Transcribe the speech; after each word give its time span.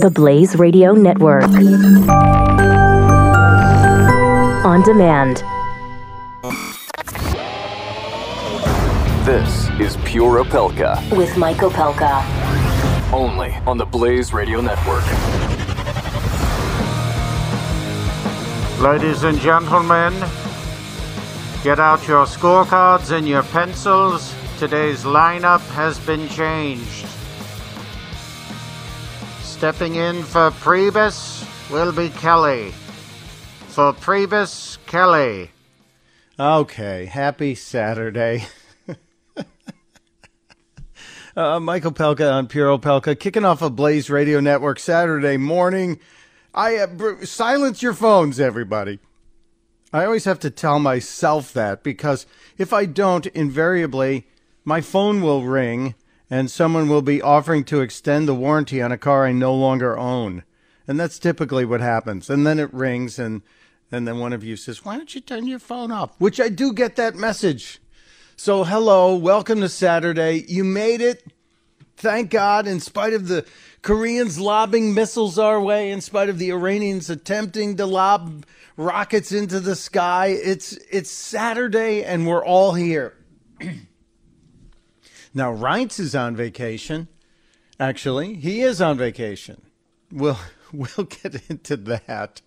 The 0.00 0.10
Blaze 0.10 0.56
Radio 0.56 0.92
Network. 0.92 1.44
On 4.64 4.82
demand. 4.82 5.44
This 9.26 9.68
is 9.78 9.98
Pure 10.06 10.42
Opelka, 10.44 10.96
With 11.14 11.36
Mike 11.36 11.58
Opelka. 11.58 12.24
only 13.12 13.50
on 13.66 13.76
the 13.76 13.84
Blaze 13.84 14.32
Radio 14.32 14.62
Network. 14.62 15.04
Ladies 18.80 19.24
and 19.24 19.38
gentlemen, 19.38 20.14
get 21.62 21.78
out 21.78 22.08
your 22.08 22.24
scorecards 22.24 23.10
and 23.10 23.28
your 23.28 23.42
pencils. 23.42 24.34
Today's 24.58 25.04
lineup 25.04 25.60
has 25.72 25.98
been 25.98 26.26
changed. 26.30 27.04
Stepping 29.60 29.96
in 29.96 30.22
for 30.22 30.50
Priebus 30.52 31.44
will 31.70 31.92
be 31.92 32.08
Kelly. 32.08 32.70
For 33.68 33.92
Priebus, 33.92 34.78
Kelly. 34.86 35.50
Okay, 36.38 37.04
happy 37.04 37.54
Saturday. 37.54 38.46
uh, 41.36 41.60
Mike 41.60 41.82
Opelka 41.82 42.32
on 42.32 42.46
Pure 42.46 42.78
Opelka, 42.78 43.20
kicking 43.20 43.44
off 43.44 43.60
a 43.60 43.68
Blaze 43.68 44.08
Radio 44.08 44.40
Network 44.40 44.78
Saturday 44.78 45.36
morning. 45.36 46.00
I 46.54 46.78
uh, 46.78 46.86
br- 46.86 47.26
silence 47.26 47.82
your 47.82 47.92
phones, 47.92 48.40
everybody. 48.40 48.98
I 49.92 50.06
always 50.06 50.24
have 50.24 50.38
to 50.38 50.48
tell 50.48 50.78
myself 50.78 51.52
that 51.52 51.82
because 51.82 52.24
if 52.56 52.72
I 52.72 52.86
don't, 52.86 53.26
invariably 53.26 54.26
my 54.64 54.80
phone 54.80 55.20
will 55.20 55.44
ring 55.44 55.96
and 56.30 56.50
someone 56.50 56.88
will 56.88 57.02
be 57.02 57.20
offering 57.20 57.64
to 57.64 57.80
extend 57.80 58.28
the 58.28 58.34
warranty 58.34 58.80
on 58.80 58.92
a 58.92 58.98
car 58.98 59.26
I 59.26 59.32
no 59.32 59.52
longer 59.52 59.98
own. 59.98 60.44
And 60.86 60.98
that's 60.98 61.18
typically 61.18 61.64
what 61.64 61.80
happens. 61.80 62.30
And 62.30 62.46
then 62.46 62.58
it 62.58 62.72
rings 62.72 63.18
and 63.18 63.42
and 63.92 64.06
then 64.06 64.20
one 64.20 64.32
of 64.32 64.44
you 64.44 64.54
says, 64.54 64.84
"Why 64.84 64.96
don't 64.96 65.12
you 65.14 65.20
turn 65.20 65.48
your 65.48 65.58
phone 65.58 65.90
off?" 65.90 66.12
Which 66.18 66.40
I 66.40 66.48
do 66.48 66.72
get 66.72 66.94
that 66.94 67.16
message. 67.16 67.80
So, 68.36 68.62
hello, 68.62 69.16
welcome 69.16 69.60
to 69.60 69.68
Saturday. 69.68 70.44
You 70.48 70.62
made 70.62 71.00
it. 71.00 71.24
Thank 71.96 72.30
God, 72.30 72.68
in 72.68 72.78
spite 72.80 73.12
of 73.12 73.26
the 73.26 73.44
Koreans 73.82 74.38
lobbing 74.38 74.94
missiles 74.94 75.38
our 75.38 75.60
way, 75.60 75.90
in 75.90 76.00
spite 76.00 76.28
of 76.28 76.38
the 76.38 76.50
Iranians 76.50 77.10
attempting 77.10 77.76
to 77.76 77.84
lob 77.84 78.46
rockets 78.76 79.32
into 79.32 79.58
the 79.58 79.76
sky, 79.76 80.28
it's 80.28 80.72
it's 80.90 81.10
Saturday 81.10 82.04
and 82.04 82.26
we're 82.26 82.44
all 82.44 82.74
here. 82.74 83.14
now, 85.32 85.54
Reince 85.54 86.00
is 86.00 86.14
on 86.14 86.34
vacation. 86.34 87.08
Actually, 87.78 88.34
he 88.34 88.62
is 88.62 88.80
on 88.80 88.98
vacation. 88.98 89.62
We'll 90.10 90.38
we'll 90.72 91.06
get 91.06 91.48
into 91.48 91.76
that. 91.76 92.42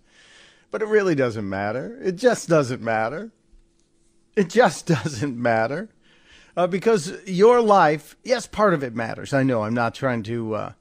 But 0.70 0.82
it 0.82 0.88
really 0.88 1.16
doesn't 1.16 1.48
matter. 1.48 2.00
It 2.04 2.14
just 2.14 2.50
doesn't 2.50 2.82
matter. 2.82 3.32
It 4.36 4.50
just 4.50 4.86
doesn't 4.88 5.38
matter. 5.38 5.90
Uh, 6.56 6.68
because 6.68 7.14
your 7.26 7.62
life, 7.62 8.16
yes, 8.24 8.46
part 8.46 8.74
of 8.76 8.84
it 8.84 8.94
matters. 8.94 9.34
I 9.34 9.44
know. 9.44 9.64
I'm 9.64 9.74
not 9.74 9.96
trying 9.96 10.24
to. 10.24 10.56
Uh, 10.56 10.74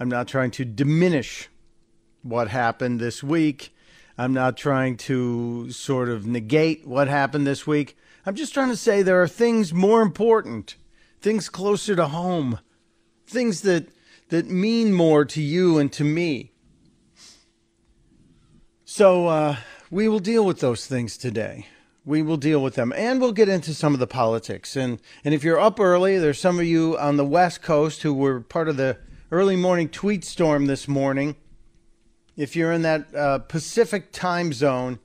I'm 0.00 0.08
not 0.08 0.28
trying 0.28 0.52
to 0.52 0.64
diminish 0.64 1.48
what 2.22 2.48
happened 2.48 3.00
this 3.00 3.22
week. 3.22 3.74
I'm 4.16 4.32
not 4.32 4.56
trying 4.56 4.96
to 4.98 5.70
sort 5.70 6.08
of 6.08 6.26
negate 6.26 6.86
what 6.86 7.08
happened 7.08 7.46
this 7.46 7.66
week. 7.66 7.96
I'm 8.26 8.34
just 8.34 8.54
trying 8.54 8.68
to 8.68 8.76
say 8.76 9.02
there 9.02 9.22
are 9.22 9.28
things 9.28 9.72
more 9.72 10.02
important, 10.02 10.76
things 11.20 11.48
closer 11.48 11.96
to 11.96 12.08
home, 12.08 12.60
things 13.26 13.62
that 13.62 13.88
that 14.28 14.46
mean 14.48 14.92
more 14.92 15.24
to 15.24 15.40
you 15.40 15.78
and 15.78 15.92
to 15.92 16.04
me. 16.04 16.52
So 18.84 19.26
uh, 19.26 19.56
we 19.90 20.08
will 20.08 20.18
deal 20.18 20.44
with 20.44 20.60
those 20.60 20.86
things 20.86 21.16
today. 21.16 21.66
We 22.04 22.22
will 22.22 22.36
deal 22.36 22.62
with 22.62 22.74
them, 22.74 22.92
and 22.96 23.20
we'll 23.20 23.32
get 23.32 23.48
into 23.48 23.74
some 23.74 23.92
of 23.92 24.00
the 24.00 24.06
politics. 24.06 24.76
and 24.76 24.98
And 25.24 25.34
if 25.34 25.44
you're 25.44 25.60
up 25.60 25.78
early, 25.78 26.18
there's 26.18 26.40
some 26.40 26.58
of 26.58 26.64
you 26.64 26.96
on 26.98 27.16
the 27.16 27.24
West 27.24 27.60
Coast 27.60 28.02
who 28.02 28.14
were 28.14 28.40
part 28.40 28.68
of 28.68 28.76
the 28.76 28.98
early 29.30 29.56
morning 29.56 29.90
tweet 29.90 30.24
storm 30.24 30.66
this 30.66 30.88
morning. 30.88 31.36
If 32.36 32.56
you're 32.56 32.72
in 32.72 32.82
that 32.82 33.14
uh, 33.14 33.38
Pacific 33.40 34.10
time 34.10 34.52
zone 34.52 35.00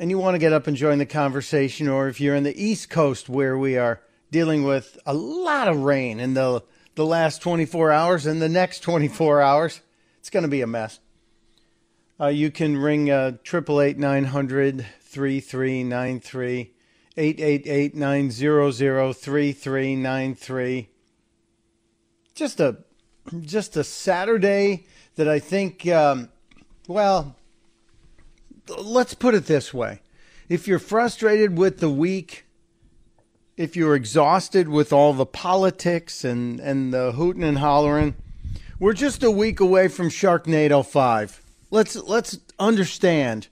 and 0.00 0.10
you 0.10 0.18
want 0.18 0.34
to 0.34 0.40
get 0.40 0.52
up 0.52 0.66
and 0.66 0.76
join 0.76 0.98
the 0.98 1.06
conversation, 1.06 1.88
or 1.88 2.08
if 2.08 2.20
you're 2.20 2.34
in 2.34 2.42
the 2.42 2.60
East 2.60 2.90
Coast 2.90 3.28
where 3.28 3.56
we 3.56 3.76
are 3.76 4.00
dealing 4.32 4.64
with 4.64 4.98
a 5.06 5.12
lot 5.12 5.68
of 5.68 5.76
rain 5.76 6.18
in 6.18 6.34
the 6.34 6.64
the 6.94 7.06
last 7.06 7.40
24 7.40 7.92
hours 7.92 8.26
and 8.26 8.42
the 8.42 8.48
next 8.48 8.80
24 8.80 9.40
hours, 9.40 9.80
it's 10.18 10.30
going 10.30 10.42
to 10.42 10.48
be 10.48 10.60
a 10.60 10.66
mess. 10.66 11.00
Uh, 12.20 12.26
you 12.26 12.50
can 12.50 12.76
ring 12.76 13.10
uh, 13.10 13.32
triple 13.42 13.80
eight 13.80 13.98
nine 13.98 14.24
hundred 14.24 14.86
three 15.00 15.40
three 15.40 15.82
nine 15.82 16.20
three 16.20 16.72
eight 17.16 17.40
eight 17.40 17.66
eight 17.66 17.94
nine 17.94 18.30
zero 18.30 18.70
zero 18.70 19.12
three 19.12 19.52
three 19.52 19.96
nine 19.96 20.34
three. 20.34 20.88
Just 22.34 22.60
a 22.60 22.78
just 23.40 23.76
a 23.76 23.84
Saturday 23.84 24.86
that 25.16 25.28
I 25.28 25.38
think. 25.38 25.86
Um, 25.88 26.28
well, 26.86 27.34
let's 28.68 29.14
put 29.14 29.34
it 29.34 29.46
this 29.46 29.74
way: 29.74 30.00
if 30.48 30.68
you're 30.68 30.78
frustrated 30.78 31.58
with 31.58 31.80
the 31.80 31.90
week, 31.90 32.44
if 33.56 33.76
you're 33.76 33.94
exhausted 33.94 34.68
with 34.68 34.92
all 34.92 35.12
the 35.12 35.26
politics 35.26 36.24
and 36.24 36.60
and 36.60 36.92
the 36.92 37.12
hooting 37.12 37.44
and 37.44 37.58
hollering, 37.58 38.14
we're 38.78 38.92
just 38.92 39.22
a 39.22 39.30
week 39.30 39.60
away 39.60 39.88
from 39.88 40.08
Sharknado 40.08 40.84
Five 40.84 41.42
let's 41.72 41.96
let's 41.96 42.38
understand. 42.60 43.48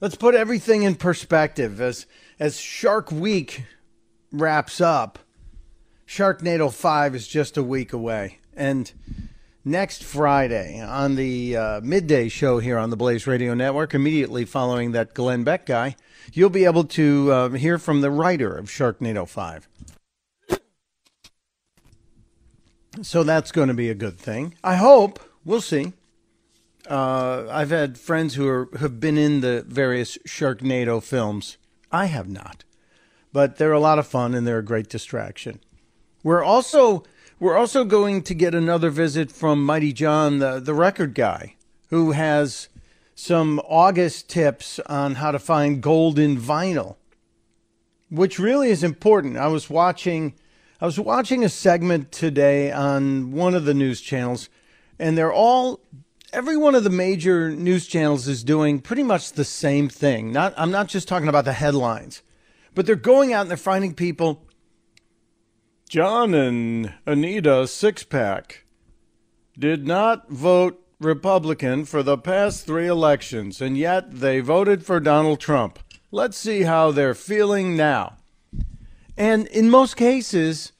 Let's 0.00 0.16
put 0.16 0.34
everything 0.34 0.84
in 0.84 0.94
perspective 0.94 1.82
as 1.82 2.06
as 2.38 2.58
Shark 2.58 3.12
Week 3.12 3.64
wraps 4.32 4.80
up. 4.80 5.18
Sharknado 6.06 6.72
5 6.72 7.14
is 7.14 7.28
just 7.28 7.56
a 7.56 7.62
week 7.62 7.92
away. 7.92 8.38
And 8.56 8.90
next 9.64 10.02
Friday 10.02 10.80
on 10.80 11.14
the 11.14 11.56
uh, 11.56 11.80
midday 11.82 12.28
show 12.28 12.58
here 12.58 12.78
on 12.78 12.90
the 12.90 12.96
Blaze 12.96 13.28
Radio 13.28 13.54
Network, 13.54 13.94
immediately 13.94 14.44
following 14.44 14.90
that 14.92 15.14
Glenn 15.14 15.44
Beck 15.44 15.66
guy, 15.66 15.94
you'll 16.32 16.50
be 16.50 16.64
able 16.64 16.84
to 16.84 17.32
uh, 17.32 17.48
hear 17.50 17.78
from 17.78 18.00
the 18.00 18.10
writer 18.10 18.56
of 18.56 18.66
Sharknado 18.66 19.26
5. 19.26 19.68
So 23.02 23.22
that's 23.22 23.52
going 23.52 23.68
to 23.68 23.74
be 23.74 23.88
a 23.88 23.94
good 23.94 24.18
thing. 24.18 24.54
I 24.62 24.76
hope. 24.76 25.20
We'll 25.44 25.60
see. 25.60 25.92
Uh, 26.88 27.46
I've 27.50 27.70
had 27.70 27.98
friends 27.98 28.34
who 28.34 28.48
are, 28.48 28.68
have 28.78 29.00
been 29.00 29.16
in 29.16 29.40
the 29.40 29.64
various 29.66 30.18
Sharknado 30.26 31.02
films. 31.02 31.56
I 31.92 32.06
have 32.06 32.28
not, 32.28 32.64
but 33.32 33.56
they're 33.56 33.72
a 33.72 33.80
lot 33.80 33.98
of 33.98 34.06
fun 34.06 34.34
and 34.34 34.46
they're 34.46 34.58
a 34.58 34.64
great 34.64 34.88
distraction. 34.88 35.60
We're 36.22 36.42
also 36.42 37.04
we're 37.38 37.56
also 37.56 37.84
going 37.84 38.22
to 38.24 38.34
get 38.34 38.54
another 38.54 38.90
visit 38.90 39.32
from 39.32 39.64
Mighty 39.64 39.92
John, 39.92 40.38
the 40.38 40.60
the 40.60 40.74
record 40.74 41.14
guy, 41.14 41.54
who 41.88 42.12
has 42.12 42.68
some 43.20 43.60
August 43.68 44.30
tips 44.30 44.78
on 44.86 45.16
how 45.16 45.30
to 45.30 45.38
find 45.38 45.82
gold 45.82 46.18
in 46.18 46.38
vinyl, 46.38 46.96
which 48.08 48.38
really 48.38 48.70
is 48.70 48.82
important. 48.82 49.36
I 49.36 49.48
was 49.48 49.68
watching 49.68 50.34
I 50.80 50.86
was 50.86 50.98
watching 50.98 51.44
a 51.44 51.50
segment 51.50 52.10
today 52.10 52.72
on 52.72 53.32
one 53.32 53.54
of 53.54 53.66
the 53.66 53.74
news 53.74 54.00
channels, 54.00 54.48
and 54.98 55.18
they're 55.18 55.32
all 55.32 55.80
every 56.32 56.56
one 56.56 56.74
of 56.74 56.82
the 56.82 56.90
major 56.90 57.50
news 57.50 57.86
channels 57.86 58.26
is 58.26 58.42
doing 58.42 58.80
pretty 58.80 59.02
much 59.02 59.32
the 59.32 59.44
same 59.44 59.90
thing. 59.90 60.32
Not 60.32 60.54
I'm 60.56 60.70
not 60.70 60.88
just 60.88 61.06
talking 61.06 61.28
about 61.28 61.44
the 61.44 61.52
headlines, 61.52 62.22
but 62.74 62.86
they're 62.86 62.96
going 62.96 63.34
out 63.34 63.42
and 63.42 63.50
they're 63.50 63.58
finding 63.58 63.92
people. 63.92 64.46
John 65.90 66.32
and 66.32 66.94
Anita 67.04 67.64
Sixpack 67.66 68.62
did 69.58 69.86
not 69.86 70.30
vote 70.30 70.82
Republican 71.00 71.86
for 71.86 72.02
the 72.02 72.18
past 72.18 72.66
three 72.66 72.86
elections, 72.86 73.62
and 73.62 73.76
yet 73.76 74.20
they 74.20 74.40
voted 74.40 74.84
for 74.84 75.00
Donald 75.00 75.40
Trump. 75.40 75.78
Let's 76.12 76.36
see 76.36 76.62
how 76.62 76.90
they're 76.90 77.14
feeling 77.14 77.74
now. 77.74 78.18
And 79.16 79.46
in 79.46 79.70
most 79.70 79.96
cases, 79.96 80.72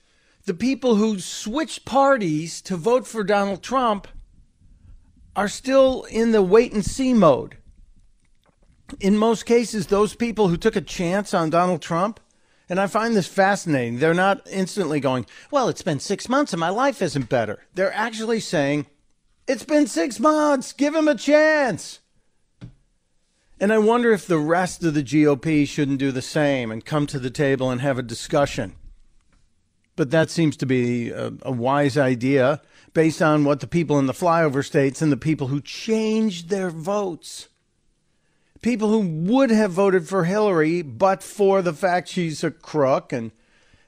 the 0.45 0.53
people 0.53 0.97
who 0.97 1.21
switched 1.21 1.87
parties 1.87 2.61
to 2.63 2.77
vote 2.77 3.07
for 3.07 3.25
Donald 3.25 3.63
Trump 3.63 4.09
are 5.35 5.49
still 5.49 6.05
in 6.05 6.33
the 6.33 6.43
wait 6.43 6.75
and 6.75 6.85
see 6.85 7.15
mode. 7.15 7.57
In 9.01 9.17
most 9.17 9.47
cases, 9.47 9.87
those 9.87 10.15
people 10.15 10.49
who 10.49 10.59
took 10.59 10.77
a 10.77 10.83
chance 10.83 11.33
on 11.33 11.49
Donald 11.49 11.81
Trump, 11.81 12.21
and 12.69 12.79
I 12.79 12.89
find 12.89 13.17
this 13.17 13.27
fascinating, 13.27 13.99
they're 14.01 14.13
not 14.13 14.47
instantly 14.51 15.01
going, 15.01 15.25
Well, 15.51 15.69
it's 15.69 15.83
been 15.83 16.01
six 16.01 16.29
months 16.29 16.53
and 16.53 16.61
my 16.61 16.69
life 16.69 17.01
isn't 17.01 17.31
better. 17.31 17.61
They're 17.75 17.95
actually 17.95 18.41
saying, 18.41 18.87
It's 19.51 19.65
been 19.65 19.89
six 19.89 20.21
months, 20.21 20.73
give 20.73 20.95
him 20.95 21.09
a 21.09 21.17
chance. 21.17 21.99
And 23.59 23.73
I 23.73 23.79
wonder 23.79 24.13
if 24.13 24.25
the 24.25 24.39
rest 24.39 24.85
of 24.85 24.95
the 24.95 25.03
GOP 25.03 25.67
shouldn't 25.67 25.99
do 25.99 26.13
the 26.13 26.23
same 26.23 26.71
and 26.71 26.85
come 26.85 27.05
to 27.09 27.19
the 27.19 27.31
table 27.31 27.69
and 27.69 27.81
have 27.81 27.99
a 27.99 28.03
discussion. 28.03 28.77
But 29.97 30.13
that 30.13 30.31
seems 30.31 30.57
to 30.59 30.67
be 30.67 31.11
a, 31.11 31.33
a 31.43 31.51
wise 31.51 31.99
idea 31.99 32.63
based 32.95 33.21
on 33.21 33.43
what 33.43 33.59
the 33.59 33.67
people 33.67 33.99
in 33.99 34.07
the 34.07 34.13
flyover 34.13 34.65
states 34.65 35.03
and 35.03 35.11
the 35.11 35.17
people 35.17 35.49
who 35.49 35.61
changed 35.61 36.49
their 36.49 36.71
votes. 36.71 37.49
People 38.63 38.91
who 38.91 39.01
would 39.33 39.51
have 39.51 39.73
voted 39.73 40.09
for 40.09 40.27
Hillary 40.27 40.81
but 40.81 41.25
for 41.25 41.61
the 41.61 41.73
fact 41.73 42.07
she's 42.07 42.45
a 42.45 42.53
crook 42.53 43.13
and 43.13 43.33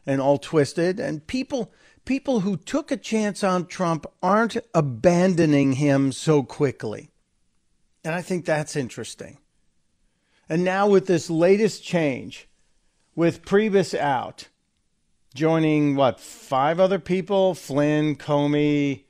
and 0.04 0.20
all 0.20 0.38
twisted 0.38 0.98
and 0.98 1.24
people 1.28 1.72
people 2.04 2.40
who 2.40 2.56
took 2.56 2.90
a 2.90 2.96
chance 2.96 3.44
on 3.44 3.66
Trump 3.66 4.06
aren't 4.22 4.56
abandoning 4.74 5.74
him 5.74 6.12
so 6.12 6.42
quickly. 6.42 7.10
And 8.04 8.14
I 8.14 8.22
think 8.22 8.44
that's 8.44 8.76
interesting. 8.76 9.38
And 10.48 10.64
now 10.64 10.88
with 10.88 11.06
this 11.06 11.30
latest 11.30 11.84
change 11.84 12.48
with 13.14 13.44
Priebus 13.44 13.98
out 13.98 14.48
joining 15.34 15.96
what 15.96 16.20
five 16.20 16.80
other 16.80 16.98
people: 16.98 17.54
Flynn, 17.54 18.16
Comey, 18.16 19.04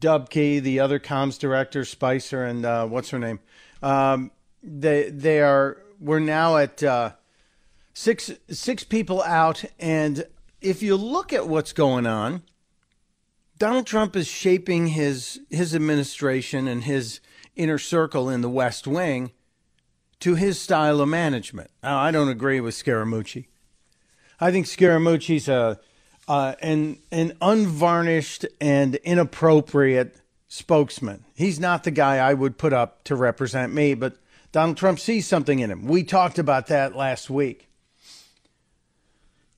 Dubke, 0.00 0.62
the 0.62 0.80
other 0.80 0.98
comms 0.98 1.38
director, 1.38 1.84
Spicer, 1.84 2.44
and 2.44 2.64
uh, 2.64 2.86
what's 2.86 3.10
her 3.10 3.18
name? 3.18 3.40
Um, 3.82 4.30
they 4.62 5.10
they 5.10 5.40
are. 5.40 5.78
We're 6.00 6.20
now 6.20 6.58
at 6.58 6.82
uh, 6.82 7.12
six 7.92 8.30
six 8.48 8.84
people 8.84 9.22
out, 9.22 9.64
and 9.78 10.26
if 10.64 10.82
you 10.82 10.96
look 10.96 11.32
at 11.32 11.46
what's 11.46 11.72
going 11.72 12.06
on, 12.06 12.42
Donald 13.58 13.86
Trump 13.86 14.16
is 14.16 14.26
shaping 14.26 14.88
his 14.88 15.40
his 15.50 15.74
administration 15.74 16.66
and 16.66 16.84
his 16.84 17.20
inner 17.54 17.78
circle 17.78 18.28
in 18.28 18.40
the 18.40 18.48
West 18.48 18.86
Wing 18.86 19.30
to 20.20 20.34
his 20.34 20.58
style 20.58 21.00
of 21.00 21.08
management. 21.08 21.70
Now, 21.82 21.98
I 21.98 22.10
don't 22.10 22.30
agree 22.30 22.60
with 22.60 22.74
Scaramucci. 22.74 23.46
I 24.40 24.50
think 24.50 24.66
Scaramucci's 24.66 25.48
a 25.48 25.78
uh, 26.26 26.54
an 26.60 26.98
an 27.12 27.36
unvarnished 27.40 28.46
and 28.60 28.96
inappropriate 28.96 30.16
spokesman. 30.48 31.24
He's 31.34 31.60
not 31.60 31.84
the 31.84 31.90
guy 31.90 32.16
I 32.16 32.34
would 32.34 32.58
put 32.58 32.72
up 32.72 33.04
to 33.04 33.14
represent 33.14 33.72
me, 33.72 33.94
but 33.94 34.16
Donald 34.50 34.78
Trump 34.78 34.98
sees 34.98 35.26
something 35.26 35.58
in 35.58 35.70
him. 35.70 35.84
We 35.84 36.04
talked 36.04 36.38
about 36.38 36.68
that 36.68 36.96
last 36.96 37.28
week. 37.28 37.68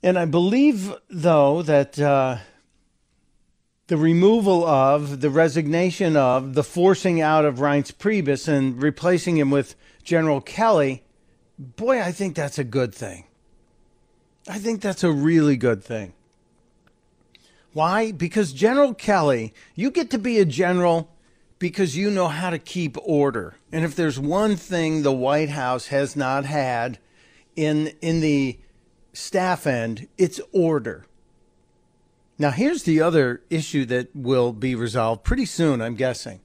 And 0.06 0.17
I 0.17 0.25
believe, 0.25 0.94
though, 1.11 1.62
that 1.62 1.99
uh, 1.99 2.37
the 3.88 3.97
removal 3.97 4.64
of, 4.64 5.20
the 5.20 5.31
resignation 5.31 6.17
of, 6.17 6.55
the 6.55 6.62
forcing 6.62 7.20
out 7.20 7.44
of 7.44 7.56
Reince 7.56 7.93
Priebus 7.93 8.47
and 8.47 8.81
replacing 8.81 9.37
him 9.37 9.50
with 9.50 9.75
General 10.05 10.41
Kelly, 10.41 11.03
boy, 11.58 12.00
I 12.00 12.12
think 12.12 12.37
that's 12.37 12.56
a 12.56 12.62
good 12.62 12.94
thing. 12.94 13.25
I 14.47 14.61
think 14.61 14.81
that's 14.81 15.03
a 15.03 15.11
really 15.11 15.56
good 15.56 15.82
thing. 15.82 16.12
Why? 17.73 18.12
Because 18.12 18.52
General 18.52 18.94
Kelly, 18.94 19.52
you 19.75 19.91
get 19.91 20.11
to 20.11 20.19
be 20.19 20.38
a 20.38 20.44
general 20.44 21.11
because 21.59 21.97
you 21.97 22.12
know 22.12 22.29
how 22.29 22.50
to 22.50 22.61
keep 22.61 22.97
order. 23.02 23.56
And 23.73 23.85
if 23.85 23.97
there's 23.97 24.20
one 24.20 24.55
thing 24.55 25.02
the 25.02 25.11
White 25.11 25.50
House 25.50 25.88
has 25.88 26.14
not 26.14 26.44
had 26.44 27.00
in 27.56 27.88
in 28.00 28.20
the 28.20 28.61
staff 29.16 29.66
end, 29.66 30.08
it's 30.18 30.40
order. 30.52 31.06
Now, 32.38 32.50
here's 32.50 32.82
the 32.82 33.00
other 33.00 33.42
issue 33.48 33.86
that 33.86 34.14
will 34.14 34.52
be 34.52 34.74
resolved 34.74 35.24
pretty 35.24 35.46
soon, 35.46 35.80
I'm 35.80 35.94
guessing. 35.94 36.40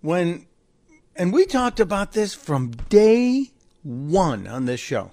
When 0.00 0.46
and 1.16 1.32
we 1.32 1.46
talked 1.46 1.80
about 1.80 2.12
this 2.12 2.32
from 2.32 2.70
day 2.88 3.50
1 3.82 4.46
on 4.46 4.66
this 4.66 4.78
show. 4.78 5.10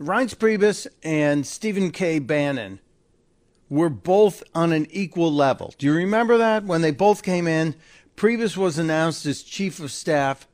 Reince 0.00 0.34
Priebus 0.34 0.86
and 1.02 1.46
Stephen 1.46 1.90
K. 1.90 2.18
Bannon 2.18 2.80
were 3.68 3.90
both 3.90 4.42
on 4.54 4.72
an 4.72 4.86
equal 4.90 5.30
level. 5.30 5.74
Do 5.76 5.86
you 5.86 5.92
remember 5.92 6.38
that 6.38 6.64
when 6.64 6.80
they 6.80 6.92
both 6.92 7.22
came 7.22 7.46
in? 7.46 7.74
Priebus 8.16 8.56
was 8.56 8.78
announced 8.78 9.26
as 9.26 9.42
chief 9.42 9.80
of 9.80 9.92
staff, 9.92 10.48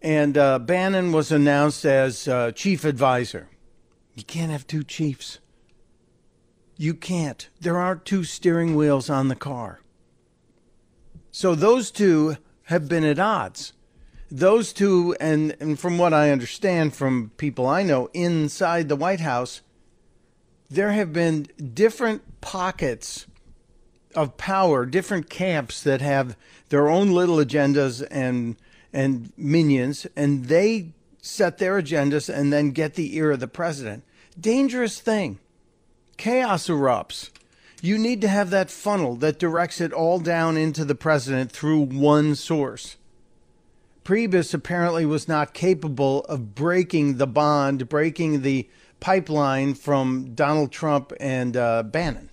and 0.00 0.38
uh, 0.38 0.58
Bannon 0.58 1.12
was 1.12 1.30
announced 1.30 1.84
as 1.84 2.26
uh, 2.26 2.52
chief 2.52 2.86
advisor. 2.86 3.48
You 4.16 4.24
can't 4.24 4.50
have 4.50 4.66
two 4.66 4.82
chiefs. 4.82 5.38
You 6.76 6.94
can't. 6.94 7.48
There 7.60 7.78
aren't 7.78 8.04
two 8.04 8.24
steering 8.24 8.74
wheels 8.74 9.08
on 9.08 9.28
the 9.28 9.36
car. 9.36 9.80
So 11.30 11.54
those 11.54 11.92
two 11.92 12.36
have 12.64 12.88
been 12.88 13.04
at 13.04 13.20
odds 13.20 13.72
those 14.30 14.72
two, 14.72 15.16
and, 15.20 15.56
and 15.60 15.78
from 15.78 15.98
what 15.98 16.12
I 16.12 16.30
understand 16.30 16.94
from 16.94 17.30
people 17.36 17.66
I 17.66 17.82
know 17.82 18.10
inside 18.12 18.88
the 18.88 18.96
White 18.96 19.20
House, 19.20 19.62
there 20.68 20.92
have 20.92 21.12
been 21.12 21.46
different 21.74 22.40
pockets 22.40 23.26
of 24.14 24.36
power, 24.36 24.84
different 24.84 25.30
camps 25.30 25.82
that 25.82 26.00
have 26.00 26.36
their 26.70 26.88
own 26.88 27.12
little 27.12 27.36
agendas 27.36 28.06
and 28.10 28.56
and 28.92 29.30
minions, 29.36 30.06
and 30.16 30.46
they 30.46 30.92
set 31.20 31.58
their 31.58 31.80
agendas 31.80 32.32
and 32.32 32.52
then 32.52 32.70
get 32.70 32.94
the 32.94 33.14
ear 33.16 33.32
of 33.32 33.40
the 33.40 33.48
president. 33.48 34.02
Dangerous 34.38 35.00
thing. 35.00 35.38
Chaos 36.16 36.68
erupts. 36.68 37.30
You 37.80 37.98
need 37.98 38.20
to 38.20 38.28
have 38.28 38.50
that 38.50 38.70
funnel 38.70 39.16
that 39.16 39.38
directs 39.38 39.80
it 39.80 39.92
all 39.92 40.18
down 40.18 40.56
into 40.56 40.84
the 40.84 40.94
president 40.94 41.52
through 41.52 41.80
one 41.80 42.34
source. 42.34 42.96
Priebus 44.04 44.54
apparently 44.54 45.04
was 45.04 45.26
not 45.26 45.54
capable 45.54 46.20
of 46.24 46.54
breaking 46.54 47.16
the 47.16 47.26
bond, 47.26 47.88
breaking 47.88 48.42
the 48.42 48.68
pipeline 49.00 49.74
from 49.74 50.34
Donald 50.34 50.70
Trump 50.70 51.12
and 51.18 51.56
uh, 51.56 51.82
Bannon. 51.82 52.30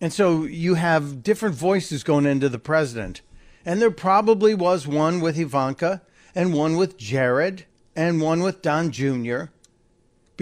And 0.00 0.12
so 0.12 0.44
you 0.44 0.74
have 0.74 1.22
different 1.22 1.54
voices 1.54 2.02
going 2.02 2.26
into 2.26 2.48
the 2.48 2.58
president. 2.58 3.20
And 3.64 3.80
there 3.80 3.90
probably 3.90 4.54
was 4.54 4.86
one 4.86 5.20
with 5.20 5.38
Ivanka, 5.38 6.02
and 6.34 6.52
one 6.52 6.76
with 6.76 6.96
Jared, 6.96 7.66
and 7.94 8.20
one 8.20 8.42
with 8.42 8.62
Don 8.62 8.90
Jr., 8.90 9.44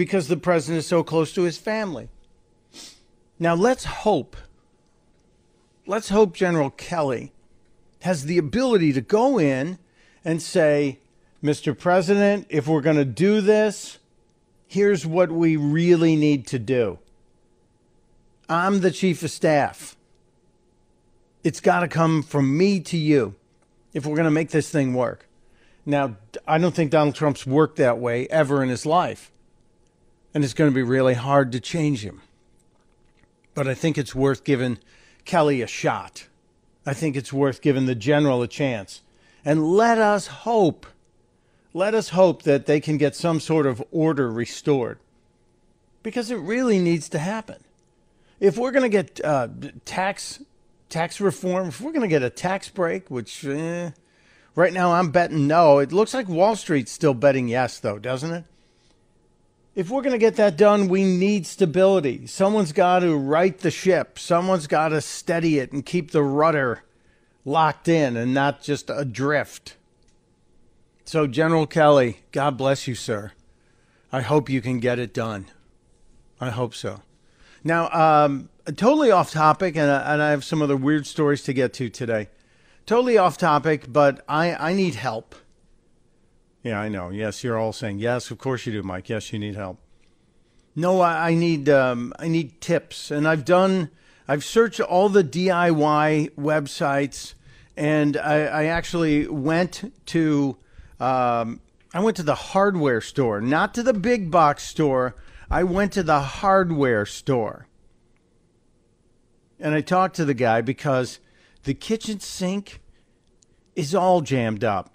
because 0.01 0.27
the 0.27 0.35
president 0.35 0.79
is 0.79 0.87
so 0.87 1.03
close 1.03 1.31
to 1.31 1.43
his 1.43 1.59
family. 1.59 2.09
Now 3.37 3.53
let's 3.53 3.83
hope, 3.83 4.35
let's 5.85 6.09
hope 6.09 6.33
General 6.33 6.71
Kelly 6.71 7.33
has 8.01 8.25
the 8.25 8.39
ability 8.39 8.93
to 8.93 9.01
go 9.01 9.39
in 9.39 9.77
and 10.25 10.41
say, 10.41 10.97
Mr. 11.43 11.77
President, 11.77 12.47
if 12.49 12.67
we're 12.67 12.81
going 12.81 12.95
to 12.95 13.05
do 13.05 13.41
this, 13.41 13.99
here's 14.67 15.05
what 15.05 15.31
we 15.31 15.55
really 15.55 16.15
need 16.15 16.47
to 16.47 16.57
do. 16.57 16.97
I'm 18.49 18.79
the 18.79 18.89
chief 18.89 19.21
of 19.21 19.29
staff. 19.29 19.95
It's 21.43 21.59
got 21.59 21.81
to 21.81 21.87
come 21.87 22.23
from 22.23 22.57
me 22.57 22.79
to 22.79 22.97
you 22.97 23.35
if 23.93 24.07
we're 24.07 24.15
going 24.15 24.25
to 24.25 24.31
make 24.31 24.49
this 24.49 24.71
thing 24.71 24.95
work. 24.95 25.27
Now, 25.85 26.15
I 26.47 26.57
don't 26.57 26.73
think 26.73 26.89
Donald 26.89 27.13
Trump's 27.13 27.45
worked 27.45 27.75
that 27.75 27.99
way 27.99 28.25
ever 28.29 28.63
in 28.63 28.69
his 28.69 28.83
life. 28.83 29.30
And 30.33 30.43
it's 30.43 30.53
going 30.53 30.69
to 30.69 30.75
be 30.75 30.83
really 30.83 31.13
hard 31.13 31.51
to 31.51 31.59
change 31.59 32.03
him. 32.03 32.21
But 33.53 33.67
I 33.67 33.73
think 33.73 33.97
it's 33.97 34.15
worth 34.15 34.43
giving 34.43 34.79
Kelly 35.25 35.61
a 35.61 35.67
shot. 35.67 36.27
I 36.85 36.93
think 36.93 37.15
it's 37.15 37.33
worth 37.33 37.61
giving 37.61 37.85
the 37.85 37.95
general 37.95 38.41
a 38.41 38.47
chance. 38.47 39.01
And 39.43 39.71
let 39.73 39.97
us 39.97 40.27
hope, 40.27 40.85
let 41.73 41.93
us 41.93 42.09
hope 42.09 42.43
that 42.43 42.65
they 42.65 42.79
can 42.79 42.97
get 42.97 43.15
some 43.15 43.39
sort 43.39 43.65
of 43.65 43.83
order 43.91 44.31
restored. 44.31 44.99
Because 46.03 46.31
it 46.31 46.37
really 46.37 46.79
needs 46.79 47.09
to 47.09 47.19
happen. 47.19 47.63
If 48.39 48.57
we're 48.57 48.71
going 48.71 48.89
to 48.89 48.89
get 48.89 49.23
uh, 49.23 49.49
tax 49.85 50.41
tax 50.89 51.21
reform, 51.21 51.69
if 51.69 51.81
we're 51.81 51.91
going 51.91 52.01
to 52.01 52.07
get 52.07 52.23
a 52.23 52.29
tax 52.29 52.69
break, 52.69 53.09
which 53.09 53.45
eh, 53.45 53.91
right 54.55 54.73
now 54.73 54.93
I'm 54.93 55.11
betting 55.11 55.47
no, 55.47 55.79
it 55.79 55.91
looks 55.91 56.13
like 56.13 56.27
Wall 56.27 56.55
Street's 56.55 56.91
still 56.91 57.13
betting 57.13 57.47
yes, 57.47 57.79
though, 57.79 57.97
doesn't 57.97 58.33
it? 58.33 58.43
If 59.73 59.89
we're 59.89 60.01
going 60.01 60.11
to 60.11 60.17
get 60.17 60.35
that 60.35 60.57
done, 60.57 60.89
we 60.89 61.05
need 61.05 61.47
stability. 61.47 62.27
Someone's 62.27 62.73
got 62.73 62.99
to 62.99 63.15
right 63.15 63.57
the 63.57 63.71
ship. 63.71 64.19
Someone's 64.19 64.67
got 64.67 64.89
to 64.89 64.99
steady 64.99 65.59
it 65.59 65.71
and 65.71 65.85
keep 65.85 66.11
the 66.11 66.23
rudder 66.23 66.83
locked 67.45 67.87
in 67.87 68.17
and 68.17 68.33
not 68.33 68.61
just 68.61 68.89
adrift. 68.89 69.77
So, 71.05 71.25
General 71.25 71.67
Kelly, 71.67 72.19
God 72.31 72.57
bless 72.57 72.85
you, 72.85 72.95
sir. 72.95 73.31
I 74.11 74.21
hope 74.21 74.49
you 74.49 74.61
can 74.61 74.79
get 74.79 74.99
it 74.99 75.13
done. 75.13 75.45
I 76.39 76.49
hope 76.49 76.75
so. 76.75 77.01
Now, 77.63 77.89
um, 77.91 78.49
totally 78.75 79.09
off 79.11 79.31
topic, 79.31 79.77
and, 79.77 79.89
uh, 79.89 80.03
and 80.05 80.21
I 80.21 80.31
have 80.31 80.43
some 80.43 80.61
other 80.61 80.75
weird 80.75 81.07
stories 81.07 81.43
to 81.43 81.53
get 81.53 81.73
to 81.73 81.89
today. 81.89 82.27
Totally 82.85 83.17
off 83.17 83.37
topic, 83.37 83.85
but 83.87 84.23
I, 84.27 84.53
I 84.53 84.73
need 84.73 84.95
help. 84.95 85.35
Yeah, 86.63 86.79
I 86.79 86.89
know. 86.89 87.09
Yes, 87.09 87.43
you're 87.43 87.57
all 87.57 87.73
saying 87.73 87.99
yes. 87.99 88.29
Of 88.31 88.37
course 88.37 88.65
you 88.65 88.71
do, 88.71 88.83
Mike. 88.83 89.09
Yes, 89.09 89.33
you 89.33 89.39
need 89.39 89.55
help. 89.55 89.79
No, 90.75 91.01
I, 91.01 91.29
I 91.29 91.33
need 91.33 91.67
um, 91.69 92.13
I 92.19 92.27
need 92.27 92.61
tips, 92.61 93.11
and 93.11 93.27
I've 93.27 93.43
done 93.45 93.89
I've 94.27 94.43
searched 94.43 94.79
all 94.79 95.09
the 95.09 95.23
DIY 95.23 96.31
websites, 96.35 97.33
and 97.75 98.15
I, 98.15 98.43
I 98.45 98.65
actually 98.65 99.27
went 99.27 99.91
to 100.07 100.57
um, 100.99 101.59
I 101.93 101.99
went 101.99 102.15
to 102.17 102.23
the 102.23 102.35
hardware 102.35 103.01
store, 103.01 103.41
not 103.41 103.73
to 103.73 103.83
the 103.83 103.93
big 103.93 104.31
box 104.31 104.63
store. 104.63 105.15
I 105.49 105.63
went 105.63 105.91
to 105.93 106.03
the 106.03 106.21
hardware 106.21 107.05
store. 107.05 107.67
and 109.59 109.75
I 109.75 109.81
talked 109.81 110.15
to 110.15 110.23
the 110.23 110.33
guy 110.33 110.61
because 110.61 111.19
the 111.63 111.73
kitchen 111.73 112.21
sink 112.21 112.79
is 113.75 113.93
all 113.93 114.21
jammed 114.21 114.63
up. 114.63 114.93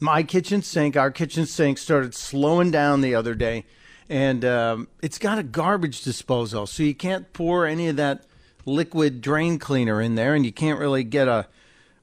My 0.00 0.22
kitchen 0.22 0.62
sink, 0.62 0.96
our 0.96 1.10
kitchen 1.10 1.46
sink, 1.46 1.78
started 1.78 2.14
slowing 2.14 2.70
down 2.70 3.00
the 3.00 3.14
other 3.16 3.34
day, 3.34 3.64
and 4.08 4.44
um, 4.44 4.88
it's 5.02 5.18
got 5.18 5.38
a 5.38 5.42
garbage 5.42 6.02
disposal, 6.02 6.66
so 6.66 6.84
you 6.84 6.94
can't 6.94 7.32
pour 7.32 7.66
any 7.66 7.88
of 7.88 7.96
that 7.96 8.24
liquid 8.64 9.20
drain 9.20 9.58
cleaner 9.58 10.00
in 10.00 10.14
there, 10.14 10.34
and 10.34 10.44
you 10.46 10.52
can't 10.52 10.78
really 10.78 11.02
get 11.02 11.26
a 11.26 11.48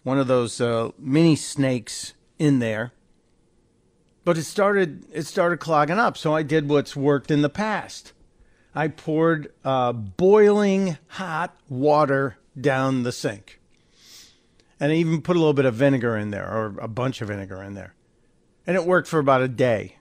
one 0.04 0.20
of 0.20 0.28
those 0.28 0.60
uh, 0.60 0.92
mini 1.00 1.36
snakes 1.36 2.14
in 2.38 2.60
there. 2.60 2.92
But 4.26 4.38
it 4.38 4.44
started 4.44 5.06
it 5.14 5.26
started 5.26 5.60
clogging 5.60 6.00
up, 6.00 6.18
so 6.18 6.34
I 6.34 6.44
did 6.44 6.68
what's 6.68 6.96
worked 6.96 7.32
in 7.32 7.44
the 7.44 7.50
past. 7.50 8.12
I 8.74 8.90
poured 8.90 9.54
uh, 9.64 9.94
boiling 9.94 10.98
hot 11.08 11.56
water 11.70 12.38
down 12.60 13.04
the 13.04 13.14
sink. 13.14 13.62
And 14.86 14.94
I 14.94 14.98
even 14.98 15.24
put 15.24 15.36
a 15.36 15.40
little 15.40 15.56
bit 15.56 15.66
of 15.66 15.74
vinegar 15.74 16.16
in 16.16 16.30
there, 16.30 16.48
or 16.48 16.76
a 16.80 16.88
bunch 16.88 17.20
of 17.20 17.30
vinegar 17.30 17.64
in 17.64 17.74
there. 17.74 17.96
And 18.68 18.76
it 18.76 18.86
worked 18.86 19.08
for 19.08 19.18
about 19.18 19.42
a 19.42 19.48
day. 19.48 19.96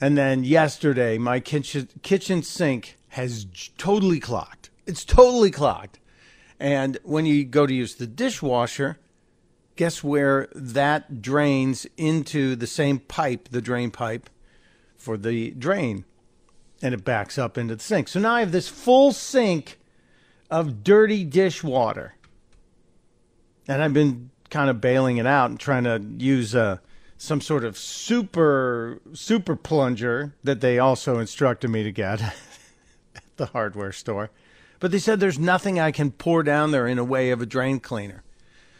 And 0.00 0.16
then 0.16 0.44
yesterday, 0.44 1.18
my 1.18 1.40
kitchen, 1.40 1.90
kitchen 2.00 2.42
sink 2.42 2.96
has 3.08 3.44
totally 3.76 4.18
clogged. 4.18 4.70
It's 4.86 5.04
totally 5.04 5.50
clogged. 5.50 5.98
And 6.58 6.98
when 7.02 7.26
you 7.26 7.44
go 7.44 7.66
to 7.66 7.74
use 7.74 7.96
the 7.96 8.06
dishwasher, 8.06 8.98
guess 9.76 10.02
where 10.02 10.48
that 10.54 11.20
drains 11.20 11.86
into 11.98 12.56
the 12.56 12.66
same 12.66 12.98
pipe, 12.98 13.50
the 13.50 13.60
drain 13.60 13.90
pipe 13.90 14.30
for 14.96 15.18
the 15.18 15.50
drain? 15.50 16.06
And 16.80 16.94
it 16.94 17.04
backs 17.04 17.36
up 17.36 17.58
into 17.58 17.76
the 17.76 17.82
sink. 17.82 18.08
So 18.08 18.20
now 18.20 18.36
I 18.36 18.40
have 18.40 18.52
this 18.52 18.68
full 18.68 19.12
sink 19.12 19.78
of 20.50 20.82
dirty 20.82 21.24
dishwater. 21.24 22.14
And 23.70 23.84
I've 23.84 23.94
been 23.94 24.30
kind 24.50 24.68
of 24.68 24.80
bailing 24.80 25.18
it 25.18 25.26
out 25.26 25.48
and 25.48 25.60
trying 25.60 25.84
to 25.84 26.02
use 26.18 26.56
uh, 26.56 26.78
some 27.16 27.40
sort 27.40 27.64
of 27.64 27.78
super 27.78 29.00
super 29.12 29.54
plunger 29.54 30.34
that 30.42 30.60
they 30.60 30.80
also 30.80 31.20
instructed 31.20 31.68
me 31.68 31.84
to 31.84 31.92
get 31.92 32.20
at 33.14 33.22
the 33.36 33.46
hardware 33.46 33.92
store. 33.92 34.30
But 34.80 34.90
they 34.90 34.98
said 34.98 35.20
there's 35.20 35.38
nothing 35.38 35.78
I 35.78 35.92
can 35.92 36.10
pour 36.10 36.42
down 36.42 36.72
there 36.72 36.88
in 36.88 36.98
a 36.98 37.04
way 37.04 37.30
of 37.30 37.40
a 37.40 37.46
drain 37.46 37.78
cleaner. 37.78 38.24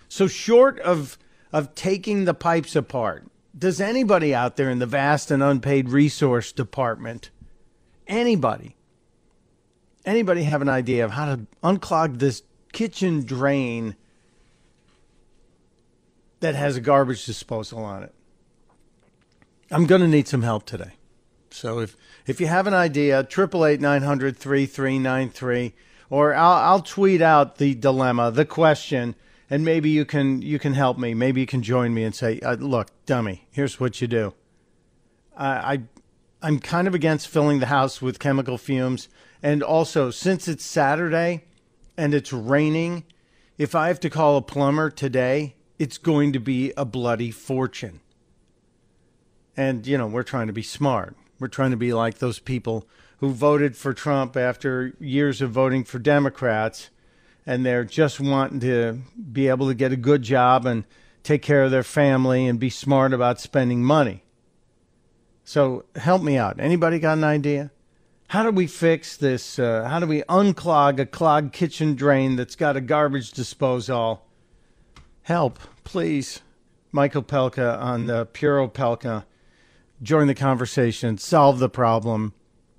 So 0.09 0.27
short 0.27 0.81
of 0.81 1.17
of 1.53 1.77
taking 1.77 2.25
the 2.25 2.35
pipes 2.35 2.75
apart, 2.75 3.27
does 3.57 3.81
anybody 3.81 4.35
out 4.35 4.57
there 4.57 4.71
in 4.71 4.81
the 4.81 4.87
vast 4.87 5.31
and 5.31 5.41
unpaid 5.41 5.91
resource 5.91 6.51
department, 6.51 7.31
anybody, 8.09 8.75
anybody 10.05 10.43
have 10.43 10.63
an 10.63 10.69
idea 10.69 11.05
of 11.05 11.13
how 11.13 11.27
to 11.27 11.47
unclog 11.63 12.19
this 12.19 12.43
kitchen 12.73 13.25
drain 13.25 13.95
that 16.41 16.55
has 16.55 16.77
a 16.77 16.81
garbage 16.81 17.25
disposal 17.25 17.85
on 17.85 18.03
it? 18.03 18.15
I'm 19.71 19.87
going 19.87 20.01
to 20.01 20.09
need 20.09 20.27
some 20.27 20.43
help 20.43 20.67
today. 20.67 20.93
So 21.51 21.79
if 21.81 21.97
if 22.27 22.41
you 22.41 22.47
have 22.47 22.67
an 22.67 22.75
idea, 22.75 23.25
triple 23.25 23.65
eight 23.65 23.81
nine 23.81 24.03
hundred 24.03 24.37
three 24.37 24.67
three 24.67 24.99
nine 24.99 25.31
three, 25.31 25.75
or 26.09 26.35
I'll 26.35 26.53
I'll 26.53 26.83
tweet 26.83 27.21
out 27.21 27.57
the 27.59 27.75
dilemma, 27.75 28.31
the 28.31 28.45
question, 28.45 29.15
and 29.49 29.65
maybe 29.65 29.91
you 29.91 30.05
can 30.05 30.43
you 30.43 30.59
can 30.59 30.75
help 30.75 30.99
me. 30.99 31.15
Maybe 31.15 31.41
you 31.41 31.47
can 31.47 31.63
join 31.63 31.93
me 31.93 32.05
and 32.05 32.15
say, 32.15 32.41
uh, 32.41 32.55
look, 32.55 32.91
dummy, 33.05 33.47
here's 33.51 33.81
what 33.81 34.01
you 34.01 34.07
do. 34.07 34.35
I, 35.37 35.49
I 35.49 35.83
I'm 36.43 36.61
kind 36.61 36.87
of 36.87 36.95
against 36.95 37.29
filling 37.29 37.59
the 37.59 37.67
house 37.67 38.01
with 38.01 38.19
chemical 38.21 38.57
fumes, 38.57 39.09
and 39.43 39.63
also 39.63 40.11
since 40.11 40.47
it's 40.47 40.65
Saturday 40.65 41.45
and 41.97 42.15
it's 42.15 42.33
raining, 42.33 43.05
if 43.59 43.75
I 43.75 43.89
have 43.89 44.01
to 44.01 44.11
call 44.11 44.37
a 44.37 44.43
plumber 44.43 44.89
today, 44.89 45.57
it's 45.81 45.97
going 45.97 46.31
to 46.35 46.39
be 46.39 46.75
a 46.77 46.85
bloody 46.85 47.31
fortune. 47.31 48.01
And, 49.57 49.87
you 49.87 49.97
know, 49.97 50.07
we're 50.07 50.23
trying 50.23 50.47
to 50.49 50.53
be 50.53 50.63
smart. 50.63 51.17
We're 51.39 51.49
trying 51.49 51.71
to 51.71 51.77
be 51.79 51.95
like 51.95 52.19
those 52.19 52.39
people 52.39 52.87
who 53.21 53.31
voted 53.31 53.79
for 53.79 53.95
Trump 53.95 54.37
after 54.37 54.93
years 55.01 55.41
of 55.41 55.53
voting 55.53 55.85
for 55.85 55.99
Democrats, 55.99 56.91
and 57.47 57.65
they're 57.65 57.87
just 57.87 58.21
wanting 58.21 58.61
to 58.61 59.01
be 59.33 59.49
able 59.49 59.69
to 59.69 59.75
get 59.75 59.91
a 59.91 59.97
good 59.97 60.21
job 60.21 60.67
and 60.67 60.85
take 61.23 61.41
care 61.41 61.63
of 61.63 61.71
their 61.71 61.83
family 61.83 62.47
and 62.47 62.61
be 62.61 62.69
smart 62.69 63.15
about 63.15 63.41
spending 63.41 63.83
money. 63.83 64.23
So 65.45 65.87
help 65.97 66.21
me 66.21 66.37
out. 66.37 66.61
Anybody 66.61 66.99
got 66.99 67.17
an 67.17 67.25
idea? 67.25 67.71
How 68.29 68.43
do 68.43 68.51
we 68.51 68.67
fix 68.67 69.17
this? 69.17 69.59
Uh, 69.59 69.85
how 69.89 69.99
do 69.99 70.07
we 70.07 70.25
unclog 70.25 71.01
a 71.01 71.07
clogged 71.07 71.55
kitchen 71.55 71.95
drain 71.95 72.37
that's 72.37 72.55
got 72.55 72.77
a 72.77 72.83
garbage 72.83 73.33
disposal? 73.33 74.27
Help, 75.31 75.61
please. 75.85 76.41
Mike 76.91 77.13
Opelka 77.13 77.81
on 77.81 78.07
the 78.07 78.27
Pure 78.27 78.67
Opelka 78.67 79.27
join 80.03 80.27
the 80.27 80.35
conversation, 80.35 81.19
solve 81.19 81.61
the 81.61 81.69
problem. 81.69 82.35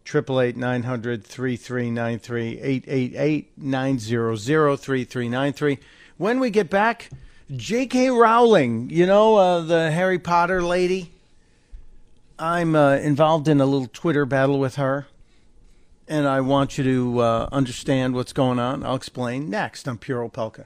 888 0.05 0.58
900 0.58 1.24
3393 1.24 2.60
888 2.60 3.58
900 3.58 4.38
3393. 4.77 5.77
When 6.17 6.41
we 6.41 6.50
get 6.50 6.70
back, 6.70 7.10
J.K. 7.55 8.10
Rowling, 8.10 8.89
you 8.89 9.05
know, 9.05 9.38
uh, 9.38 9.62
the 9.62 9.89
Harry 9.89 10.20
Potter 10.20 10.62
lady. 10.62 11.13
I'm 12.38 12.75
uh, 12.75 12.96
involved 12.96 13.48
in 13.48 13.62
a 13.62 13.65
little 13.65 13.88
Twitter 13.88 14.25
battle 14.25 14.60
with 14.60 14.75
her, 14.75 15.08
and 16.05 16.27
I 16.27 16.41
want 16.41 16.77
you 16.77 16.84
to 16.84 17.20
uh, 17.22 17.50
understand 17.53 18.13
what's 18.13 18.34
going 18.34 18.60
on. 18.60 18.84
I'll 18.84 18.96
explain 18.96 19.50
next 19.50 19.88
on 19.88 19.98
Pure 19.98 20.27
Opelka. 20.27 20.65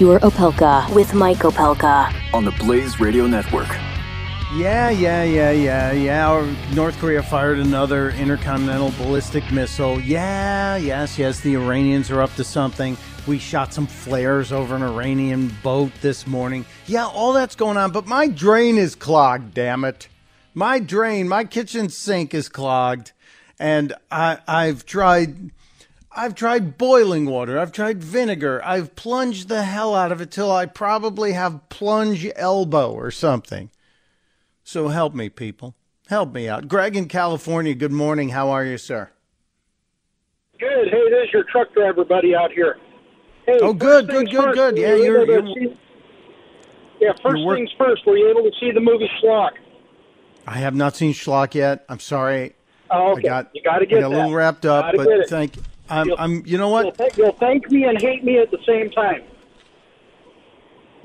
Pure 0.00 0.20
Opelka 0.20 0.88
with 0.94 1.12
Mike 1.12 1.40
Opelka. 1.40 2.10
On 2.32 2.42
the 2.42 2.52
Blaze 2.52 2.98
Radio 3.00 3.26
Network. 3.26 3.68
Yeah, 4.54 4.88
yeah, 4.88 5.24
yeah, 5.24 5.50
yeah, 5.50 5.92
yeah. 5.92 6.32
Or 6.32 6.50
North 6.74 6.98
Korea 6.98 7.22
fired 7.22 7.58
another 7.58 8.08
intercontinental 8.12 8.92
ballistic 8.92 9.52
missile. 9.52 10.00
Yeah, 10.00 10.76
yes, 10.76 11.18
yes. 11.18 11.40
The 11.40 11.54
Iranians 11.54 12.10
are 12.10 12.22
up 12.22 12.34
to 12.36 12.44
something. 12.44 12.96
We 13.26 13.38
shot 13.38 13.74
some 13.74 13.86
flares 13.86 14.52
over 14.52 14.74
an 14.74 14.82
Iranian 14.82 15.54
boat 15.62 15.92
this 16.00 16.26
morning. 16.26 16.64
Yeah, 16.86 17.04
all 17.04 17.34
that's 17.34 17.54
going 17.54 17.76
on, 17.76 17.92
but 17.92 18.06
my 18.06 18.26
drain 18.26 18.78
is 18.78 18.94
clogged, 18.94 19.52
damn 19.52 19.84
it. 19.84 20.08
My 20.54 20.78
drain, 20.78 21.28
my 21.28 21.44
kitchen 21.44 21.90
sink 21.90 22.32
is 22.32 22.48
clogged. 22.48 23.12
And 23.58 23.92
I, 24.10 24.38
I've 24.48 24.86
tried 24.86 25.50
I've 26.20 26.34
tried 26.34 26.76
boiling 26.76 27.24
water. 27.24 27.58
I've 27.58 27.72
tried 27.72 28.04
vinegar. 28.04 28.60
I've 28.62 28.94
plunged 28.94 29.48
the 29.48 29.62
hell 29.62 29.94
out 29.94 30.12
of 30.12 30.20
it 30.20 30.30
till 30.30 30.52
I 30.52 30.66
probably 30.66 31.32
have 31.32 31.66
plunge 31.70 32.28
elbow 32.36 32.92
or 32.92 33.10
something. 33.10 33.70
So 34.62 34.88
help 34.88 35.14
me, 35.14 35.30
people. 35.30 35.74
Help 36.08 36.34
me 36.34 36.46
out. 36.46 36.68
Greg 36.68 36.94
in 36.94 37.08
California, 37.08 37.74
good 37.74 37.90
morning. 37.90 38.28
How 38.28 38.50
are 38.50 38.66
you, 38.66 38.76
sir? 38.76 39.08
Good. 40.58 40.88
Hey, 40.90 41.08
there's 41.10 41.32
your 41.32 41.44
truck 41.44 41.72
driver 41.72 42.04
buddy 42.04 42.34
out 42.34 42.52
here. 42.52 42.76
Hey, 43.46 43.58
Oh, 43.62 43.72
good, 43.72 44.06
good, 44.06 44.30
good, 44.30 44.42
first, 44.44 44.54
good. 44.56 44.76
Yeah, 44.76 44.96
you 44.96 45.04
you're- 45.04 45.26
you're- 45.26 45.54
see- 45.54 45.78
yeah, 47.00 47.12
1st 47.22 47.46
work- 47.46 47.56
things 47.56 47.70
first. 47.78 48.04
Were 48.04 48.18
you 48.18 48.28
able 48.28 48.42
to 48.42 48.52
see 48.60 48.72
the 48.72 48.80
movie 48.80 49.10
Schlock? 49.22 49.52
I 50.46 50.58
have 50.58 50.74
not 50.74 50.96
seen 50.96 51.14
Schlock 51.14 51.54
yet. 51.54 51.86
I'm 51.88 51.98
sorry. 51.98 52.56
Oh, 52.90 53.12
okay. 53.12 53.20
I 53.20 53.22
got, 53.22 53.50
you 53.54 53.62
got 53.62 53.78
to 53.78 53.82
I 53.82 53.84
get 53.86 54.00
got 54.00 54.06
a 54.06 54.14
little 54.14 54.34
wrapped 54.34 54.66
up, 54.66 54.92
but 54.94 55.06
get 55.08 55.20
it. 55.20 55.56
I'm, 55.90 56.06
You'll- 56.06 56.16
I'm, 56.18 56.42
you 56.46 56.56
know 56.56 56.68
You'll, 56.68 56.84
what? 56.86 56.96
thank, 56.96 57.16
you'll 57.16 57.32
thank 57.32 57.70
me 57.70 57.84
and 57.84 58.00
hate 58.00 58.24
me 58.24 58.38
at 58.38 58.50
the 58.50 58.58
same 58.66 58.90
time. 58.90 59.22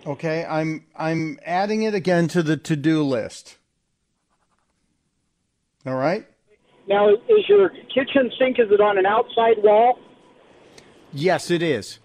Okay, 0.05 0.45
I'm, 0.45 0.85
I'm 0.95 1.39
adding 1.45 1.81
it 1.81 1.95
again 1.95 2.27
to 2.29 2.43
the 2.43 2.55
to-do 2.57 3.01
list. 3.03 3.57
All 5.85 5.95
right? 5.95 6.27
Now, 6.87 7.09
is 7.09 7.49
your 7.49 7.69
kitchen 7.69 8.31
sink? 8.37 8.59
Is 8.59 8.67
it 8.71 8.79
on 8.79 8.99
an 8.99 9.07
outside 9.07 9.57
wall? 9.63 9.97
Yes, 11.11 11.49
it 11.49 11.63
is. 11.63 11.97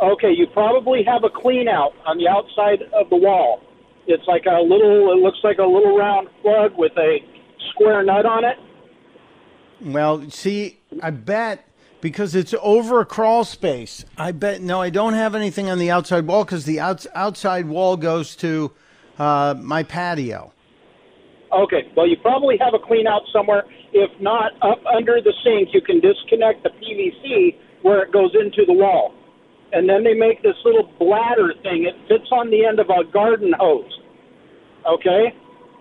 Okay, 0.00 0.32
you 0.36 0.48
probably 0.48 1.04
have 1.04 1.22
a 1.22 1.30
clean 1.30 1.68
out 1.68 1.92
on 2.04 2.18
the 2.18 2.26
outside 2.26 2.82
of 2.92 3.08
the 3.10 3.16
wall. 3.16 3.62
It's 4.08 4.26
like 4.26 4.46
a 4.46 4.60
little. 4.60 5.12
It 5.12 5.22
looks 5.22 5.38
like 5.44 5.58
a 5.58 5.64
little 5.64 5.96
round 5.96 6.28
plug 6.42 6.72
with 6.76 6.90
a 6.98 7.18
square 7.70 8.02
nut 8.02 8.26
on 8.26 8.44
it. 8.44 8.56
Well, 9.80 10.28
see, 10.30 10.80
I 11.00 11.10
bet 11.10 11.64
because 12.02 12.34
it's 12.34 12.52
over 12.60 13.00
a 13.00 13.06
crawl 13.06 13.44
space. 13.44 14.04
I 14.18 14.32
bet. 14.32 14.60
No, 14.60 14.82
I 14.82 14.90
don't 14.90 15.14
have 15.14 15.34
anything 15.34 15.70
on 15.70 15.78
the 15.78 15.90
outside 15.90 16.26
wall 16.26 16.44
because 16.44 16.66
the 16.66 16.78
outs, 16.80 17.06
outside 17.14 17.66
wall 17.66 17.96
goes 17.96 18.36
to 18.36 18.72
uh, 19.18 19.54
my 19.58 19.82
patio. 19.84 20.52
Okay, 21.52 21.90
well, 21.96 22.06
you 22.08 22.16
probably 22.16 22.56
have 22.58 22.74
a 22.74 22.78
clean 22.78 23.06
out 23.06 23.22
somewhere. 23.32 23.64
If 23.92 24.10
not, 24.20 24.52
up 24.62 24.84
under 24.86 25.20
the 25.20 25.32
sink, 25.44 25.68
you 25.72 25.80
can 25.80 26.00
disconnect 26.00 26.62
the 26.62 26.70
PVC 26.70 27.56
where 27.82 28.02
it 28.02 28.12
goes 28.12 28.32
into 28.34 28.64
the 28.66 28.72
wall. 28.72 29.14
And 29.72 29.88
then 29.88 30.02
they 30.02 30.14
make 30.14 30.42
this 30.42 30.56
little 30.64 30.90
bladder 30.98 31.52
thing. 31.62 31.84
It 31.84 31.94
fits 32.08 32.30
on 32.32 32.50
the 32.50 32.64
end 32.64 32.80
of 32.80 32.88
a 32.90 33.04
garden 33.10 33.52
hose. 33.58 33.98
Okay? 34.86 35.34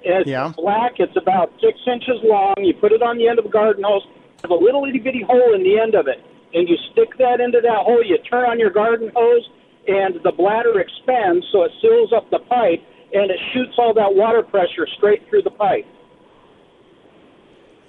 It's 0.04 0.30
Yeah. 0.30 0.52
black. 0.56 1.00
It's 1.00 1.16
about 1.16 1.52
six 1.62 1.80
inches 1.88 2.20
long. 2.24 2.56
You 2.60 2.74
put 2.74 2.92
it 2.92 3.02
on 3.02 3.18
the 3.18 3.28
end 3.28 3.40
of 3.40 3.46
a 3.46 3.50
garden 3.50 3.84
hose. 3.84 4.04
There's 4.42 4.52
a 4.52 4.64
little 4.64 4.86
itty 4.86 5.00
bitty 5.00 5.24
hole 5.24 5.54
in 5.54 5.64
the 5.64 5.80
end 5.80 5.96
of 5.96 6.08
it. 6.08 6.18
And 6.54 6.68
you 6.68 6.76
stick 6.92 7.18
that 7.18 7.40
into 7.40 7.62
that 7.62 7.86
hole. 7.86 8.04
You 8.04 8.18
turn 8.30 8.46
on 8.50 8.60
your 8.60 8.72
garden 8.72 9.12
hose, 9.16 9.50
and 9.88 10.16
the 10.24 10.32
bladder 10.32 10.80
expands 10.80 11.46
so 11.52 11.64
it 11.64 11.72
seals 11.82 12.12
up 12.14 12.30
the 12.30 12.40
pipe, 12.40 12.84
and 13.14 13.32
it 13.32 13.40
shoots 13.54 13.74
all 13.78 13.94
that 13.94 14.14
water 14.16 14.44
pressure 14.44 14.88
straight 14.98 15.22
through 15.30 15.44
the 15.44 15.52
pipe. 15.52 15.86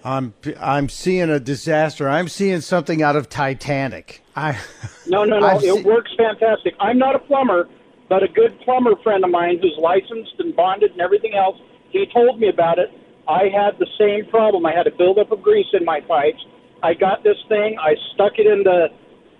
I'm 0.05 0.35
I'm 0.61 0.89
seeing 0.89 1.31
a 1.31 1.39
disaster. 1.39 2.09
I'm 2.09 2.29
seeing 2.29 2.61
something 2.61 3.03
out 3.03 3.15
of 3.17 3.29
Titanic. 3.29 4.23
I 4.35 4.59
No, 5.07 5.25
no, 5.25 5.39
no. 5.39 5.47
I've 5.49 5.63
it 5.63 5.75
seen- 5.75 5.85
works 5.85 6.11
fantastic. 6.17 6.75
I'm 6.81 6.99
not 6.99 7.15
a 7.15 7.21
plumber, 7.21 7.69
but 8.09 8.23
a 8.23 8.29
good 8.29 8.59
plumber 8.61 8.97
friend 9.03 9.25
of 9.25 9.31
mine 9.31 9.59
who's 9.61 9.77
licensed 9.81 10.35
and 10.39 10.55
bonded 10.57 10.93
and 10.93 11.01
everything 11.01 11.35
else, 11.35 11.57
he 11.91 12.07
told 12.13 12.41
me 12.41 12.49
about 12.49 12.79
it. 12.79 12.91
I 13.29 13.45
had 13.55 13.79
the 13.79 13.87
same 13.99 14.29
problem. 14.31 14.67
I 14.67 14.75
had 14.75 14.87
a 14.87 14.91
buildup 14.91 15.31
of 15.31 15.43
grease 15.43 15.67
in 15.73 15.85
my 15.85 16.01
pipes. 16.01 16.45
I 16.83 16.95
got 16.95 17.23
this 17.23 17.37
thing. 17.49 17.77
I 17.81 17.95
stuck 18.15 18.33
it 18.39 18.47
in 18.47 18.65
the 18.65 18.89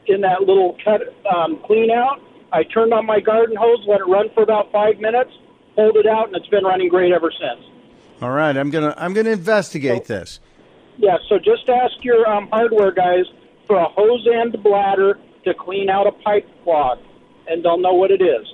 in 0.07 0.21
that 0.23 0.41
little 0.41 0.77
cut 0.85 1.01
um, 1.33 1.61
clean 1.67 1.91
out. 1.91 2.21
I 2.53 2.65
turned 2.65 2.93
on 2.93 3.07
my 3.07 3.21
garden 3.21 3.57
hose, 3.57 3.85
let 3.89 4.01
it 4.01 4.09
run 4.09 4.29
for 4.35 4.43
about 4.43 4.71
five 4.73 4.99
minutes, 4.99 5.31
pulled 5.75 5.97
it 5.97 6.07
out, 6.07 6.27
and 6.27 6.37
it's 6.37 6.49
been 6.49 6.65
running 6.65 6.89
great 6.89 7.13
ever 7.13 7.31
since. 7.33 7.65
all 8.21 8.31
right. 8.31 8.57
I'm 8.57 8.71
gonna 8.71 8.95
I'm 8.97 9.15
gonna 9.15 9.31
investigate 9.31 10.05
this. 10.07 10.41
Yeah, 10.99 11.17
so 11.29 11.39
just 11.39 11.69
ask 11.69 11.93
your 12.03 12.29
um, 12.29 12.49
hardware 12.53 12.93
guys 12.93 13.25
for 13.67 13.77
a 13.77 13.89
hose 13.89 14.29
end 14.33 14.63
bladder 14.63 15.19
to 15.45 15.55
clean 15.55 15.89
out 15.89 16.07
a 16.07 16.13
pipe 16.13 16.47
clog, 16.63 16.99
and 17.49 17.65
they'll 17.65 17.79
know 17.79 17.95
what 17.95 18.11
it 18.11 18.23
is. 18.23 18.47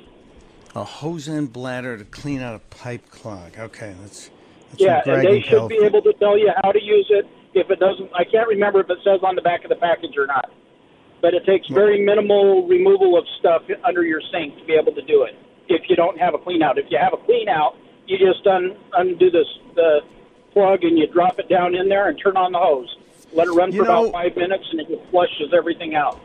A 0.74 0.84
hose 0.84 1.28
end 1.28 1.52
bladder 1.52 1.98
to 1.98 2.04
clean 2.04 2.40
out 2.40 2.54
a 2.54 2.60
pipe 2.60 3.10
clog. 3.10 3.58
Okay, 3.58 3.94
that's, 4.00 4.30
that's 4.70 4.80
Yeah, 4.80 5.02
and 5.06 5.22
they 5.26 5.40
should 5.40 5.68
be 5.68 5.78
able 5.82 6.02
to 6.02 6.12
tell 6.14 6.38
you 6.38 6.50
how 6.62 6.72
to 6.72 6.82
use 6.82 7.06
it. 7.10 7.26
If 7.54 7.70
it 7.70 7.80
doesn't, 7.80 8.10
I 8.14 8.24
can't 8.24 8.48
remember 8.48 8.80
if 8.80 8.90
it 8.90 8.98
says 9.02 9.20
on 9.22 9.34
the 9.34 9.42
back 9.42 9.64
of 9.64 9.70
the 9.70 9.76
package 9.76 10.16
or 10.16 10.26
not. 10.26 10.50
But 11.20 11.34
it 11.34 11.44
takes 11.46 11.66
very 11.68 12.04
minimal 12.04 12.66
removal 12.68 13.18
of 13.18 13.24
stuff 13.40 13.62
under 13.84 14.04
your 14.04 14.20
sink 14.30 14.56
to 14.58 14.64
be 14.64 14.74
able 14.74 14.92
to 14.92 15.02
do 15.02 15.22
it. 15.24 15.34
If 15.68 15.88
you 15.88 15.96
don't 15.96 16.18
have 16.20 16.34
a 16.34 16.38
clean 16.38 16.62
out, 16.62 16.78
if 16.78 16.86
you 16.90 16.98
have 16.98 17.12
a 17.12 17.16
clean 17.24 17.48
out, 17.48 17.76
you 18.06 18.16
just 18.18 18.46
un, 18.46 18.76
undo 18.94 19.30
this 19.30 19.46
the 19.74 20.00
plug 20.52 20.84
and 20.84 20.96
you 20.98 21.06
drop 21.08 21.38
it 21.38 21.48
down 21.48 21.74
in 21.74 21.88
there 21.88 22.08
and 22.08 22.18
turn 22.22 22.36
on 22.36 22.52
the 22.52 22.58
hose. 22.58 22.96
Let 23.32 23.48
it 23.48 23.52
run 23.52 23.72
You 23.72 23.82
for 23.84 23.88
know- 23.88 24.00
about 24.08 24.12
five 24.12 24.36
minutes 24.36 24.64
and 24.70 24.80
it 24.80 25.00
flushes 25.10 25.52
everything 25.52 25.94
out. 25.94 26.20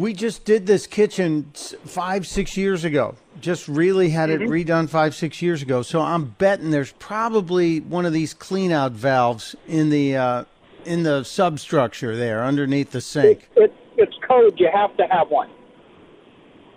We 0.00 0.14
just 0.14 0.46
did 0.46 0.66
this 0.66 0.86
kitchen 0.86 1.52
five, 1.84 2.26
six 2.26 2.56
years 2.56 2.84
ago. 2.84 3.16
Just 3.38 3.68
really 3.68 4.08
had 4.08 4.30
Mm-hmm. 4.30 4.44
it 4.52 4.66
redone 4.66 4.88
five, 4.88 5.14
six 5.14 5.42
years 5.42 5.60
ago. 5.60 5.82
So 5.82 6.00
I'm 6.00 6.24
betting 6.38 6.70
there's 6.70 6.92
probably 6.92 7.80
one 7.80 8.06
of 8.06 8.14
these 8.14 8.32
clean 8.32 8.72
out 8.72 8.92
valves 8.92 9.54
in 9.68 9.90
the 9.90 10.16
uh, 10.16 10.44
in 10.86 11.02
the 11.02 11.22
substructure 11.22 12.16
there 12.16 12.42
underneath 12.42 12.92
the 12.92 13.02
sink. 13.02 13.50
It, 13.56 13.74
it's 13.98 14.14
code. 14.26 14.58
You 14.58 14.70
have 14.72 14.96
to 14.96 15.06
have 15.10 15.28
one. 15.28 15.50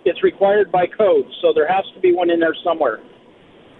It's 0.04 0.22
required 0.22 0.70
by 0.70 0.86
code, 0.86 1.24
so 1.40 1.54
there 1.54 1.66
has 1.66 1.84
to 1.94 2.00
be 2.00 2.12
one 2.12 2.28
in 2.28 2.40
there 2.40 2.54
somewhere. 2.62 3.00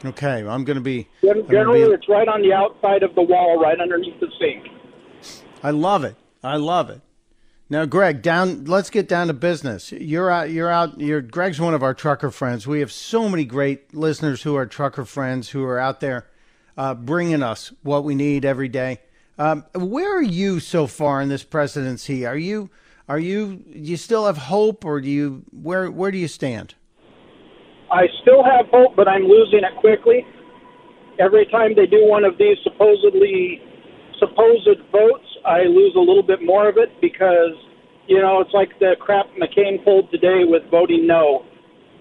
Okay, 0.07 0.47
I'm 0.47 0.65
going 0.65 0.77
to 0.77 0.81
be. 0.81 1.07
Gen- 1.21 1.31
I'm 1.33 1.37
gonna 1.43 1.49
Generally, 1.53 1.85
be- 1.85 1.93
it's 1.93 2.09
right 2.09 2.29
on 2.29 2.41
the 2.41 2.55
outside 2.55 3.03
of 3.03 3.15
the 3.15 3.21
wall, 3.23 3.61
right 3.61 3.79
underneath 3.79 4.19
the 4.21 4.29
sink. 4.41 4.69
I 5.63 5.71
love 5.71 6.03
it. 6.03 6.17
I 6.43 6.57
love 6.57 6.89
it. 6.89 7.03
Now, 7.75 7.87
Greg, 7.87 8.23
down. 8.23 8.67
Let's 8.67 8.89
get 8.89 9.09
down 9.09 9.27
to 9.27 9.33
business. 9.33 9.91
You're 9.91 10.31
out. 10.31 10.49
You're 10.49 10.71
out. 10.71 11.01
You're 11.01 11.21
Greg's 11.21 11.61
one 11.61 11.75
of 11.75 11.83
our 11.83 11.93
trucker 11.93 12.31
friends. 12.31 12.69
We 12.69 12.79
have 12.79 12.93
so 12.93 13.29
many 13.29 13.45
great 13.45 13.93
listeners 13.93 14.43
who 14.43 14.55
are 14.55 14.65
trucker 14.65 15.05
friends 15.05 15.49
who 15.51 15.65
are 15.65 15.81
out 15.81 15.99
there 15.99 16.29
uh, 16.79 16.95
bringing 16.95 17.43
us 17.43 17.73
what 17.83 18.05
we 18.05 18.15
need 18.15 18.45
every 18.45 18.69
day. 18.69 19.01
Um, 19.41 19.65
where 19.75 20.17
are 20.17 20.23
you 20.23 20.61
so 20.61 20.87
far 20.87 21.21
in 21.21 21.29
this 21.29 21.43
presidency? 21.43 22.25
Are 22.25 22.37
you? 22.37 22.71
Are 23.09 23.19
you? 23.19 23.57
Do 23.57 23.77
you 23.77 23.97
still 23.97 24.27
have 24.27 24.37
hope, 24.39 24.85
or 24.85 25.01
do 25.01 25.11
you? 25.11 25.43
Where? 25.51 25.91
Where 25.91 26.13
do 26.13 26.19
you 26.19 26.29
stand? 26.29 26.77
I 27.91 28.07
still 28.23 28.45
have 28.45 28.67
hope, 28.71 28.95
but 28.95 29.09
I'm 29.09 29.25
losing 29.25 29.65
it 29.65 29.77
quickly. 29.81 30.25
Every 31.19 31.45
time 31.47 31.75
they 31.75 31.87
do 31.87 32.07
one 32.07 32.23
of 32.23 32.39
these 32.39 32.57
supposedly 32.63 33.61
supposed 34.21 34.79
votes, 34.93 35.27
I 35.45 35.63
lose 35.63 35.95
a 35.97 35.99
little 35.99 36.23
bit 36.23 36.39
more 36.41 36.69
of 36.69 36.77
it 36.77 37.01
because 37.01 37.64
you 38.07 38.21
know 38.21 38.41
it's 38.41 38.53
like 38.53 38.79
the 38.79 38.95
crap 39.01 39.27
McCain 39.41 39.83
pulled 39.85 40.11
today 40.11 40.43
with 40.45 40.63
voting 40.71 41.07
no. 41.07 41.45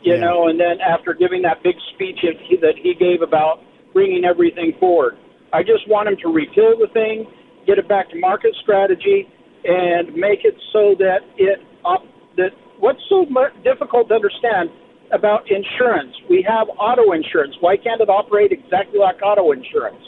You 0.01 0.15
Yeah. 0.15 0.25
know, 0.25 0.47
and 0.47 0.59
then 0.59 0.81
after 0.81 1.13
giving 1.13 1.41
that 1.43 1.63
big 1.63 1.75
speech 1.93 2.19
that 2.23 2.35
he, 2.43 2.57
that 2.57 2.75
he 2.75 2.93
gave 2.93 3.21
about 3.21 3.61
bringing 3.93 4.25
everything 4.25 4.73
forward, 4.77 5.17
I 5.53 5.63
just 5.63 5.87
want 5.87 6.09
him 6.09 6.17
to 6.23 6.27
repeal 6.27 6.75
the 6.77 6.87
thing, 6.91 7.25
get 7.65 7.77
it 7.77 7.87
back 7.87 8.09
to 8.09 8.19
market 8.19 8.53
strategy, 8.61 9.29
and 9.63 10.13
make 10.13 10.43
it 10.43 10.55
so 10.73 10.95
that 10.99 11.19
it 11.37 11.59
up 11.85 12.03
that 12.35 12.51
what's 12.79 12.99
so 13.07 13.25
mu- 13.29 13.53
difficult 13.63 14.09
to 14.09 14.15
understand 14.15 14.69
about 15.13 15.49
insurance? 15.49 16.13
We 16.29 16.45
have 16.49 16.67
auto 16.79 17.13
insurance. 17.13 17.55
Why 17.61 17.77
can't 17.77 18.01
it 18.01 18.09
operate 18.09 18.51
exactly 18.51 18.99
like 18.99 19.21
auto 19.21 19.51
insurance? 19.51 20.03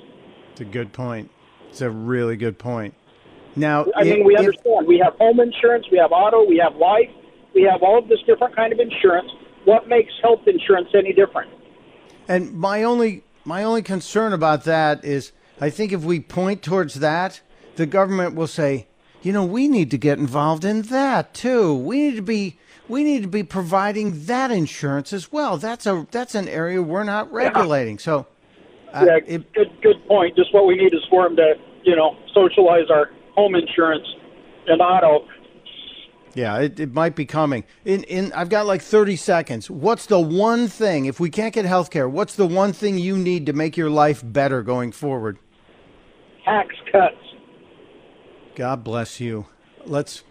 It's 0.52 0.62
a 0.62 0.66
good 0.66 0.92
point. 0.92 1.32
It's 1.70 1.82
a 1.82 1.90
really 1.90 2.36
good 2.36 2.58
point. 2.58 2.96
Now, 3.56 3.86
I 3.96 4.04
mean, 4.04 4.26
we 4.26 4.36
understand. 4.36 4.88
We 4.88 5.00
have 5.04 5.14
home 5.16 5.40
insurance, 5.40 5.86
we 5.92 5.98
have 5.98 6.12
auto, 6.12 6.44
we 6.46 6.58
have 6.58 6.76
life, 6.76 7.10
we 7.54 7.64
have 7.64 7.84
all 7.84 7.98
of 8.00 8.08
this 8.10 8.20
different 8.28 8.56
kind 8.56 8.74
of 8.74 8.80
insurance. 8.80 9.30
What 9.64 9.88
makes 9.88 10.12
health 10.22 10.42
insurance 10.48 10.90
any 10.94 11.14
different? 11.14 11.50
And 12.28 12.54
my 12.54 12.84
only 12.84 13.24
my 13.46 13.64
only 13.64 13.82
concern 13.82 14.34
about 14.34 14.64
that 14.66 15.06
is 15.06 15.32
I 15.62 15.70
think 15.70 15.92
if 15.92 16.04
we 16.04 16.20
point 16.20 16.62
towards 16.62 16.96
that, 16.96 17.42
the 17.76 17.86
government 17.86 18.36
will 18.36 18.48
say, 18.48 18.88
you 19.22 19.32
know, 19.32 19.46
we 19.46 19.68
need 19.68 19.90
to 19.92 19.98
get 19.98 20.20
involved 20.20 20.66
in 20.66 20.84
that 20.84 21.34
too. 21.34 21.74
We 21.76 22.10
need 22.10 22.16
to 22.18 22.22
be 22.22 22.60
we 22.88 23.04
need 23.04 23.24
to 23.24 23.28
be 23.30 23.44
providing 23.44 24.26
that 24.26 24.52
insurance 24.52 25.14
as 25.14 25.32
well. 25.32 25.58
That's 25.58 25.86
a 25.86 26.06
that's 26.12 26.36
an 26.36 26.48
area 26.50 26.82
we're 26.82 27.04
not 27.04 27.32
regulating. 27.32 28.00
So 28.00 28.28
uh, 28.94 29.06
yeah, 29.08 29.20
it- 29.26 29.54
good, 29.54 29.72
good 29.82 30.06
point. 30.08 30.36
Just 30.36 30.54
what 30.54 30.66
we 30.68 30.76
need 30.76 30.94
is 30.94 31.04
for 31.10 31.24
them 31.24 31.36
to, 31.38 31.54
you 31.84 31.96
know, 31.96 32.16
socialize 32.34 32.90
our 32.90 33.10
home 33.36 33.56
insurance 33.56 34.06
and 34.68 34.82
auto. 34.82 35.28
yeah, 36.34 36.60
it, 36.60 36.80
it 36.80 36.94
might 36.94 37.16
be 37.16 37.26
coming. 37.26 37.64
In 37.84 38.04
in 38.04 38.34
I've 38.34 38.50
got 38.50 38.66
like 38.66 38.82
30 38.82 39.16
seconds. 39.16 39.70
What's 39.70 40.06
the 40.06 40.20
one 40.20 40.68
thing 40.68 41.06
if 41.06 41.20
we 41.20 41.30
can't 41.30 41.54
get 41.54 41.66
health 41.66 41.92
care, 41.92 42.10
what's 42.10 42.36
the 42.36 42.48
one 42.48 42.74
thing 42.74 42.98
you 42.98 43.18
need 43.18 43.46
to 43.46 43.54
make 43.54 43.78
your 43.78 43.90
life 43.90 44.22
better 44.24 44.62
going 44.62 44.92
forward? 44.92 45.38
Tax 46.44 46.76
cuts. 46.92 47.16
God 48.56 48.84
bless 48.84 49.20
you. 49.20 49.48
Let's 49.86 50.24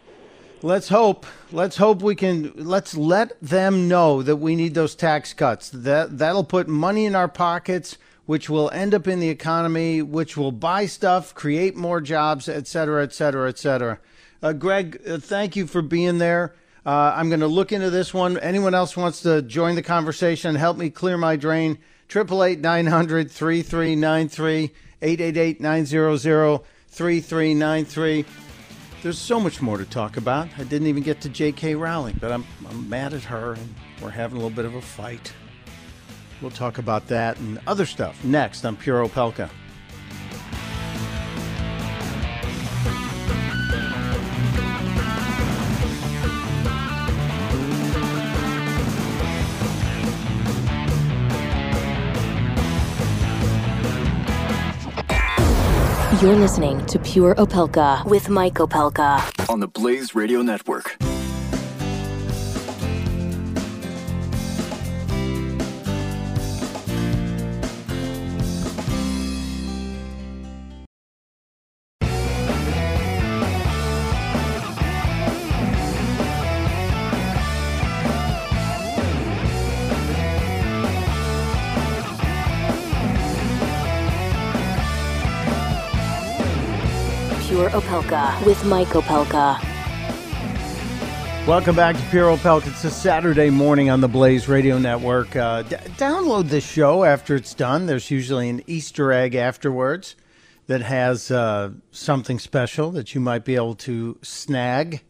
let's 0.62 0.88
hope. 0.88 1.26
Let's 1.52 1.76
hope 1.76 2.02
we 2.02 2.14
can 2.14 2.52
let's 2.56 2.96
let 2.96 3.40
them 3.40 3.88
know 3.88 4.22
that 4.22 4.36
we 4.36 4.56
need 4.56 4.74
those 4.74 4.94
tax 4.94 5.32
cuts. 5.34 5.68
That 5.70 6.18
that'll 6.18 6.44
put 6.44 6.68
money 6.68 7.04
in 7.04 7.14
our 7.14 7.28
pockets 7.28 7.98
which 8.26 8.48
will 8.48 8.70
end 8.70 8.94
up 8.94 9.06
in 9.06 9.20
the 9.20 9.28
economy, 9.28 10.02
which 10.02 10.36
will 10.36 10.52
buy 10.52 10.86
stuff, 10.86 11.34
create 11.34 11.76
more 11.76 12.00
jobs, 12.00 12.48
et 12.48 12.66
cetera, 12.66 13.02
et 13.02 13.12
cetera, 13.12 13.48
et 13.48 13.58
cetera. 13.58 13.98
Uh, 14.42 14.52
Greg, 14.52 15.00
uh, 15.06 15.18
thank 15.18 15.56
you 15.56 15.66
for 15.66 15.82
being 15.82 16.18
there. 16.18 16.54
Uh, 16.86 17.14
I'm 17.16 17.28
going 17.28 17.40
to 17.40 17.46
look 17.46 17.72
into 17.72 17.90
this 17.90 18.12
one. 18.12 18.38
Anyone 18.38 18.74
else 18.74 18.96
wants 18.96 19.22
to 19.22 19.40
join 19.42 19.74
the 19.74 19.82
conversation, 19.82 20.54
help 20.54 20.76
me 20.76 20.90
clear 20.90 21.16
my 21.16 21.36
drain? 21.36 21.78
888 22.10 22.60
900 22.60 23.30
3393, 23.30 24.70
888 25.00 25.60
900 25.60 26.60
3393. 26.88 28.24
There's 29.02 29.18
so 29.18 29.40
much 29.40 29.60
more 29.60 29.78
to 29.78 29.84
talk 29.84 30.16
about. 30.16 30.48
I 30.56 30.64
didn't 30.64 30.86
even 30.86 31.02
get 31.02 31.20
to 31.22 31.28
J.K. 31.28 31.74
Rowling, 31.74 32.16
but 32.20 32.32
I'm, 32.32 32.44
I'm 32.68 32.88
mad 32.88 33.12
at 33.12 33.22
her 33.24 33.52
and 33.52 33.74
we're 34.00 34.10
having 34.10 34.38
a 34.38 34.40
little 34.40 34.54
bit 34.54 34.64
of 34.64 34.74
a 34.74 34.80
fight. 34.80 35.32
We'll 36.40 36.50
talk 36.50 36.78
about 36.78 37.06
that 37.08 37.38
and 37.38 37.60
other 37.66 37.86
stuff 37.86 38.22
next 38.24 38.64
on 38.64 38.76
Pure 38.76 39.06
Opelka. 39.08 39.48
You're 56.22 56.36
listening 56.36 56.86
to 56.86 56.98
Pure 57.00 57.34
Opelka 57.34 58.02
with 58.06 58.30
Mike 58.30 58.54
Opelka. 58.54 59.20
on 59.50 59.60
the 59.60 59.68
Blaze 59.68 60.14
Radio 60.14 60.40
Network. 60.40 60.96
With 88.46 88.64
Mike 88.64 88.88
Opelka. 88.88 89.60
Welcome 91.46 91.76
back 91.76 91.94
to 91.94 92.02
Pure 92.04 92.38
Opelka. 92.38 92.68
It's 92.68 92.84
a 92.84 92.90
Saturday 92.90 93.50
morning 93.50 93.90
on 93.90 94.00
the 94.00 94.08
Blaze 94.08 94.48
Radio 94.48 94.78
Network. 94.78 95.36
Uh, 95.36 95.60
d- 95.62 95.76
download 95.98 96.48
this 96.48 96.66
show 96.66 97.04
after 97.04 97.34
it's 97.36 97.52
done. 97.52 97.84
There's 97.84 98.10
usually 98.10 98.48
an 98.48 98.62
Easter 98.66 99.12
egg 99.12 99.34
afterwards 99.34 100.16
that 100.68 100.80
has 100.80 101.30
uh, 101.30 101.72
something 101.90 102.38
special 102.38 102.90
that 102.92 103.14
you 103.14 103.20
might 103.20 103.44
be 103.44 103.56
able 103.56 103.74
to 103.74 104.18
snag. 104.22 105.02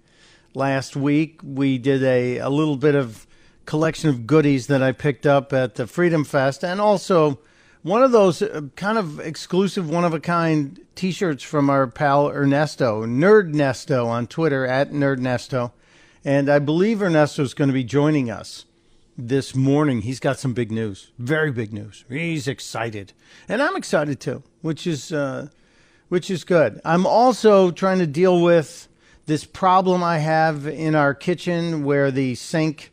Last 0.55 0.97
week, 0.97 1.41
we 1.45 1.79
did 1.79 2.03
a, 2.03 2.39
a 2.39 2.49
little 2.49 2.77
bit 2.77 2.97
of 2.97 3.29
collection 3.65 4.11
of 4.11 4.27
goodies 4.27 4.67
that 4.67 4.83
I 4.83 4.91
picked 4.91 5.25
up 5.25 5.53
at 5.53 5.77
the 5.77 5.87
Freedom 5.87 6.25
Fest 6.25 6.65
and 6.65 6.81
also 6.81 7.39
one 7.85 8.03
of 8.03 8.13
those 8.13 8.41
uh, 8.41 8.63
kind 8.77 8.97
of 8.97 9.21
exclusive, 9.21 9.89
one 9.89 10.05
of 10.05 10.15
a 10.15 10.19
kind 10.19 10.81
t 10.95 11.13
shirts 11.13 11.45
from 11.45 11.69
our 11.69 11.87
pal 11.87 12.31
Ernesto, 12.31 13.05
Nerd 13.05 13.55
Nesto 13.55 14.07
on 14.07 14.27
Twitter 14.27 14.67
at 14.67 14.91
Nerd 14.91 15.19
Nesto. 15.19 15.71
And 16.25 16.49
I 16.49 16.59
believe 16.59 17.03
Ernesto 17.03 17.43
is 17.43 17.53
going 17.53 17.69
to 17.69 17.75
be 17.75 17.85
joining 17.85 18.31
us 18.31 18.65
this 19.19 19.55
morning. 19.55 20.01
He's 20.01 20.19
got 20.19 20.39
some 20.39 20.55
big 20.55 20.73
news, 20.73 21.13
very 21.19 21.53
big 21.53 21.75
news. 21.75 22.07
He's 22.09 22.49
excited, 22.49 23.13
and 23.51 23.61
I'm 23.61 23.77
excited 23.77 24.19
too, 24.19 24.43
which 24.63 24.87
is 24.87 25.13
uh, 25.13 25.49
which 26.09 26.31
is 26.31 26.43
good. 26.43 26.81
I'm 26.87 27.05
also 27.07 27.71
trying 27.71 27.99
to 27.99 28.07
deal 28.07 28.41
with 28.41 28.89
this 29.27 29.45
problem 29.45 30.03
I 30.03 30.19
have 30.19 30.67
in 30.67 30.95
our 30.95 31.13
kitchen 31.13 31.85
where 31.85 32.11
the 32.11 32.35
sink 32.35 32.93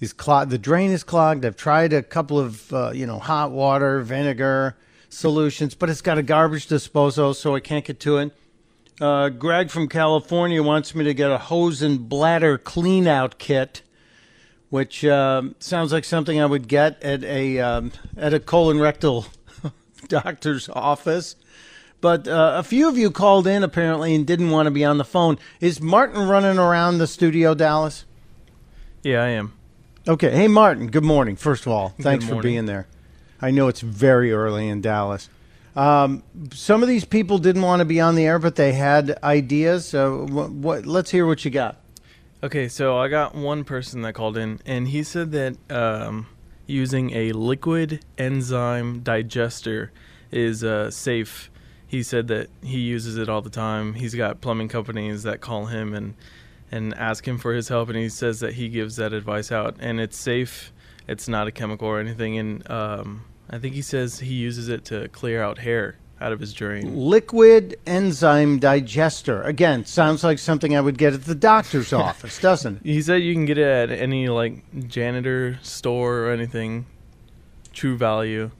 is 0.00 0.14
the 0.14 0.58
drain 0.58 0.90
is 0.90 1.04
clogged. 1.04 1.44
I've 1.44 1.56
tried 1.56 1.92
a 1.92 2.02
couple 2.02 2.38
of 2.38 2.72
uh, 2.72 2.90
you 2.92 3.06
know 3.06 3.18
hot 3.18 3.50
water, 3.50 4.00
vinegar 4.00 4.76
solutions, 5.08 5.74
but 5.74 5.90
it's 5.90 6.00
got 6.00 6.18
a 6.18 6.22
garbage 6.22 6.66
disposal, 6.66 7.34
so 7.34 7.54
I 7.54 7.60
can't 7.60 7.84
get 7.84 8.00
to 8.00 8.18
it. 8.18 8.32
Uh, 9.00 9.28
Greg 9.28 9.70
from 9.70 9.88
California 9.88 10.62
wants 10.62 10.94
me 10.94 11.04
to 11.04 11.14
get 11.14 11.30
a 11.30 11.38
hose 11.38 11.82
and 11.82 12.08
bladder 12.08 12.58
clean 12.58 13.06
out 13.06 13.38
kit, 13.38 13.82
which 14.70 15.04
um 15.04 15.54
sounds 15.58 15.92
like 15.92 16.04
something 16.04 16.40
I 16.40 16.46
would 16.46 16.68
get 16.68 17.02
at 17.02 17.22
a 17.22 17.58
um, 17.60 17.92
at 18.16 18.32
a 18.32 18.40
colon 18.40 18.80
rectal 18.80 19.26
doctor's 20.08 20.68
office. 20.70 21.36
But 22.00 22.26
uh, 22.26 22.54
a 22.56 22.62
few 22.62 22.88
of 22.88 22.96
you 22.96 23.10
called 23.10 23.46
in 23.46 23.62
apparently 23.62 24.14
and 24.14 24.26
didn't 24.26 24.48
want 24.48 24.66
to 24.66 24.70
be 24.70 24.86
on 24.86 24.96
the 24.96 25.04
phone. 25.04 25.38
Is 25.60 25.82
Martin 25.82 26.26
running 26.26 26.58
around 26.58 26.96
the 26.96 27.06
studio, 27.06 27.54
Dallas? 27.54 28.06
Yeah, 29.02 29.22
I 29.22 29.28
am. 29.28 29.52
Okay. 30.08 30.30
Hey, 30.30 30.48
Martin. 30.48 30.86
Good 30.86 31.04
morning. 31.04 31.36
First 31.36 31.66
of 31.66 31.72
all, 31.72 31.90
thanks 32.00 32.24
for 32.24 32.40
being 32.40 32.64
there. 32.66 32.86
I 33.40 33.50
know 33.50 33.68
it's 33.68 33.80
very 33.82 34.32
early 34.32 34.68
in 34.68 34.80
Dallas. 34.80 35.28
Um, 35.76 36.22
some 36.52 36.82
of 36.82 36.88
these 36.88 37.04
people 37.04 37.38
didn't 37.38 37.62
want 37.62 37.80
to 37.80 37.84
be 37.84 38.00
on 38.00 38.14
the 38.14 38.24
air, 38.24 38.38
but 38.38 38.56
they 38.56 38.72
had 38.72 39.18
ideas. 39.22 39.86
So, 39.86 40.26
what, 40.26 40.50
what? 40.50 40.86
Let's 40.86 41.10
hear 41.10 41.26
what 41.26 41.44
you 41.44 41.50
got. 41.50 41.76
Okay, 42.42 42.68
so 42.68 42.96
I 42.96 43.08
got 43.08 43.34
one 43.34 43.64
person 43.64 44.00
that 44.02 44.14
called 44.14 44.38
in, 44.38 44.60
and 44.64 44.88
he 44.88 45.02
said 45.02 45.32
that 45.32 45.56
um, 45.70 46.26
using 46.66 47.14
a 47.14 47.32
liquid 47.32 48.02
enzyme 48.16 49.00
digester 49.00 49.92
is 50.30 50.64
uh, 50.64 50.90
safe. 50.90 51.50
He 51.86 52.02
said 52.02 52.28
that 52.28 52.48
he 52.62 52.78
uses 52.78 53.18
it 53.18 53.28
all 53.28 53.42
the 53.42 53.50
time. 53.50 53.94
He's 53.94 54.14
got 54.14 54.40
plumbing 54.40 54.68
companies 54.68 55.24
that 55.24 55.42
call 55.42 55.66
him 55.66 55.92
and 55.92 56.14
and 56.70 56.94
ask 56.94 57.26
him 57.26 57.38
for 57.38 57.52
his 57.52 57.68
help, 57.68 57.88
and 57.88 57.98
he 57.98 58.08
says 58.08 58.40
that 58.40 58.54
he 58.54 58.68
gives 58.68 58.96
that 58.96 59.12
advice 59.12 59.50
out, 59.50 59.76
and 59.80 60.00
it's 60.00 60.16
safe. 60.16 60.72
It's 61.08 61.28
not 61.28 61.46
a 61.46 61.50
chemical 61.50 61.88
or 61.88 61.98
anything, 61.98 62.38
and 62.38 62.70
um, 62.70 63.24
I 63.48 63.58
think 63.58 63.74
he 63.74 63.82
says 63.82 64.20
he 64.20 64.34
uses 64.34 64.68
it 64.68 64.84
to 64.86 65.08
clear 65.08 65.42
out 65.42 65.58
hair 65.58 65.96
out 66.20 66.32
of 66.32 66.40
his 66.40 66.52
drain. 66.52 66.94
Liquid 66.96 67.78
enzyme 67.86 68.58
digester. 68.58 69.42
Again, 69.42 69.84
sounds 69.84 70.22
like 70.22 70.38
something 70.38 70.76
I 70.76 70.80
would 70.80 70.98
get 70.98 71.14
at 71.14 71.24
the 71.24 71.34
doctor's 71.34 71.92
office, 71.94 72.38
doesn't 72.40 72.76
it? 72.76 72.82
He 72.84 73.02
said 73.02 73.22
you 73.22 73.32
can 73.32 73.46
get 73.46 73.58
it 73.58 73.66
at 73.66 73.90
any 73.90 74.28
like 74.28 74.62
janitor 74.88 75.58
store 75.62 76.26
or 76.26 76.30
anything. 76.30 76.86
True 77.72 77.96
Value. 77.96 78.50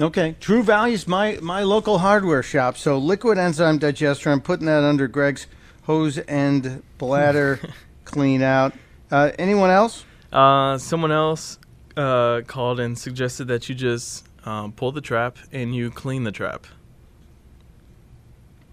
Okay. 0.00 0.34
True 0.40 0.62
Value's 0.62 1.06
my 1.06 1.38
my 1.42 1.62
local 1.62 1.98
hardware 1.98 2.42
shop. 2.42 2.76
So 2.76 2.98
liquid 2.98 3.38
enzyme 3.38 3.78
digester. 3.78 4.30
I'm 4.30 4.40
putting 4.40 4.66
that 4.66 4.82
under 4.82 5.06
Greg's 5.06 5.46
hose 5.84 6.18
and 6.18 6.82
bladder 6.98 7.60
clean 8.04 8.42
out. 8.42 8.74
Uh, 9.10 9.30
anyone 9.38 9.70
else? 9.70 10.04
Uh, 10.32 10.76
someone 10.78 11.12
else 11.12 11.58
uh, 11.96 12.40
called 12.46 12.80
and 12.80 12.98
suggested 12.98 13.46
that 13.48 13.68
you 13.68 13.74
just 13.74 14.26
um, 14.44 14.72
pull 14.72 14.92
the 14.92 15.00
trap 15.00 15.38
and 15.52 15.74
you 15.74 15.90
clean 15.90 16.24
the 16.24 16.32
trap. 16.32 16.66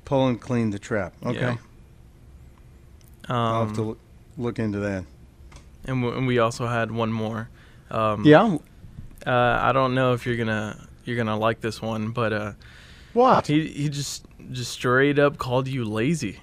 Pull 0.05 0.27
and 0.27 0.41
clean 0.41 0.71
the 0.71 0.79
trap. 0.79 1.13
Okay. 1.25 1.39
Yeah. 1.39 1.55
I'll 3.29 3.65
have 3.65 3.75
to 3.75 3.81
Um, 3.81 3.87
look, 3.87 3.99
look 4.37 4.59
into 4.59 4.79
that. 4.79 5.05
and, 5.85 6.01
w- 6.01 6.17
and 6.17 6.27
we 6.27 6.39
also 6.39 6.67
had 6.67 6.91
one 6.91 7.11
more. 7.11 7.49
Um, 7.89 8.25
Yeah. 8.25 8.57
Uh, 9.25 9.59
I 9.61 9.71
don't 9.71 9.93
know 9.93 10.13
if 10.13 10.25
you're 10.25 10.35
gonna 10.37 10.87
you're 11.05 11.15
gonna 11.17 11.37
like 11.37 11.61
this 11.61 11.79
one, 11.81 12.09
but 12.09 12.33
uh, 12.33 12.51
What? 13.13 13.45
he 13.45 13.67
he 13.67 13.87
just 13.89 14.25
just 14.51 14.71
straight 14.71 15.19
up 15.19 15.37
called 15.37 15.67
you 15.67 15.85
lazy. 15.85 16.39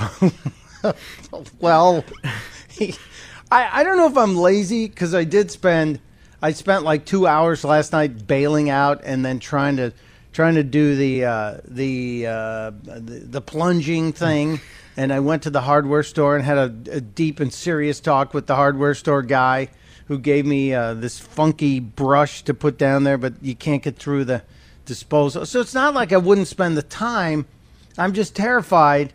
Well, 1.60 2.04
he, 2.70 2.94
I 3.50 3.80
I 3.80 3.82
don't 3.82 3.96
know 3.96 4.06
if 4.06 4.16
I'm 4.16 4.36
lazy 4.36 4.86
because 4.86 5.12
I 5.12 5.24
did 5.24 5.50
spend 5.50 6.00
I 6.40 6.52
spent 6.52 6.84
like 6.84 7.04
two 7.04 7.26
hours 7.26 7.64
last 7.64 7.92
night 7.92 8.26
bailing 8.26 8.70
out 8.70 9.00
and 9.04 9.24
then 9.24 9.40
trying 9.40 9.76
to 9.78 9.92
trying 10.32 10.54
to 10.54 10.62
do 10.62 10.94
the 10.94 11.24
uh, 11.24 11.58
the, 11.66 12.26
uh, 12.26 12.70
the 12.84 13.26
the 13.26 13.40
plunging 13.40 14.12
thing. 14.12 14.60
And 14.96 15.12
I 15.12 15.20
went 15.20 15.44
to 15.44 15.50
the 15.50 15.60
hardware 15.60 16.02
store 16.02 16.34
and 16.34 16.44
had 16.44 16.58
a, 16.58 16.96
a 16.96 17.00
deep 17.00 17.38
and 17.38 17.54
serious 17.54 18.00
talk 18.00 18.34
with 18.34 18.48
the 18.48 18.56
hardware 18.56 18.94
store 18.94 19.22
guy 19.22 19.68
who 20.06 20.18
gave 20.18 20.44
me 20.44 20.74
uh, 20.74 20.94
this 20.94 21.20
funky 21.20 21.78
brush 21.78 22.42
to 22.42 22.52
put 22.52 22.76
down 22.78 23.04
there, 23.04 23.16
but 23.16 23.34
you 23.40 23.54
can't 23.54 23.80
get 23.80 23.96
through 23.96 24.24
the 24.24 24.42
disposal. 24.86 25.46
So 25.46 25.60
it's 25.60 25.72
not 25.72 25.94
like 25.94 26.12
I 26.12 26.16
wouldn't 26.16 26.48
spend 26.48 26.76
the 26.76 26.82
time. 26.82 27.46
I'm 27.96 28.12
just 28.12 28.34
terrified. 28.34 29.12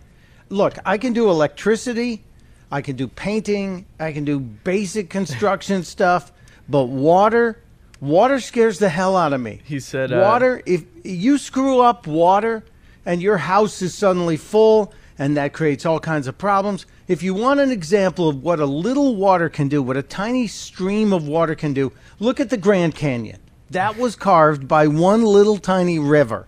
Look, 0.49 0.75
I 0.85 0.97
can 0.97 1.13
do 1.13 1.29
electricity, 1.29 2.23
I 2.71 2.81
can 2.81 2.95
do 2.95 3.07
painting, 3.07 3.85
I 3.99 4.11
can 4.11 4.25
do 4.25 4.39
basic 4.39 5.09
construction 5.09 5.83
stuff, 5.95 6.31
but 6.67 6.85
water, 6.85 7.61
water 7.99 8.39
scares 8.39 8.79
the 8.79 8.89
hell 8.89 9.15
out 9.15 9.33
of 9.33 9.41
me. 9.41 9.61
He 9.63 9.79
said, 9.79 10.11
uh, 10.11 10.19
water, 10.19 10.61
if 10.65 10.83
you 11.03 11.37
screw 11.37 11.81
up 11.81 12.07
water 12.07 12.63
and 13.05 13.21
your 13.21 13.37
house 13.37 13.81
is 13.81 13.95
suddenly 13.95 14.37
full 14.37 14.93
and 15.17 15.37
that 15.37 15.53
creates 15.53 15.85
all 15.85 15.99
kinds 15.99 16.27
of 16.27 16.37
problems. 16.37 16.85
If 17.07 17.21
you 17.21 17.33
want 17.33 17.59
an 17.59 17.71
example 17.71 18.29
of 18.29 18.41
what 18.41 18.59
a 18.59 18.65
little 18.65 19.15
water 19.15 19.49
can 19.49 19.67
do, 19.67 19.81
what 19.83 19.97
a 19.97 20.01
tiny 20.01 20.47
stream 20.47 21.13
of 21.13 21.27
water 21.27 21.55
can 21.55 21.73
do, 21.73 21.91
look 22.19 22.39
at 22.39 22.49
the 22.49 22.57
Grand 22.57 22.95
Canyon. 22.95 23.39
That 23.69 23.97
was 23.97 24.15
carved 24.15 24.67
by 24.67 24.87
one 24.87 25.23
little 25.23 25.57
tiny 25.57 25.99
river. 25.99 26.47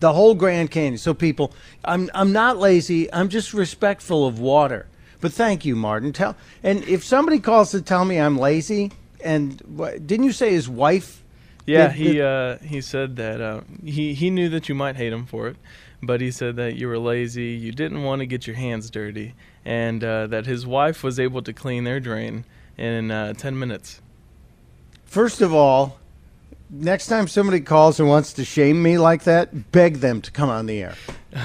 The 0.00 0.12
whole 0.12 0.34
Grand 0.34 0.70
Canyon. 0.70 0.98
So 0.98 1.14
people, 1.14 1.52
I'm 1.84 2.10
I'm 2.14 2.32
not 2.32 2.58
lazy. 2.58 3.12
I'm 3.12 3.28
just 3.28 3.54
respectful 3.54 4.26
of 4.26 4.38
water. 4.38 4.86
But 5.20 5.32
thank 5.32 5.64
you, 5.64 5.74
Martin. 5.76 6.12
Tell 6.12 6.36
and 6.62 6.84
if 6.84 7.02
somebody 7.02 7.40
calls 7.40 7.70
to 7.70 7.80
tell 7.80 8.04
me 8.04 8.18
I'm 8.20 8.36
lazy, 8.38 8.92
and 9.24 9.60
what, 9.62 10.06
didn't 10.06 10.24
you 10.26 10.32
say 10.32 10.52
his 10.52 10.68
wife? 10.68 11.22
Yeah, 11.66 11.88
did- 11.88 11.96
he 11.96 12.12
did- 12.14 12.20
uh, 12.22 12.58
he 12.58 12.80
said 12.80 13.16
that 13.16 13.40
uh, 13.40 13.60
he 13.84 14.12
he 14.14 14.28
knew 14.30 14.48
that 14.50 14.68
you 14.68 14.74
might 14.74 14.96
hate 14.96 15.12
him 15.12 15.24
for 15.24 15.48
it, 15.48 15.56
but 16.02 16.20
he 16.20 16.30
said 16.30 16.56
that 16.56 16.76
you 16.76 16.86
were 16.88 16.98
lazy, 16.98 17.46
you 17.54 17.72
didn't 17.72 18.02
want 18.02 18.20
to 18.20 18.26
get 18.26 18.46
your 18.46 18.56
hands 18.56 18.90
dirty, 18.90 19.34
and 19.64 20.04
uh, 20.04 20.26
that 20.26 20.44
his 20.44 20.66
wife 20.66 21.02
was 21.02 21.18
able 21.18 21.40
to 21.42 21.52
clean 21.54 21.84
their 21.84 21.98
drain 21.98 22.44
in 22.76 23.10
uh, 23.10 23.32
ten 23.32 23.58
minutes. 23.58 24.02
First 25.06 25.40
of 25.40 25.54
all, 25.54 25.98
next 26.70 27.06
time 27.06 27.28
somebody 27.28 27.60
calls 27.60 28.00
and 28.00 28.08
wants 28.08 28.32
to 28.34 28.44
shame 28.44 28.82
me 28.82 28.98
like 28.98 29.24
that, 29.24 29.72
beg 29.72 29.96
them 29.96 30.20
to 30.22 30.30
come 30.30 30.50
on 30.50 30.66
the 30.66 30.82
air. 30.82 30.94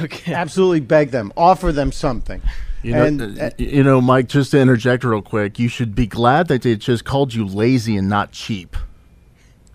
Okay. 0.03 0.33
Absolutely 0.33 0.79
beg 0.79 1.11
them. 1.11 1.33
Offer 1.35 1.73
them 1.73 1.91
something. 1.91 2.41
You 2.81 2.93
know, 2.93 3.05
And, 3.05 3.21
uh, 3.21 3.45
uh, 3.45 3.49
you 3.57 3.83
know, 3.83 3.99
Mike. 3.99 4.27
Just 4.27 4.51
to 4.51 4.59
interject 4.59 5.03
real 5.03 5.21
quick, 5.21 5.59
you 5.59 5.67
should 5.67 5.93
be 5.93 6.07
glad 6.07 6.47
that 6.47 6.61
they 6.61 6.75
just 6.77 7.05
called 7.05 7.33
you 7.33 7.45
lazy 7.45 7.95
and 7.97 8.07
not 8.07 8.31
cheap. 8.31 8.77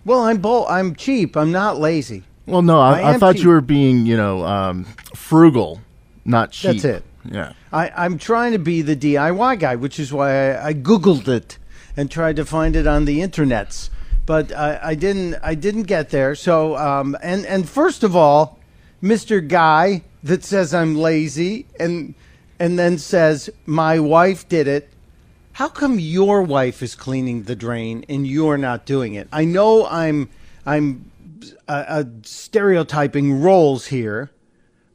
Well, 0.05 0.21
I'm 0.21 0.37
bull. 0.37 0.65
I'm 0.69 0.95
cheap. 0.95 1.37
I'm 1.37 1.51
not 1.51 1.79
lazy. 1.79 2.23
Well, 2.47 2.61
no, 2.61 2.79
I, 2.79 3.01
I 3.01 3.13
I, 3.13 3.17
thought 3.17 3.35
cheap. 3.35 3.43
you 3.43 3.49
were 3.49 3.61
being, 3.61 4.05
you 4.05 4.17
know, 4.17 4.43
um, 4.45 4.85
frugal, 5.13 5.81
not 6.25 6.51
cheap. 6.51 6.81
That's 6.81 6.85
it. 6.85 7.03
Yeah. 7.29 7.53
I, 7.71 7.91
I'm 7.95 8.17
trying 8.17 8.53
to 8.53 8.59
be 8.59 8.81
the 8.81 8.95
DIY 8.95 9.59
guy, 9.59 9.75
which 9.75 9.99
is 9.99 10.13
why 10.13 10.51
I, 10.53 10.67
I 10.67 10.73
Googled 10.73 11.27
it 11.27 11.57
and 11.95 12.09
tried 12.09 12.37
to 12.37 12.45
find 12.45 12.75
it 12.75 12.87
on 12.87 13.05
the 13.05 13.19
internets. 13.19 13.89
But 14.27 14.51
I, 14.51 14.79
I 14.83 14.95
didn't. 14.95 15.35
I 15.41 15.55
didn't 15.55 15.83
get 15.83 16.09
there. 16.09 16.35
So, 16.35 16.75
um, 16.75 17.17
and 17.23 17.45
and 17.45 17.67
first 17.67 18.03
of 18.03 18.13
all, 18.13 18.59
Mister 19.01 19.39
Guy 19.39 20.03
that 20.21 20.43
says 20.43 20.73
I'm 20.73 20.95
lazy 20.95 21.65
and 21.79 22.13
and 22.59 22.77
then 22.77 22.97
says 22.97 23.49
my 23.65 23.99
wife 23.99 24.47
did 24.49 24.67
it. 24.67 24.89
How 25.53 25.69
come 25.69 25.97
your 25.97 26.43
wife 26.43 26.83
is 26.83 26.93
cleaning 26.93 27.43
the 27.43 27.55
drain 27.55 28.05
and 28.09 28.27
you're 28.27 28.57
not 28.57 28.85
doing 28.85 29.13
it? 29.15 29.29
I 29.31 29.45
know 29.45 29.87
I'm 29.87 30.29
I'm 30.65 31.09
uh, 31.69 31.85
uh, 31.87 32.03
stereotyping 32.23 33.41
roles 33.41 33.87
here, 33.87 34.29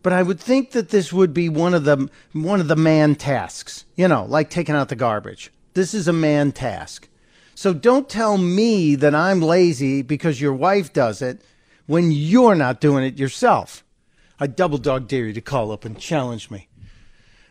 but 0.03 0.13
I 0.13 0.23
would 0.23 0.41
think 0.41 0.73
that 0.73 0.91
this 0.91 1.11
would 1.11 1.33
be 1.33 1.49
one 1.49 1.73
of 1.73 1.85
the 1.85 2.11
one 2.35 2.61
of 2.61 2.69
the 2.69 2.77
man 2.77 3.15
tasks. 3.15 3.87
You 3.97 4.09
know, 4.09 4.27
like 4.27 4.51
taking 4.51 4.75
out 4.75 4.91
the 4.91 4.95
garbage. 4.95 5.51
This 5.73 5.95
is 5.95 6.07
a 6.07 6.13
man 6.13 6.53
task. 6.53 7.09
So 7.63 7.73
don't 7.73 8.09
tell 8.09 8.39
me 8.39 8.97
that 8.97 9.15
I'm 9.15 9.41
lazy 9.41 10.03
because 10.03 10.41
your 10.41 10.53
wife 10.53 10.93
does 10.93 11.23
it 11.23 11.43
when 11.87 12.11
you're 12.11 12.57
not 12.57 12.81
doing 12.81 13.05
it 13.05 13.21
yourself. 13.21 13.85
I 14.41 14.49
double 14.49 14.79
dog 14.79 15.07
dare 15.07 15.27
you 15.27 15.33
to 15.35 15.41
call 15.41 15.71
up 15.71 15.85
and 15.85 15.97
challenge 15.97 16.51
me. 16.51 16.67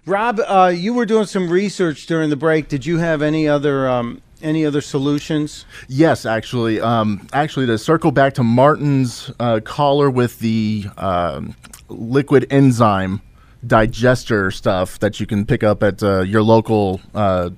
Rob, 0.05 0.41
uh, 0.45 0.73
you 0.75 0.93
were 0.93 1.05
doing 1.05 1.27
some 1.27 1.49
research 1.49 2.07
during 2.07 2.29
the 2.29 2.35
break. 2.35 2.67
Did 2.67 2.85
you 2.85 2.97
have 2.97 3.21
any 3.21 3.47
other 3.47 3.87
um, 3.87 4.21
any 4.41 4.65
other 4.65 4.81
solutions? 4.81 5.63
Yes, 5.87 6.25
actually. 6.25 6.81
Um, 6.81 7.25
actually, 7.31 7.67
to 7.67 7.77
circle 7.77 8.11
back 8.11 8.33
to 8.33 8.43
Martin's 8.43 9.31
uh, 9.39 9.61
caller 9.63 10.09
with 10.09 10.39
the 10.39 10.87
um, 10.97 11.55
liquid 11.87 12.47
enzyme 12.49 13.21
digester 13.65 14.51
stuff 14.51 14.99
that 14.99 15.19
you 15.19 15.25
can 15.25 15.45
pick 15.45 15.63
up 15.63 15.83
at 15.83 16.01
uh, 16.01 16.21
your 16.21 16.41
local 16.41 17.01
uh, 17.13 17.49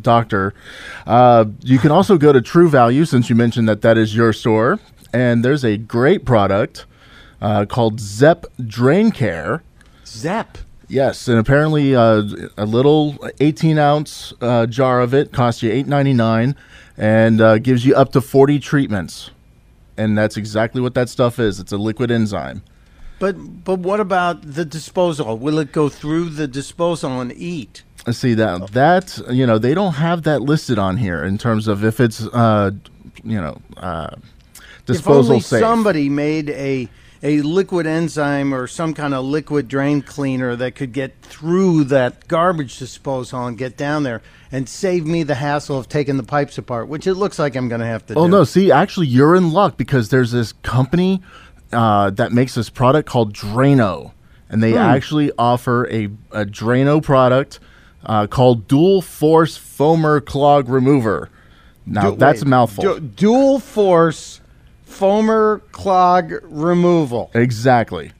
doctor, 0.00 0.54
uh, 1.06 1.44
you 1.60 1.78
can 1.78 1.90
also 1.90 2.18
go 2.18 2.32
to 2.32 2.40
True 2.40 2.68
Value 2.68 3.04
since 3.04 3.28
you 3.28 3.36
mentioned 3.36 3.68
that 3.68 3.82
that 3.82 3.98
is 3.98 4.14
your 4.14 4.32
store, 4.32 4.78
and 5.12 5.44
there's 5.44 5.64
a 5.64 5.76
great 5.76 6.24
product 6.24 6.86
uh, 7.40 7.64
called 7.66 8.00
Zep 8.00 8.46
Drain 8.64 9.10
Care. 9.10 9.62
Zep. 10.06 10.58
Yes, 10.88 11.28
and 11.28 11.38
apparently 11.38 11.94
uh, 11.94 12.22
a 12.56 12.64
little 12.64 13.18
18 13.40 13.78
ounce 13.78 14.32
uh, 14.40 14.64
jar 14.66 15.02
of 15.02 15.12
it 15.12 15.32
costs 15.32 15.62
you 15.62 15.70
8.99 15.70 16.54
and 16.96 17.40
uh, 17.40 17.58
gives 17.58 17.84
you 17.84 17.94
up 17.94 18.12
to 18.12 18.22
40 18.22 18.58
treatments. 18.58 19.30
And 19.98 20.16
that's 20.16 20.36
exactly 20.38 20.80
what 20.80 20.94
that 20.94 21.10
stuff 21.10 21.38
is. 21.38 21.60
It's 21.60 21.72
a 21.72 21.76
liquid 21.76 22.10
enzyme. 22.10 22.62
But 23.18 23.64
but 23.64 23.80
what 23.80 24.00
about 24.00 24.42
the 24.42 24.64
disposal? 24.64 25.36
Will 25.38 25.58
it 25.58 25.72
go 25.72 25.88
through 25.88 26.30
the 26.30 26.46
disposal 26.46 27.20
and 27.20 27.32
eat? 27.32 27.82
I 28.06 28.12
See 28.12 28.34
that 28.34 28.72
that 28.72 29.20
you 29.30 29.46
know 29.46 29.58
they 29.58 29.74
don't 29.74 29.94
have 29.94 30.22
that 30.22 30.40
listed 30.42 30.78
on 30.78 30.96
here 30.96 31.24
in 31.24 31.36
terms 31.38 31.68
of 31.68 31.84
if 31.84 32.00
it's 32.00 32.24
uh, 32.26 32.70
you 33.24 33.40
know 33.40 33.60
uh, 33.76 34.10
disposal 34.86 35.22
if 35.22 35.28
only 35.30 35.40
safe. 35.40 35.60
somebody 35.60 36.08
made 36.08 36.48
a 36.50 36.88
a 37.20 37.40
liquid 37.42 37.84
enzyme 37.84 38.54
or 38.54 38.68
some 38.68 38.94
kind 38.94 39.12
of 39.12 39.24
liquid 39.24 39.66
drain 39.66 40.00
cleaner 40.00 40.54
that 40.54 40.76
could 40.76 40.92
get 40.92 41.20
through 41.22 41.82
that 41.82 42.28
garbage 42.28 42.78
disposal 42.78 43.44
and 43.44 43.58
get 43.58 43.76
down 43.76 44.04
there 44.04 44.22
and 44.52 44.68
save 44.68 45.04
me 45.04 45.24
the 45.24 45.34
hassle 45.34 45.76
of 45.76 45.88
taking 45.88 46.16
the 46.16 46.22
pipes 46.22 46.56
apart, 46.56 46.86
which 46.86 47.08
it 47.08 47.14
looks 47.14 47.36
like 47.36 47.56
I'm 47.56 47.68
going 47.68 47.80
to 47.80 47.86
have 47.88 48.06
to 48.06 48.14
Oh 48.14 48.26
do. 48.26 48.30
no! 48.30 48.44
See, 48.44 48.70
actually, 48.70 49.08
you're 49.08 49.34
in 49.34 49.50
luck 49.52 49.76
because 49.76 50.08
there's 50.10 50.30
this 50.30 50.52
company 50.62 51.20
uh, 51.72 52.10
that 52.10 52.32
makes 52.32 52.54
this 52.54 52.70
product 52.70 53.08
called 53.08 53.34
Drano, 53.34 54.12
and 54.48 54.56
Hmm. 54.56 54.60
they 54.60 54.76
actually 54.76 55.30
offer 55.38 55.86
a, 55.90 56.04
a 56.32 56.44
Drano 56.44 57.02
product 57.02 57.60
uh, 58.06 58.26
called 58.26 58.66
Dual 58.68 59.02
Force 59.02 59.58
Foamer 59.58 60.24
Clog 60.24 60.68
Remover. 60.68 61.30
Now 61.86 62.10
Du- 62.10 62.16
that's 62.16 62.40
wait, 62.40 62.46
a 62.46 62.48
mouthful. 62.48 62.84
du- 62.84 63.00
dual 63.00 63.58
force 63.60 64.40
foamer 64.86 65.62
clog 65.72 66.32
removal. 66.44 67.30
exactly. 67.34 68.12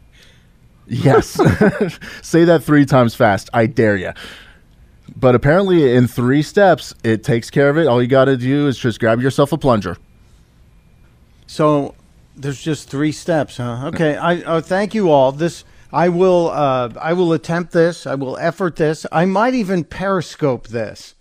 Yes. 0.86 1.28
Say 2.22 2.44
that 2.44 2.62
three 2.64 2.86
times 2.86 3.14
fast. 3.14 3.50
I 3.52 3.66
dare 3.66 3.96
you. 3.96 4.12
But 5.16 5.34
apparently, 5.34 5.94
in 5.94 6.06
three 6.08 6.40
steps, 6.42 6.94
it 7.04 7.22
takes 7.24 7.50
care 7.50 7.68
of 7.68 7.76
it. 7.76 7.86
All 7.86 8.00
you 8.00 8.08
got 8.08 8.24
to 8.26 8.36
do 8.38 8.68
is 8.68 8.78
just 8.78 9.00
grab 9.00 9.20
yourself 9.20 9.52
a 9.52 9.58
plunger. 9.58 9.98
So 11.46 11.94
there's 12.38 12.62
just 12.62 12.88
three 12.88 13.12
steps, 13.12 13.56
huh? 13.56 13.88
Okay. 13.88 14.16
I 14.16 14.36
uh, 14.42 14.60
thank 14.60 14.94
you 14.94 15.10
all. 15.10 15.32
This 15.32 15.64
I 15.92 16.08
will 16.08 16.50
uh, 16.50 16.90
I 17.00 17.12
will 17.12 17.32
attempt 17.32 17.72
this. 17.72 18.06
I 18.06 18.14
will 18.14 18.36
effort 18.38 18.76
this. 18.76 19.06
I 19.10 19.24
might 19.24 19.54
even 19.54 19.84
periscope 19.84 20.68
this 20.68 21.14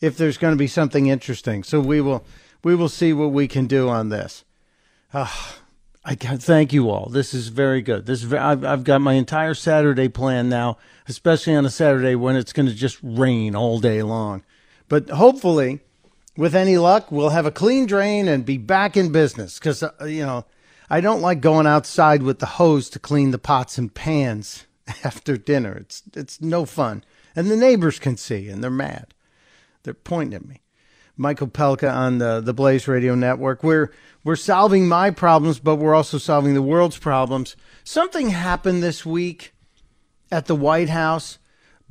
if 0.00 0.16
there's 0.16 0.38
going 0.38 0.54
to 0.54 0.58
be 0.58 0.66
something 0.66 1.06
interesting. 1.06 1.62
So 1.64 1.80
we 1.80 2.00
will 2.00 2.24
we 2.62 2.74
will 2.74 2.88
see 2.88 3.12
what 3.12 3.32
we 3.32 3.48
can 3.48 3.66
do 3.66 3.88
on 3.88 4.08
this. 4.10 4.44
Ah, 5.12 5.56
I 6.04 6.14
thank 6.14 6.72
you 6.72 6.88
all. 6.88 7.08
This 7.10 7.34
is 7.34 7.48
very 7.48 7.82
good. 7.82 8.06
This 8.06 8.20
is 8.20 8.24
ve- 8.24 8.38
I've, 8.38 8.64
I've 8.64 8.84
got 8.84 9.00
my 9.00 9.14
entire 9.14 9.54
Saturday 9.54 10.08
plan 10.08 10.48
now, 10.48 10.78
especially 11.08 11.54
on 11.54 11.66
a 11.66 11.70
Saturday 11.70 12.14
when 12.14 12.36
it's 12.36 12.52
going 12.52 12.68
to 12.68 12.74
just 12.74 12.98
rain 13.02 13.54
all 13.54 13.80
day 13.80 14.02
long. 14.02 14.42
But 14.88 15.10
hopefully, 15.10 15.80
with 16.36 16.54
any 16.54 16.78
luck, 16.78 17.10
we'll 17.10 17.30
have 17.30 17.46
a 17.46 17.50
clean 17.50 17.86
drain 17.86 18.28
and 18.28 18.46
be 18.46 18.56
back 18.56 18.96
in 18.96 19.12
business. 19.12 19.58
Because 19.58 19.82
uh, 19.82 19.92
you 20.02 20.24
know, 20.24 20.44
I 20.90 21.00
don't 21.00 21.20
like 21.20 21.40
going 21.40 21.68
outside 21.68 22.22
with 22.24 22.40
the 22.40 22.46
hose 22.46 22.90
to 22.90 22.98
clean 22.98 23.30
the 23.30 23.38
pots 23.38 23.78
and 23.78 23.94
pans 23.94 24.66
after 25.04 25.36
dinner. 25.36 25.76
It's 25.78 26.02
it's 26.14 26.40
no 26.40 26.66
fun, 26.66 27.04
and 27.36 27.48
the 27.48 27.56
neighbors 27.56 28.00
can 28.00 28.16
see, 28.16 28.48
and 28.48 28.62
they're 28.62 28.70
mad. 28.70 29.14
They're 29.84 29.94
pointing 29.94 30.34
at 30.34 30.46
me. 30.46 30.62
Mike 31.16 31.38
Opelka 31.38 31.92
on 31.94 32.18
the 32.18 32.40
the 32.40 32.52
Blaze 32.52 32.88
Radio 32.88 33.14
Network. 33.14 33.62
We're 33.62 33.92
we're 34.24 34.36
solving 34.36 34.88
my 34.88 35.10
problems, 35.10 35.60
but 35.60 35.76
we're 35.76 35.94
also 35.94 36.18
solving 36.18 36.54
the 36.54 36.62
world's 36.62 36.98
problems. 36.98 37.56
Something 37.84 38.30
happened 38.30 38.82
this 38.82 39.06
week 39.06 39.52
at 40.32 40.46
the 40.46 40.56
White 40.56 40.88
House 40.88 41.38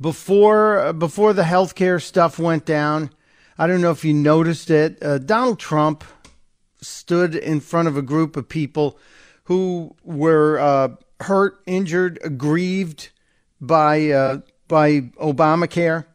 before 0.00 0.92
before 0.92 1.32
the 1.32 1.42
healthcare 1.42 2.02
stuff 2.02 2.38
went 2.38 2.66
down. 2.66 3.10
I 3.56 3.66
don't 3.66 3.80
know 3.80 3.90
if 3.90 4.04
you 4.04 4.14
noticed 4.14 4.70
it. 4.70 5.02
Uh, 5.02 5.18
Donald 5.18 5.58
Trump 5.58 6.04
stood 6.80 7.34
in 7.34 7.60
front 7.60 7.88
of 7.88 7.96
a 7.96 8.02
group 8.02 8.36
of 8.36 8.48
people 8.48 8.98
who 9.44 9.94
were 10.02 10.58
uh, 10.58 10.88
hurt, 11.20 11.60
injured, 11.66 12.18
aggrieved 12.22 13.10
by 13.60 14.10
uh, 14.10 14.40
by 14.68 15.00
Obamacare 15.20 16.06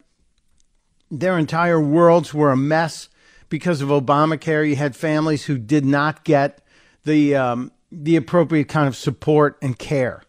their 1.12 1.38
entire 1.38 1.80
worlds 1.80 2.34
were 2.34 2.52
a 2.52 2.58
mess 2.58 3.10
because 3.50 3.82
of 3.82 3.90
Obamacare. 3.90 4.68
You 4.68 4.76
had 4.76 4.96
families 4.96 5.46
who 5.46 5.58
did 5.58 5.86
not 5.86 6.24
get 6.24 6.62
the 7.04 7.36
um, 7.36 7.72
the 7.92 8.16
appropriate 8.16 8.68
kind 8.68 8.88
of 8.88 8.96
support 8.96 9.58
and 9.62 9.78
care, 9.78 10.24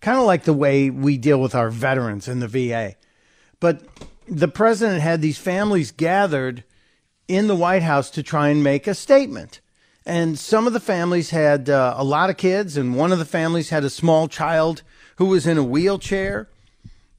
kind 0.00 0.18
of 0.18 0.24
like 0.24 0.44
the 0.44 0.52
way 0.52 0.90
we 0.90 1.18
deal 1.18 1.40
with 1.40 1.54
our 1.54 1.70
veterans 1.70 2.28
in 2.28 2.40
the 2.40 2.48
VA. 2.48 2.96
But 3.60 3.82
the 4.26 4.48
president 4.48 5.02
had 5.02 5.20
these 5.20 5.38
families 5.38 5.92
gathered 5.92 6.64
in 7.28 7.46
the 7.46 7.54
White 7.54 7.82
House 7.82 8.10
to 8.10 8.22
try 8.22 8.48
and 8.48 8.62
make 8.62 8.86
a 8.86 8.94
statement. 8.94 9.60
And 10.06 10.38
some 10.38 10.66
of 10.66 10.72
the 10.72 10.80
families 10.80 11.30
had 11.30 11.70
uh, 11.70 11.94
a 11.96 12.04
lot 12.04 12.30
of 12.30 12.36
kids, 12.36 12.76
and 12.76 12.94
one 12.94 13.12
of 13.12 13.18
the 13.18 13.24
families 13.24 13.70
had 13.70 13.84
a 13.84 13.90
small 13.90 14.28
child 14.28 14.82
who 15.16 15.26
was 15.26 15.46
in 15.46 15.56
a 15.56 15.64
wheelchair 15.64 16.48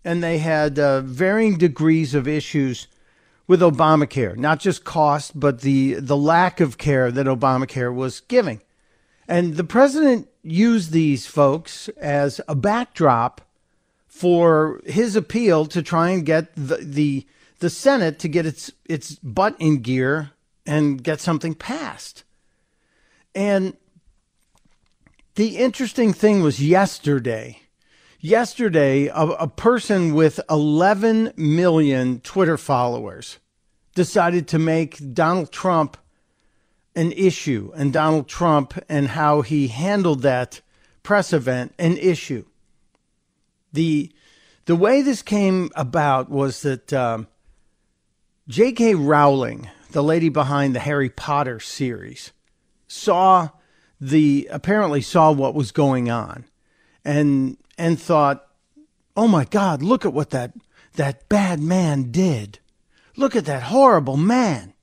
and 0.05 0.23
they 0.23 0.37
had 0.37 0.77
uh, 0.77 1.01
varying 1.01 1.57
degrees 1.57 2.13
of 2.13 2.27
issues 2.27 2.87
with 3.47 3.59
Obamacare, 3.59 4.37
not 4.37 4.59
just 4.59 4.85
cost, 4.85 5.37
but 5.37 5.61
the 5.61 5.95
the 5.95 6.15
lack 6.15 6.61
of 6.61 6.77
care 6.77 7.11
that 7.11 7.25
Obamacare 7.25 7.93
was 7.93 8.21
giving. 8.21 8.61
And 9.27 9.55
the 9.55 9.63
president 9.63 10.29
used 10.43 10.91
these 10.91 11.25
folks 11.25 11.89
as 11.99 12.39
a 12.47 12.55
backdrop 12.55 13.41
for 14.07 14.79
his 14.85 15.15
appeal 15.15 15.65
to 15.65 15.81
try 15.81 16.11
and 16.11 16.25
get 16.25 16.55
the 16.55 16.77
the, 16.77 17.27
the 17.59 17.69
Senate 17.69 18.19
to 18.19 18.27
get 18.27 18.45
its 18.45 18.71
its 18.85 19.15
butt 19.15 19.55
in 19.59 19.81
gear 19.81 20.31
and 20.67 21.03
get 21.03 21.19
something 21.19 21.55
passed. 21.55 22.23
And 23.35 23.75
the 25.35 25.57
interesting 25.57 26.13
thing 26.13 26.41
was 26.41 26.63
yesterday 26.63 27.59
yesterday, 28.25 29.05
a, 29.07 29.21
a, 29.21 29.47
person 29.47 30.15
with 30.15 30.39
11 30.49 31.33
million 31.37 32.19
Twitter 32.21 32.57
followers 32.57 33.37
decided 33.93 34.47
to 34.47 34.59
make 34.59 35.13
Donald 35.13 35.51
Trump 35.51 35.95
an 36.95 37.11
issue 37.11 37.71
and 37.75 37.93
Donald 37.93 38.27
Trump 38.27 38.73
and 38.89 39.09
how 39.09 39.41
he 39.41 39.67
handled 39.67 40.23
that 40.23 40.61
press 41.03 41.33
event 41.33 41.73
an 41.77 41.97
issue. 41.97 42.43
The, 43.73 44.11
the 44.65 44.75
way 44.75 45.01
this 45.01 45.21
came 45.21 45.69
about 45.75 46.29
was 46.29 46.63
that 46.63 46.91
um, 46.93 47.27
J.K. 48.47 48.95
Rowling, 48.95 49.69
the 49.91 50.03
lady 50.03 50.29
behind 50.29 50.73
the 50.73 50.79
Harry 50.79 51.09
Potter 51.09 51.59
series, 51.59 52.31
saw 52.95 53.49
the 53.99 54.47
apparently 54.51 55.01
saw 55.01 55.31
what 55.31 55.55
was 55.55 55.71
going 55.71 56.09
on 56.09 56.45
and 57.03 57.57
and 57.77 57.99
thought, 57.99 58.47
"Oh 59.15 59.27
my 59.27 59.45
god, 59.45 59.81
look 59.81 60.05
at 60.05 60.13
what 60.13 60.31
that 60.31 60.53
that 60.93 61.27
bad 61.29 61.59
man 61.59 62.11
did. 62.11 62.59
Look 63.15 63.35
at 63.35 63.45
that 63.45 63.63
horrible 63.63 64.17
man." 64.17 64.73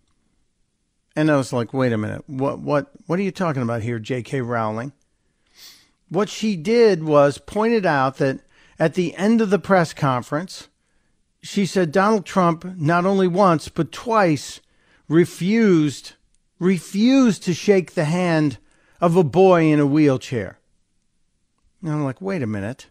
And 1.14 1.30
I 1.30 1.36
was 1.36 1.52
like, 1.52 1.72
"Wait 1.72 1.92
a 1.92 1.98
minute. 1.98 2.24
What 2.26 2.60
what 2.60 2.90
what 3.06 3.18
are 3.18 3.22
you 3.22 3.32
talking 3.32 3.62
about 3.62 3.82
here, 3.82 3.98
J.K. 3.98 4.40
Rowling?" 4.40 4.92
What 6.08 6.28
she 6.28 6.56
did 6.56 7.04
was 7.04 7.38
pointed 7.38 7.86
out 7.86 8.18
that 8.18 8.40
at 8.78 8.94
the 8.94 9.14
end 9.16 9.40
of 9.40 9.50
the 9.50 9.58
press 9.58 9.94
conference, 9.94 10.68
she 11.42 11.64
said 11.66 11.90
Donald 11.90 12.26
Trump 12.26 12.64
not 12.76 13.06
only 13.06 13.26
once 13.26 13.68
but 13.68 13.92
twice 13.92 14.60
refused 15.08 16.12
refused 16.62 17.42
to 17.42 17.52
shake 17.52 17.94
the 17.94 18.04
hand 18.04 18.56
of 19.00 19.16
a 19.16 19.24
boy 19.24 19.64
in 19.64 19.80
a 19.80 19.86
wheelchair. 19.86 20.60
And 21.82 21.90
I'm 21.90 22.04
like, 22.04 22.20
wait 22.20 22.40
a 22.40 22.46
minute. 22.46 22.86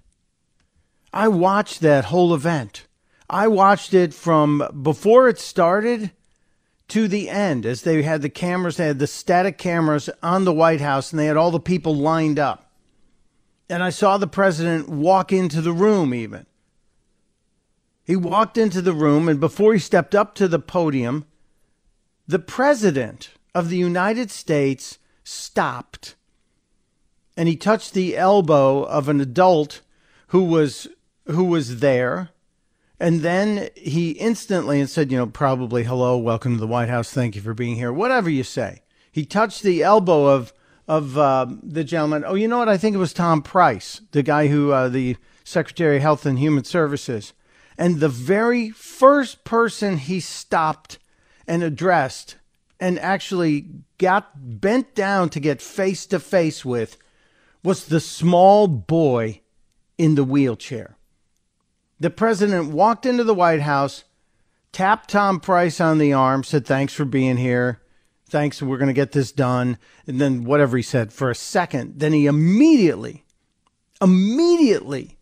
I 1.13 1.29
watched 1.29 1.79
that 1.79 2.05
whole 2.05 2.33
event. 2.35 2.85
I 3.29 3.47
watched 3.47 3.93
it 3.93 4.13
from 4.13 4.67
before 4.83 5.29
it 5.29 5.39
started 5.39 6.11
to 6.89 7.07
the 7.07 7.29
end 7.29 7.65
as 7.65 7.83
they 7.83 8.01
had 8.01 8.21
the 8.21 8.29
cameras, 8.29 8.75
they 8.75 8.87
had 8.87 8.99
the 8.99 9.07
static 9.07 9.57
cameras 9.57 10.09
on 10.21 10.43
the 10.43 10.53
White 10.53 10.81
House 10.81 11.11
and 11.11 11.19
they 11.19 11.27
had 11.27 11.37
all 11.37 11.51
the 11.51 11.59
people 11.59 11.95
lined 11.95 12.37
up. 12.37 12.69
And 13.69 13.81
I 13.81 13.89
saw 13.89 14.17
the 14.17 14.27
president 14.27 14.89
walk 14.89 15.31
into 15.31 15.61
the 15.61 15.71
room 15.71 16.13
even. 16.13 16.45
He 18.03 18.17
walked 18.17 18.57
into 18.57 18.81
the 18.81 18.91
room, 18.91 19.29
and 19.29 19.39
before 19.39 19.71
he 19.71 19.79
stepped 19.79 20.13
up 20.13 20.35
to 20.35 20.49
the 20.49 20.59
podium, 20.59 21.23
the 22.27 22.39
president 22.39 23.29
of 23.53 23.69
the 23.69 23.77
United 23.77 24.31
States 24.31 24.97
stopped 25.23 26.15
and 27.37 27.47
he 27.47 27.55
touched 27.55 27.93
the 27.93 28.17
elbow 28.17 28.83
of 28.83 29.07
an 29.07 29.21
adult 29.21 29.81
who 30.27 30.43
was 30.43 30.87
who 31.25 31.43
was 31.43 31.79
there 31.79 32.29
and 32.99 33.21
then 33.21 33.69
he 33.75 34.11
instantly 34.11 34.79
and 34.79 34.89
said 34.89 35.11
you 35.11 35.17
know 35.17 35.27
probably 35.27 35.83
hello 35.83 36.17
welcome 36.17 36.53
to 36.53 36.59
the 36.59 36.67
white 36.67 36.89
house. 36.89 37.11
Thank 37.11 37.35
you 37.35 37.41
for 37.41 37.53
being 37.53 37.75
here. 37.75 37.91
Whatever 37.91 38.29
you 38.29 38.43
say. 38.43 38.81
He 39.11 39.25
touched 39.25 39.63
the 39.63 39.83
elbow 39.83 40.27
of 40.27 40.53
of 40.87 41.17
uh, 41.17 41.47
the 41.63 41.83
gentleman. 41.83 42.23
Oh 42.25 42.35
you 42.35 42.47
know 42.47 42.59
what? 42.59 42.69
I 42.69 42.77
think 42.77 42.95
it 42.95 42.99
was 42.99 43.13
tom 43.13 43.41
price 43.41 44.01
the 44.11 44.23
guy 44.23 44.47
who 44.47 44.71
uh, 44.71 44.89
the 44.89 45.17
secretary 45.43 45.97
of 45.97 46.01
health 46.01 46.25
and 46.25 46.39
human 46.39 46.63
services. 46.63 47.33
And 47.77 47.99
the 47.99 48.09
very 48.09 48.69
first 48.69 49.43
person 49.43 49.97
he 49.97 50.19
stopped 50.19 50.99
and 51.47 51.63
addressed 51.63 52.35
and 52.81 52.99
actually 52.99 53.67
got 53.99 54.31
bent 54.59 54.95
down 54.95 55.29
to 55.29 55.39
get 55.39 55.61
face 55.61 56.07
to 56.07 56.19
face 56.19 56.65
with 56.65 56.97
was 57.63 57.85
the 57.85 57.99
small 57.99 58.67
boy 58.67 59.39
in 59.99 60.15
the 60.15 60.23
wheelchair. 60.23 60.97
The 61.99 62.09
president 62.09 62.71
walked 62.71 63.05
into 63.05 63.23
the 63.23 63.35
White 63.35 63.61
House, 63.61 64.03
tapped 64.71 65.11
Tom 65.11 65.39
Price 65.39 65.79
on 65.79 65.99
the 65.99 66.11
arm, 66.11 66.43
said, 66.43 66.65
Thanks 66.65 66.93
for 66.93 67.05
being 67.05 67.37
here. 67.37 67.79
Thanks, 68.27 68.61
we're 68.61 68.77
going 68.77 68.87
to 68.87 68.93
get 68.93 69.11
this 69.11 69.31
done. 69.31 69.77
And 70.07 70.19
then 70.19 70.43
whatever 70.43 70.75
he 70.77 70.83
said 70.83 71.13
for 71.13 71.29
a 71.29 71.35
second, 71.35 71.99
then 71.99 72.13
he 72.13 72.25
immediately, 72.25 73.25
immediately 74.01 75.19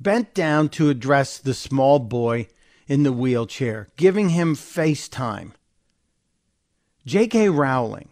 bent 0.00 0.32
down 0.32 0.70
to 0.70 0.88
address 0.88 1.36
the 1.36 1.52
small 1.52 1.98
boy 1.98 2.48
in 2.86 3.02
the 3.02 3.12
wheelchair, 3.12 3.88
giving 3.96 4.30
him 4.30 4.54
FaceTime. 4.54 5.52
J.K. 7.04 7.48
Rowling 7.48 8.08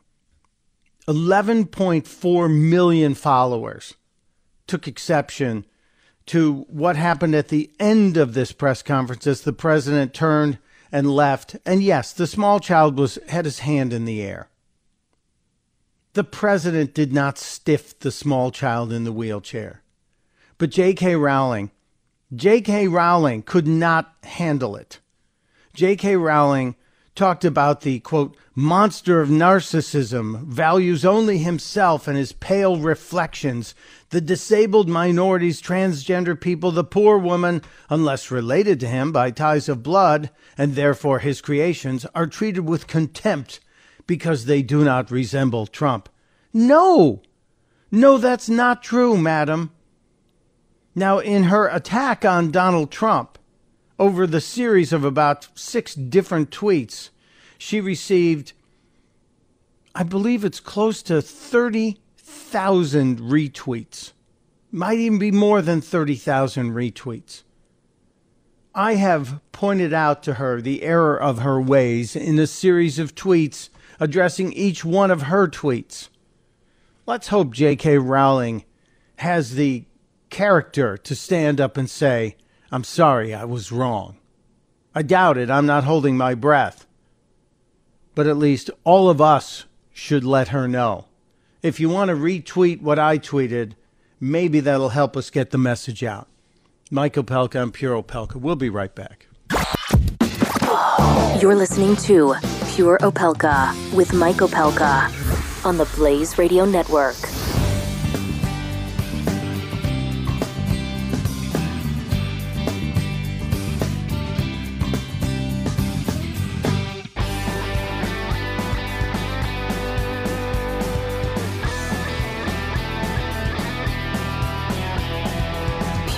11.4 1.07 2.71
million 2.71 3.15
followers 3.15 3.95
took 4.67 4.89
exception 4.89 5.65
to 6.27 6.65
what 6.69 6.97
happened 6.97 7.35
at 7.35 7.49
the 7.49 7.71
end 7.81 8.17
of 8.17 8.35
this 8.35 8.53
press 8.53 8.83
conference 8.83 9.27
as 9.27 9.43
the 9.43 9.53
president 9.53 10.15
turned 10.15 10.59
and 10.93 11.11
left. 11.11 11.57
And 11.65 11.83
yes, 11.83 12.13
the 12.13 12.27
small 12.27 12.61
child 12.61 12.99
was 12.99 13.19
had 13.29 13.45
his 13.45 13.61
hand 13.61 13.93
in 13.93 14.05
the 14.05 14.23
air. 14.23 14.49
The 16.13 16.25
president 16.25 16.95
did 16.95 17.13
not 17.13 17.39
stiff 17.39 17.99
the 17.99 18.11
small 18.11 18.51
child 18.51 18.93
in 18.93 19.05
the 19.05 19.13
wheelchair. 19.13 19.83
But 20.59 20.71
J.K. 20.71 21.15
Rowling, 21.17 21.71
J.K. 22.35 22.89
Rowling 22.89 23.43
could 23.43 23.67
not 23.67 24.15
handle 24.25 24.77
it. 24.77 24.99
J.K. 25.75 26.17
Rowling 26.17 26.75
talked 27.15 27.45
about 27.45 27.81
the 27.81 28.01
quote 28.01 28.37
monster 28.55 29.21
of 29.21 29.29
narcissism, 29.29 30.45
values 30.45 31.05
only 31.05 31.39
himself 31.39 32.07
and 32.07 32.17
his 32.17 32.33
pale 32.33 32.77
reflections, 32.77 33.75
the 34.11 34.21
disabled 34.21 34.89
minorities, 34.89 35.61
transgender 35.61 36.39
people, 36.41 36.71
the 36.71 36.85
poor 36.85 37.19
woman, 37.19 37.63
unless 37.89 38.31
related 38.31 38.81
to 38.81 38.87
him 38.87 39.13
by 39.13 39.31
ties 39.31 39.69
of 39.69 39.83
blood, 39.83 40.31
and 40.57 40.75
therefore 40.75 41.21
his 41.21 41.41
creations, 41.41 42.07
are 42.15 42.27
treated 42.27 42.69
with 42.69 42.87
contempt 42.87 43.61
because 44.07 44.45
they 44.45 44.63
do 44.63 44.85
not 44.85 45.11
resemble 45.11 45.67
Trump. 45.67 46.09
No! 46.53 47.23
No, 47.93 48.19
that's 48.19 48.49
not 48.49 48.83
true, 48.83 49.17
madam. 49.17 49.73
Now, 50.95 51.19
in 51.19 51.45
her 51.45 51.69
attack 51.69 52.25
on 52.25 52.51
Donald 52.51 52.91
Trump, 52.91 53.39
over 54.01 54.27
the 54.27 54.41
series 54.41 54.95
of 54.95 55.05
about 55.05 55.47
six 55.55 55.95
different 55.95 56.51
tweets, 56.51 57.11
she 57.59 57.83
received, 57.83 58.55
I 59.95 60.05
believe 60.05 60.43
it's 60.43 60.59
close 60.59 61.03
to 61.03 61.21
30,000 61.21 63.21
retweets. 63.21 64.13
Might 64.73 64.99
even 64.99 65.19
be 65.19 65.31
more 65.31 65.61
than 65.61 65.83
30,000 65.83 66.73
retweets. 66.73 67.43
I 68.75 68.95
have 68.95 69.41
pointed 69.53 69.93
out 69.93 70.23
to 70.23 70.35
her 70.35 70.63
the 70.63 70.83
error 70.83 71.21
of 71.21 71.41
her 71.41 71.61
ways 71.61 72.17
in 72.17 72.39
a 72.39 72.47
series 72.47 72.99
of 72.99 73.15
tweets 73.15 73.69
addressing 73.99 74.55
each 74.55 74.83
one 74.83 75.11
of 75.11 75.23
her 75.23 75.47
tweets. 75.47 76.09
Let's 77.05 77.29
hope 77.29 77.53
J.K. 77.53 77.99
Rowling 77.99 78.65
has 79.17 79.57
the 79.57 79.85
character 80.31 80.97
to 80.97 81.15
stand 81.15 81.61
up 81.61 81.77
and 81.77 81.91
say, 81.91 82.37
I'm 82.73 82.85
sorry, 82.85 83.35
I 83.35 83.45
was 83.45 83.73
wrong. 83.73 84.17
I 84.95 85.03
doubt 85.03 85.39
it. 85.39 85.51
I'm 85.51 85.67
not 85.67 85.85
holding 85.85 86.17
my 86.17 86.35
breath. 86.35 86.87
But 88.15 88.27
at 88.27 88.37
least 88.37 88.71
all 88.85 89.09
of 89.11 89.21
us 89.21 89.65
should 89.93 90.25
let 90.25 90.49
her 90.49 90.69
know. 90.69 91.07
If 91.63 91.81
you 91.81 91.89
want 91.89 92.11
to 92.11 92.17
retweet 92.17 92.81
what 92.81 92.99
I 92.99 93.19
tweeted, 93.19 93.73
maybe 94.21 94.61
that'll 94.61 94.91
help 94.91 95.17
us 95.17 95.31
get 95.31 95.51
the 95.51 95.59
message 95.59 96.05
out. 96.05 96.29
Mike 96.91 97.15
Opelka 97.15 97.63
and 97.63 97.73
Pure 97.73 98.03
Opelka. 98.03 98.37
We'll 98.37 98.57
be 98.57 98.71
right 98.71 98.95
back. 98.95 99.27
You're 101.41 101.55
listening 101.55 101.97
to 101.97 102.35
Pure 102.69 102.99
Opelka 102.99 103.95
with 103.95 104.13
Mike 104.13 104.37
Opelka 104.37 105.65
on 105.65 105.77
the 105.77 105.87
Blaze 105.97 106.39
Radio 106.39 106.65
Network. 106.65 107.17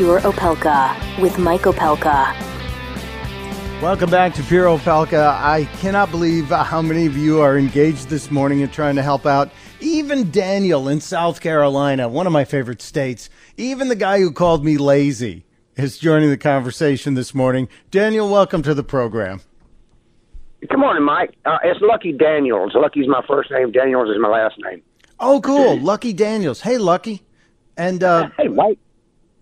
Pure 0.03 0.23
Opelka 0.23 1.23
with 1.23 1.39
Mike 1.39 1.61
Opelka. 1.61 2.35
Welcome 3.81 4.11
back 4.11 4.35
to 4.35 4.43
Pure 4.43 4.67
Opelka. 4.67 5.29
I 5.41 5.69
cannot 5.77 6.11
believe 6.11 6.49
how 6.49 6.83
many 6.83 7.07
of 7.07 7.17
you 7.17 7.41
are 7.41 7.57
engaged 7.57 8.09
this 8.09 8.29
morning 8.29 8.63
and 8.63 8.73
trying 8.73 8.97
to 8.97 9.03
help 9.05 9.27
out. 9.27 9.53
Even 9.79 10.33
Daniel 10.33 10.89
in 10.89 11.01
South 11.01 11.41
Carolina, 11.41 12.09
one 12.09 12.27
of 12.27 12.33
my 12.33 12.45
favorite 12.45 12.83
states, 12.83 13.31
even 13.57 13.87
the 13.87 13.95
guy 13.95 14.19
who 14.19 14.33
called 14.33 14.65
me 14.65 14.77
lazy 14.77 15.45
is 15.77 15.99
joining 15.99 16.31
the 16.31 16.37
conversation 16.37 17.15
this 17.15 17.33
morning. 17.33 17.69
Daniel, 17.93 18.29
welcome 18.29 18.65
to 18.65 18.75
the 18.75 18.83
program. 18.83 19.41
Good 20.69 20.81
morning, 20.81 21.05
Mike. 21.05 21.37
Uh, 21.45 21.59
it's 21.63 21.79
Lucky 21.81 22.11
Daniels. 22.13 22.73
Lucky's 22.75 23.07
my 23.07 23.23
first 23.29 23.53
name. 23.53 23.71
Daniels 23.71 24.09
is 24.09 24.17
my 24.21 24.31
last 24.31 24.57
name. 24.65 24.83
Oh, 25.21 25.41
cool. 25.41 25.79
Lucky 25.79 26.13
Daniels. 26.13 26.61
Hey, 26.61 26.79
Lucky. 26.79 27.23
And 27.77 28.03
uh, 28.03 28.31
Hey, 28.37 28.49
Mike. 28.49 28.81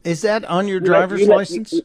Is 0.05 0.23
that 0.23 0.45
on 0.45 0.67
your 0.69 0.77
You 0.77 0.81
know- 0.81 0.87
driver's 0.87 1.21
you 1.21 1.27
license? 1.27 1.73
You, 1.73 1.83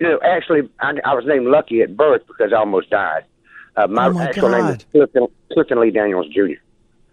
you 0.00 0.08
know, 0.08 0.18
actually, 0.24 0.68
I, 0.80 0.94
I 1.04 1.14
was 1.14 1.24
named 1.26 1.46
Lucky 1.46 1.80
at 1.82 1.96
birth 1.96 2.22
because 2.26 2.52
I 2.52 2.56
almost 2.56 2.90
died. 2.90 3.24
Uh, 3.76 3.86
my, 3.86 4.06
Oh, 4.08 4.12
my 4.12 4.24
actual 4.24 4.48
name 4.50 4.66
is 4.66 4.76
God. 4.76 4.84
Clifton, 4.92 5.26
Clifton 5.52 5.80
Lee 5.80 5.90
Daniels 5.90 6.26
Jr. 6.28 6.60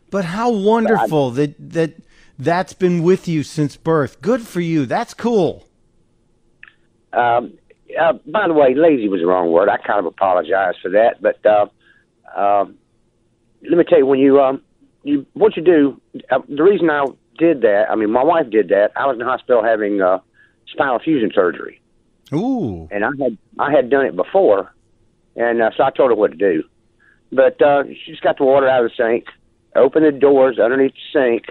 But 0.09 0.25
how 0.25 0.49
wonderful 0.51 1.29
that 1.31 1.53
that 1.71 1.93
that's 2.39 2.73
been 2.73 3.03
with 3.03 3.27
you 3.27 3.43
since 3.43 3.77
birth. 3.77 4.21
Good 4.21 4.41
for 4.41 4.59
you. 4.59 4.85
That's 4.87 5.13
cool. 5.13 5.67
Um, 7.13 7.53
uh, 7.99 8.13
by 8.25 8.47
the 8.47 8.53
way, 8.53 8.73
lazy 8.75 9.07
was 9.07 9.19
the 9.21 9.27
wrong 9.27 9.51
word. 9.51 9.69
I 9.69 9.77
kind 9.77 9.99
of 9.99 10.05
apologize 10.05 10.75
for 10.81 10.89
that. 10.91 11.21
But 11.21 11.43
uh, 11.45 11.67
um, 12.35 12.75
let 13.63 13.77
me 13.77 13.83
tell 13.83 13.99
you, 13.99 14.05
when 14.05 14.19
you 14.19 14.41
um, 14.41 14.61
you 15.03 15.25
what 15.33 15.55
you 15.57 15.63
do. 15.63 16.01
Uh, 16.31 16.39
the 16.47 16.63
reason 16.63 16.89
I 16.89 17.05
did 17.39 17.61
that, 17.61 17.87
I 17.89 17.95
mean, 17.95 18.11
my 18.11 18.23
wife 18.23 18.49
did 18.51 18.69
that. 18.69 18.91
I 18.95 19.07
was 19.07 19.13
in 19.13 19.19
the 19.19 19.25
hospital 19.25 19.63
having 19.63 20.01
uh, 20.01 20.19
spinal 20.67 20.99
fusion 20.99 21.31
surgery, 21.33 21.81
Ooh. 22.31 22.87
and 22.91 23.03
I 23.03 23.09
had 23.19 23.37
I 23.57 23.71
had 23.71 23.89
done 23.89 24.05
it 24.05 24.15
before, 24.15 24.73
and 25.35 25.61
uh, 25.61 25.71
so 25.75 25.83
I 25.83 25.89
told 25.89 26.11
her 26.11 26.15
what 26.15 26.31
to 26.31 26.37
do. 26.37 26.63
But 27.31 27.61
uh, 27.61 27.83
she 27.85 28.11
just 28.11 28.21
got 28.21 28.37
the 28.37 28.43
water 28.43 28.67
out 28.67 28.83
of 28.83 28.91
the 28.91 28.95
sink, 28.95 29.25
open 29.75 30.03
the 30.03 30.11
doors 30.11 30.59
underneath 30.59 30.93
the 30.93 31.19
sink, 31.19 31.45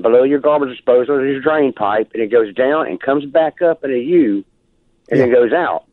below 0.00 0.22
your 0.22 0.40
garbage 0.40 0.70
disposal. 0.70 1.16
There's 1.16 1.32
your 1.32 1.42
drain 1.42 1.72
pipe, 1.72 2.10
and 2.14 2.22
it 2.22 2.30
goes 2.30 2.54
down 2.54 2.86
and 2.86 3.00
comes 3.00 3.26
back 3.26 3.60
up 3.60 3.84
in 3.84 3.92
a 3.92 3.98
U, 3.98 4.44
and 5.10 5.20
then 5.20 5.32
goes 5.32 5.52
out. 5.52 5.84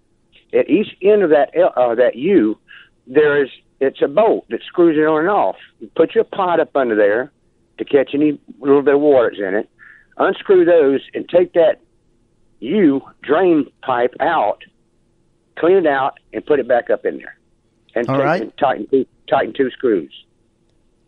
At 0.54 0.70
each 0.70 0.96
end 1.02 1.24
of 1.24 1.30
that 1.32 1.52
L- 1.56 1.74
uh, 1.76 1.96
that 1.96 2.16
U, 2.16 2.58
there 3.08 3.44
is 3.44 3.50
it's 3.80 4.02
a 4.02 4.08
bolt 4.08 4.46
that 4.50 4.62
screws 4.68 4.98
it 4.98 5.08
on 5.08 5.22
and 5.22 5.30
off. 5.30 5.56
You 5.80 5.90
put 5.96 6.16
your 6.16 6.24
pot 6.24 6.60
up 6.60 6.76
under 6.76 6.96
there 6.96 7.32
to 7.80 7.86
catch 7.86 8.12
any 8.14 8.40
little 8.60 8.82
bit 8.82 8.94
of 8.96 9.02
water 9.02 9.32
that's 9.32 9.42
in 9.42 9.56
it. 9.56 9.70
Unscrew 10.18 10.66
those 10.66 11.02
and 11.14 11.28
take 11.28 11.54
that 11.54 11.80
U 12.60 13.02
drain 13.24 13.66
pipe 13.82 14.14
out, 14.20 14.64
clean 15.58 15.78
it 15.78 15.88
out, 15.88 16.20
and 16.34 16.46
put 16.46 16.60
it 16.60 16.68
back 16.68 16.90
up 16.90 17.06
in 17.06 17.18
there. 17.18 17.38
And, 17.96 18.08
All 18.08 18.18
take- 18.18 18.26
right. 18.26 18.42
and 18.42 18.58
tighten 18.58 18.88
two, 18.88 19.06
tighten 19.30 19.54
two 19.54 19.72
screws. 19.72 20.14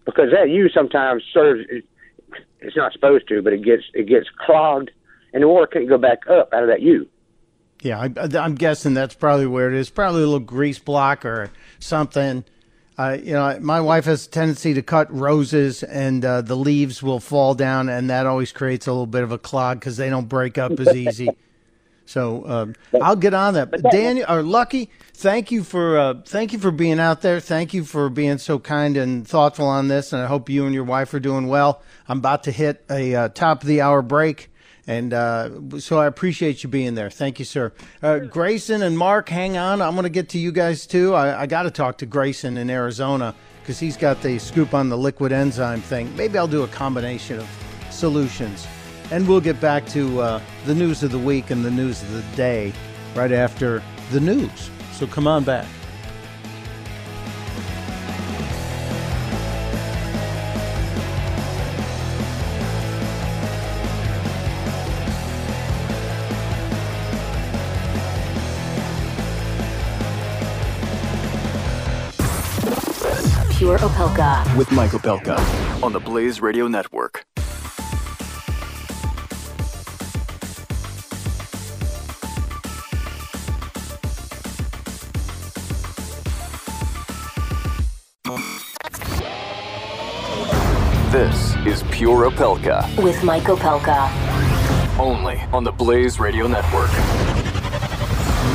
Because 0.06 0.32
that 0.32 0.50
U 0.50 0.68
sometimes 0.70 1.24
serves 1.34 1.62
it's 2.62 2.76
not 2.78 2.94
supposed 2.94 3.28
to, 3.28 3.42
but 3.42 3.54
it 3.54 3.64
gets 3.64 3.84
it 3.94 4.08
gets 4.08 4.28
clogged, 4.46 4.92
and 5.34 5.44
the 5.44 5.48
water 5.48 5.68
can't 5.68 5.88
go 5.90 5.98
back 5.98 6.20
up 6.30 6.54
out 6.54 6.64
of 6.64 6.70
that 6.70 6.82
U. 6.82 7.08
Yeah, 7.82 8.00
I, 8.00 8.38
I'm 8.38 8.56
guessing 8.56 8.94
that's 8.94 9.16
probably 9.16 9.48
where 9.48 9.68
it 9.72 9.76
is. 9.76 9.90
Probably 9.90 10.22
a 10.22 10.26
little 10.26 10.40
grease 10.40 10.80
block 10.80 11.26
or 11.26 11.50
something. 11.80 12.46
Uh, 13.02 13.14
you 13.14 13.34
know, 13.34 13.58
my 13.62 13.82
wife 13.82 14.06
has 14.06 14.28
a 14.28 14.30
tendency 14.30 14.76
to 14.76 14.84
cut 14.84 15.12
roses, 15.12 15.82
and 15.82 16.24
uh, 16.24 16.42
the 16.42 16.56
leaves 16.56 17.02
will 17.02 17.20
fall 17.20 17.56
down, 17.56 17.90
and 17.90 18.12
that 18.12 18.28
always 18.28 18.52
creates 18.52 18.86
a 18.86 18.92
little 18.92 19.08
bit 19.08 19.24
of 19.24 19.32
a 19.32 19.40
clog 19.40 19.80
because 19.80 19.98
they 19.98 20.08
don't 20.08 20.30
break 20.30 20.60
up 20.60 20.80
as 20.80 20.96
easy. 20.96 21.30
So 22.06 22.48
um, 22.48 22.76
I'll 23.02 23.16
get 23.16 23.34
on 23.34 23.56
that. 23.56 23.72
But 23.72 23.82
Daniel 23.90 24.28
or 24.30 24.44
Lucky, 24.44 24.92
thank 25.14 25.50
you 25.50 25.64
for 25.64 25.98
uh, 25.98 26.14
thank 26.26 26.54
you 26.54 26.60
for 26.60 26.70
being 26.70 27.00
out 27.00 27.22
there. 27.22 27.40
Thank 27.40 27.74
you 27.74 27.86
for 27.86 28.08
being 28.10 28.38
so 28.38 28.60
kind 28.60 28.98
and 28.98 29.28
thoughtful 29.28 29.66
on 29.66 29.88
this. 29.88 30.14
And 30.14 30.22
I 30.22 30.28
hope 30.28 30.48
you 30.48 30.66
and 30.66 30.76
your 30.76 30.84
wife 30.84 31.12
are 31.16 31.20
doing 31.20 31.48
well. 31.48 31.82
I'm 32.08 32.20
about 32.20 32.44
to 32.44 32.52
hit 32.52 32.84
a 32.88 33.16
uh, 33.16 33.30
top 33.30 33.64
of 33.64 33.68
the 33.68 33.82
hour 33.82 34.04
break, 34.04 34.51
and 34.92 35.14
uh, 35.14 35.80
so 35.80 36.00
I 36.00 36.06
appreciate 36.06 36.64
you 36.64 36.70
being 36.70 36.96
there. 36.96 37.10
Thank 37.10 37.40
you, 37.40 37.46
sir. 37.46 37.72
Uh, 38.04 38.20
Grayson 38.20 38.84
and 38.84 38.98
Mark, 38.98 39.30
hang 39.30 39.56
on. 39.56 39.82
I'm 39.82 39.94
going 39.94 40.04
to 40.04 40.10
get 40.10 40.28
to 40.30 40.38
you 40.38 40.52
guys 40.52 40.86
too. 40.86 41.16
I, 41.16 41.44
I 41.44 41.46
got 41.46 41.64
to 41.64 41.72
talk 41.72 41.98
to 42.00 42.06
Grayson 42.06 42.58
in 42.58 42.70
Arizona 42.70 43.34
because 43.62 43.80
he's 43.80 43.96
got 43.96 44.22
the 44.22 44.38
scoop 44.38 44.74
on 44.74 44.90
the 44.90 44.98
liquid 44.98 45.32
enzyme 45.32 45.80
thing. 45.80 46.14
Maybe 46.18 46.38
I'll 46.38 46.46
do 46.46 46.64
a 46.64 46.68
combination 46.68 47.40
of 47.40 47.48
solutions. 47.90 48.68
And 49.12 49.26
we'll 49.28 49.42
get 49.42 49.62
back 49.62 49.86
to 49.88 50.20
uh, 50.20 50.42
the 50.66 50.76
news 50.76 51.04
of 51.04 51.12
the 51.12 51.20
week 51.20 51.52
and 51.52 51.64
the 51.64 51.72
news 51.72 52.02
of 52.02 52.12
the 52.12 52.36
day 52.36 52.74
right 53.16 53.32
after 53.32 53.82
the 54.12 54.20
news. 54.20 54.70
So 54.92 55.08
come 55.08 55.26
on 55.26 55.46
back. 55.46 55.68
Opelka. 73.82 74.58
With 74.58 74.72
Mike 74.72 74.92
Opelka 74.92 75.38
on 75.84 75.92
the 75.94 76.00
Blaze 76.00 76.40
Radio 76.40 76.68
Network. 76.68 77.26
This 91.12 91.56
is 91.66 91.84
Pure 91.92 92.30
Opelka, 92.32 93.04
With 93.04 93.22
Mike 93.24 93.44
Opelka. 93.44 94.08
only 94.98 95.42
on 95.52 95.64
the 95.66 95.72
Blaze 95.72 96.20
Radio 96.20 96.48
Network. 96.48 96.90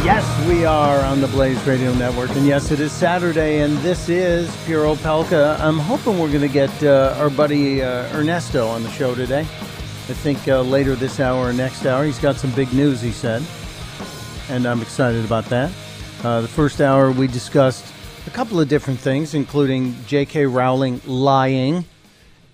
Yes, 0.06 0.48
we 0.48 0.64
are 0.64 1.00
on 1.00 1.20
the 1.20 1.26
Blaze 1.26 1.60
Radio 1.66 1.92
Network. 1.92 2.30
And 2.36 2.46
yes, 2.46 2.70
it 2.70 2.78
is 2.78 2.92
Saturday, 2.92 3.62
and 3.62 3.76
this 3.78 4.08
is 4.08 4.48
Pure 4.64 4.94
Opelka. 4.94 5.58
I'm 5.58 5.80
hoping 5.80 6.20
we're 6.20 6.28
going 6.28 6.42
to 6.42 6.48
get 6.48 6.70
uh, 6.84 7.16
our 7.18 7.28
buddy 7.28 7.82
uh, 7.82 8.16
Ernesto 8.16 8.68
on 8.68 8.84
the 8.84 8.90
show 8.90 9.16
today. 9.16 9.40
I 9.40 10.14
think 10.14 10.46
uh, 10.46 10.60
later 10.60 10.94
this 10.94 11.18
hour 11.18 11.48
or 11.48 11.52
next 11.52 11.86
hour. 11.86 12.04
He's 12.04 12.20
got 12.20 12.36
some 12.36 12.52
big 12.52 12.72
news, 12.72 13.00
he 13.00 13.10
said. 13.10 13.42
And 14.48 14.64
I'm 14.64 14.80
excited 14.80 15.24
about 15.24 15.46
that. 15.46 15.72
Uh, 16.22 16.40
the 16.40 16.46
first 16.46 16.80
hour, 16.80 17.10
we 17.10 17.26
discussed 17.26 17.92
a 18.28 18.30
couple 18.30 18.60
of 18.60 18.68
different 18.68 19.00
things, 19.00 19.34
including 19.34 19.96
J.K. 20.06 20.46
Rowling 20.46 21.00
lying 21.04 21.84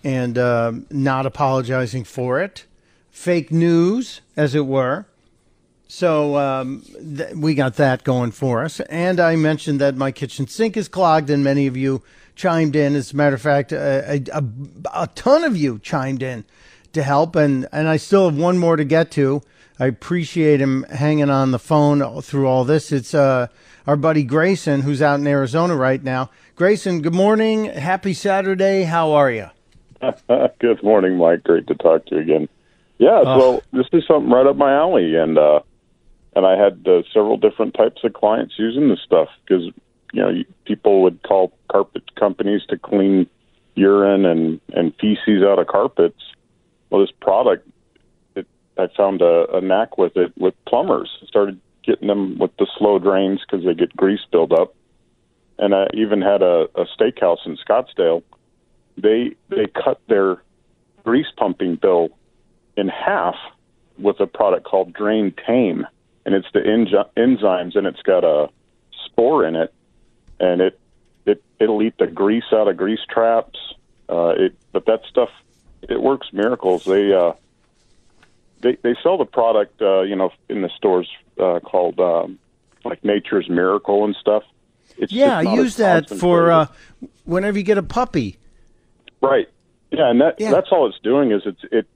and 0.05 0.39
um 0.39 0.87
not 0.89 1.27
apologizing 1.27 2.05
for 2.05 2.41
it, 2.41 2.65
fake 3.11 3.53
news, 3.53 4.23
as 4.39 4.55
it 4.55 4.65
were. 4.65 5.05
So 5.93 6.39
um, 6.39 6.81
th- 7.17 7.35
we 7.35 7.55
got 7.55 7.77
that 7.77 8.03
going 8.03 8.31
for 8.31 8.65
us. 8.65 8.81
And 8.81 9.21
I 9.21 9.37
mentioned 9.37 9.79
that 9.83 9.95
my 9.95 10.11
kitchen 10.11 10.47
sink 10.47 10.75
is 10.79 10.89
clogged, 10.89 11.29
and 11.29 11.45
many 11.45 11.67
of 11.67 11.77
you 11.77 12.03
chimed 12.35 12.75
in. 12.75 12.97
As 12.97 13.13
a 13.13 13.17
matter 13.17 13.35
of 13.35 13.43
fact, 13.43 13.73
a, 13.73 14.15
a, 14.15 14.23
a, 14.33 14.45
a 15.03 15.07
ton 15.09 15.45
of 15.45 15.55
you 15.55 15.79
chimed 15.81 16.23
in 16.23 16.47
to 16.95 17.03
help, 17.03 17.37
and, 17.37 17.69
and 17.73 17.89
I 17.89 17.99
still 17.99 18.31
have 18.31 18.39
one 18.39 18.57
more 18.57 18.77
to 18.77 18.87
get 18.87 19.11
to. 19.13 19.43
I 19.79 19.85
appreciate 19.85 20.63
him 20.63 20.85
hanging 20.85 21.29
on 21.29 21.51
the 21.51 21.59
phone 21.59 22.23
through 22.23 22.47
all 22.47 22.65
this. 22.65 22.91
It's 22.91 23.13
uh, 23.13 23.49
our 23.87 23.97
buddy 23.97 24.23
Grayson, 24.23 24.81
who's 24.81 25.03
out 25.03 25.21
in 25.21 25.27
Arizona 25.27 25.77
right 25.77 26.03
now. 26.03 26.31
Grayson, 26.57 27.03
good 27.03 27.15
morning. 27.15 27.67
Happy 27.67 28.15
Saturday. 28.15 28.85
How 28.85 29.13
are 29.13 29.31
you? 29.31 29.51
Good 30.59 30.83
morning, 30.83 31.19
Mike. 31.19 31.45
Great 31.45 31.67
to 31.67 31.75
talk 31.75 32.07
to 32.07 32.15
you 32.15 32.23
again. 32.23 32.49
Yeah, 32.99 33.23
well, 33.23 33.63
this 33.75 33.87
is 33.93 34.05
something 34.09 34.31
right 34.31 34.47
up 34.47 34.57
my 34.57 34.73
alley, 34.73 35.15
and 35.17 35.37
uh, 35.37 35.61
and 36.35 36.47
I 36.47 36.57
had 36.57 36.87
uh, 36.87 37.03
several 37.13 37.37
different 37.37 37.75
types 37.75 38.03
of 38.05 38.13
clients 38.13 38.55
using 38.59 38.89
this 38.89 39.01
stuff 39.05 39.29
because 39.45 39.65
you 40.13 40.23
know 40.23 40.43
people 40.65 41.03
would 41.03 41.23
call 41.23 41.53
carpet 41.71 42.15
companies 42.17 42.63
to 42.69 42.79
clean 42.79 43.27
urine 43.75 44.25
and 44.25 44.61
and 44.73 44.95
feces 45.01 45.43
out 45.43 45.59
of 45.59 45.67
carpets. 45.67 46.21
Well, 46.91 47.01
this 47.01 47.15
product, 47.21 47.67
it, 48.35 48.47
I 48.79 48.89
found 48.97 49.23
a, 49.23 49.47
a 49.57 49.61
knack 49.61 49.99
with 49.99 50.17
it 50.17 50.33
with 50.37 50.55
plumbers. 50.67 51.11
Started 51.27 51.61
getting 51.85 52.09
them 52.09 52.39
with 52.39 52.55
the 52.59 52.67
slow 52.79 52.99
drains 52.99 53.41
because 53.41 53.65
they 53.65 53.75
get 53.75 53.97
grease 53.97 54.25
buildup, 54.31 54.75
and 55.59 55.75
I 55.75 55.87
even 55.95 56.21
had 56.21 56.43
a, 56.43 56.69
a 56.75 56.87
steakhouse 56.97 57.45
in 57.47 57.57
Scottsdale 57.57 58.23
they 58.97 59.35
they 59.49 59.67
cut 59.67 60.01
their 60.09 60.43
grease 61.05 61.31
pumping 61.37 61.77
bill 61.77 62.11
in 62.77 62.89
half 62.89 63.35
with 63.99 64.21
a 64.21 64.27
product 64.27 64.65
called 64.65 64.93
Drain 64.93 65.35
Tame, 65.47 65.87
and 66.25 66.35
it's 66.35 66.47
the 66.53 66.61
enzy- 66.61 67.09
enzymes, 67.17 67.77
and 67.77 67.87
it's 67.87 68.03
got 68.03 68.25
a 68.25 68.49
spore 69.07 69.45
in 69.47 69.57
it, 69.57 69.73
and 70.41 70.61
it 70.61 70.79
it 71.27 71.43
it'll 71.59 71.83
eat 71.83 71.95
the 71.99 72.07
grease 72.07 72.45
out 72.53 72.69
of 72.69 72.77
grease 72.77 73.01
traps. 73.09 73.59
Uh, 74.09 74.35
it 74.37 74.55
but 74.73 74.87
that 74.87 75.03
stuff 75.09 75.31
it 75.89 76.01
works 76.01 76.29
miracles. 76.33 76.85
They 76.85 77.13
uh, 77.13 77.33
they 78.61 78.77
they 78.83 78.95
sell 79.03 79.19
the 79.19 79.25
product 79.25 79.81
uh, 79.83 80.03
you 80.03 80.17
know 80.17 80.31
in 80.49 80.63
the 80.63 80.71
stores 80.77 81.09
uh, 81.39 81.61
called 81.61 81.99
um, 82.01 82.39
like 82.85 83.05
Nature's 83.05 83.49
Miracle 83.49 84.05
and 84.05 84.15
stuff. 84.17 84.45
It's 84.99 85.13
Yeah, 85.13 85.39
I 85.39 85.55
use 85.55 85.77
that 85.77 86.09
for 86.09 86.51
uh, 86.51 86.67
whenever 87.25 87.57
you 87.59 87.65
get 87.65 87.79
a 87.79 87.83
puppy. 87.83 88.37
Right. 89.21 89.49
Yeah, 89.91 90.11
and 90.11 90.21
that 90.21 90.41
Yeah. 90.41 90.51
that's 90.51 90.69
all 90.71 90.87
it's 90.89 90.99
doing 91.01 91.33
is 91.33 91.43
it's 91.47 91.63
it 91.71 91.87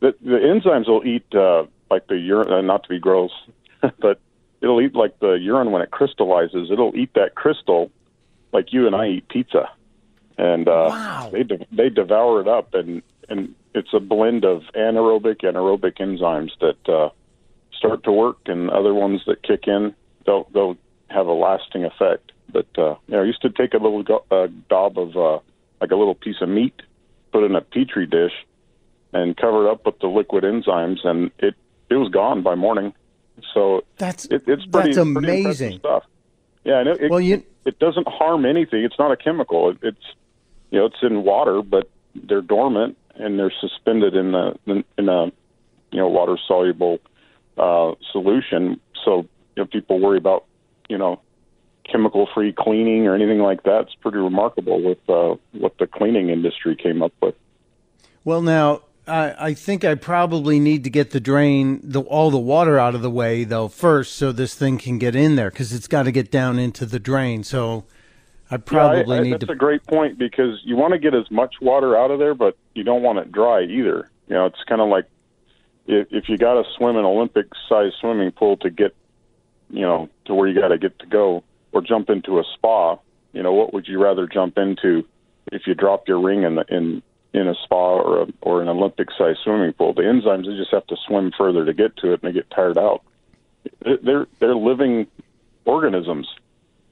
the 0.00 0.14
the 0.22 0.38
enzymes 0.38 0.88
will 0.88 1.04
eat 1.06 1.26
uh, 1.34 1.64
like 1.90 2.06
the 2.08 2.16
urine. 2.18 2.52
Uh, 2.52 2.60
not 2.60 2.82
to 2.84 2.88
be 2.88 2.98
gross, 2.98 3.32
but 4.00 4.20
it'll 4.60 4.80
eat 4.80 4.94
like 4.94 5.18
the 5.20 5.32
urine 5.32 5.70
when 5.70 5.82
it 5.82 5.90
crystallizes. 5.90 6.70
It'll 6.70 6.96
eat 6.96 7.10
that 7.14 7.34
crystal 7.34 7.90
like 8.52 8.72
you 8.72 8.86
and 8.86 8.94
I 8.94 9.08
eat 9.08 9.28
pizza, 9.28 9.68
and 10.38 10.68
uh, 10.68 10.90
Wow. 10.90 11.30
they 11.32 11.42
de- 11.42 11.66
they 11.72 11.88
devour 11.88 12.40
it 12.40 12.48
up, 12.48 12.74
and 12.74 13.02
and 13.28 13.54
it's 13.74 13.92
a 13.92 14.00
blend 14.00 14.44
of 14.44 14.62
anaerobic 14.76 15.46
and 15.46 15.56
aerobic 15.56 15.98
enzymes 15.98 16.50
that 16.60 16.92
uh, 16.92 17.10
start 17.76 18.04
to 18.04 18.12
work, 18.12 18.38
and 18.46 18.70
other 18.70 18.94
ones 18.94 19.22
that 19.26 19.42
kick 19.42 19.64
in. 19.66 19.94
They'll 20.26 20.48
they'll 20.52 20.76
have 21.08 21.26
a 21.26 21.32
lasting 21.32 21.84
effect. 21.84 22.32
But 22.52 22.66
uh, 22.78 22.96
you 23.08 23.14
know, 23.16 23.22
I 23.22 23.24
used 23.24 23.42
to 23.42 23.50
take 23.50 23.74
a 23.74 23.78
little 23.78 24.02
go- 24.02 24.24
uh, 24.30 24.46
daub 24.68 24.98
of 24.98 25.16
uh, 25.16 25.38
like 25.80 25.90
a 25.90 25.96
little 25.96 26.14
piece 26.14 26.40
of 26.40 26.48
meat, 26.48 26.80
put 27.32 27.42
it 27.42 27.46
in 27.46 27.56
a 27.56 27.60
petri 27.60 28.06
dish, 28.06 28.32
and 29.12 29.36
cover 29.36 29.66
it 29.66 29.72
up 29.72 29.84
with 29.86 29.98
the 29.98 30.06
liquid 30.06 30.44
enzymes, 30.44 31.04
and 31.04 31.30
it 31.38 31.54
it 31.90 31.96
was 31.96 32.08
gone 32.10 32.42
by 32.42 32.54
morning. 32.54 32.92
So 33.52 33.84
That's 33.98 34.24
it, 34.26 34.42
it's 34.46 34.64
pretty, 34.66 34.92
that's 34.94 34.96
pretty 34.96 35.00
amazing. 35.42 35.78
stuff. 35.78 36.04
Yeah, 36.64 36.80
and 36.80 36.88
it, 36.88 37.00
it, 37.02 37.10
Well, 37.10 37.20
you- 37.20 37.42
it 37.64 37.78
doesn't 37.78 38.06
harm 38.08 38.44
anything. 38.46 38.84
It's 38.84 38.98
not 38.98 39.10
a 39.10 39.16
chemical. 39.16 39.70
It, 39.70 39.78
it's 39.82 40.04
you 40.70 40.78
know 40.78 40.86
it's 40.86 41.02
in 41.02 41.22
water, 41.24 41.62
but 41.62 41.88
they're 42.14 42.42
dormant 42.42 42.96
and 43.16 43.38
they're 43.38 43.52
suspended 43.60 44.14
in 44.14 44.32
the 44.32 44.54
in 44.66 45.08
a 45.08 45.26
you 45.90 45.98
know 45.98 46.08
water 46.08 46.36
soluble 46.46 46.98
uh, 47.58 47.92
solution. 48.12 48.80
So 49.04 49.26
you 49.56 49.62
know, 49.62 49.66
people 49.66 49.98
worry 50.00 50.18
about 50.18 50.44
you 50.88 50.98
know 50.98 51.20
chemical 51.90 52.28
free 52.34 52.52
cleaning 52.52 53.06
or 53.06 53.14
anything 53.14 53.40
like 53.40 53.62
that. 53.64 53.82
It's 53.82 53.94
pretty 53.96 54.18
remarkable 54.18 54.82
with 54.82 54.98
uh, 55.08 55.36
what 55.52 55.76
the 55.78 55.86
cleaning 55.86 56.28
industry 56.30 56.76
came 56.76 57.02
up 57.02 57.12
with. 57.20 57.34
Well, 58.24 58.42
now 58.42 58.80
I, 59.06 59.34
I 59.38 59.54
think 59.54 59.84
I 59.84 59.94
probably 59.94 60.58
need 60.58 60.84
to 60.84 60.90
get 60.90 61.10
the 61.10 61.20
drain, 61.20 61.80
the, 61.82 62.00
all 62.00 62.30
the 62.30 62.38
water 62.38 62.78
out 62.78 62.94
of 62.94 63.02
the 63.02 63.10
way 63.10 63.44
though 63.44 63.68
first, 63.68 64.14
so 64.16 64.32
this 64.32 64.54
thing 64.54 64.78
can 64.78 64.98
get 64.98 65.14
in 65.14 65.36
there 65.36 65.50
because 65.50 65.72
it's 65.72 65.88
got 65.88 66.04
to 66.04 66.12
get 66.12 66.30
down 66.30 66.58
into 66.58 66.86
the 66.86 66.98
drain. 66.98 67.44
So 67.44 67.84
I 68.50 68.56
probably 68.56 69.04
yeah, 69.06 69.14
I, 69.14 69.18
I, 69.18 69.22
need 69.22 69.32
that's 69.34 69.46
to. 69.46 69.52
a 69.52 69.56
great 69.56 69.84
point 69.86 70.18
because 70.18 70.60
you 70.64 70.76
want 70.76 70.92
to 70.92 70.98
get 70.98 71.14
as 71.14 71.30
much 71.30 71.56
water 71.60 71.96
out 71.96 72.10
of 72.10 72.18
there, 72.18 72.34
but 72.34 72.56
you 72.74 72.84
don't 72.84 73.02
want 73.02 73.18
it 73.18 73.30
dry 73.30 73.64
either. 73.64 74.10
You 74.28 74.34
know, 74.34 74.46
it's 74.46 74.62
kind 74.66 74.80
of 74.80 74.88
like 74.88 75.04
if, 75.86 76.08
if 76.10 76.28
you 76.28 76.38
got 76.38 76.54
to 76.54 76.64
swim 76.76 76.96
an 76.96 77.04
Olympic-sized 77.04 77.96
swimming 78.00 78.32
pool 78.32 78.56
to 78.58 78.70
get, 78.70 78.94
you 79.68 79.82
know, 79.82 80.08
to 80.26 80.34
where 80.34 80.48
you 80.48 80.58
got 80.58 80.68
to 80.68 80.78
get 80.78 80.98
to 81.00 81.06
go, 81.06 81.44
or 81.72 81.82
jump 81.82 82.08
into 82.08 82.38
a 82.38 82.44
spa. 82.54 82.96
You 83.32 83.42
know, 83.42 83.52
what 83.52 83.74
would 83.74 83.88
you 83.88 84.02
rather 84.02 84.26
jump 84.26 84.56
into 84.56 85.04
if 85.52 85.66
you 85.66 85.74
dropped 85.74 86.08
your 86.08 86.20
ring 86.20 86.44
in 86.44 86.54
the 86.54 86.64
in 86.68 87.02
in 87.34 87.46
a 87.48 87.54
spa 87.64 87.76
or 87.96 88.22
a, 88.22 88.26
or 88.40 88.62
an 88.62 88.68
Olympic-sized 88.68 89.40
swimming 89.44 89.72
pool? 89.74 89.92
The 89.92 90.02
enzymes 90.02 90.46
they 90.46 90.56
just 90.56 90.70
have 90.72 90.86
to 90.86 90.96
swim 91.06 91.32
further 91.36 91.64
to 91.66 91.74
get 91.74 91.96
to 91.98 92.12
it, 92.12 92.22
and 92.22 92.30
they 92.30 92.32
get 92.32 92.48
tired 92.50 92.78
out. 92.78 93.02
They're 93.82 94.26
they're 94.40 94.54
living 94.56 95.06
organisms. 95.64 96.28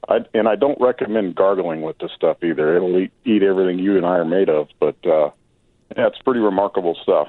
I, 0.09 0.19
and 0.35 0.49
I 0.49 0.57
don't 0.57 0.81
recommend 0.81 1.37
gargling 1.37 1.83
with 1.83 1.99
this 1.99 2.11
stuff 2.17 2.43
either. 2.43 2.75
It'll 2.77 2.99
eat, 2.99 3.13
eat 3.25 3.43
everything 3.45 3.79
you 3.79 3.97
and 3.97 4.05
I 4.05 4.17
are 4.19 4.25
made 4.25 4.49
of. 4.49 4.69
But 4.81 4.97
uh, 5.07 5.31
yeah, 5.97 6.09
it's 6.09 6.19
pretty 6.19 6.41
remarkable 6.41 6.97
stuff. 7.03 7.29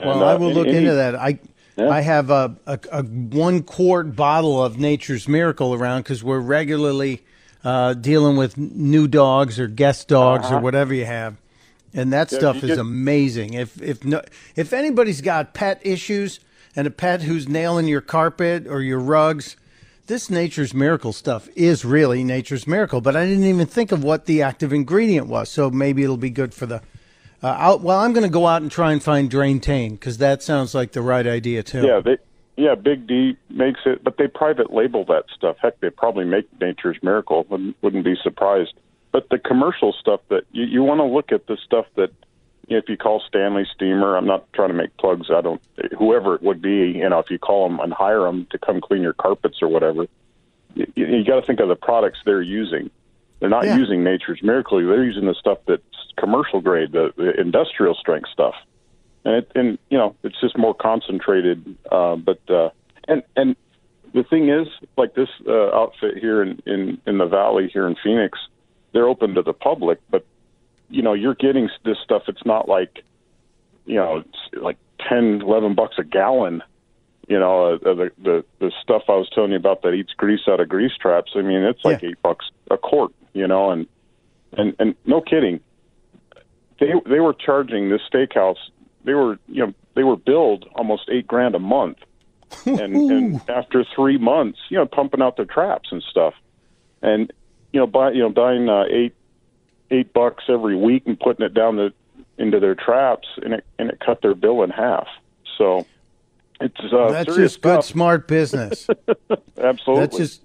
Well, 0.00 0.12
And, 0.14 0.22
uh, 0.22 0.26
I 0.26 0.34
will 0.34 0.52
look 0.52 0.66
any- 0.66 0.78
into 0.78 0.94
that. 0.94 1.14
I 1.14 1.38
Yeah. 1.76 1.90
I 1.90 2.00
have 2.00 2.30
a, 2.30 2.56
a, 2.66 2.78
a 2.90 3.02
one 3.04 3.62
quart 3.62 4.16
bottle 4.16 4.60
of 4.64 4.78
Nature's 4.78 5.28
Miracle 5.28 5.74
around 5.74 6.02
because 6.02 6.24
we're 6.24 6.40
regularly 6.40 7.22
uh, 7.62 7.94
dealing 7.94 8.36
with 8.36 8.58
new 8.58 9.06
dogs 9.06 9.60
or 9.60 9.68
guest 9.68 10.08
dogs 10.08 10.46
or 10.50 10.54
Uh-huh. 10.54 10.60
whatever 10.60 10.92
you 10.94 11.04
have, 11.04 11.36
and 11.94 12.12
that 12.12 12.30
Yeah, 12.32 12.38
stuff 12.38 12.56
is 12.62 12.70
get- 12.70 12.78
amazing. 12.78 13.54
If 13.54 13.80
if 13.82 14.04
no, 14.04 14.22
if 14.56 14.72
anybody's 14.72 15.20
got 15.20 15.54
pet 15.54 15.80
issues 15.82 16.40
and 16.76 16.86
a 16.86 16.90
pet 16.90 17.22
who's 17.22 17.48
nailing 17.48 17.86
your 17.88 18.00
carpet 18.00 18.66
or 18.68 18.80
your 18.82 18.98
rugs. 19.00 19.56
This 20.06 20.30
Nature's 20.30 20.72
Miracle 20.72 21.12
stuff 21.12 21.50
is 21.54 21.84
really 21.84 22.24
Nature's 22.24 22.66
Miracle, 22.66 23.02
but 23.02 23.14
I 23.14 23.26
didn't 23.26 23.44
even 23.44 23.66
think 23.66 23.92
of 23.92 24.02
what 24.02 24.24
the 24.24 24.40
active 24.40 24.72
ingredient 24.72 25.26
was. 25.26 25.50
So 25.50 25.68
maybe 25.68 26.02
it'll 26.02 26.16
be 26.16 26.30
good 26.30 26.54
for 26.54 26.64
the 26.64 26.76
uh, 27.42 27.48
out. 27.48 27.82
Well, 27.82 27.98
I'm 27.98 28.14
going 28.14 28.24
to 28.24 28.30
go 28.32 28.46
out 28.46 28.62
and 28.62 28.70
try 28.70 28.92
and 28.92 29.02
find 29.02 29.28
Drain 29.30 29.60
Tane 29.60 29.96
because 29.96 30.16
that 30.16 30.42
sounds 30.42 30.74
like 30.74 30.92
the 30.92 31.02
right 31.02 31.26
idea 31.26 31.62
too. 31.62 31.82
Yeah, 31.86 32.00
they 32.02 32.16
yeah, 32.56 32.74
Big 32.74 33.06
D 33.06 33.36
makes 33.50 33.80
it, 33.84 34.02
but 34.02 34.16
they 34.16 34.28
private 34.28 34.72
label 34.72 35.04
that 35.04 35.24
stuff. 35.36 35.56
Heck, 35.60 35.78
they 35.80 35.90
probably 35.90 36.24
make 36.24 36.46
Nature's 36.58 36.96
Miracle. 37.02 37.44
Wouldn't, 37.50 37.76
wouldn't 37.82 38.04
be 38.04 38.14
surprised. 38.22 38.72
But 39.12 39.28
the 39.30 39.38
commercial 39.38 39.92
stuff 39.98 40.20
that 40.28 40.44
you, 40.52 40.64
you 40.64 40.82
want 40.82 40.98
to 41.00 41.04
look 41.04 41.32
at 41.32 41.46
the 41.46 41.56
stuff 41.64 41.86
that 41.96 42.10
you 42.66 42.76
know, 42.76 42.78
if 42.78 42.88
you 42.88 42.96
call 42.98 43.22
Stanley 43.26 43.66
Steamer, 43.74 44.16
I'm 44.16 44.26
not 44.26 44.52
trying 44.52 44.68
to 44.68 44.74
make 44.74 44.94
plugs. 44.98 45.28
I 45.30 45.40
don't. 45.40 45.62
Whoever 45.98 46.34
it 46.34 46.42
would 46.42 46.60
be, 46.60 46.92
you 46.96 47.08
know, 47.08 47.18
if 47.18 47.30
you 47.30 47.38
call 47.38 47.68
them 47.68 47.80
and 47.80 47.92
hire 47.92 48.22
them 48.22 48.46
to 48.50 48.58
come 48.58 48.80
clean 48.80 49.00
your 49.02 49.14
carpets 49.14 49.62
or 49.62 49.68
whatever, 49.68 50.06
you, 50.74 50.86
you 50.94 51.24
got 51.24 51.40
to 51.40 51.46
think 51.46 51.60
of 51.60 51.68
the 51.68 51.76
products 51.76 52.18
they're 52.26 52.42
using. 52.42 52.90
They're 53.40 53.48
not 53.48 53.64
Yeah. 53.64 53.76
using 53.76 54.04
Nature's 54.04 54.42
Miracle. 54.42 54.78
They're 54.78 55.04
using 55.04 55.26
the 55.26 55.34
stuff 55.34 55.58
that's 55.66 55.82
commercial 56.18 56.60
grade, 56.60 56.92
the, 56.92 57.12
the 57.16 57.40
industrial 57.40 57.94
strength 57.94 58.28
stuff 58.30 58.54
and 59.24 59.36
it, 59.36 59.52
and 59.54 59.78
you 59.90 59.98
know 59.98 60.14
it's 60.22 60.40
just 60.40 60.56
more 60.56 60.74
concentrated. 60.74 61.76
Uh, 61.90 62.16
but 62.16 62.40
uh, 62.48 62.70
and 63.06 63.22
and 63.36 63.56
the 64.14 64.22
thing 64.24 64.48
is, 64.48 64.68
like 64.96 65.14
this 65.14 65.28
uh, 65.46 65.74
outfit 65.74 66.16
here 66.18 66.42
in, 66.42 66.60
in 66.66 66.98
in 67.06 67.18
the 67.18 67.26
valley 67.26 67.68
here 67.72 67.86
in 67.86 67.96
Phoenix, 68.02 68.38
they're 68.92 69.08
open 69.08 69.34
to 69.34 69.42
the 69.42 69.52
public, 69.52 69.98
but 70.10 70.24
you 70.90 71.02
know 71.02 71.12
you're 71.12 71.34
getting 71.34 71.68
this 71.84 71.98
stuff. 72.02 72.22
It's 72.28 72.44
not 72.46 72.68
like 72.68 73.02
you 73.86 73.96
know 73.96 74.18
it's 74.18 74.62
like 74.62 74.78
ten, 75.08 75.40
eleven 75.42 75.74
bucks 75.74 75.96
a 75.98 76.04
gallon. 76.04 76.62
You 77.28 77.38
know 77.38 77.74
uh, 77.74 77.78
the 77.78 78.10
the 78.22 78.44
the 78.58 78.72
stuff 78.82 79.02
I 79.08 79.12
was 79.12 79.28
telling 79.34 79.50
you 79.50 79.56
about 79.58 79.82
that 79.82 79.92
eats 79.92 80.12
grease 80.16 80.40
out 80.48 80.60
of 80.60 80.68
grease 80.68 80.96
traps. 81.00 81.32
I 81.36 81.42
mean 81.42 81.62
it's 81.62 81.84
like 81.84 82.02
Yeah. 82.02 82.10
eight 82.10 82.22
bucks 82.22 82.46
a 82.70 82.78
quart. 82.78 83.12
You 83.34 83.46
know 83.46 83.70
and 83.70 83.86
and 84.52 84.74
and 84.78 84.94
no 85.04 85.20
kidding 85.20 85.60
they 86.80 86.92
they 87.08 87.20
were 87.20 87.34
charging 87.34 87.90
this 87.90 88.00
steakhouse. 88.12 88.56
They 89.04 89.14
were 89.14 89.38
you 89.48 89.66
know 89.66 89.74
they 89.94 90.04
were 90.04 90.16
billed 90.16 90.66
almost 90.74 91.08
eight 91.10 91.26
grand 91.26 91.54
a 91.54 91.58
month, 91.58 91.98
and, 92.66 92.94
and 93.10 93.40
after 93.50 93.84
three 93.96 94.16
months, 94.16 94.58
you 94.70 94.78
know, 94.78 94.86
pumping 94.86 95.20
out 95.20 95.36
their 95.36 95.44
traps 95.44 95.88
and 95.90 96.02
stuff, 96.08 96.34
and 97.02 97.32
you 97.72 97.80
know, 97.80 97.86
buy 97.86 98.12
you 98.12 98.20
know, 98.20 98.30
buying 98.30 98.68
uh, 98.68 98.84
eight 98.90 99.14
eight 99.90 100.12
bucks 100.12 100.44
every 100.48 100.76
week 100.76 101.04
and 101.06 101.18
putting 101.18 101.44
it 101.44 101.54
down 101.54 101.76
the 101.76 101.92
into 102.38 102.60
their 102.60 102.74
traps, 102.74 103.28
and 103.42 103.54
it 103.54 103.64
and 103.78 103.90
it 103.90 104.00
cut 104.04 104.22
their 104.22 104.34
bill 104.34 104.62
in 104.62 104.70
half. 104.70 105.06
So 105.56 105.86
it's 106.60 106.76
uh, 106.92 107.10
That's 107.10 107.34
just 107.36 107.60
good, 107.60 107.84
smart 107.84 108.28
business. 108.28 108.88
Absolutely. 109.58 110.00
That's 110.00 110.16
just 110.16 110.42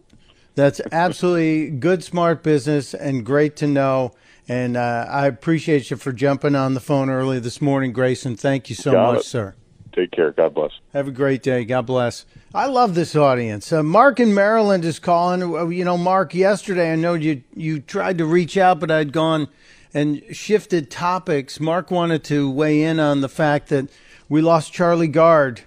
that's 0.55 0.81
absolutely 0.91 1.71
good, 1.71 2.03
smart 2.03 2.43
business, 2.43 2.93
and 2.93 3.25
great 3.25 3.55
to 3.57 3.67
know. 3.67 4.13
And 4.47 4.77
uh, 4.77 5.07
I 5.09 5.25
appreciate 5.25 5.89
you 5.89 5.97
for 5.97 6.11
jumping 6.11 6.53
on 6.55 6.73
the 6.73 6.79
phone 6.79 7.09
early 7.09 7.39
this 7.39 7.61
morning, 7.61 7.91
Grayson. 7.91 8.35
Thank 8.35 8.69
you 8.69 8.75
so 8.75 8.91
Got 8.91 9.13
much, 9.13 9.21
it. 9.21 9.25
sir. 9.25 9.55
Take 9.93 10.11
care. 10.11 10.31
God 10.31 10.55
bless. 10.55 10.71
Have 10.93 11.07
a 11.07 11.11
great 11.11 11.43
day. 11.43 11.65
God 11.65 11.85
bless. 11.85 12.25
I 12.53 12.65
love 12.65 12.95
this 12.95 13.15
audience. 13.15 13.71
Uh, 13.71 13.83
Mark 13.83 14.19
in 14.19 14.33
Maryland 14.33 14.83
is 14.85 14.97
calling. 14.99 15.43
Uh, 15.43 15.67
You 15.67 15.85
know, 15.85 15.97
Mark, 15.97 16.33
yesterday 16.33 16.91
I 16.91 16.95
know 16.95 17.13
you 17.13 17.43
you 17.55 17.79
tried 17.79 18.17
to 18.17 18.25
reach 18.25 18.57
out, 18.57 18.79
but 18.79 18.89
I'd 18.89 19.13
gone 19.13 19.47
and 19.93 20.23
shifted 20.31 20.89
topics. 20.89 21.59
Mark 21.59 21.91
wanted 21.91 22.23
to 22.25 22.49
weigh 22.49 22.81
in 22.81 22.99
on 22.99 23.21
the 23.21 23.29
fact 23.29 23.69
that 23.69 23.87
we 24.27 24.41
lost 24.41 24.73
Charlie 24.73 25.07
Gard, 25.07 25.61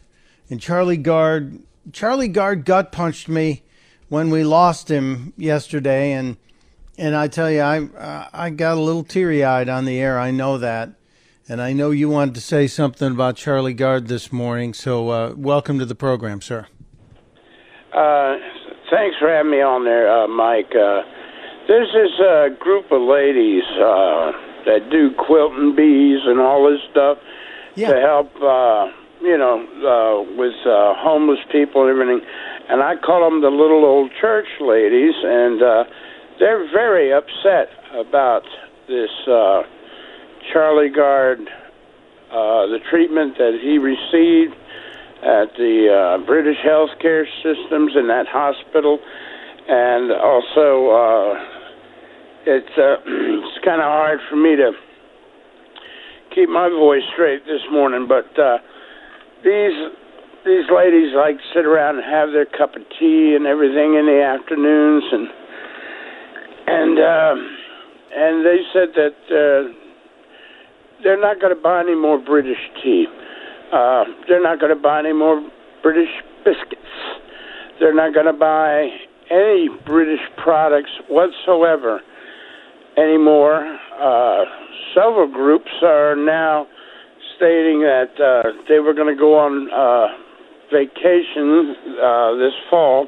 and 0.51 0.61
Charlie 0.61 0.97
Gard 0.97 1.61
Charlie 1.93 2.29
Gard 2.29 2.65
gut 2.65 2.91
punched 2.91 3.29
me 3.29 3.63
when 4.09 4.31
we 4.31 4.43
lost 4.43 4.91
him 4.91 5.33
yesterday, 5.37 6.13
and 6.13 6.37
and 6.99 7.15
I 7.15 7.29
tell 7.29 7.51
you, 7.51 7.61
I 7.61 8.29
I 8.33 8.51
got 8.51 8.77
a 8.77 8.81
little 8.81 9.05
teary 9.05 9.45
eyed 9.45 9.69
on 9.69 9.85
the 9.85 10.01
air. 10.01 10.19
I 10.19 10.33
know 10.33 10.59
that. 10.59 10.91
And 11.49 11.63
I 11.63 11.73
know 11.73 11.91
you 11.93 12.09
wanted 12.09 12.35
to 12.35 12.41
say 12.41 12.67
something 12.67 13.13
about 13.13 13.37
Charlie 13.37 13.75
Gard 13.75 14.09
this 14.09 14.33
morning, 14.33 14.75
so 14.75 15.11
uh, 15.11 15.35
welcome 15.37 15.79
to 15.79 15.85
the 15.87 15.95
program, 15.95 16.41
sir. 16.43 16.67
Uh, 17.95 18.35
thanks 18.91 19.17
for 19.19 19.29
having 19.31 19.53
me 19.53 19.61
on 19.63 19.85
there, 19.85 20.11
uh, 20.11 20.27
Mike. 20.27 20.75
Uh, 20.75 21.03
there's 21.69 21.89
this 21.95 22.19
uh, 22.19 22.49
group 22.59 22.91
of 22.91 23.01
ladies 23.01 23.63
uh, 23.79 24.33
that 24.67 24.89
do 24.91 25.11
quilting 25.17 25.77
bees 25.77 26.19
and 26.27 26.41
all 26.41 26.69
this 26.69 26.81
stuff 26.91 27.19
Yeah. 27.77 27.93
to 27.95 28.01
help, 28.01 28.35
uh, 28.43 28.91
you 29.23 29.39
know, 29.39 29.63
uh, 29.87 30.37
with 30.37 30.55
uh, 30.67 30.95
homeless 30.99 31.39
people 31.53 31.83
and 31.83 31.91
everything. 31.91 32.27
And 32.69 32.83
I 32.83 32.97
call 32.97 33.23
them 33.23 33.41
the 33.41 33.51
little 33.55 33.85
old 33.85 34.11
church 34.21 34.49
ladies, 34.61 35.15
and 35.23 35.63
uh, 35.63 35.85
they're 36.41 36.67
very 36.73 37.13
upset 37.13 37.71
about 37.95 38.43
this 38.89 39.11
uh, 39.31 39.63
Charlie 40.53 40.91
Gard, 40.91 41.41
uh, 41.41 42.67
the 42.67 42.79
treatment 42.91 43.39
that 43.39 43.59
he 43.63 43.79
received 43.79 44.55
at 45.23 45.51
the 45.57 45.89
uh, 45.89 46.27
British 46.27 46.59
healthcare 46.65 47.25
systems 47.43 47.93
in 47.97 48.09
that 48.09 48.27
hospital, 48.29 48.99
and 49.69 50.13
also 50.13 50.91
uh, 50.91 51.35
it's 52.47 52.75
uh, 52.79 52.97
it's 53.07 53.65
kind 53.65 53.81
of 53.81 53.89
hard 53.89 54.21
for 54.29 54.37
me 54.37 54.57
to 54.57 54.73
keep 56.35 56.49
my 56.49 56.69
voice 56.69 57.03
straight 57.15 57.45
this 57.47 57.63
morning. 57.71 58.07
But 58.07 58.31
uh, 58.39 58.59
these 59.43 59.75
these 60.45 60.71
ladies 60.71 61.15
like 61.17 61.39
to 61.39 61.47
sit 61.55 61.65
around 61.65 61.97
and 61.97 62.05
have 62.05 62.31
their 62.31 62.47
cup 62.47 62.77
of 62.77 62.83
tea 62.99 63.35
and 63.35 63.47
everything 63.47 63.95
in 63.95 64.07
the 64.07 64.23
afternoons, 64.23 65.05
and 65.11 65.29
and 66.67 66.99
uh, 66.99 67.35
and 68.15 68.47
they 68.47 68.61
said 68.73 68.95
that. 68.95 69.17
Uh, 69.27 69.86
they're 71.03 71.21
not 71.21 71.41
going 71.41 71.55
to 71.55 71.61
buy 71.61 71.81
any 71.81 71.95
more 71.95 72.19
British 72.19 72.59
tea. 72.83 73.07
Uh, 73.73 74.05
they're 74.29 74.43
not 74.43 74.61
going 74.61 74.75
to 74.75 74.81
buy 74.81 75.01
any 75.01 75.13
more 75.13 75.41
British 75.83 76.11
biscuits. 76.45 76.83
They're 77.81 77.95
not 77.95 78.15
going 78.15 78.27
to 78.27 78.33
buy 78.33 78.89
any 79.31 79.69
British 79.85 80.21
products 80.43 80.91
whatsoever 81.09 82.01
anymore. 82.97 83.79
Uh, 84.01 84.45
several 84.95 85.31
groups 85.31 85.71
are 85.83 86.17
now 86.17 86.67
stating 87.37 87.81
that 87.81 88.13
uh, 88.17 88.51
they 88.69 88.79
were 88.79 88.95
going 88.95 89.13
to 89.15 89.19
go 89.19 89.37
on 89.39 89.69
uh, 89.71 90.09
vacation 90.73 91.77
uh, 92.01 92.35
this 92.37 92.55
fall 92.71 93.07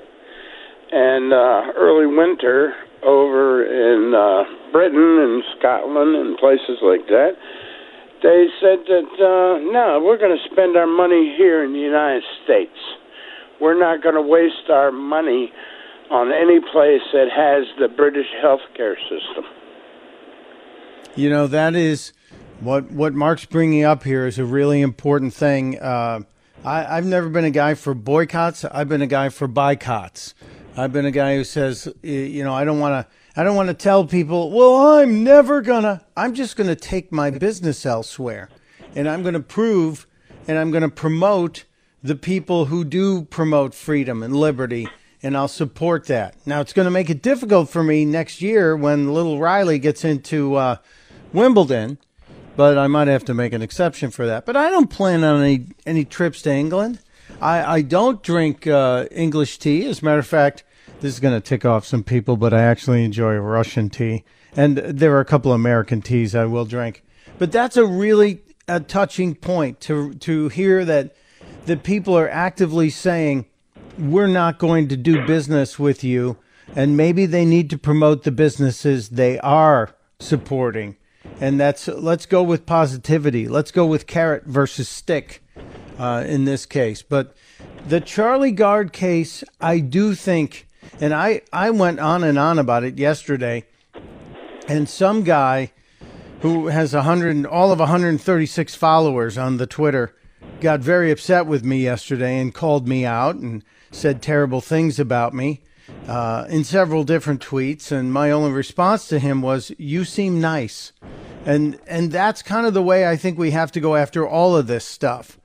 and 0.90 1.32
uh, 1.32 1.72
early 1.76 2.06
winter 2.06 2.74
over 3.02 3.64
in 3.64 4.14
uh, 4.14 4.72
Britain 4.72 5.18
and 5.20 5.42
Scotland 5.58 6.16
and 6.16 6.36
places 6.38 6.78
like 6.82 7.06
that 7.08 7.32
they 8.22 8.46
said 8.60 8.78
that 8.86 9.10
uh, 9.18 9.72
no, 9.72 10.00
we're 10.04 10.18
going 10.18 10.36
to 10.36 10.52
spend 10.52 10.76
our 10.76 10.86
money 10.86 11.34
here 11.36 11.64
in 11.64 11.72
the 11.72 11.78
United 11.78 12.22
States. 12.44 12.76
We're 13.60 13.78
not 13.78 14.02
going 14.02 14.14
to 14.14 14.22
waste 14.22 14.70
our 14.70 14.92
money 14.92 15.52
on 16.10 16.32
any 16.32 16.60
place 16.60 17.02
that 17.12 17.28
has 17.34 17.66
the 17.78 17.88
British 17.94 18.26
healthcare 18.42 18.94
system. 19.02 19.44
You 21.16 21.30
know 21.30 21.46
that 21.48 21.74
is 21.74 22.12
what 22.60 22.90
what 22.90 23.14
Mark's 23.14 23.44
bringing 23.44 23.84
up 23.84 24.04
here 24.04 24.26
is 24.26 24.38
a 24.38 24.44
really 24.44 24.80
important 24.80 25.34
thing. 25.34 25.78
Uh, 25.80 26.20
I, 26.64 26.96
I've 26.96 27.06
never 27.06 27.28
been 27.28 27.44
a 27.44 27.50
guy 27.50 27.74
for 27.74 27.94
boycotts. 27.94 28.64
I've 28.64 28.88
been 28.88 29.02
a 29.02 29.06
guy 29.06 29.28
for 29.28 29.48
boycotts. 29.48 30.34
I've 30.76 30.92
been 30.92 31.06
a 31.06 31.10
guy 31.10 31.36
who 31.36 31.44
says, 31.44 31.92
you 32.02 32.44
know, 32.44 32.54
I 32.54 32.64
don't 32.64 32.78
want 32.78 33.06
to. 33.06 33.12
I 33.38 33.44
don't 33.44 33.54
want 33.54 33.68
to 33.68 33.74
tell 33.74 34.04
people, 34.04 34.50
well, 34.50 34.98
I'm 34.98 35.22
never 35.22 35.60
gonna. 35.60 36.04
I'm 36.16 36.34
just 36.34 36.56
gonna 36.56 36.74
take 36.74 37.12
my 37.12 37.30
business 37.30 37.86
elsewhere, 37.86 38.48
and 38.96 39.08
I'm 39.08 39.22
gonna 39.22 39.38
prove, 39.38 40.08
and 40.48 40.58
I'm 40.58 40.72
gonna 40.72 40.88
promote 40.88 41.62
the 42.02 42.16
people 42.16 42.64
who 42.64 42.82
do 42.82 43.22
promote 43.22 43.74
freedom 43.74 44.24
and 44.24 44.34
liberty, 44.34 44.88
and 45.22 45.36
I'll 45.36 45.46
support 45.46 46.06
that. 46.06 46.34
Now 46.46 46.60
it's 46.60 46.72
gonna 46.72 46.90
make 46.90 47.10
it 47.10 47.22
difficult 47.22 47.68
for 47.70 47.84
me 47.84 48.04
next 48.04 48.42
year 48.42 48.76
when 48.76 49.14
little 49.14 49.38
Riley 49.38 49.78
gets 49.78 50.04
into 50.04 50.56
uh, 50.56 50.78
Wimbledon, 51.32 51.98
but 52.56 52.76
I 52.76 52.88
might 52.88 53.06
have 53.06 53.24
to 53.26 53.34
make 53.34 53.52
an 53.52 53.62
exception 53.62 54.10
for 54.10 54.26
that. 54.26 54.46
But 54.46 54.56
I 54.56 54.68
don't 54.68 54.90
plan 54.90 55.22
on 55.22 55.40
any 55.40 55.66
any 55.86 56.04
trips 56.04 56.42
to 56.42 56.50
England. 56.50 56.98
I, 57.40 57.74
I 57.76 57.82
don't 57.82 58.20
drink 58.20 58.66
uh, 58.66 59.06
English 59.12 59.58
tea. 59.58 59.86
As 59.86 60.02
a 60.02 60.04
matter 60.04 60.18
of 60.18 60.26
fact, 60.26 60.64
this 61.00 61.14
is 61.14 61.20
going 61.20 61.34
to 61.34 61.40
tick 61.40 61.64
off 61.64 61.84
some 61.84 62.02
people, 62.02 62.36
but 62.36 62.52
I 62.52 62.62
actually 62.62 63.04
enjoy 63.04 63.36
Russian 63.36 63.88
tea. 63.90 64.24
And 64.56 64.78
there 64.78 65.14
are 65.16 65.20
a 65.20 65.24
couple 65.24 65.52
of 65.52 65.56
American 65.56 66.02
teas 66.02 66.34
I 66.34 66.44
will 66.46 66.64
drink. 66.64 67.04
But 67.38 67.52
that's 67.52 67.76
a 67.76 67.86
really 67.86 68.42
a 68.66 68.80
touching 68.80 69.34
point 69.34 69.80
to 69.80 70.14
to 70.14 70.48
hear 70.48 70.84
that 70.84 71.14
that 71.66 71.82
people 71.82 72.16
are 72.16 72.28
actively 72.28 72.90
saying 72.90 73.46
we're 73.98 74.26
not 74.26 74.58
going 74.58 74.88
to 74.88 74.96
do 74.96 75.26
business 75.26 75.78
with 75.78 76.04
you 76.04 76.36
and 76.76 76.96
maybe 76.96 77.26
they 77.26 77.44
need 77.44 77.70
to 77.70 77.78
promote 77.78 78.24
the 78.24 78.30
businesses 78.30 79.10
they 79.10 79.38
are 79.40 79.94
supporting. 80.20 80.96
And 81.40 81.58
that's 81.58 81.88
let's 81.88 82.26
go 82.26 82.42
with 82.42 82.66
positivity. 82.66 83.48
Let's 83.48 83.70
go 83.70 83.86
with 83.86 84.06
carrot 84.06 84.44
versus 84.44 84.88
stick 84.88 85.42
uh, 85.98 86.24
in 86.26 86.44
this 86.44 86.66
case. 86.66 87.02
But 87.02 87.34
the 87.86 88.00
Charlie 88.00 88.52
Gard 88.52 88.92
case, 88.92 89.44
I 89.60 89.80
do 89.80 90.14
think 90.14 90.67
and 91.00 91.14
I, 91.14 91.42
I 91.52 91.70
went 91.70 92.00
on 92.00 92.24
and 92.24 92.38
on 92.38 92.58
about 92.58 92.84
it 92.84 92.98
yesterday. 92.98 93.64
And 94.66 94.88
some 94.88 95.22
guy 95.22 95.72
who 96.40 96.68
has 96.68 96.94
100, 96.94 97.46
all 97.46 97.72
of 97.72 97.78
136 97.78 98.74
followers 98.74 99.38
on 99.38 99.56
the 99.56 99.66
Twitter 99.66 100.14
got 100.60 100.80
very 100.80 101.10
upset 101.10 101.46
with 101.46 101.64
me 101.64 101.82
yesterday 101.82 102.38
and 102.38 102.54
called 102.54 102.86
me 102.86 103.04
out 103.04 103.36
and 103.36 103.64
said 103.90 104.22
terrible 104.22 104.60
things 104.60 104.98
about 104.98 105.34
me 105.34 105.60
uh, 106.06 106.46
in 106.48 106.64
several 106.64 107.04
different 107.04 107.44
tweets. 107.44 107.90
And 107.90 108.12
my 108.12 108.30
only 108.30 108.50
response 108.50 109.08
to 109.08 109.18
him 109.18 109.42
was, 109.42 109.72
"You 109.78 110.04
seem 110.04 110.40
nice," 110.40 110.92
and 111.44 111.78
and 111.86 112.12
that's 112.12 112.42
kind 112.42 112.66
of 112.66 112.74
the 112.74 112.82
way 112.82 113.08
I 113.08 113.16
think 113.16 113.38
we 113.38 113.50
have 113.52 113.72
to 113.72 113.80
go 113.80 113.96
after 113.96 114.26
all 114.26 114.56
of 114.56 114.66
this 114.66 114.84
stuff, 114.84 115.38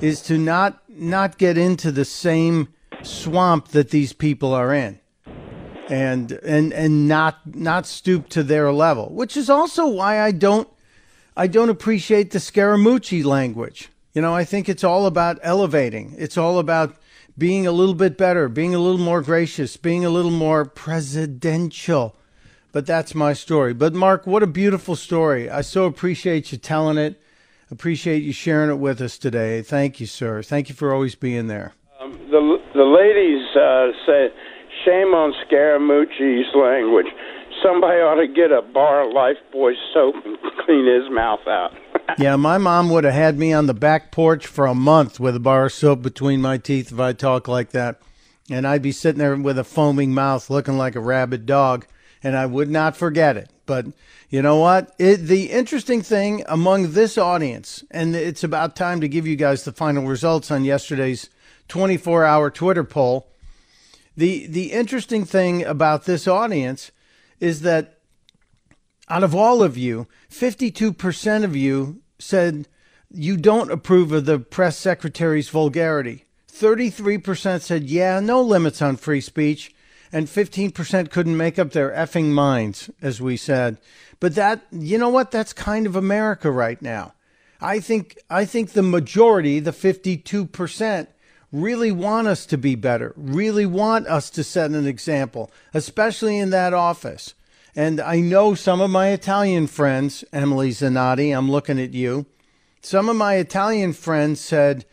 is 0.00 0.20
to 0.22 0.38
not 0.38 0.82
not 0.88 1.38
get 1.38 1.58
into 1.58 1.90
the 1.90 2.04
same 2.04 2.68
swamp 3.06 3.68
that 3.68 3.90
these 3.90 4.12
people 4.12 4.52
are 4.52 4.72
in. 4.74 4.98
And 5.88 6.32
and 6.32 6.72
and 6.72 7.06
not 7.06 7.54
not 7.54 7.86
stoop 7.86 8.28
to 8.30 8.42
their 8.42 8.72
level 8.72 9.08
which 9.14 9.36
is 9.36 9.48
also 9.48 9.86
why 9.86 10.20
I 10.20 10.32
don't 10.32 10.68
I 11.36 11.46
don't 11.46 11.68
appreciate 11.68 12.32
the 12.32 12.40
Scaramucci 12.40 13.24
language. 13.24 13.90
You 14.12 14.22
know 14.22 14.34
I 14.34 14.44
think 14.44 14.68
it's 14.68 14.82
all 14.82 15.06
about 15.06 15.38
elevating. 15.42 16.16
It's 16.18 16.36
all 16.36 16.58
about 16.58 16.96
being 17.38 17.68
a 17.68 17.72
little 17.72 17.94
bit 17.94 18.18
better 18.18 18.48
being 18.48 18.74
a 18.74 18.80
little 18.80 18.98
more 18.98 19.22
gracious 19.22 19.76
being 19.76 20.04
a 20.04 20.10
little 20.10 20.32
more 20.32 20.64
presidential. 20.64 22.16
But 22.72 22.84
that's 22.84 23.14
my 23.14 23.32
story. 23.32 23.72
But 23.72 23.94
Mark 23.94 24.26
what 24.26 24.42
a 24.42 24.48
beautiful 24.48 24.96
story. 24.96 25.48
I 25.48 25.60
so 25.60 25.84
appreciate 25.84 26.50
you 26.50 26.58
telling 26.58 26.98
it. 26.98 27.22
Appreciate 27.70 28.24
you 28.24 28.32
sharing 28.32 28.70
it 28.70 28.80
with 28.80 29.00
us 29.00 29.18
today. 29.18 29.62
Thank 29.62 30.00
you 30.00 30.06
sir. 30.06 30.42
Thank 30.42 30.68
you 30.68 30.74
for 30.74 30.92
always 30.92 31.14
being 31.14 31.46
there 31.46 31.74
um, 32.06 32.18
the 32.30 32.58
the 32.74 32.84
ladies 32.84 33.44
uh, 33.56 33.92
say, 34.06 34.28
"Shame 34.84 35.14
on 35.14 35.34
Scaramucci's 35.44 36.54
language. 36.54 37.06
Somebody 37.62 38.00
ought 38.00 38.20
to 38.20 38.28
get 38.28 38.52
a 38.52 38.62
bar 38.62 39.08
of 39.08 39.14
Lifebuoy 39.14 39.74
soap 39.92 40.14
and 40.24 40.38
clean 40.64 40.86
his 40.86 41.10
mouth 41.10 41.46
out." 41.46 41.72
yeah, 42.18 42.36
my 42.36 42.58
mom 42.58 42.90
would 42.90 43.04
have 43.04 43.14
had 43.14 43.38
me 43.38 43.52
on 43.52 43.66
the 43.66 43.74
back 43.74 44.12
porch 44.12 44.46
for 44.46 44.66
a 44.66 44.74
month 44.74 45.18
with 45.18 45.34
a 45.36 45.40
bar 45.40 45.66
of 45.66 45.72
soap 45.72 46.02
between 46.02 46.40
my 46.40 46.58
teeth 46.58 46.92
if 46.92 47.00
I 47.00 47.12
talk 47.12 47.48
like 47.48 47.70
that, 47.70 48.00
and 48.50 48.66
I'd 48.66 48.82
be 48.82 48.92
sitting 48.92 49.18
there 49.18 49.36
with 49.36 49.58
a 49.58 49.64
foaming 49.64 50.14
mouth, 50.14 50.50
looking 50.50 50.78
like 50.78 50.94
a 50.94 51.00
rabid 51.00 51.46
dog, 51.46 51.86
and 52.22 52.36
I 52.36 52.46
would 52.46 52.70
not 52.70 52.96
forget 52.96 53.36
it. 53.36 53.50
But 53.66 53.86
you 54.30 54.42
know 54.42 54.56
what? 54.56 54.94
It, 54.98 55.16
the 55.16 55.50
interesting 55.50 56.02
thing 56.02 56.44
among 56.46 56.92
this 56.92 57.18
audience, 57.18 57.82
and 57.90 58.14
it's 58.14 58.44
about 58.44 58.76
time 58.76 59.00
to 59.00 59.08
give 59.08 59.26
you 59.26 59.34
guys 59.34 59.64
the 59.64 59.72
final 59.72 60.06
results 60.06 60.50
on 60.52 60.64
yesterday's 60.64 61.28
24 61.68 62.24
hour 62.24 62.50
Twitter 62.50 62.84
poll. 62.84 63.28
The, 64.16 64.46
the 64.46 64.72
interesting 64.72 65.24
thing 65.24 65.64
about 65.64 66.04
this 66.04 66.26
audience 66.26 66.90
is 67.38 67.60
that 67.62 67.98
out 69.08 69.22
of 69.22 69.34
all 69.34 69.62
of 69.62 69.76
you, 69.76 70.06
52% 70.30 71.44
of 71.44 71.54
you 71.54 72.02
said 72.18 72.66
you 73.10 73.36
don't 73.36 73.70
approve 73.70 74.12
of 74.12 74.24
the 74.24 74.38
press 74.38 74.76
secretary's 74.78 75.48
vulgarity. 75.48 76.24
33% 76.50 77.60
said, 77.60 77.84
yeah, 77.84 78.18
no 78.20 78.40
limits 78.40 78.80
on 78.80 78.96
free 78.96 79.20
speech. 79.20 79.74
And 80.12 80.28
15% 80.28 81.10
couldn't 81.10 81.36
make 81.36 81.58
up 81.58 81.72
their 81.72 81.90
effing 81.90 82.30
minds, 82.30 82.88
as 83.02 83.20
we 83.20 83.36
said. 83.36 83.76
But 84.20 84.34
that, 84.36 84.64
you 84.70 84.98
know 84.98 85.08
what? 85.08 85.30
That's 85.30 85.52
kind 85.52 85.84
of 85.86 85.96
America 85.96 86.50
right 86.50 86.80
now. 86.80 87.12
I 87.60 87.80
think, 87.80 88.16
I 88.30 88.44
think 88.44 88.70
the 88.70 88.82
majority, 88.82 89.60
the 89.60 89.72
52%, 89.72 91.06
really 91.52 91.92
want 91.92 92.26
us 92.26 92.46
to 92.46 92.58
be 92.58 92.74
better, 92.74 93.12
really 93.16 93.66
want 93.66 94.06
us 94.06 94.30
to 94.30 94.44
set 94.44 94.70
an 94.70 94.86
example, 94.86 95.50
especially 95.72 96.38
in 96.38 96.50
that 96.50 96.74
office. 96.74 97.34
And 97.74 98.00
I 98.00 98.20
know 98.20 98.54
some 98.54 98.80
of 98.80 98.90
my 98.90 99.08
Italian 99.08 99.66
friends, 99.66 100.24
Emily 100.32 100.70
Zanotti, 100.70 101.36
I'm 101.36 101.50
looking 101.50 101.78
at 101.78 101.92
you. 101.92 102.26
Some 102.80 103.08
of 103.08 103.16
my 103.16 103.34
Italian 103.34 103.92
friends 103.92 104.40
said, 104.40 104.86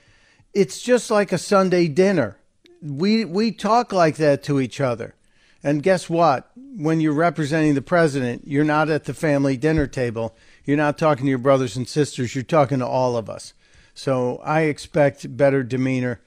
it's 0.54 0.82
just 0.82 1.10
like 1.10 1.32
a 1.32 1.38
Sunday 1.38 1.88
dinner. 1.88 2.38
We, 2.82 3.24
we 3.26 3.52
talk 3.52 3.94
like 3.94 4.18
that 4.18 4.44
to 4.44 4.60
each 4.60 4.82
other. 4.82 5.16
And 5.64 5.82
guess 5.82 6.10
what? 6.10 6.52
When 6.56 7.00
you're 7.00 7.14
representing 7.14 7.74
the 7.74 7.82
president, 7.82 8.44
you're 8.46 8.66
not 8.66 8.90
at 8.90 9.06
the 9.06 9.14
family 9.14 9.56
dinner 9.56 9.88
table. 9.88 10.36
You're 10.66 10.76
not 10.76 10.98
talking 10.98 11.26
to 11.26 11.30
your 11.30 11.38
brothers 11.38 11.78
and 11.78 11.88
sisters. 11.88 12.36
You're 12.36 12.44
talking 12.44 12.80
to 12.80 12.88
all 12.88 13.16
of 13.16 13.30
us. 13.30 13.54
So 13.94 14.38
I 14.44 14.62
expect 14.62 15.38
better 15.38 15.64
demeanor 15.64 16.20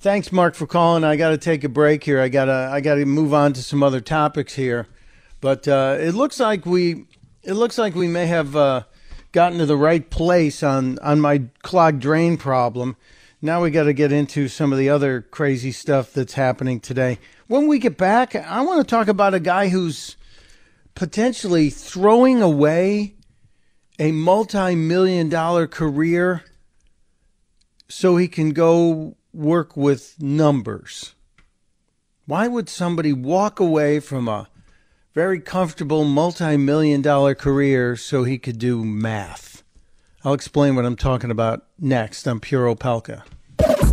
Thanks, 0.00 0.32
Mark, 0.32 0.54
for 0.54 0.66
calling. 0.66 1.04
I 1.04 1.16
got 1.16 1.28
to 1.28 1.36
take 1.36 1.62
a 1.62 1.68
break 1.68 2.04
here. 2.04 2.22
I 2.22 2.30
gotta 2.30 2.70
I 2.72 2.80
gotta 2.80 3.04
move 3.04 3.34
on 3.34 3.52
to 3.52 3.62
some 3.62 3.82
other 3.82 4.00
topics 4.00 4.54
here, 4.54 4.86
but 5.42 5.68
uh, 5.68 5.98
it 6.00 6.14
looks 6.14 6.40
like 6.40 6.64
we 6.64 7.04
it 7.42 7.52
looks 7.52 7.76
like 7.76 7.94
we 7.94 8.08
may 8.08 8.24
have 8.24 8.56
uh, 8.56 8.84
gotten 9.32 9.58
to 9.58 9.66
the 9.66 9.76
right 9.76 10.08
place 10.08 10.62
on 10.62 10.98
on 11.00 11.20
my 11.20 11.42
clogged 11.60 12.00
drain 12.00 12.38
problem. 12.38 12.96
Now 13.42 13.62
we 13.62 13.70
got 13.70 13.84
to 13.84 13.92
get 13.92 14.10
into 14.10 14.48
some 14.48 14.72
of 14.72 14.78
the 14.78 14.88
other 14.88 15.20
crazy 15.20 15.70
stuff 15.70 16.14
that's 16.14 16.32
happening 16.32 16.80
today. 16.80 17.18
When 17.46 17.66
we 17.66 17.78
get 17.78 17.98
back, 17.98 18.34
I 18.34 18.62
want 18.62 18.80
to 18.80 18.90
talk 18.90 19.08
about 19.08 19.34
a 19.34 19.40
guy 19.40 19.68
who's 19.68 20.16
potentially 20.94 21.68
throwing 21.68 22.40
away 22.40 23.16
a 23.98 24.12
multi-million 24.12 25.28
dollar 25.28 25.66
career 25.66 26.42
so 27.86 28.16
he 28.16 28.28
can 28.28 28.52
go 28.52 29.18
work 29.40 29.76
with 29.76 30.20
numbers. 30.20 31.14
Why 32.26 32.46
would 32.46 32.68
somebody 32.68 33.12
walk 33.12 33.58
away 33.58 33.98
from 33.98 34.28
a 34.28 34.48
very 35.14 35.40
comfortable 35.40 36.04
multi 36.04 36.56
million 36.56 37.02
dollar 37.02 37.34
career 37.34 37.96
so 37.96 38.24
he 38.24 38.38
could 38.38 38.58
do 38.58 38.84
math? 38.84 39.62
I'll 40.22 40.34
explain 40.34 40.76
what 40.76 40.84
I'm 40.84 40.96
talking 40.96 41.30
about 41.30 41.66
next 41.78 42.28
on 42.28 42.40
Pure 42.40 42.74
Opelka. 42.74 43.22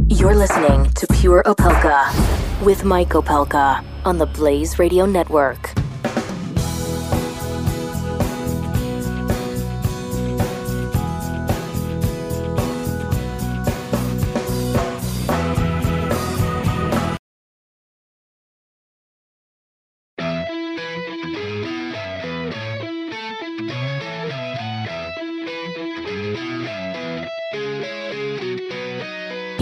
You're 0.10 0.36
listening 0.36 0.92
to 0.92 1.08
Pure 1.08 1.44
Opelka 1.46 2.66
with 2.66 2.84
Mike 2.84 3.10
Opelka 3.10 3.84
on 4.06 4.18
the 4.18 4.26
Blaze 4.26 4.78
Radio 4.78 5.06
Network. 5.06 5.74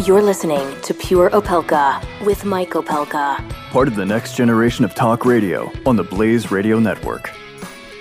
You're 0.06 0.22
listening 0.22 0.80
to 0.82 0.94
Pure 0.94 1.32
Opelka 1.32 2.00
with 2.24 2.46
Mike 2.46 2.74
Opelka. 2.74 3.38
Part 3.72 3.88
of 3.88 3.96
the 3.96 4.06
next 4.06 4.36
generation 4.36 4.86
of 4.86 4.94
talk 4.94 5.26
radio 5.26 5.72
on 5.84 5.96
the 5.96 6.04
Blaze 6.04 6.52
Radio 6.52 6.78
Network. 6.78 7.30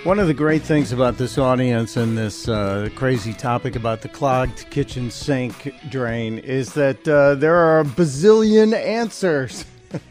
One 0.03 0.19
of 0.19 0.27
the 0.27 0.35
great 0.35 0.61
things 0.61 0.93
about 0.93 1.17
this 1.17 1.39
audience 1.39 1.97
and 1.97 2.19
this 2.19 2.47
uh, 2.47 2.91
crazy 2.95 3.33
topic 3.33 3.75
about 3.75 4.03
the 4.03 4.11
clogged 4.11 4.69
kitchen 4.69 5.11
sink 5.11 5.73
drain 5.89 6.41
is 6.41 6.75
that 6.75 7.09
uh, 7.09 7.37
there 7.37 7.57
are 7.57 7.81
a 7.81 7.85
bazillion 7.85 8.75
answers. 8.75 9.65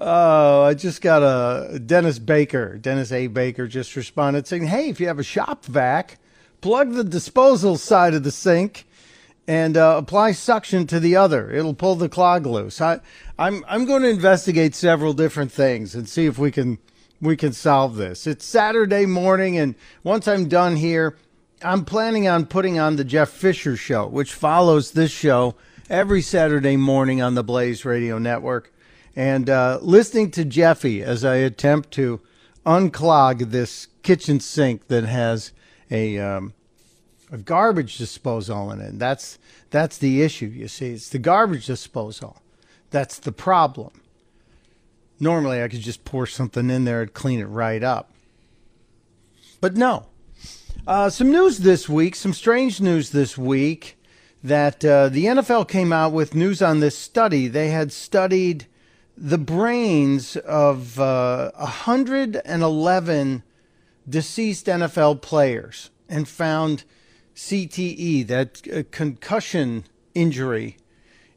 oh, 0.00 0.62
I 0.62 0.74
just 0.74 1.02
got 1.02 1.24
a 1.24 1.80
Dennis 1.80 2.20
Baker, 2.20 2.78
Dennis 2.78 3.10
A. 3.10 3.26
Baker 3.26 3.66
just 3.66 3.96
responded 3.96 4.46
saying, 4.46 4.62
Hey, 4.62 4.90
if 4.90 5.00
you 5.00 5.08
have 5.08 5.18
a 5.18 5.24
shop 5.24 5.64
vac, 5.64 6.20
plug 6.60 6.92
the 6.92 7.02
disposal 7.02 7.76
side 7.76 8.14
of 8.14 8.22
the 8.22 8.30
sink 8.30 8.86
and 9.48 9.76
uh, 9.76 9.96
apply 9.98 10.32
suction 10.32 10.86
to 10.86 11.00
the 11.00 11.16
other. 11.16 11.50
It'll 11.50 11.74
pull 11.74 11.96
the 11.96 12.08
clog 12.08 12.46
loose. 12.46 12.80
I, 12.80 13.00
I'm, 13.38 13.64
I'm 13.68 13.84
going 13.84 14.02
to 14.02 14.08
investigate 14.08 14.74
several 14.74 15.12
different 15.12 15.50
things 15.50 15.94
and 15.94 16.08
see 16.08 16.26
if 16.26 16.38
we 16.38 16.50
can 16.50 16.78
we 17.20 17.36
can 17.36 17.52
solve 17.52 17.94
this. 17.94 18.26
It's 18.26 18.44
Saturday 18.44 19.06
morning, 19.06 19.56
and 19.56 19.76
once 20.02 20.26
I'm 20.26 20.48
done 20.48 20.74
here, 20.74 21.16
I'm 21.62 21.84
planning 21.84 22.26
on 22.26 22.46
putting 22.46 22.80
on 22.80 22.96
the 22.96 23.04
Jeff 23.04 23.30
Fisher 23.30 23.76
Show, 23.76 24.08
which 24.08 24.34
follows 24.34 24.90
this 24.90 25.12
show 25.12 25.54
every 25.88 26.20
Saturday 26.20 26.76
morning 26.76 27.22
on 27.22 27.36
the 27.36 27.44
Blaze 27.44 27.84
Radio 27.84 28.18
Network. 28.18 28.72
And 29.14 29.48
uh, 29.48 29.78
listening 29.82 30.32
to 30.32 30.44
Jeffy 30.44 31.02
as 31.02 31.24
I 31.24 31.36
attempt 31.36 31.92
to 31.92 32.20
unclog 32.66 33.50
this 33.50 33.86
kitchen 34.02 34.40
sink 34.40 34.88
that 34.88 35.04
has 35.04 35.52
a, 35.90 36.18
um, 36.18 36.54
a 37.32 37.38
garbage 37.38 37.96
disposal 37.96 38.70
in 38.70 38.80
it. 38.80 38.98
That's, 38.98 39.38
that's 39.70 39.96
the 39.96 40.22
issue, 40.22 40.46
you 40.46 40.68
see. 40.68 40.90
It's 40.90 41.08
the 41.08 41.18
garbage 41.18 41.66
disposal. 41.66 42.42
That's 42.90 43.18
the 43.18 43.32
problem. 43.32 44.02
Normally, 45.18 45.62
I 45.62 45.68
could 45.68 45.80
just 45.80 46.04
pour 46.04 46.26
something 46.26 46.68
in 46.68 46.84
there 46.84 47.00
and 47.00 47.12
clean 47.12 47.40
it 47.40 47.46
right 47.46 47.82
up. 47.82 48.12
But 49.62 49.76
no. 49.76 50.06
Uh, 50.86 51.08
some 51.08 51.30
news 51.30 51.60
this 51.60 51.88
week, 51.88 52.14
some 52.14 52.34
strange 52.34 52.80
news 52.80 53.10
this 53.10 53.38
week 53.38 53.96
that 54.44 54.84
uh, 54.84 55.08
the 55.08 55.24
NFL 55.26 55.68
came 55.68 55.92
out 55.92 56.12
with 56.12 56.34
news 56.34 56.60
on 56.60 56.80
this 56.80 56.98
study. 56.98 57.48
They 57.48 57.68
had 57.68 57.92
studied 57.92 58.66
the 59.16 59.38
brains 59.38 60.36
of 60.36 60.98
uh, 60.98 61.52
111 61.54 63.42
deceased 64.08 64.66
NFL 64.66 65.22
players 65.22 65.90
and 66.08 66.28
found 66.28 66.84
CTE, 67.34 68.26
that 68.26 68.62
uh, 68.68 68.82
concussion 68.90 69.84
injury 70.14 70.76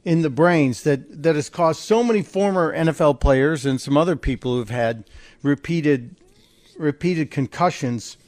in 0.04 0.22
the 0.22 0.30
brains 0.30 0.82
that, 0.84 1.22
that 1.22 1.34
has 1.34 1.48
caused 1.48 1.80
so 1.80 2.02
many 2.04 2.22
former 2.22 2.74
NFL 2.74 3.20
players 3.20 3.66
and 3.66 3.80
some 3.80 3.96
other 3.96 4.14
people 4.16 4.54
who've 4.54 4.70
had 4.70 5.04
repeated 5.42 6.16
repeated 6.78 7.30
concussions 7.30 8.18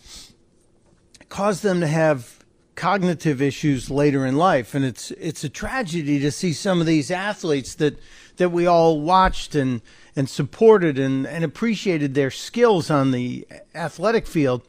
caused 1.29 1.62
them 1.62 1.81
to 1.81 1.87
have 1.87 2.39
cognitive 2.75 3.43
issues 3.43 3.91
later 3.91 4.25
in 4.25 4.37
life. 4.37 4.75
And 4.75 4.85
it's 4.85 5.11
it's 5.12 5.45
a 5.45 5.49
tragedy 5.49 6.19
to 6.21 6.31
see 6.31 6.53
some 6.53 6.81
of 6.81 6.87
these 6.87 7.11
athletes 7.11 7.75
that 7.77 7.99
that 8.37 8.51
we 8.51 8.66
all 8.66 9.01
watched 9.01 9.55
and 9.55 9.83
and 10.16 10.29
supported 10.29 10.99
and, 10.99 11.27
and 11.27 11.45
appreciated 11.45 12.14
their 12.14 12.31
skills 12.31 12.91
on 12.91 13.11
the 13.11 13.47
athletic 13.75 14.27
field 14.27 14.62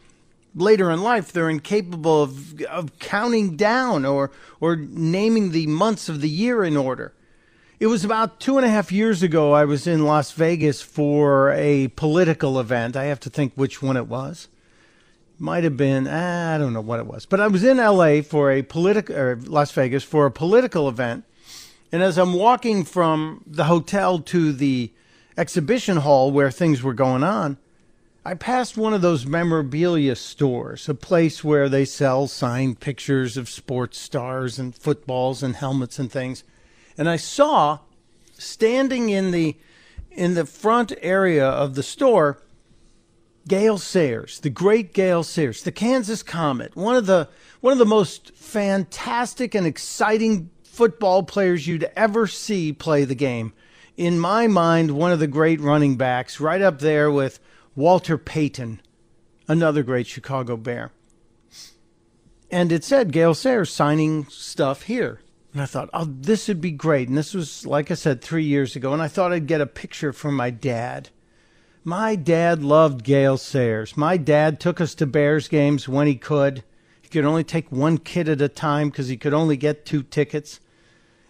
later 0.55 0.91
in 0.91 1.01
life 1.01 1.31
they're 1.31 1.49
incapable 1.49 2.23
of, 2.23 2.61
of 2.63 2.97
counting 2.99 3.55
down 3.55 4.05
or 4.05 4.31
or 4.59 4.75
naming 4.75 5.51
the 5.51 5.67
months 5.67 6.09
of 6.09 6.21
the 6.21 6.29
year 6.29 6.63
in 6.63 6.75
order. 6.75 7.13
It 7.79 7.87
was 7.87 8.03
about 8.03 8.41
two 8.41 8.57
and 8.57 8.65
a 8.65 8.69
half 8.69 8.91
years 8.91 9.23
ago. 9.23 9.53
I 9.53 9.63
was 9.63 9.87
in 9.87 10.03
Las 10.03 10.33
Vegas 10.33 10.81
for 10.81 11.53
a 11.53 11.87
political 11.89 12.59
event. 12.59 12.97
I 12.97 13.05
have 13.05 13.21
to 13.21 13.29
think 13.29 13.53
which 13.55 13.81
one 13.81 13.95
it 13.95 14.07
was. 14.07 14.49
Might 15.37 15.63
have 15.63 15.77
been 15.77 16.05
ah, 16.05 16.55
I 16.55 16.57
don't 16.57 16.73
know 16.73 16.81
what 16.81 16.99
it 16.99 17.05
was, 17.05 17.25
but 17.25 17.39
I 17.39 17.47
was 17.47 17.63
in 17.63 17.79
L.A. 17.79 18.21
for 18.21 18.51
a 18.51 18.63
political 18.63 19.15
or 19.15 19.37
Las 19.37 19.71
Vegas 19.71 20.03
for 20.03 20.25
a 20.25 20.31
political 20.31 20.89
event. 20.89 21.23
And 21.91 22.03
as 22.03 22.17
I'm 22.17 22.33
walking 22.33 22.83
from 22.83 23.43
the 23.47 23.63
hotel 23.63 24.19
to 24.19 24.51
the 24.51 24.91
exhibition 25.37 25.97
hall 25.97 26.31
where 26.31 26.51
things 26.51 26.83
were 26.83 26.93
going 26.93 27.23
on, 27.23 27.57
I 28.29 28.35
passed 28.35 28.77
one 28.77 28.93
of 28.93 29.01
those 29.01 29.25
memorabilia 29.25 30.15
stores, 30.15 30.87
a 30.87 30.93
place 30.93 31.43
where 31.43 31.67
they 31.67 31.83
sell 31.83 32.27
signed 32.27 32.79
pictures 32.79 33.37
of 33.37 33.49
sports 33.49 33.97
stars 33.97 34.59
and 34.59 34.75
footballs 34.75 35.41
and 35.41 35.55
helmets 35.55 35.97
and 35.97 36.11
things. 36.11 36.43
And 36.95 37.09
I 37.09 37.15
saw 37.15 37.79
standing 38.37 39.09
in 39.09 39.31
the 39.31 39.57
in 40.11 40.35
the 40.35 40.45
front 40.45 40.93
area 41.01 41.43
of 41.43 41.73
the 41.73 41.81
store 41.81 42.39
Gale 43.47 43.79
Sayers, 43.79 44.41
the 44.41 44.51
great 44.51 44.93
Gale 44.93 45.23
Sayers, 45.23 45.63
the 45.63 45.71
Kansas 45.71 46.21
Comet, 46.21 46.75
one 46.75 46.95
of 46.95 47.07
the 47.07 47.29
one 47.61 47.73
of 47.73 47.79
the 47.79 47.85
most 47.85 48.31
fantastic 48.35 49.55
and 49.55 49.65
exciting 49.65 50.51
football 50.61 51.23
players 51.23 51.65
you'd 51.65 51.89
ever 51.95 52.27
see 52.27 52.73
play 52.73 53.05
the 53.05 53.15
game. 53.15 53.53
In 53.97 54.19
my 54.19 54.45
mind, 54.45 54.91
one 54.91 55.11
of 55.11 55.17
the 55.17 55.25
great 55.25 55.59
running 55.59 55.97
backs, 55.97 56.39
right 56.39 56.61
up 56.61 56.77
there 56.77 57.09
with 57.09 57.39
Walter 57.79 58.17
Payton, 58.17 58.81
another 59.47 59.83
great 59.83 60.05
Chicago 60.05 60.57
Bear. 60.57 60.91
And 62.51 62.73
it 62.73 62.83
said 62.83 63.13
Gale 63.13 63.33
Sayers 63.33 63.71
signing 63.71 64.25
stuff 64.25 64.83
here. 64.83 65.21
And 65.53 65.61
I 65.61 65.65
thought, 65.65 65.89
oh, 65.93 66.03
this 66.03 66.49
would 66.49 66.59
be 66.59 66.71
great. 66.71 67.07
And 67.07 67.17
this 67.17 67.33
was, 67.33 67.65
like 67.65 67.89
I 67.89 67.93
said, 67.93 68.21
three 68.21 68.43
years 68.43 68.75
ago. 68.75 68.91
And 68.91 69.01
I 69.01 69.07
thought 69.07 69.31
I'd 69.31 69.47
get 69.47 69.61
a 69.61 69.65
picture 69.65 70.11
from 70.11 70.35
my 70.35 70.49
dad. 70.49 71.09
My 71.85 72.17
dad 72.17 72.61
loved 72.61 73.05
Gale 73.05 73.37
Sayers. 73.37 73.95
My 73.95 74.17
dad 74.17 74.59
took 74.59 74.81
us 74.81 74.93
to 74.95 75.05
Bears 75.05 75.47
games 75.47 75.87
when 75.87 76.05
he 76.05 76.15
could. 76.15 76.65
He 77.01 77.07
could 77.07 77.23
only 77.23 77.45
take 77.45 77.71
one 77.71 77.97
kid 77.97 78.27
at 78.27 78.41
a 78.41 78.49
time 78.49 78.89
because 78.89 79.07
he 79.07 79.15
could 79.15 79.33
only 79.33 79.55
get 79.55 79.85
two 79.85 80.03
tickets. 80.03 80.59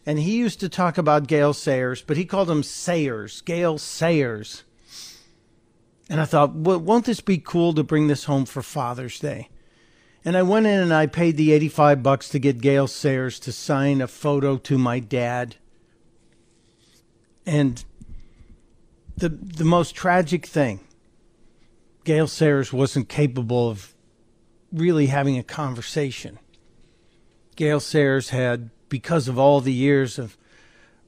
And 0.03 0.17
he 0.17 0.37
used 0.37 0.59
to 0.61 0.67
talk 0.67 0.97
about 0.97 1.27
Gale 1.27 1.53
Sayers, 1.53 2.01
but 2.01 2.17
he 2.17 2.25
called 2.25 2.49
him 2.49 2.63
Sayers, 2.63 3.41
Gale 3.41 3.77
Sayers. 3.77 4.63
And 6.09 6.19
I 6.19 6.25
thought, 6.25 6.55
well, 6.55 6.79
won't 6.79 7.05
this 7.05 7.21
be 7.21 7.37
cool 7.37 7.73
to 7.73 7.83
bring 7.83 8.07
this 8.07 8.23
home 8.25 8.45
for 8.45 8.63
Father's 8.63 9.19
Day? 9.19 9.49
And 10.25 10.35
I 10.35 10.41
went 10.41 10.65
in 10.65 10.79
and 10.79 10.93
I 10.93 11.05
paid 11.05 11.37
the 11.37 11.51
85 11.53 12.03
bucks 12.03 12.29
to 12.29 12.39
get 12.39 12.61
Gale 12.61 12.87
Sayers 12.87 13.39
to 13.41 13.51
sign 13.51 14.01
a 14.01 14.07
photo 14.07 14.57
to 14.57 14.77
my 14.77 14.99
dad. 14.99 15.55
And 17.45 17.83
the 19.15 19.29
the 19.29 19.63
most 19.63 19.95
tragic 19.95 20.45
thing, 20.45 20.81
Gale 22.03 22.27
Sayers 22.27 22.73
wasn't 22.73 23.07
capable 23.07 23.69
of 23.69 23.93
really 24.71 25.07
having 25.07 25.37
a 25.37 25.43
conversation. 25.43 26.39
Gale 27.55 27.79
Sayers 27.79 28.29
had, 28.29 28.69
because 28.87 29.27
of 29.27 29.37
all 29.37 29.61
the 29.61 29.73
years 29.73 30.17
of 30.17 30.37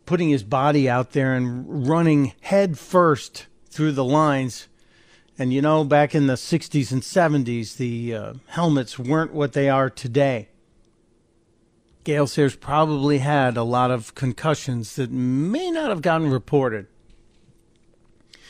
putting 0.06 0.30
his 0.30 0.44
body 0.44 0.90
out 0.90 1.12
there 1.12 1.34
and 1.34 1.88
running 1.88 2.34
head 2.42 2.78
first 2.78 3.48
through 3.70 3.94
the 3.94 4.04
lines, 4.04 4.68
and 5.42 5.52
you 5.52 5.60
know, 5.60 5.84
back 5.84 6.14
in 6.14 6.28
the 6.28 6.36
60s 6.36 6.92
and 6.92 7.02
70s, 7.02 7.78
the 7.78 8.14
uh, 8.14 8.34
helmets 8.46 9.00
weren't 9.00 9.34
what 9.34 9.54
they 9.54 9.70
are 9.70 9.90
today. 9.90 10.50
Gale 12.04 12.28
Sayers 12.28 12.56
probably 12.56 13.18
had 13.18 13.58
a 13.58 13.64
lot 13.64 13.90
of 13.90 14.14
concussions 14.14 14.96
that 14.98 15.10
may 15.10 15.72
not 15.72 15.90
have 15.90 16.04
gotten 16.04 16.30
reported. 16.30 16.86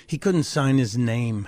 He 0.06 0.18
couldn't 0.18 0.44
sign 0.44 0.80
his 0.80 0.98
name. 0.98 1.48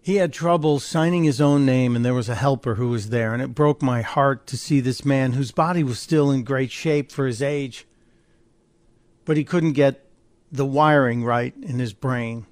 He 0.00 0.14
had 0.14 0.32
trouble 0.32 0.78
signing 0.78 1.24
his 1.24 1.40
own 1.40 1.66
name, 1.66 1.96
and 1.96 2.04
there 2.04 2.14
was 2.14 2.28
a 2.28 2.36
helper 2.36 2.76
who 2.76 2.90
was 2.90 3.08
there, 3.08 3.32
and 3.32 3.42
it 3.42 3.52
broke 3.52 3.82
my 3.82 4.02
heart 4.02 4.46
to 4.46 4.56
see 4.56 4.78
this 4.78 5.04
man 5.04 5.32
whose 5.32 5.50
body 5.50 5.82
was 5.82 5.98
still 5.98 6.30
in 6.30 6.44
great 6.44 6.70
shape 6.70 7.10
for 7.10 7.26
his 7.26 7.42
age, 7.42 7.84
but 9.24 9.36
he 9.36 9.42
couldn't 9.42 9.72
get 9.72 10.08
the 10.52 10.64
wiring 10.64 11.24
right 11.24 11.52
in 11.56 11.80
his 11.80 11.92
brain. 11.92 12.46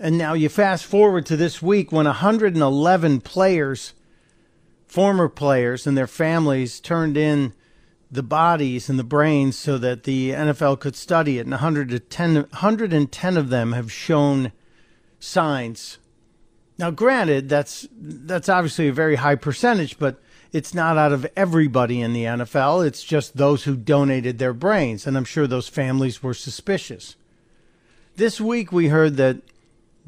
And 0.00 0.16
now 0.16 0.34
you 0.34 0.48
fast 0.48 0.84
forward 0.84 1.26
to 1.26 1.36
this 1.36 1.60
week 1.60 1.90
when 1.90 2.06
111 2.06 3.20
players, 3.22 3.94
former 4.86 5.28
players, 5.28 5.86
and 5.86 5.96
their 5.96 6.06
families 6.06 6.78
turned 6.78 7.16
in 7.16 7.52
the 8.10 8.22
bodies 8.22 8.88
and 8.88 8.98
the 8.98 9.04
brains 9.04 9.58
so 9.58 9.76
that 9.78 10.04
the 10.04 10.30
NFL 10.30 10.80
could 10.80 10.96
study 10.96 11.38
it. 11.38 11.42
And 11.42 11.50
110, 11.50 12.34
110 12.34 13.36
of 13.36 13.48
them 13.48 13.72
have 13.72 13.92
shown 13.92 14.52
signs. 15.18 15.98
Now, 16.78 16.92
granted, 16.92 17.48
that's 17.48 17.88
that's 17.92 18.48
obviously 18.48 18.86
a 18.88 18.92
very 18.92 19.16
high 19.16 19.34
percentage, 19.34 19.98
but 19.98 20.20
it's 20.52 20.72
not 20.72 20.96
out 20.96 21.12
of 21.12 21.26
everybody 21.36 22.00
in 22.00 22.12
the 22.12 22.24
NFL. 22.24 22.86
It's 22.86 23.02
just 23.02 23.36
those 23.36 23.64
who 23.64 23.76
donated 23.76 24.38
their 24.38 24.52
brains, 24.52 25.06
and 25.06 25.16
I'm 25.16 25.24
sure 25.24 25.48
those 25.48 25.68
families 25.68 26.22
were 26.22 26.34
suspicious. 26.34 27.16
This 28.14 28.40
week, 28.40 28.70
we 28.70 28.88
heard 28.88 29.16
that 29.16 29.38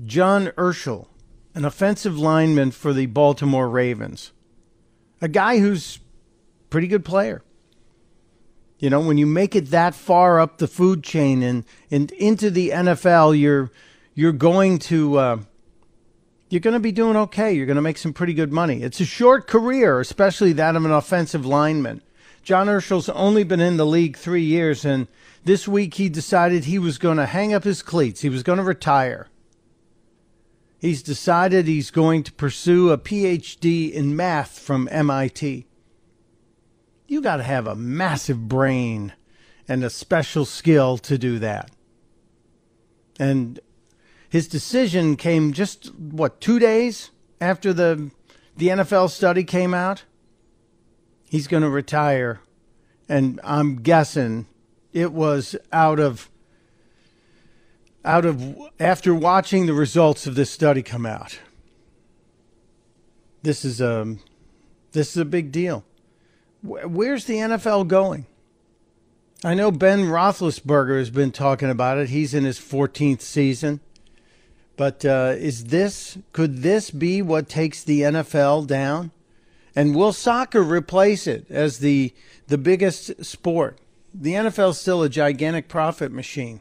John 0.04 0.46
Urschel, 0.56 1.08
an 1.54 1.64
offensive 1.64 2.18
lineman 2.18 2.70
for 2.70 2.92
the 2.92 3.06
Baltimore 3.06 3.68
Ravens, 3.68 4.32
a 5.20 5.28
guy 5.28 5.58
who's 5.58 5.98
pretty 6.70 6.86
good 6.86 7.04
player. 7.04 7.42
You 8.78 8.88
know, 8.88 9.00
when 9.00 9.18
you 9.18 9.26
make 9.26 9.54
it 9.54 9.70
that 9.72 9.94
far 9.94 10.40
up 10.40 10.56
the 10.56 10.66
food 10.66 11.04
chain 11.04 11.42
and, 11.42 11.64
and 11.90 12.10
into 12.12 12.50
the 12.50 12.70
NFL, 12.70 13.38
you're 13.38 13.70
you're 14.14 14.32
going 14.32 14.78
to 14.78 15.18
uh, 15.18 15.38
you're 16.48 16.60
going 16.60 16.74
to 16.74 16.80
be 16.80 16.92
doing 16.92 17.16
okay. 17.16 17.52
You're 17.52 17.66
going 17.66 17.76
to 17.76 17.82
make 17.82 17.98
some 17.98 18.12
pretty 18.12 18.32
good 18.34 18.52
money. 18.52 18.82
It's 18.82 19.00
a 19.00 19.04
short 19.04 19.46
career, 19.46 20.00
especially 20.00 20.52
that 20.54 20.76
of 20.76 20.84
an 20.84 20.92
offensive 20.92 21.44
lineman. 21.44 22.02
John 22.42 22.68
Urschel's 22.68 23.08
only 23.10 23.44
been 23.44 23.60
in 23.60 23.76
the 23.76 23.86
league 23.86 24.16
three 24.16 24.42
years, 24.42 24.84
and 24.84 25.08
this 25.44 25.68
week 25.68 25.94
he 25.94 26.08
decided 26.08 26.64
he 26.64 26.78
was 26.78 26.96
going 26.96 27.18
to 27.18 27.26
hang 27.26 27.52
up 27.52 27.64
his 27.64 27.82
cleats. 27.82 28.22
He 28.22 28.30
was 28.30 28.42
going 28.42 28.58
to 28.58 28.64
retire. 28.64 29.28
He's 30.80 31.02
decided 31.02 31.66
he's 31.66 31.90
going 31.90 32.22
to 32.24 32.32
pursue 32.32 32.90
a 32.90 32.98
PhD 32.98 33.92
in 33.92 34.16
math 34.16 34.58
from 34.58 34.88
MIT 34.90 35.66
you 37.10 37.20
got 37.20 37.38
to 37.38 37.42
have 37.42 37.66
a 37.66 37.74
massive 37.74 38.48
brain 38.48 39.12
and 39.66 39.82
a 39.82 39.90
special 39.90 40.44
skill 40.44 40.96
to 40.96 41.18
do 41.18 41.40
that. 41.40 41.72
And 43.18 43.58
his 44.28 44.46
decision 44.46 45.16
came 45.16 45.52
just 45.52 45.92
what 45.96 46.40
two 46.40 46.60
days 46.60 47.10
after 47.40 47.72
the 47.72 48.12
the 48.56 48.68
NFL 48.68 49.10
study 49.10 49.42
came 49.42 49.74
out. 49.74 50.04
He's 51.28 51.48
going 51.48 51.64
to 51.64 51.70
retire, 51.70 52.40
and 53.08 53.40
I'm 53.42 53.82
guessing 53.82 54.46
it 54.92 55.12
was 55.12 55.56
out 55.72 55.98
of 55.98 56.30
out 58.04 58.24
of 58.24 58.56
after 58.78 59.14
watching 59.14 59.66
the 59.66 59.74
results 59.74 60.26
of 60.26 60.34
this 60.34 60.50
study 60.50 60.82
come 60.82 61.06
out. 61.06 61.38
This 63.42 63.64
is 63.64 63.80
a 63.80 64.16
this 64.92 65.10
is 65.10 65.16
a 65.16 65.24
big 65.24 65.52
deal. 65.52 65.84
Where's 66.62 67.24
the 67.24 67.36
NFL 67.36 67.88
going? 67.88 68.26
I 69.42 69.54
know 69.54 69.70
Ben 69.70 70.00
Roethlisberger 70.00 70.98
has 70.98 71.08
been 71.08 71.32
talking 71.32 71.70
about 71.70 71.96
it. 71.96 72.10
He's 72.10 72.34
in 72.34 72.44
his 72.44 72.58
14th 72.58 73.22
season. 73.22 73.80
But 74.76 75.04
uh, 75.04 75.34
is 75.36 75.66
this 75.66 76.18
could 76.32 76.58
this 76.58 76.90
be 76.90 77.22
what 77.22 77.48
takes 77.48 77.82
the 77.82 78.00
NFL 78.00 78.66
down? 78.66 79.10
And 79.74 79.94
will 79.94 80.12
soccer 80.12 80.62
replace 80.62 81.26
it 81.26 81.46
as 81.50 81.78
the 81.78 82.12
the 82.48 82.58
biggest 82.58 83.24
sport? 83.24 83.78
The 84.12 84.32
NFL's 84.32 84.80
still 84.80 85.02
a 85.02 85.08
gigantic 85.08 85.68
profit 85.68 86.12
machine. 86.12 86.60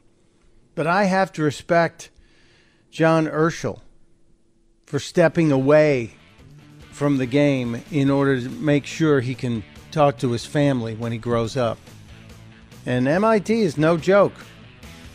But 0.79 0.87
I 0.87 1.03
have 1.03 1.33
to 1.33 1.43
respect 1.43 2.09
John 2.89 3.27
Urschel 3.27 3.81
for 4.85 4.97
stepping 4.97 5.51
away 5.51 6.11
from 6.93 7.17
the 7.17 7.25
game 7.25 7.83
in 7.91 8.09
order 8.09 8.39
to 8.39 8.47
make 8.47 8.85
sure 8.85 9.19
he 9.19 9.35
can 9.35 9.61
talk 9.91 10.19
to 10.19 10.31
his 10.31 10.45
family 10.45 10.95
when 10.95 11.11
he 11.11 11.17
grows 11.17 11.57
up. 11.57 11.79
And 12.85 13.09
MIT 13.09 13.61
is 13.61 13.77
no 13.77 13.97
joke. 13.97 14.31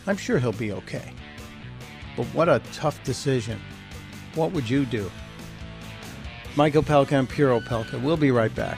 I'm 0.05 0.17
sure 0.17 0.37
he'll 0.37 0.51
be 0.51 0.71
okay. 0.71 1.11
But 2.15 2.27
what 2.27 2.47
a 2.47 2.61
tough 2.71 3.03
decision. 3.03 3.59
What 4.35 4.51
would 4.51 4.69
you 4.69 4.85
do? 4.85 5.09
Mike 6.55 6.75
Opelka 6.75 7.13
and 7.13 7.27
Pure 7.27 7.61
Opelka. 7.61 7.99
We'll 8.03 8.17
be 8.17 8.29
right 8.29 8.53
back. 8.53 8.77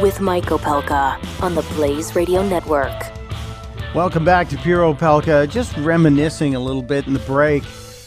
with 0.00 0.20
Mike 0.20 0.46
Opelka 0.46 1.42
on 1.42 1.54
the 1.54 1.62
Blaze 1.74 2.14
Radio 2.16 2.46
Network. 2.46 2.92
Welcome 3.94 4.24
back 4.24 4.48
to 4.48 4.56
Pure 4.56 4.94
Opelka. 4.94 5.48
Just 5.48 5.76
reminiscing 5.76 6.54
a 6.54 6.60
little 6.60 6.82
bit 6.82 7.06
in 7.06 7.12
the 7.12 7.18
break. 7.20 7.62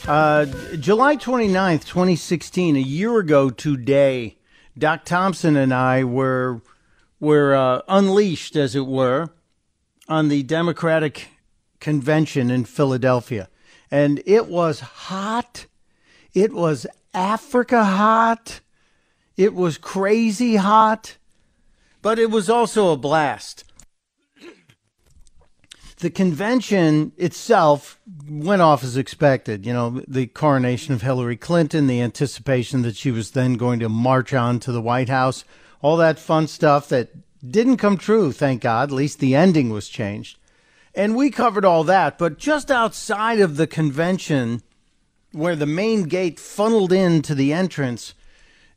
Uh, 0.07 0.45
July 0.79 1.15
29th, 1.15 1.85
2016, 1.85 2.75
a 2.75 2.79
year 2.79 3.19
ago 3.19 3.49
today, 3.49 4.37
Doc 4.77 5.05
Thompson 5.05 5.55
and 5.55 5.73
I 5.73 6.03
were 6.03 6.61
were 7.19 7.55
uh, 7.55 7.81
unleashed, 7.87 8.55
as 8.55 8.75
it 8.75 8.85
were, 8.85 9.29
on 10.07 10.27
the 10.27 10.43
Democratic 10.43 11.29
convention 11.79 12.51
in 12.51 12.65
Philadelphia, 12.65 13.47
and 13.89 14.21
it 14.25 14.47
was 14.47 14.79
hot. 14.79 15.67
It 16.33 16.51
was 16.51 16.85
Africa 17.13 17.83
hot. 17.83 18.59
It 19.37 19.53
was 19.53 19.77
crazy 19.77 20.55
hot 20.55 21.17
but 22.05 22.19
it 22.19 22.29
was 22.29 22.51
also 22.51 22.91
a 22.91 22.97
blast. 22.97 23.63
The 25.97 26.11
convention 26.11 27.13
itself 27.17 27.99
went 28.29 28.61
off 28.61 28.83
as 28.83 28.95
expected. 28.95 29.65
You 29.65 29.73
know, 29.73 30.03
the 30.07 30.27
coronation 30.27 30.93
of 30.93 31.01
Hillary 31.01 31.35
Clinton, 31.35 31.87
the 31.87 32.03
anticipation 32.03 32.83
that 32.83 32.95
she 32.95 33.09
was 33.09 33.31
then 33.31 33.55
going 33.55 33.79
to 33.79 33.89
march 33.89 34.35
on 34.35 34.59
to 34.59 34.71
the 34.71 34.83
White 34.83 35.09
House, 35.09 35.45
all 35.81 35.97
that 35.97 36.19
fun 36.19 36.47
stuff 36.47 36.87
that 36.89 37.09
didn't 37.43 37.77
come 37.77 37.97
true, 37.97 38.31
thank 38.31 38.61
God. 38.61 38.89
At 38.89 38.95
least 38.95 39.17
the 39.17 39.33
ending 39.33 39.71
was 39.71 39.89
changed. 39.89 40.37
And 40.93 41.15
we 41.15 41.31
covered 41.31 41.65
all 41.65 41.83
that. 41.85 42.19
But 42.19 42.37
just 42.37 42.69
outside 42.69 43.39
of 43.39 43.57
the 43.57 43.65
convention, 43.65 44.61
where 45.31 45.55
the 45.55 45.65
main 45.65 46.03
gate 46.03 46.39
funneled 46.39 46.93
into 46.93 47.33
the 47.33 47.51
entrance, 47.51 48.13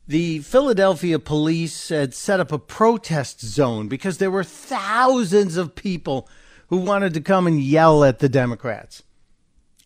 the 0.09 0.39
Philadelphia 0.39 1.19
police 1.19 1.91
had 1.91 2.15
set 2.15 2.41
up 2.41 2.51
a 2.51 2.59
protest 2.59 3.43
zone 3.43 3.89
because 3.89 4.17
there 4.17 4.31
were 4.31 4.43
thousands 4.43 5.59
of 5.59 5.75
people 5.75 6.27
who 6.69 6.79
wanted 6.79 7.13
to 7.13 7.21
come 7.21 7.47
and 7.47 7.61
yell 7.61 8.03
at 8.03 8.19
the 8.19 8.29
Democrats. 8.29 9.03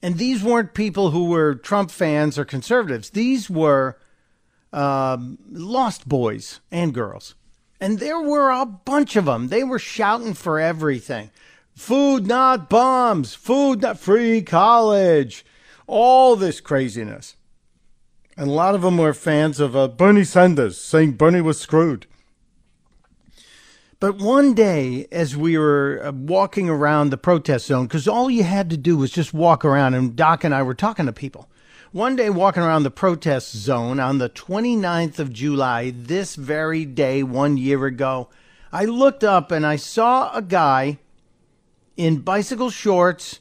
And 0.01 0.19
these 0.19 0.43
weren't 0.43 0.75
people 0.75 1.11
who 1.11 1.29
were 1.29 1.57
Trump 1.57 1.91
fans 1.91 2.39
or 2.39 2.45
conservatives. 2.45 3.11
These 3.11 3.51
were 3.51 3.99
um, 4.73 5.39
lost 5.51 6.09
boys 6.09 6.61
and 6.71 6.95
girls. 6.95 7.35
And 7.81 7.99
there 7.99 8.21
were 8.21 8.51
a 8.51 8.65
bunch 8.65 9.17
of 9.17 9.25
them. 9.25 9.49
They 9.49 9.65
were 9.65 9.81
shouting 9.81 10.35
for 10.35 10.61
everything 10.61 11.31
food, 11.75 12.29
not 12.29 12.71
bombs, 12.71 13.35
food, 13.35 13.83
not 13.83 13.99
free 13.99 14.43
college, 14.43 15.45
all 15.89 16.37
this 16.37 16.61
craziness. 16.61 17.35
And 18.43 18.51
a 18.51 18.55
lot 18.55 18.75
of 18.75 18.83
them 18.83 18.99
were 18.99 19.15
fans 19.15 19.61
of 19.61 19.77
uh, 19.77 19.87
Bernie 19.87 20.25
Sanders, 20.25 20.77
saying 20.77 21.13
Bernie 21.13 21.41
was 21.41 21.61
screwed. 21.61 22.07
But 24.01 24.19
one 24.19 24.53
day, 24.53 25.07
as 25.13 25.37
we 25.37 25.57
were 25.57 26.01
uh, 26.03 26.11
walking 26.11 26.69
around 26.69 27.11
the 27.11 27.17
protest 27.17 27.67
zone, 27.67 27.87
because 27.87 28.09
all 28.09 28.29
you 28.29 28.43
had 28.43 28.69
to 28.71 28.77
do 28.77 28.97
was 28.97 29.13
just 29.13 29.33
walk 29.33 29.65
around, 29.65 29.95
and 29.95 30.17
Doc 30.17 30.43
and 30.43 30.53
I 30.53 30.65
were 30.65 30.75
talking 30.75 31.07
to 31.07 31.13
people. 31.13 31.49
One 31.93 32.17
day, 32.17 32.31
walking 32.31 32.65
around 32.65 32.83
the 32.83 32.91
protest 32.91 33.55
zone 33.55 34.01
on 34.01 34.19
the 34.19 34.29
29th 34.29 35.21
of 35.21 35.33
July, 35.33 35.93
this 35.97 36.35
very 36.35 36.85
day, 36.85 37.23
one 37.23 37.57
year 37.57 37.87
ago, 37.87 38.29
I 38.73 38.87
looked 38.87 39.23
up 39.23 39.53
and 39.53 39.65
I 39.65 39.77
saw 39.77 40.35
a 40.35 40.43
guy 40.43 40.99
in 41.97 42.23
bicycle 42.23 42.71
shorts 42.71 43.39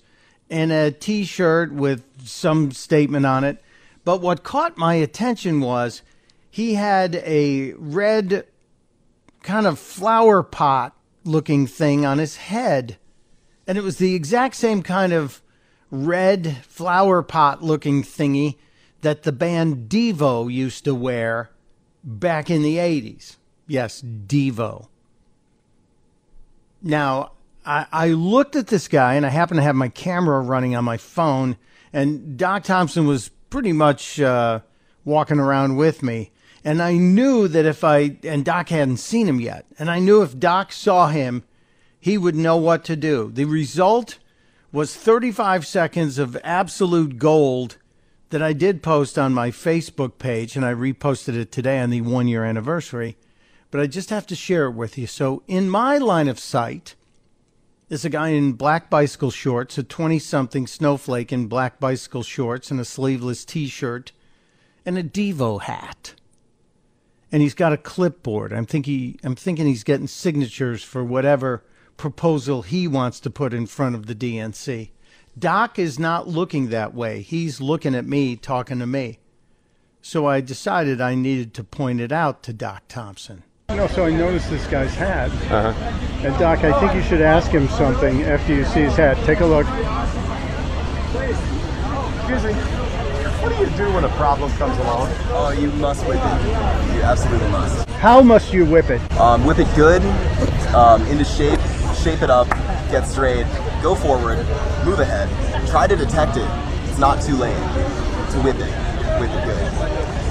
and 0.47 0.71
a 0.71 0.91
t 0.91 1.23
shirt 1.23 1.73
with 1.73 2.03
some 2.23 2.71
statement 2.71 3.25
on 3.25 3.43
it 3.43 3.63
but 4.03 4.21
what 4.21 4.43
caught 4.43 4.77
my 4.77 4.95
attention 4.95 5.61
was 5.61 6.01
he 6.49 6.73
had 6.75 7.15
a 7.15 7.73
red 7.73 8.45
kind 9.43 9.65
of 9.65 9.79
flower 9.79 10.43
pot 10.43 10.95
looking 11.23 11.67
thing 11.67 12.05
on 12.05 12.17
his 12.17 12.37
head. 12.37 12.97
And 13.67 13.77
it 13.77 13.83
was 13.83 13.97
the 13.97 14.15
exact 14.15 14.55
same 14.55 14.81
kind 14.81 15.13
of 15.13 15.41
red 15.89 16.57
flower 16.63 17.21
pot 17.21 17.63
looking 17.63 18.03
thingy 18.03 18.57
that 19.01 19.23
the 19.23 19.31
band 19.31 19.89
Devo 19.89 20.51
used 20.51 20.83
to 20.85 20.95
wear 20.95 21.51
back 22.03 22.49
in 22.49 22.63
the 22.63 22.77
80s. 22.77 23.37
Yes, 23.67 24.01
Devo. 24.01 24.87
Now, 26.81 27.31
I, 27.65 27.85
I 27.91 28.07
looked 28.09 28.55
at 28.55 28.67
this 28.67 28.87
guy 28.87 29.13
and 29.13 29.25
I 29.25 29.29
happened 29.29 29.59
to 29.59 29.63
have 29.63 29.75
my 29.75 29.89
camera 29.89 30.41
running 30.41 30.75
on 30.75 30.83
my 30.83 30.97
phone, 30.97 31.57
and 31.93 32.37
Doc 32.37 32.63
Thompson 32.63 33.05
was 33.05 33.29
pretty 33.51 33.73
much 33.73 34.19
uh, 34.19 34.61
walking 35.05 35.37
around 35.37 35.75
with 35.75 36.01
me. 36.01 36.31
And 36.63 36.81
I 36.81 36.93
knew 36.93 37.47
that 37.47 37.65
if 37.65 37.83
I, 37.83 38.17
and 38.23 38.43
Doc 38.43 38.69
hadn't 38.69 38.97
seen 38.97 39.27
him 39.27 39.39
yet, 39.39 39.65
and 39.77 39.91
I 39.91 39.99
knew 39.99 40.23
if 40.23 40.39
Doc 40.39 40.71
saw 40.71 41.07
him, 41.09 41.43
he 41.99 42.17
would 42.17 42.35
know 42.35 42.57
what 42.57 42.83
to 42.85 42.95
do. 42.95 43.29
The 43.31 43.45
result 43.45 44.17
was 44.71 44.95
35 44.95 45.67
seconds 45.67 46.17
of 46.17 46.37
absolute 46.43 47.19
gold 47.19 47.77
that 48.29 48.41
I 48.41 48.53
did 48.53 48.81
post 48.81 49.19
on 49.19 49.33
my 49.33 49.51
Facebook 49.51 50.17
page, 50.17 50.55
and 50.55 50.65
I 50.65 50.73
reposted 50.73 51.35
it 51.35 51.51
today 51.51 51.79
on 51.79 51.89
the 51.89 52.01
one 52.01 52.27
year 52.27 52.45
anniversary. 52.45 53.17
But 53.69 53.81
I 53.81 53.87
just 53.87 54.09
have 54.09 54.25
to 54.27 54.35
share 54.35 54.65
it 54.65 54.71
with 54.71 54.97
you. 54.97 55.07
So, 55.07 55.43
in 55.47 55.69
my 55.69 55.97
line 55.97 56.27
of 56.27 56.39
sight 56.39 56.95
is 57.91 58.05
a 58.05 58.09
guy 58.09 58.29
in 58.29 58.53
black 58.53 58.89
bicycle 58.89 59.29
shorts, 59.29 59.77
a 59.77 59.83
20 59.83 60.17
something 60.17 60.65
snowflake 60.65 61.33
in 61.33 61.47
black 61.47 61.77
bicycle 61.77 62.23
shorts 62.23 62.71
and 62.71 62.79
a 62.79 62.85
sleeveless 62.85 63.43
t 63.43 63.67
shirt, 63.67 64.13
and 64.85 64.97
a 64.97 65.03
Devo 65.03 65.61
hat. 65.61 66.15
And 67.33 67.41
he's 67.41 67.53
got 67.53 67.73
a 67.73 67.77
clipboard. 67.77 68.53
I'm 68.53 68.65
thinking, 68.65 69.19
I'm 69.25 69.35
thinking 69.35 69.67
he's 69.67 69.83
getting 69.83 70.07
signatures 70.07 70.83
for 70.83 71.03
whatever 71.03 71.65
proposal 71.97 72.61
he 72.61 72.87
wants 72.87 73.19
to 73.19 73.29
put 73.29 73.53
in 73.53 73.65
front 73.65 73.95
of 73.95 74.05
the 74.05 74.15
DNC. 74.15 74.91
Doc 75.37 75.77
is 75.77 75.99
not 75.99 76.29
looking 76.29 76.69
that 76.69 76.93
way. 76.93 77.21
He's 77.21 77.59
looking 77.59 77.93
at 77.93 78.05
me, 78.05 78.37
talking 78.37 78.79
to 78.79 78.87
me. 78.87 79.19
So 80.01 80.25
I 80.25 80.39
decided 80.39 81.01
I 81.01 81.15
needed 81.15 81.53
to 81.55 81.63
point 81.65 81.99
it 81.99 82.13
out 82.13 82.41
to 82.43 82.53
Doc 82.53 82.83
Thompson. 82.87 83.43
No, 83.75 83.87
so 83.87 84.05
I 84.05 84.11
noticed 84.11 84.49
this 84.49 84.67
guy's 84.67 84.93
hat. 84.93 85.31
Uh-huh. 85.51 85.73
And 86.25 86.37
Doc, 86.37 86.63
I 86.63 86.79
think 86.79 86.93
you 86.93 87.01
should 87.01 87.21
ask 87.21 87.49
him 87.49 87.67
something 87.69 88.23
after 88.23 88.53
you 88.53 88.65
see 88.65 88.81
his 88.81 88.95
hat. 88.95 89.17
Take 89.25 89.39
a 89.39 89.45
look. 89.45 89.65
Excuse 92.19 92.43
me. 92.43 92.53
What 93.41 93.49
do 93.49 93.63
you 93.63 93.69
do 93.75 93.91
when 93.93 94.03
a 94.03 94.09
problem 94.09 94.51
comes 94.53 94.77
along? 94.79 95.09
Oh, 95.29 95.49
you 95.51 95.71
must 95.71 96.05
whip 96.05 96.17
it. 96.17 96.95
You 96.95 97.01
absolutely 97.01 97.49
must. 97.49 97.89
How 97.89 98.21
must 98.21 98.53
you 98.53 98.65
whip 98.65 98.91
it? 98.91 99.01
Um, 99.13 99.45
whip 99.45 99.57
it 99.57 99.67
good, 99.75 100.03
um, 100.75 101.01
into 101.07 101.25
shape, 101.25 101.59
shape 102.03 102.21
it 102.21 102.29
up, 102.29 102.47
get 102.91 103.07
straight, 103.07 103.47
go 103.81 103.95
forward, 103.95 104.37
move 104.85 104.99
ahead. 104.99 105.27
Try 105.69 105.87
to 105.87 105.95
detect 105.95 106.37
it. 106.37 106.47
It's 106.89 106.99
not 106.99 107.21
too 107.21 107.35
late 107.35 107.55
to 107.55 108.41
whip 108.43 108.57
it. 108.57 108.71
Whip 109.19 109.31
it 109.31 109.45
good. 109.45 109.71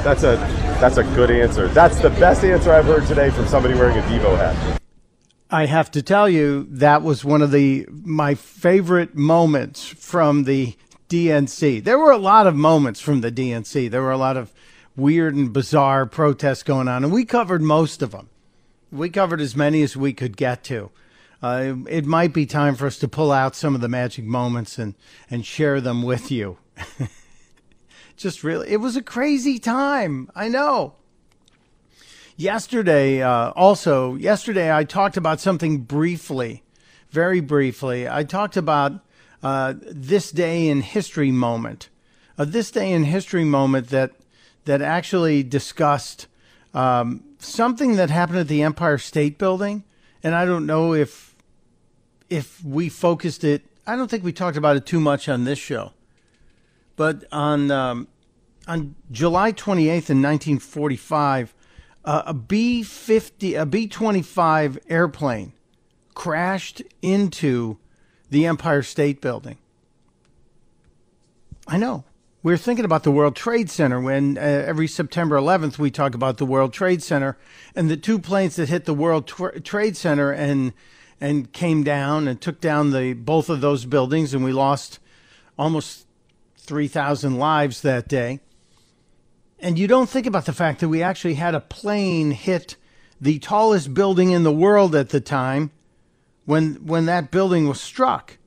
That's 0.05 0.22
a 0.22 0.36
that's 0.80 0.96
a 0.96 1.04
good 1.14 1.30
answer. 1.30 1.68
That's 1.68 2.00
the 2.00 2.08
best 2.10 2.42
answer 2.42 2.72
I've 2.72 2.86
heard 2.86 3.06
today 3.06 3.28
from 3.28 3.46
somebody 3.46 3.74
wearing 3.74 3.98
a 3.98 4.02
Devo 4.02 4.36
hat. 4.36 4.80
I 5.50 5.66
have 5.66 5.90
to 5.90 6.02
tell 6.02 6.28
you 6.28 6.66
that 6.70 7.02
was 7.02 7.24
one 7.24 7.42
of 7.42 7.50
the 7.50 7.86
my 7.90 8.34
favorite 8.34 9.14
moments 9.14 9.84
from 9.84 10.44
the 10.44 10.76
DNC. 11.10 11.84
There 11.84 11.98
were 11.98 12.12
a 12.12 12.18
lot 12.18 12.46
of 12.46 12.54
moments 12.54 13.00
from 13.00 13.20
the 13.20 13.30
DNC. 13.30 13.90
There 13.90 14.00
were 14.00 14.10
a 14.10 14.16
lot 14.16 14.38
of 14.38 14.52
weird 14.96 15.34
and 15.34 15.52
bizarre 15.52 16.06
protests 16.06 16.62
going 16.62 16.88
on, 16.88 17.04
and 17.04 17.12
we 17.12 17.24
covered 17.24 17.60
most 17.60 18.00
of 18.00 18.12
them. 18.12 18.30
We 18.90 19.10
covered 19.10 19.40
as 19.40 19.54
many 19.54 19.82
as 19.82 19.96
we 19.96 20.14
could 20.14 20.36
get 20.36 20.64
to. 20.64 20.90
Uh, 21.42 21.74
it 21.88 22.06
might 22.06 22.32
be 22.32 22.46
time 22.46 22.74
for 22.74 22.86
us 22.86 22.98
to 22.98 23.08
pull 23.08 23.32
out 23.32 23.54
some 23.54 23.74
of 23.74 23.80
the 23.80 23.88
magic 23.88 24.24
moments 24.24 24.78
and, 24.78 24.94
and 25.30 25.44
share 25.44 25.80
them 25.80 26.02
with 26.02 26.30
you. 26.30 26.58
Just 28.20 28.44
really, 28.44 28.68
it 28.68 28.76
was 28.76 28.96
a 28.96 29.02
crazy 29.02 29.58
time. 29.58 30.30
I 30.34 30.48
know. 30.48 30.92
Yesterday, 32.36 33.22
uh, 33.22 33.52
also, 33.52 34.14
yesterday 34.16 34.70
I 34.70 34.84
talked 34.84 35.16
about 35.16 35.40
something 35.40 35.78
briefly, 35.78 36.62
very 37.10 37.40
briefly. 37.40 38.06
I 38.06 38.24
talked 38.24 38.58
about 38.58 39.00
uh, 39.42 39.72
this 39.90 40.30
day 40.30 40.68
in 40.68 40.82
history 40.82 41.30
moment, 41.30 41.88
a 42.36 42.44
this 42.44 42.70
day 42.70 42.92
in 42.92 43.04
history 43.04 43.44
moment 43.44 43.88
that 43.88 44.12
that 44.66 44.82
actually 44.82 45.42
discussed 45.42 46.26
um, 46.74 47.24
something 47.38 47.96
that 47.96 48.10
happened 48.10 48.40
at 48.40 48.48
the 48.48 48.60
Empire 48.60 48.98
State 48.98 49.38
Building, 49.38 49.82
and 50.22 50.34
I 50.34 50.44
don't 50.44 50.66
know 50.66 50.92
if 50.92 51.34
if 52.28 52.62
we 52.62 52.90
focused 52.90 53.44
it. 53.44 53.62
I 53.86 53.96
don't 53.96 54.10
think 54.10 54.24
we 54.24 54.32
talked 54.34 54.58
about 54.58 54.76
it 54.76 54.84
too 54.84 55.00
much 55.00 55.26
on 55.26 55.44
this 55.44 55.58
show, 55.58 55.94
but 57.01 57.24
on 57.32 57.70
um, 57.70 58.09
on 58.68 58.94
July 59.11 59.53
28th 59.53 60.11
in 60.11 60.20
1945, 60.20 61.55
uh, 62.05 62.22
a 62.26 62.34
B 62.34 62.82
50 62.82 63.55
a 63.55 63.64
B 63.64 63.88
25 63.88 64.78
airplane 64.86 65.55
crashed 66.12 66.82
into 67.01 67.78
the 68.28 68.44
Empire 68.44 68.82
State 68.82 69.22
Building. 69.22 69.57
I 71.66 71.78
know. 71.78 72.05
We're 72.42 72.59
thinking 72.59 72.84
about 72.84 73.05
the 73.05 73.11
World 73.11 73.34
Trade 73.34 73.70
Center 73.70 73.98
when 73.98 74.36
uh, 74.36 74.42
every 74.42 74.86
September 74.86 75.38
11th 75.38 75.78
we 75.78 75.90
talk 75.90 76.14
about 76.14 76.36
the 76.36 76.44
World 76.44 76.74
Trade 76.74 77.03
Center 77.03 77.38
and 77.74 77.88
the 77.88 77.96
two 77.96 78.18
planes 78.18 78.57
that 78.57 78.68
hit 78.68 78.84
the 78.84 78.92
World 78.92 79.26
Tra- 79.26 79.59
Trade 79.62 79.96
Center 79.96 80.32
and 80.32 80.74
and 81.18 81.51
came 81.55 81.82
down 81.82 82.28
and 82.28 82.42
took 82.42 82.61
down 82.61 82.90
the 82.90 83.14
both 83.14 83.48
of 83.48 83.62
those 83.62 83.86
buildings 83.86 84.34
and 84.34 84.44
we 84.44 84.53
lost 84.53 84.98
almost 85.59 86.05
3,000 86.70 87.36
lives 87.36 87.82
that 87.82 88.06
day. 88.06 88.38
And 89.58 89.76
you 89.76 89.88
don't 89.88 90.08
think 90.08 90.24
about 90.24 90.46
the 90.46 90.52
fact 90.52 90.78
that 90.78 90.88
we 90.88 91.02
actually 91.02 91.34
had 91.34 91.52
a 91.52 91.60
plane 91.60 92.30
hit 92.30 92.76
the 93.20 93.40
tallest 93.40 93.92
building 93.92 94.30
in 94.30 94.44
the 94.44 94.52
world 94.52 94.94
at 94.94 95.08
the 95.08 95.20
time 95.20 95.72
when 96.44 96.76
when 96.86 97.06
that 97.06 97.32
building 97.32 97.66
was 97.66 97.80
struck. 97.80 98.38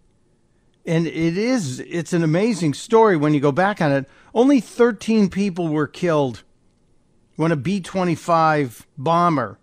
And 0.86 1.05
it 1.05 1.38
is 1.38 1.82
it's 1.82 2.13
an 2.13 2.24
amazing 2.24 2.76
story 2.76 3.17
when 3.17 3.34
you 3.34 3.41
go 3.41 3.51
back 3.51 3.82
on 3.82 3.91
it. 3.91 4.09
Only 4.34 4.61
13 4.61 5.30
people 5.30 5.67
were 5.67 5.86
killed 5.86 6.43
when 7.36 7.51
a 7.51 7.57
B-25 7.57 8.86
bomber 8.97 9.59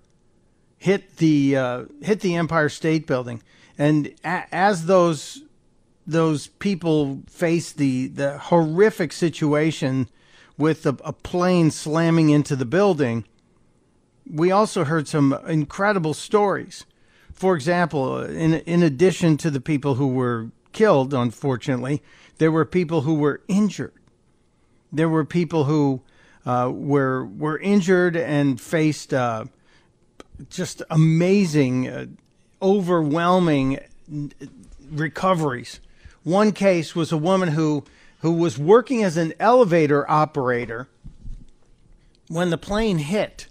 hit 0.76 1.16
the 1.16 1.56
uh, 1.56 1.84
hit 2.02 2.20
the 2.20 2.36
Empire 2.36 2.68
State 2.68 3.06
Building. 3.06 3.42
And 3.78 4.14
a- 4.22 4.54
as 4.54 4.84
those 4.84 5.44
those 6.10 6.48
people 6.48 7.22
faced 7.28 7.76
the 7.76 8.08
the 8.08 8.38
horrific 8.38 9.12
situation 9.12 10.08
with 10.58 10.84
a, 10.84 10.96
a 11.04 11.12
plane 11.12 11.70
slamming 11.70 12.30
into 12.30 12.54
the 12.54 12.64
building, 12.64 13.24
we 14.30 14.50
also 14.50 14.84
heard 14.84 15.08
some 15.08 15.32
incredible 15.46 16.14
stories. 16.14 16.84
For 17.32 17.54
example, 17.54 18.22
in 18.22 18.54
in 18.54 18.82
addition 18.82 19.36
to 19.38 19.50
the 19.50 19.60
people 19.60 19.94
who 19.94 20.08
were 20.08 20.50
killed, 20.72 21.14
unfortunately, 21.14 22.02
there 22.38 22.52
were 22.52 22.64
people 22.64 23.02
who 23.02 23.14
were 23.14 23.40
injured. 23.48 23.94
There 24.92 25.08
were 25.08 25.24
people 25.24 25.64
who 25.64 26.02
uh, 26.44 26.70
were 26.72 27.24
were 27.24 27.58
injured 27.58 28.16
and 28.16 28.60
faced 28.60 29.14
uh, 29.14 29.44
just 30.48 30.82
amazing, 30.90 31.88
uh, 31.88 32.06
overwhelming 32.60 33.78
recoveries. 34.90 35.80
One 36.22 36.52
case 36.52 36.94
was 36.94 37.12
a 37.12 37.16
woman 37.16 37.50
who 37.50 37.84
who 38.20 38.32
was 38.32 38.58
working 38.58 39.02
as 39.02 39.16
an 39.16 39.32
elevator 39.40 40.08
operator 40.10 40.88
when 42.28 42.50
the 42.50 42.58
plane 42.58 42.98
hit. 42.98 43.48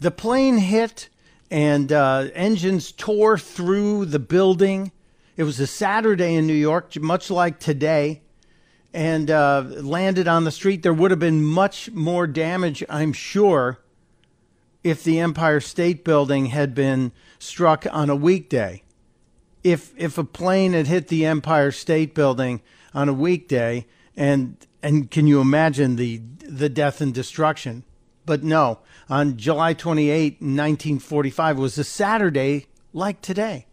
The 0.00 0.10
plane 0.10 0.58
hit 0.58 1.08
and 1.50 1.92
uh, 1.92 2.28
engines 2.34 2.90
tore 2.90 3.38
through 3.38 4.06
the 4.06 4.18
building. 4.18 4.92
It 5.36 5.44
was 5.44 5.60
a 5.60 5.66
Saturday 5.66 6.34
in 6.34 6.46
New 6.46 6.54
York, 6.54 6.96
much 7.00 7.30
like 7.30 7.58
today, 7.58 8.22
and 8.94 9.30
uh, 9.30 9.64
landed 9.66 10.26
on 10.26 10.44
the 10.44 10.50
street. 10.50 10.82
There 10.82 10.94
would 10.94 11.10
have 11.10 11.20
been 11.20 11.44
much 11.44 11.90
more 11.90 12.26
damage, 12.26 12.82
I'm 12.88 13.12
sure, 13.12 13.78
if 14.82 15.04
the 15.04 15.20
Empire 15.20 15.60
State 15.60 16.04
Building 16.04 16.46
had 16.46 16.74
been 16.74 17.12
struck 17.38 17.86
on 17.90 18.08
a 18.08 18.16
weekday. 18.16 18.83
If 19.64 19.92
if 19.96 20.18
a 20.18 20.24
plane 20.24 20.74
had 20.74 20.86
hit 20.86 21.08
the 21.08 21.26
Empire 21.26 21.72
State 21.72 22.14
Building 22.14 22.60
on 22.92 23.08
a 23.08 23.12
weekday, 23.12 23.86
and 24.16 24.56
and 24.82 25.10
can 25.10 25.26
you 25.26 25.40
imagine 25.40 25.96
the 25.96 26.20
the 26.46 26.68
death 26.68 27.00
and 27.00 27.12
destruction? 27.12 27.82
But 28.26 28.42
no, 28.42 28.78
on 29.08 29.36
July 29.36 29.74
28, 29.74 30.34
1945 30.34 31.58
was 31.58 31.76
a 31.76 31.84
Saturday 31.84 32.66
like 32.92 33.20
today. 33.20 33.66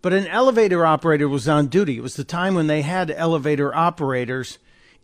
But 0.00 0.12
an 0.12 0.26
elevator 0.26 0.84
operator 0.84 1.28
was 1.28 1.48
on 1.48 1.68
duty. 1.68 1.96
It 1.96 2.02
was 2.02 2.16
the 2.16 2.24
time 2.24 2.54
when 2.54 2.66
they 2.66 2.82
had 2.82 3.10
elevator 3.10 3.74
operators 3.74 4.58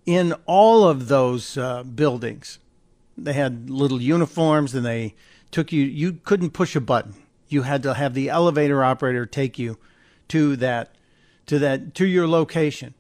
in 0.05 0.35
all 0.47 0.85
of 0.85 1.09
those 1.09 1.57
uh, 1.57 1.83
buildings. 1.83 2.59
They 3.17 3.33
had 3.33 3.71
little 3.71 4.01
uniforms 4.01 4.75
and 4.75 4.85
they 4.85 5.15
took 5.51 5.73
you, 5.73 5.85
you 5.85 6.15
couldn't 6.25 6.51
push 6.51 6.77
a 6.77 6.81
button. 6.81 7.15
You 7.51 7.63
had 7.63 7.83
to 7.83 7.95
have 7.95 8.15
the 8.15 8.31
elevator 8.31 8.83
operator 8.83 9.27
take 9.27 9.59
you 9.59 9.79
to 10.29 10.57
that, 10.57 10.95
to 11.47 11.59
that, 11.59 11.95
to 11.97 12.07
your 12.07 12.27
location. 12.27 12.95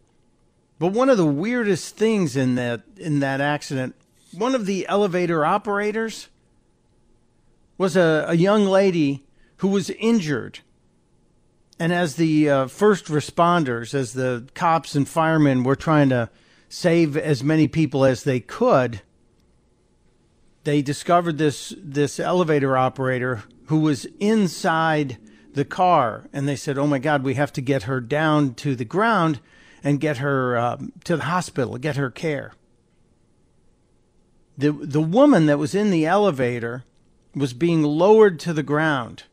But 0.78 0.88
one 0.88 1.08
of 1.08 1.16
the 1.16 1.26
weirdest 1.26 1.96
things 1.96 2.36
in 2.36 2.54
that, 2.56 2.82
in 2.96 3.20
that 3.20 3.40
accident 3.40 3.94
one 4.32 4.54
of 4.54 4.66
the 4.66 4.86
elevator 4.88 5.44
operators 5.44 6.28
was 7.78 7.96
a, 7.96 8.26
a 8.28 8.34
young 8.34 8.64
lady 8.66 9.24
who 9.58 9.68
was 9.68 9.90
injured. 9.90 10.60
And 11.78 11.92
as 11.92 12.16
the 12.16 12.48
uh, 12.48 12.66
first 12.66 13.06
responders, 13.06 13.94
as 13.94 14.12
the 14.12 14.46
cops 14.54 14.94
and 14.94 15.08
firemen 15.08 15.64
were 15.64 15.76
trying 15.76 16.10
to 16.10 16.28
save 16.68 17.16
as 17.16 17.42
many 17.42 17.66
people 17.66 18.04
as 18.04 18.22
they 18.22 18.38
could, 18.38 19.00
they 20.64 20.82
discovered 20.82 21.38
this 21.38 21.74
this 21.78 22.20
elevator 22.20 22.76
operator 22.76 23.44
who 23.66 23.80
was 23.80 24.06
inside 24.18 25.16
the 25.54 25.64
car, 25.64 26.28
and 26.32 26.46
they 26.46 26.56
said, 26.56 26.78
"Oh 26.78 26.86
my 26.86 26.98
God, 26.98 27.22
we 27.22 27.34
have 27.34 27.52
to 27.54 27.60
get 27.60 27.84
her 27.84 28.00
down 28.00 28.54
to 28.54 28.76
the 28.76 28.84
ground 28.84 29.40
and 29.82 30.00
get 30.00 30.18
her 30.18 30.56
um, 30.58 30.92
to 31.04 31.16
the 31.16 31.24
hospital, 31.24 31.78
get 31.78 31.96
her 31.96 32.10
care." 32.10 32.52
The 34.58 34.72
the 34.72 35.00
woman 35.00 35.46
that 35.46 35.58
was 35.58 35.74
in 35.74 35.90
the 35.90 36.06
elevator 36.06 36.84
was 37.34 37.54
being 37.54 37.82
lowered 37.82 38.38
to 38.40 38.52
the 38.52 38.62
ground, 38.62 39.24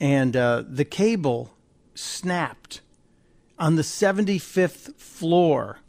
and 0.00 0.36
uh, 0.36 0.64
the 0.66 0.84
cable 0.84 1.54
snapped 1.94 2.80
on 3.58 3.74
the 3.74 3.82
75th 3.82 4.94
floor, 4.94 5.80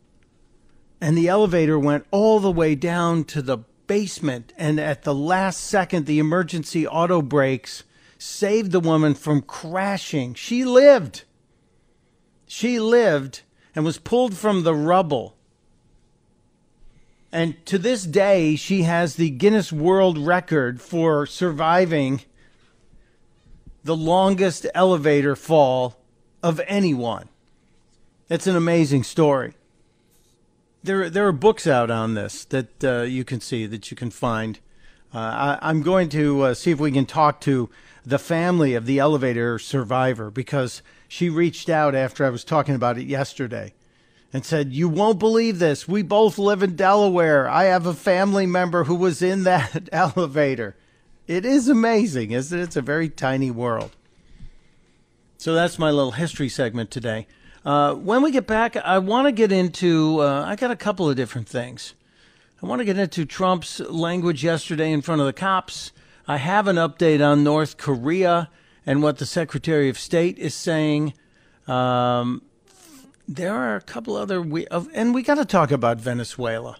and 1.00 1.18
the 1.18 1.28
elevator 1.28 1.78
went 1.78 2.06
all 2.12 2.40
the 2.40 2.52
way 2.52 2.76
down 2.76 3.24
to 3.26 3.42
the 3.42 3.60
basement. 3.90 4.54
And 4.56 4.80
at 4.80 5.02
the 5.02 5.16
last 5.16 5.60
second, 5.60 6.06
the 6.06 6.20
emergency 6.20 6.88
auto 6.88 7.22
brakes 7.22 7.84
saved 8.18 8.72
the 8.72 8.80
woman 8.80 9.16
from 9.16 9.42
crashing. 9.42 10.36
She 10.36 10.64
lived. 10.64 11.24
She 12.48 12.80
lived 12.80 13.42
and 13.76 13.84
was 13.84 13.98
pulled 13.98 14.38
from 14.38 14.64
the 14.64 14.76
rubble. 14.76 15.36
And 17.32 17.66
to 17.66 17.78
this 17.78 18.06
day, 18.06 18.56
she 18.56 18.84
has 18.84 19.16
the 19.16 19.30
Guinness 19.30 19.74
World 19.74 20.18
Record 20.18 20.82
for 20.82 21.26
surviving 21.26 22.22
the 23.84 23.96
longest 23.96 24.68
elevator 24.76 25.36
fall 25.36 26.00
of 26.44 26.62
anyone. 26.68 27.28
It's 28.30 28.48
an 28.48 28.56
amazing 28.56 29.04
story. 29.04 29.56
There, 30.84 31.10
there 31.10 31.28
are 31.28 31.34
books 31.34 31.68
out 31.68 31.92
on 31.92 32.14
this 32.14 32.46
that 32.46 32.84
uh, 32.84 33.02
you 33.02 33.24
can 33.24 33.42
see, 33.42 33.66
that 33.66 33.92
you 33.92 33.98
can 33.98 34.12
find. 34.12 34.60
Uh, 35.14 35.58
I, 35.62 35.70
am 35.70 35.82
going 35.82 36.10
to 36.10 36.42
uh, 36.42 36.54
see 36.54 36.72
if 36.72 36.80
we 36.80 36.92
can 36.92 37.06
talk 37.06 37.42
to 37.42 37.70
the 38.06 38.20
family 38.20 38.76
of 38.76 38.86
the 38.86 39.00
elevator 39.00 39.60
survivor 39.60 40.32
because 40.32 40.82
she 41.08 41.30
reached 41.30 41.70
out 41.70 41.96
after 41.96 42.26
I 42.26 42.30
was 42.30 42.44
talking 42.44 42.76
about 42.76 42.98
it 42.98 43.08
yesterday 43.08 43.74
and 44.32 44.46
said, 44.46 44.72
You 44.72 44.88
won't 44.88 45.20
believe 45.20 45.60
this. 45.60 45.88
We 45.88 46.02
both 46.02 46.38
live 46.38 46.64
in 46.64 46.76
Delaware. 46.76 47.50
I 47.50 47.66
have 47.66 47.86
a 47.86 47.94
family 47.94 48.46
member 48.46 48.86
who 48.86 48.96
was 48.96 49.22
in 49.22 49.44
that 49.44 49.90
elevator. 49.92 50.76
It 51.28 51.46
is 51.46 51.68
amazing, 51.68 52.32
isn't 52.32 52.58
it? 52.58 52.64
It's 52.64 52.76
a 52.76 52.82
very 52.82 53.10
tiny 53.10 53.52
world. 53.52 53.92
So 55.38 55.54
that's 55.54 55.80
my 55.80 55.92
little 55.92 56.12
history 56.12 56.50
segment 56.50 56.92
today. 56.92 57.28
Uh, 57.66 57.94
when 57.94 58.22
we 58.22 58.32
get 58.32 58.48
back, 58.48 58.78
I 58.78 59.00
want 59.00 59.28
to 59.28 59.32
get 59.32 59.52
into, 59.52 60.22
uh, 60.22 60.44
I 60.46 60.56
got 60.56 60.72
a 60.72 60.76
couple 60.76 61.10
of 61.10 61.16
different 61.16 61.48
things. 61.48 61.94
I 62.62 62.66
want 62.66 62.80
to 62.80 62.86
get 62.86 62.98
into 62.98 63.26
Trump's 63.26 63.80
language 63.80 64.44
yesterday 64.44 64.92
in 64.92 65.02
front 65.02 65.22
of 65.22 65.28
the 65.28 65.34
cops. 65.34 65.92
I 66.28 66.38
have 66.38 66.68
an 66.68 66.76
update 66.76 67.26
on 67.26 67.44
North 67.44 67.78
Korea 67.78 68.50
and 68.86 69.02
what 69.02 69.18
the 69.18 69.26
Secretary 69.26 69.90
of 69.90 69.98
State 69.98 70.38
is 70.38 70.54
saying. 70.54 71.14
Um, 71.68 72.42
there 73.28 73.54
are 73.54 73.76
a 73.76 73.82
couple 73.82 74.16
other, 74.16 74.42
we, 74.42 74.66
and 74.94 75.14
we 75.14 75.22
got 75.22 75.36
to 75.36 75.46
talk 75.46 75.72
about 75.72 76.00
Venezuela 76.00 76.78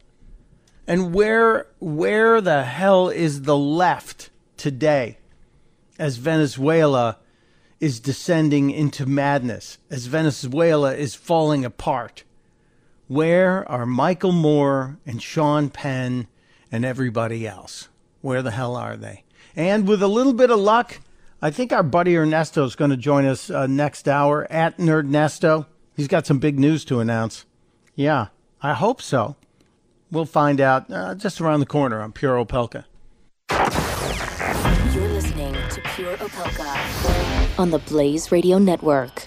and 0.90 1.14
where 1.14 1.68
where 1.80 2.42
the 2.42 2.64
hell 2.64 3.10
is 3.10 3.44
the 3.44 3.56
left 3.56 4.32
today 4.58 5.20
as 6.00 6.18
Venezuela 6.18 7.20
is 7.80 8.00
descending 8.00 8.70
into 8.72 9.06
madness, 9.06 9.78
as 9.90 10.08
Venezuela 10.08 10.94
is 10.94 11.16
falling 11.16 11.64
apart. 11.64 12.24
Where 13.08 13.70
are 13.70 13.86
Michael 13.86 14.32
Moore 14.32 14.98
and 15.06 15.22
Sean 15.22 15.70
Penn 15.70 16.28
and 16.72 16.86
everybody 16.86 17.48
else? 17.48 17.88
Where 18.22 18.42
the 18.42 18.52
hell 18.52 18.76
are 18.76 18.98
they? 18.98 19.24
And 19.56 19.88
with 19.88 20.04
a 20.04 20.08
little 20.08 20.34
bit 20.34 20.52
of 20.52 20.60
luck, 20.60 21.00
I 21.42 21.52
think 21.52 21.72
our 21.72 21.84
buddy 21.84 22.18
Ernesto 22.18 22.66
is 22.66 22.76
going 22.76 22.92
to 22.92 22.98
join 22.98 23.26
us 23.26 23.50
uh, 23.50 23.66
next 23.66 24.08
hour 24.08 24.46
at 24.52 24.78
Nerdnesto. 24.78 25.66
He's 25.96 26.08
got 26.08 26.28
some 26.28 26.40
big 26.40 26.60
news 26.60 26.84
to 26.86 27.00
announce. 27.00 27.46
Yeah, 27.96 28.28
I 28.62 28.74
hope 28.74 29.02
so. 29.02 29.38
We'll 30.12 30.26
find 30.26 30.60
out 30.60 30.92
uh, 30.92 31.16
just 31.16 31.40
around 31.40 31.62
the 31.62 31.66
corner 31.66 32.02
on 32.02 32.12
Pure 32.12 32.46
Opelka. 32.46 32.86
You're 34.94 35.10
listening 35.10 35.54
to 35.54 35.82
Pure 35.96 36.18
Opelka 36.18 36.79
on 37.60 37.72
the 37.72 37.80
Blaze 37.80 38.32
Radio 38.32 38.58
Network. 38.58 39.22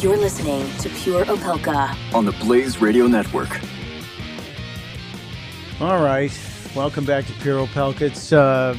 You're 0.00 0.16
listening 0.16 0.66
to 0.78 0.88
Pure 0.88 1.26
Opelka 1.26 1.94
on 2.14 2.24
the 2.24 2.32
Blaze 2.32 2.80
Radio 2.80 3.06
Network. 3.06 3.60
All 5.78 6.02
right. 6.02 6.32
Welcome 6.74 7.04
back 7.04 7.26
to 7.26 7.34
Pure 7.34 7.66
Opelka. 7.66 8.00
It's 8.00 8.32
uh, 8.32 8.74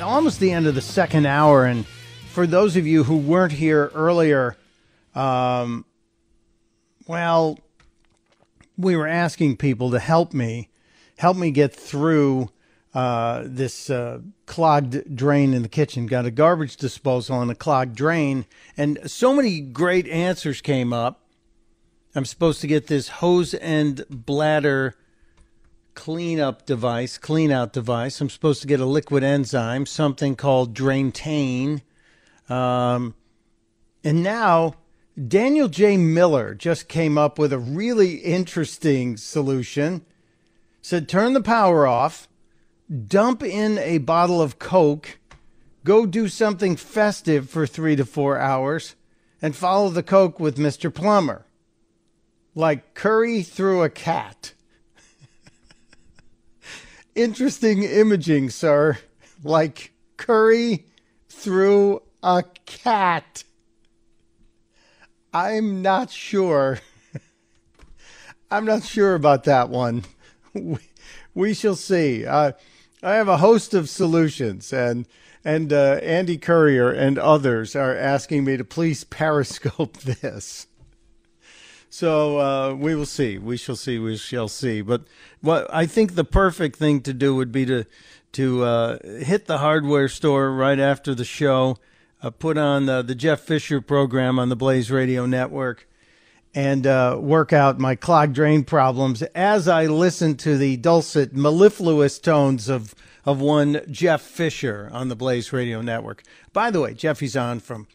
almost 0.00 0.38
the 0.38 0.52
end 0.52 0.68
of 0.68 0.76
the 0.76 0.80
second 0.80 1.26
hour. 1.26 1.64
And 1.64 1.84
for 2.28 2.46
those 2.46 2.76
of 2.76 2.86
you 2.86 3.02
who 3.02 3.16
weren't 3.16 3.50
here 3.50 3.90
earlier, 3.92 4.56
um, 5.16 5.84
well, 7.08 7.58
we 8.78 8.94
were 8.94 9.08
asking 9.08 9.56
people 9.56 9.90
to 9.90 9.98
help 9.98 10.32
me, 10.32 10.70
help 11.18 11.36
me 11.36 11.50
get 11.50 11.74
through 11.74 12.50
uh, 12.94 13.42
this 13.44 13.90
uh, 13.90 14.20
clogged 14.46 15.16
drain 15.16 15.52
in 15.52 15.62
the 15.62 15.68
kitchen. 15.68 16.06
Got 16.06 16.24
a 16.24 16.30
garbage 16.30 16.76
disposal 16.76 17.42
and 17.42 17.50
a 17.50 17.56
clogged 17.56 17.96
drain, 17.96 18.46
and 18.76 19.10
so 19.10 19.34
many 19.34 19.60
great 19.60 20.06
answers 20.06 20.60
came 20.60 20.92
up. 20.92 21.26
I'm 22.14 22.26
supposed 22.26 22.60
to 22.60 22.68
get 22.68 22.86
this 22.86 23.08
hose 23.08 23.54
and 23.54 24.04
bladder 24.08 24.94
cleanup 25.94 26.66
device, 26.66 27.18
clean 27.18 27.50
out 27.50 27.72
device. 27.72 28.20
I'm 28.20 28.30
supposed 28.30 28.60
to 28.62 28.68
get 28.68 28.80
a 28.80 28.86
liquid 28.86 29.22
enzyme, 29.22 29.86
something 29.86 30.36
called 30.36 30.74
Draintain. 30.74 31.82
Um, 32.48 33.14
and 34.04 34.22
now 34.22 34.74
Daniel 35.28 35.68
J. 35.68 35.96
Miller 35.96 36.54
just 36.54 36.88
came 36.88 37.16
up 37.18 37.38
with 37.38 37.52
a 37.52 37.58
really 37.58 38.16
interesting 38.16 39.16
solution. 39.16 40.04
Said 40.80 41.08
turn 41.08 41.32
the 41.32 41.42
power 41.42 41.86
off 41.86 42.28
dump 42.92 43.42
in 43.42 43.78
a 43.78 43.98
bottle 43.98 44.42
of 44.42 44.58
Coke, 44.58 45.18
go 45.84 46.06
do 46.06 46.28
something 46.28 46.76
festive 46.76 47.48
for 47.48 47.66
three 47.66 47.96
to 47.96 48.04
four 48.04 48.38
hours, 48.38 48.96
and 49.40 49.56
follow 49.56 49.88
the 49.88 50.02
Coke 50.02 50.38
with 50.38 50.56
Mr. 50.56 50.92
Plumber. 50.92 51.46
Like 52.54 52.94
curry 52.94 53.42
through 53.42 53.82
a 53.82 53.88
cat. 53.88 54.52
Interesting 57.14 57.82
imaging, 57.82 58.50
sir. 58.50 58.98
Like 59.44 59.92
curry 60.16 60.86
through 61.28 62.02
a 62.22 62.44
cat. 62.64 63.44
I'm 65.34 65.82
not 65.82 66.10
sure. 66.10 66.78
I'm 68.50 68.64
not 68.64 68.84
sure 68.84 69.14
about 69.14 69.44
that 69.44 69.68
one. 69.68 70.04
We, 70.54 70.78
we 71.34 71.54
shall 71.54 71.76
see. 71.76 72.24
Uh, 72.24 72.52
I 73.02 73.14
have 73.14 73.28
a 73.28 73.38
host 73.38 73.74
of 73.74 73.88
solutions, 73.88 74.72
and 74.72 75.06
and 75.44 75.72
uh, 75.72 75.98
Andy 76.02 76.38
Courier 76.38 76.90
and 76.90 77.18
others 77.18 77.74
are 77.74 77.96
asking 77.96 78.44
me 78.44 78.56
to 78.56 78.64
please 78.64 79.04
periscope 79.04 79.96
this. 79.98 80.66
So 81.92 82.40
uh, 82.40 82.72
we 82.72 82.94
will 82.94 83.04
see. 83.04 83.36
We 83.36 83.58
shall 83.58 83.76
see. 83.76 83.98
We 83.98 84.16
shall 84.16 84.48
see. 84.48 84.80
But 84.80 85.02
what 85.42 85.66
I 85.70 85.84
think 85.84 86.14
the 86.14 86.24
perfect 86.24 86.76
thing 86.76 87.02
to 87.02 87.12
do 87.12 87.34
would 87.34 87.52
be 87.52 87.66
to 87.66 87.84
to 88.32 88.64
uh, 88.64 88.98
hit 89.18 89.44
the 89.44 89.58
hardware 89.58 90.08
store 90.08 90.50
right 90.52 90.78
after 90.78 91.14
the 91.14 91.26
show. 91.26 91.76
Uh, 92.22 92.30
put 92.30 92.56
on 92.56 92.86
the 92.86 93.02
the 93.02 93.14
Jeff 93.14 93.40
Fisher 93.40 93.82
program 93.82 94.38
on 94.38 94.48
the 94.48 94.56
Blaze 94.56 94.90
Radio 94.90 95.26
Network 95.26 95.86
and 96.54 96.86
uh, 96.86 97.18
work 97.20 97.52
out 97.52 97.78
my 97.78 97.94
clogged 97.94 98.34
drain 98.34 98.64
problems 98.64 99.20
as 99.34 99.68
I 99.68 99.84
listen 99.84 100.38
to 100.38 100.56
the 100.56 100.78
dulcet, 100.78 101.34
mellifluous 101.34 102.18
tones 102.18 102.70
of 102.70 102.94
of 103.26 103.38
one 103.38 103.82
Jeff 103.90 104.22
Fisher 104.22 104.88
on 104.94 105.08
the 105.08 105.16
Blaze 105.16 105.52
Radio 105.52 105.82
Network. 105.82 106.22
By 106.54 106.70
the 106.70 106.80
way, 106.80 106.94
Jeffy's 106.94 107.36
on 107.36 107.60
from 107.60 107.86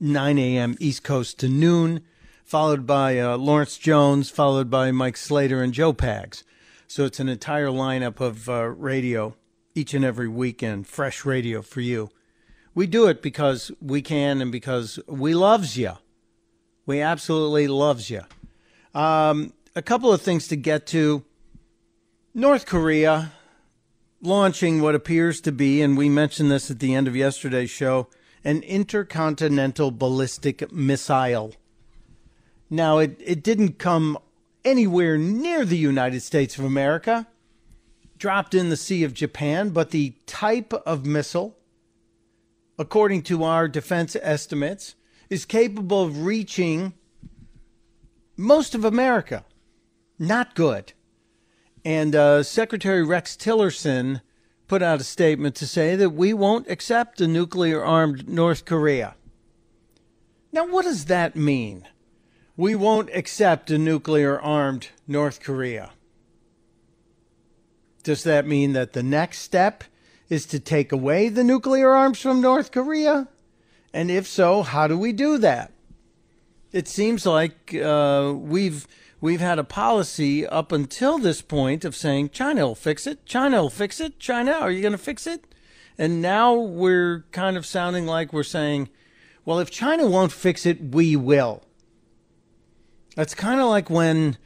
9 0.00 0.36
a.m. 0.36 0.76
East 0.78 1.02
Coast 1.02 1.38
to 1.38 1.48
noon, 1.48 2.02
followed 2.48 2.86
by 2.86 3.18
uh, 3.18 3.36
Lawrence 3.36 3.76
Jones, 3.76 4.30
followed 4.30 4.70
by 4.70 4.90
Mike 4.90 5.18
Slater 5.18 5.62
and 5.62 5.74
Joe 5.74 5.92
Pags. 5.92 6.44
So 6.86 7.04
it's 7.04 7.20
an 7.20 7.28
entire 7.28 7.66
lineup 7.66 8.20
of 8.20 8.48
uh, 8.48 8.68
radio 8.68 9.36
each 9.74 9.92
and 9.92 10.02
every 10.02 10.28
weekend, 10.28 10.86
fresh 10.86 11.26
radio 11.26 11.60
for 11.60 11.82
you. 11.82 12.08
We 12.74 12.86
do 12.86 13.06
it 13.06 13.20
because 13.20 13.70
we 13.82 14.00
can 14.00 14.40
and 14.40 14.50
because 14.50 14.98
we 15.06 15.34
loves 15.34 15.76
you. 15.76 15.92
We 16.86 17.02
absolutely 17.02 17.68
loves 17.68 18.08
you. 18.08 18.22
Um, 18.94 19.52
a 19.76 19.82
couple 19.82 20.10
of 20.10 20.22
things 20.22 20.48
to 20.48 20.56
get 20.56 20.86
to. 20.86 21.24
North 22.32 22.64
Korea 22.64 23.32
launching 24.22 24.80
what 24.80 24.94
appears 24.94 25.42
to 25.42 25.52
be, 25.52 25.82
and 25.82 25.98
we 25.98 26.08
mentioned 26.08 26.50
this 26.50 26.70
at 26.70 26.78
the 26.78 26.94
end 26.94 27.08
of 27.08 27.14
yesterday's 27.14 27.68
show, 27.68 28.08
an 28.42 28.62
intercontinental 28.62 29.90
ballistic 29.90 30.72
missile. 30.72 31.52
Now, 32.70 32.98
it, 32.98 33.20
it 33.24 33.42
didn't 33.42 33.78
come 33.78 34.18
anywhere 34.64 35.16
near 35.16 35.64
the 35.64 35.78
United 35.78 36.20
States 36.20 36.58
of 36.58 36.64
America, 36.64 37.26
dropped 38.18 38.54
in 38.54 38.68
the 38.68 38.76
Sea 38.76 39.04
of 39.04 39.14
Japan, 39.14 39.70
but 39.70 39.90
the 39.90 40.14
type 40.26 40.72
of 40.72 41.06
missile, 41.06 41.56
according 42.78 43.22
to 43.22 43.44
our 43.44 43.68
defense 43.68 44.16
estimates, 44.20 44.94
is 45.30 45.44
capable 45.44 46.02
of 46.02 46.24
reaching 46.24 46.94
most 48.36 48.74
of 48.74 48.84
America. 48.84 49.44
Not 50.18 50.54
good. 50.54 50.92
And 51.84 52.14
uh, 52.14 52.42
Secretary 52.42 53.02
Rex 53.02 53.36
Tillerson 53.36 54.20
put 54.66 54.82
out 54.82 55.00
a 55.00 55.04
statement 55.04 55.54
to 55.56 55.66
say 55.66 55.96
that 55.96 56.10
we 56.10 56.34
won't 56.34 56.68
accept 56.68 57.20
a 57.20 57.28
nuclear 57.28 57.82
armed 57.82 58.28
North 58.28 58.64
Korea. 58.64 59.14
Now, 60.52 60.66
what 60.66 60.84
does 60.84 61.06
that 61.06 61.36
mean? 61.36 61.86
We 62.58 62.74
won't 62.74 63.08
accept 63.14 63.70
a 63.70 63.78
nuclear 63.78 64.36
armed 64.40 64.88
North 65.06 65.38
Korea. 65.38 65.92
Does 68.02 68.24
that 68.24 68.48
mean 68.48 68.72
that 68.72 68.94
the 68.94 69.02
next 69.04 69.42
step 69.42 69.84
is 70.28 70.44
to 70.46 70.58
take 70.58 70.90
away 70.90 71.28
the 71.28 71.44
nuclear 71.44 71.90
arms 71.90 72.20
from 72.20 72.40
North 72.40 72.72
Korea? 72.72 73.28
And 73.94 74.10
if 74.10 74.26
so, 74.26 74.64
how 74.64 74.88
do 74.88 74.98
we 74.98 75.12
do 75.12 75.38
that? 75.38 75.70
It 76.72 76.88
seems 76.88 77.24
like 77.24 77.72
uh, 77.76 78.34
we've 78.36 78.88
we've 79.20 79.40
had 79.40 79.60
a 79.60 79.64
policy 79.64 80.44
up 80.44 80.72
until 80.72 81.16
this 81.18 81.40
point 81.40 81.84
of 81.84 81.94
saying 81.94 82.30
China 82.30 82.66
will 82.66 82.74
fix 82.74 83.06
it, 83.06 83.24
China 83.24 83.62
will 83.62 83.70
fix 83.70 84.00
it, 84.00 84.18
China, 84.18 84.50
are 84.50 84.72
you 84.72 84.82
going 84.82 84.90
to 84.90 84.98
fix 84.98 85.28
it? 85.28 85.44
And 85.96 86.20
now 86.20 86.54
we're 86.54 87.24
kind 87.30 87.56
of 87.56 87.64
sounding 87.64 88.04
like 88.04 88.32
we're 88.32 88.42
saying, 88.42 88.88
well, 89.44 89.60
if 89.60 89.70
China 89.70 90.08
won't 90.08 90.32
fix 90.32 90.66
it, 90.66 90.92
we 90.92 91.14
will. 91.14 91.62
That's 93.18 93.34
kind 93.34 93.60
of 93.60 93.66
like 93.66 93.90
when 93.90 94.38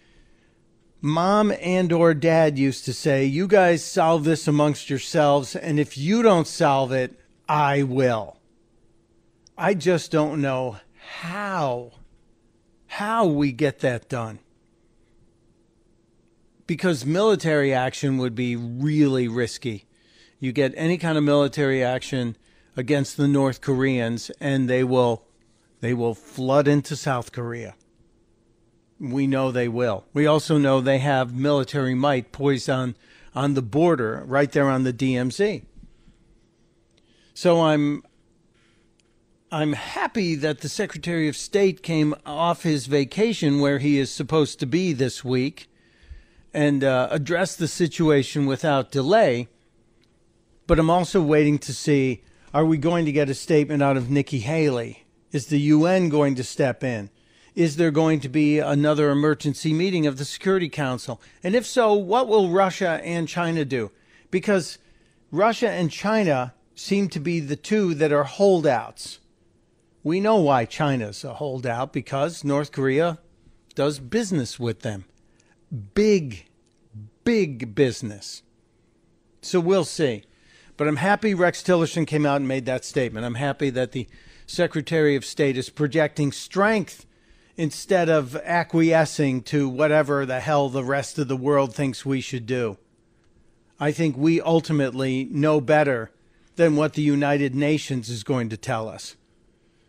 mom 1.03 1.53
and 1.61 1.93
or 1.93 2.15
dad 2.15 2.59
used 2.59 2.87
to 2.87 2.95
say, 2.95 3.27
"You 3.27 3.47
guys 3.47 3.85
solve 3.85 4.25
this 4.25 4.49
amongst 4.49 4.89
yourselves 4.89 5.55
and 5.55 5.79
if 5.79 5.99
you 5.99 6.23
don't 6.23 6.47
solve 6.47 6.91
it, 6.91 7.21
I 7.47 7.83
will." 7.83 8.39
I 9.59 9.75
just 9.75 10.11
don't 10.11 10.41
know 10.41 10.79
how 11.21 11.93
how 12.87 13.27
we 13.27 13.53
get 13.53 13.81
that 13.81 14.09
done. 14.09 14.39
Because 16.67 17.05
military 17.05 17.75
action 17.75 18.17
would 18.17 18.35
be 18.35 18.57
really 18.57 19.29
risky. 19.29 19.85
You 20.39 20.51
get 20.53 20.73
any 20.79 20.97
kind 20.97 21.19
of 21.19 21.25
military 21.25 21.85
action 21.85 22.39
against 22.75 23.19
the 23.19 23.29
North 23.29 23.61
Koreans 23.61 24.31
and 24.41 24.67
they 24.67 24.83
will 24.83 25.27
they 25.83 25.93
will 25.93 26.15
flood 26.15 26.67
into 26.67 26.97
South 26.97 27.33
Korea. 27.33 27.75
We 29.03 29.27
know 29.27 29.51
they 29.51 29.67
will. 29.67 30.05
We 30.15 30.27
also 30.27 30.59
know 30.59 30.81
they 30.81 30.99
have 30.99 31.35
military 31.35 31.95
might 31.95 32.31
poised 32.31 32.71
on 32.71 32.95
on 33.35 33.55
the 33.55 33.63
border 33.63 34.23
right 34.27 34.53
there 34.53 34.71
on 34.71 34.85
the 34.85 34.93
DMZ. 34.93 35.65
So 37.35 37.63
I'm 37.63 38.05
I'm 39.51 39.73
happy 39.73 40.37
that 40.37 40.61
the 40.61 40.69
Secretary 40.69 41.29
of 41.29 41.37
State 41.37 41.83
came 41.83 42.15
off 42.25 42.63
his 42.63 42.87
vacation 42.87 43.61
where 43.61 43.81
he 43.81 43.99
is 43.99 44.11
supposed 44.11 44.61
to 44.61 44.67
be 44.67 44.93
this 44.93 45.25
week 45.25 45.69
and 46.55 46.85
uh, 46.85 47.09
addressed 47.11 47.59
the 47.59 47.69
situation 47.69 48.47
without 48.47 48.93
delay. 48.93 49.49
But 50.69 50.79
I'm 50.79 50.91
also 50.91 51.21
waiting 51.21 51.59
to 51.59 51.75
see 51.75 52.23
are 52.55 52.65
we 52.65 52.77
going 52.77 53.05
to 53.07 53.13
get 53.13 53.29
a 53.29 53.35
statement 53.35 53.83
out 53.83 53.97
of 53.97 54.11
Nikki 54.11 54.39
Haley? 54.39 55.07
Is 55.33 55.47
the 55.47 55.59
UN 55.59 56.09
going 56.09 56.37
to 56.37 56.45
step 56.45 56.85
in? 56.85 57.11
Is 57.55 57.77
there 57.77 57.91
going 57.91 58.21
to 58.21 58.29
be 58.31 58.59
another 58.59 59.11
emergency 59.11 59.75
meeting 59.75 60.07
of 60.07 60.17
the 60.17 60.25
Security 60.25 60.71
Council? 60.71 61.21
And 61.43 61.55
if 61.55 61.67
so, 61.67 61.93
what 61.93 62.27
will 62.27 62.49
Russia 62.49 63.01
and 63.05 63.29
China 63.29 63.65
do? 63.65 63.91
Because 64.31 64.79
Russia 65.31 65.71
and 65.71 65.91
China 65.91 66.55
seem 66.75 67.09
to 67.09 67.21
be 67.21 67.41
the 67.41 67.57
two 67.57 67.95
that 67.95 68.13
are 68.13 68.25
holdouts. 68.25 69.19
We 70.03 70.19
know 70.19 70.37
why 70.37 70.65
China's 70.65 71.25
a 71.25 71.35
holdout 71.35 71.93
because 71.93 72.43
North 72.43 72.73
Korea 72.73 73.19
does 73.75 73.99
business 73.99 74.59
with 74.59 74.81
them. 74.81 75.05
Big, 75.95 76.47
big 77.25 77.75
business. 77.75 78.43
So 79.43 79.61
we'll 79.61 79.85
see. 79.85 80.25
But 80.79 80.89
I'm 80.89 80.97
happy 80.97 81.35
Rex 81.35 81.63
Tillerson 81.63 82.07
came 82.07 82.25
out 82.25 82.37
and 82.37 82.49
made 82.49 82.65
that 82.65 82.85
statement. 82.85 83.27
I'm 83.27 83.35
happy 83.35 83.69
that 83.71 83.93
the 83.93 84.09
Secretary 84.47 85.17
of 85.17 85.25
State 85.25 85.59
is 85.59 85.69
projecting 85.69 86.33
strength 86.33 87.07
instead 87.57 88.09
of 88.09 88.37
acquiescing 88.37 89.43
to 89.43 89.69
whatever 89.69 90.25
the 90.25 90.41
hell 90.41 90.69
the 90.69 90.85
rest 90.85 91.19
of 91.19 91.29
the 91.29 91.37
world 91.37 91.75
thinks 91.75 92.07
we 92.07 92.21
should 92.21 92.47
do. 92.47 92.79
I 93.79 93.93
think 93.93 94.17
we 94.17 94.41
ultimately 94.41 95.29
know 95.31 95.61
better 95.61 96.11
than 96.57 96.77
what 96.77 96.95
the 96.95 97.03
United 97.03 97.55
Nations 97.55 98.09
is 98.09 98.23
going 98.23 98.49
to 98.51 98.57
tell 98.57 98.89
us. 98.89 99.17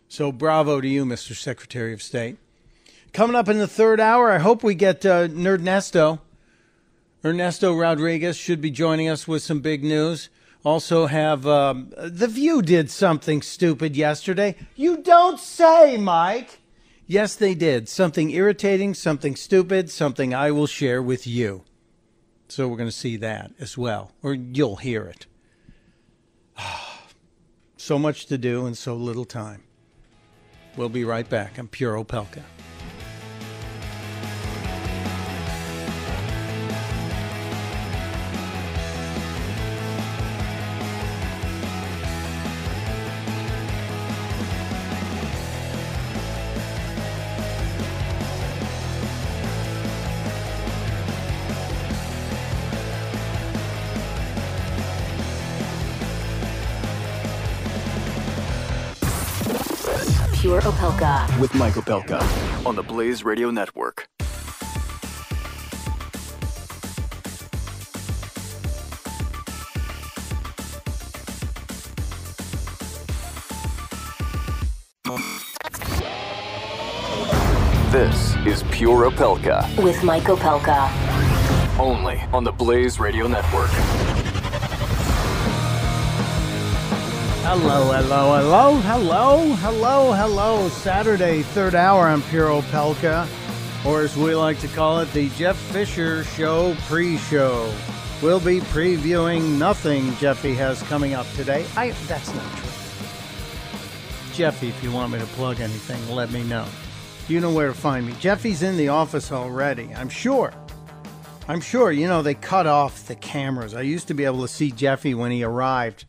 So 0.08 0.32
bravo 0.32 0.82
to 0.82 0.88
you, 0.88 1.06
Mr. 1.06 1.36
Secretary 1.36 1.94
of 1.94 2.02
State. 2.02 2.38
Coming 3.14 3.36
up 3.36 3.48
in 3.48 3.60
the 3.60 3.68
third 3.68 4.00
hour, 4.00 4.32
I 4.32 4.40
hope 4.40 4.64
we 4.64 4.76
get 4.76 5.06
uh, 5.06 5.28
Nerd 5.28 5.60
Nesto. 5.60 6.20
Ernesto 7.24 7.74
Rodriguez 7.76 8.36
should 8.36 8.60
be 8.60 8.72
joining 8.72 9.08
us 9.08 9.28
with 9.28 9.44
some 9.44 9.62
big 9.62 9.84
news. 9.84 10.30
Also, 10.66 11.06
have 11.06 11.46
um, 11.46 11.94
The 11.98 12.28
View 12.28 12.62
did 12.62 12.90
something 12.90 13.42
stupid 13.42 13.96
yesterday. 13.96 14.56
You 14.76 14.98
don't 14.98 15.40
say, 15.40 15.98
Mike. 15.98 16.60
Yes, 17.06 17.36
they 17.36 17.54
did. 17.54 17.90
Something 17.90 18.32
irritating, 18.32 18.94
something 18.94 19.36
stupid, 19.36 19.92
something 19.92 20.34
I 20.34 20.52
will 20.52 20.68
share 20.68 21.02
with 21.02 21.28
you. 21.28 21.64
So 22.48 22.68
we're 22.68 22.78
going 22.78 22.90
to 22.90 22.96
see 22.96 23.18
that 23.18 23.52
as 23.60 23.78
well, 23.78 24.12
or 24.22 24.34
you'll 24.34 24.78
hear 24.78 25.06
it. 25.06 25.26
so 27.78 28.00
much 28.00 28.28
to 28.28 28.38
do 28.38 28.66
and 28.66 28.78
so 28.78 28.96
little 28.96 29.26
time. 29.26 29.64
We'll 30.78 30.90
be 30.90 31.04
right 31.04 31.28
back. 31.28 31.58
I'm 31.58 31.68
Pure 31.68 32.04
Opelka. 32.04 32.44
With 61.54 61.60
Mike 61.60 61.74
Opelka 61.76 62.66
on 62.66 62.76
the 62.76 62.82
Blaze 62.82 63.24
Radio 63.24 63.52
Network. 63.52 64.08
This 77.92 78.36
is 78.48 78.64
Pure 78.72 79.12
Opelka. 79.12 79.84
With 79.84 80.04
Mike 80.04 80.24
Opelka. 80.24 80.90
Only 81.80 82.20
on 82.34 82.44
the 82.44 82.52
Blaze 82.52 83.00
Radio 83.00 83.28
Network. 83.28 84.13
Hello, 87.56 87.92
hello, 87.92 88.36
hello, 88.36 88.76
hello, 88.78 89.56
hello, 89.58 90.12
hello. 90.14 90.70
Saturday, 90.70 91.44
third 91.44 91.76
hour 91.76 92.08
on 92.08 92.24
Pure 92.24 92.50
Opelka, 92.50 93.28
or 93.86 94.02
as 94.02 94.18
we 94.18 94.34
like 94.34 94.60
to 94.62 94.68
call 94.70 95.02
it, 95.02 95.14
the 95.14 95.30
Jeff 95.30 95.56
Fisher 95.56 96.24
Show 96.24 96.76
pre 96.88 97.18
show. 97.18 97.72
We'll 98.24 98.40
be 98.40 98.60
previewing 98.60 99.60
nothing 99.60 100.16
Jeffy 100.16 100.56
has 100.56 100.82
coming 100.82 101.14
up 101.14 101.28
today. 101.34 101.64
I 101.78 101.92
That's 102.08 102.34
not 102.34 102.58
true. 102.58 102.70
Jeffy, 104.34 104.70
if 104.70 104.84
you 104.84 104.92
want 104.92 105.14
me 105.14 105.20
to 105.20 105.28
plug 105.28 105.60
anything, 105.60 106.10
let 106.10 106.32
me 106.32 106.42
know. 106.42 106.66
You 107.28 107.40
know 107.40 107.52
where 107.52 107.68
to 107.68 107.76
find 107.76 108.08
me. 108.08 108.16
Jeffy's 108.20 108.64
in 108.64 108.78
the 108.78 108.88
office 108.88 109.32
already, 109.32 109.94
I'm 109.94 110.10
sure. 110.10 110.52
I'm 111.48 111.62
sure. 111.62 111.92
You 111.92 112.08
know, 112.08 112.24
they 112.24 112.34
cut 112.34 112.66
off 112.66 113.06
the 113.06 113.16
cameras. 113.16 113.76
I 113.76 113.82
used 113.82 114.08
to 114.08 114.16
be 114.16 114.26
able 114.26 114.42
to 114.42 114.48
see 114.48 114.72
Jeffy 114.72 115.14
when 115.14 115.30
he 115.30 115.44
arrived 115.44 116.06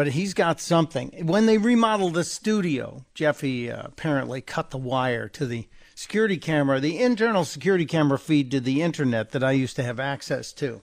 but 0.00 0.12
he's 0.12 0.32
got 0.32 0.58
something. 0.58 1.10
When 1.26 1.44
they 1.44 1.58
remodeled 1.58 2.14
the 2.14 2.24
studio, 2.24 3.04
Jeffy 3.12 3.70
uh, 3.70 3.82
apparently 3.84 4.40
cut 4.40 4.70
the 4.70 4.78
wire 4.78 5.28
to 5.28 5.44
the 5.44 5.68
security 5.94 6.38
camera, 6.38 6.80
the 6.80 6.98
internal 6.98 7.44
security 7.44 7.84
camera 7.84 8.18
feed 8.18 8.50
to 8.52 8.60
the 8.60 8.80
internet 8.80 9.32
that 9.32 9.44
I 9.44 9.52
used 9.52 9.76
to 9.76 9.82
have 9.82 10.00
access 10.00 10.54
to. 10.54 10.80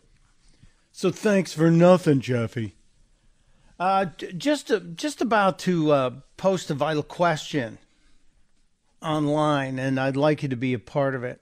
So 0.91 1.09
thanks 1.09 1.51
for 1.51 1.71
nothing, 1.71 2.21
Jeffy. 2.21 2.75
Uh, 3.79 4.05
just 4.37 4.69
uh, 4.69 4.81
just 4.81 5.19
about 5.19 5.57
to 5.61 5.91
uh, 5.91 6.11
post 6.37 6.69
a 6.69 6.75
vital 6.75 7.01
question 7.01 7.79
online, 9.01 9.79
and 9.79 9.99
I'd 9.99 10.15
like 10.15 10.43
you 10.43 10.49
to 10.49 10.55
be 10.55 10.73
a 10.73 10.79
part 10.79 11.15
of 11.15 11.23
it. 11.23 11.41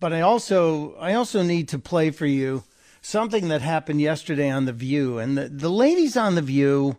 But 0.00 0.12
I 0.12 0.22
also 0.22 0.96
I 0.96 1.14
also 1.14 1.44
need 1.44 1.68
to 1.68 1.78
play 1.78 2.10
for 2.10 2.26
you 2.26 2.64
something 3.02 3.48
that 3.48 3.60
happened 3.60 4.00
yesterday 4.00 4.48
on 4.48 4.64
the 4.64 4.72
View, 4.72 5.18
and 5.18 5.36
the 5.36 5.48
the 5.48 5.68
ladies 5.68 6.16
on 6.16 6.36
the 6.36 6.42
View, 6.42 6.96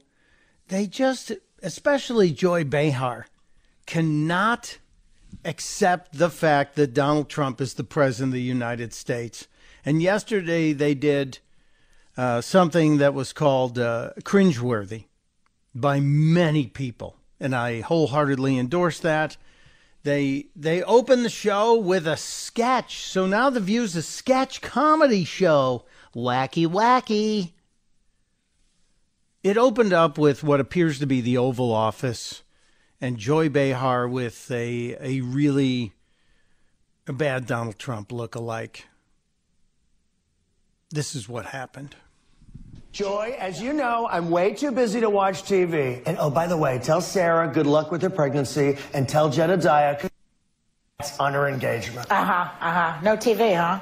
they 0.68 0.86
just, 0.86 1.32
especially 1.64 2.32
Joy 2.32 2.64
Behar, 2.64 3.26
cannot 3.86 4.78
accept 5.44 6.18
the 6.18 6.30
fact 6.30 6.76
that 6.76 6.94
Donald 6.94 7.30
Trump 7.30 7.60
is 7.60 7.74
the 7.74 7.84
president 7.84 8.30
of 8.30 8.34
the 8.34 8.42
United 8.42 8.94
States. 8.94 9.48
And 9.86 10.02
yesterday 10.02 10.74
they 10.74 10.94
did 10.94 11.40
uh, 12.16 12.42
something 12.42 12.98
that 12.98 13.14
was 13.14 13.34
called 13.34 13.80
uh, 13.80 14.12
cringeworthy 14.22 15.06
by 15.74 16.00
many 16.00 16.68
people, 16.68 17.18
and 17.40 17.56
I 17.56 17.82
wholeheartedly 17.82 18.58
endorse 18.58 19.00
that. 19.00 19.38
They 20.04 20.48
they 20.56 20.84
opened 20.84 21.24
the 21.26 21.30
show 21.30 21.76
with 21.76 22.06
a 22.08 22.18
sketch, 22.18 23.04
so 23.08 23.26
now 23.26 23.50
the 23.50 23.60
View's 23.62 23.96
a 23.96 24.02
sketch 24.02 24.62
comedy 24.62 25.24
show, 25.24 25.86
wacky 26.16 26.68
wacky. 26.68 27.52
It 29.44 29.58
opened 29.58 29.94
up 29.94 30.18
with 30.18 30.44
what 30.44 30.60
appears 30.60 31.00
to 31.00 31.06
be 31.06 31.20
the 31.20 31.38
Oval 31.38 31.72
Office, 31.74 32.44
and 33.02 33.18
Joy 33.18 33.50
Behar 33.50 34.08
with 34.08 34.50
a 34.50 34.96
a 35.00 35.22
really 35.22 35.94
a 37.08 37.14
bad 37.14 37.46
Donald 37.46 37.78
Trump 37.78 38.12
look-alike. 38.12 38.88
This 40.90 41.16
is 41.16 41.28
what 41.28 41.48
happened. 41.48 41.96
Joy, 42.94 43.36
as 43.40 43.60
you 43.60 43.74
know, 43.74 44.08
I'm 44.10 44.30
way 44.30 44.54
too 44.54 44.72
busy 44.72 45.02
to 45.02 45.10
watch 45.10 45.44
TV. 45.44 46.04
And 46.06 46.16
oh, 46.20 46.30
by 46.30 46.46
the 46.46 46.56
way, 46.56 46.78
tell 46.78 47.02
Sarah 47.02 47.52
good 47.52 47.66
luck 47.66 47.92
with 47.92 48.04
her 48.04 48.10
pregnancy 48.10 48.78
and 48.94 49.10
tell 49.10 49.30
Jedediah 49.30 50.00
on 51.20 51.34
her 51.34 51.48
engagement. 51.48 52.08
Uh 52.12 52.24
huh, 52.24 52.50
uh 52.62 52.72
huh. 52.72 53.02
No 53.02 53.18
TV, 53.18 53.56
huh? 53.56 53.80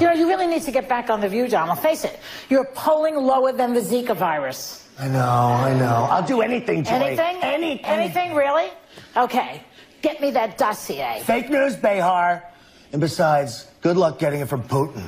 You 0.00 0.06
know, 0.06 0.12
you 0.12 0.28
really 0.28 0.46
need 0.46 0.62
to 0.62 0.70
get 0.72 0.88
back 0.88 1.10
on 1.10 1.20
the 1.20 1.28
view, 1.28 1.48
Donald. 1.48 1.78
Face 1.78 2.04
it, 2.04 2.18
you're 2.48 2.64
polling 2.74 3.16
lower 3.16 3.52
than 3.52 3.74
the 3.74 3.80
Zika 3.80 4.16
virus. 4.16 4.88
I 4.98 5.08
know, 5.08 5.18
I 5.20 5.74
know. 5.76 6.06
I'll 6.10 6.26
do 6.26 6.40
anything, 6.40 6.84
Joy. 6.84 6.92
Anything? 6.92 7.36
Any, 7.42 7.82
Anything, 7.84 8.34
really? 8.34 8.70
Okay. 9.16 9.62
Get 10.02 10.20
me 10.20 10.30
that 10.32 10.56
dossier. 10.56 11.20
Fake 11.24 11.50
news, 11.50 11.74
Behar. 11.76 12.44
And 12.92 13.00
besides, 13.00 13.70
good 13.80 13.96
luck 13.96 14.18
getting 14.20 14.40
it 14.40 14.48
from 14.48 14.62
Putin. 14.62 15.02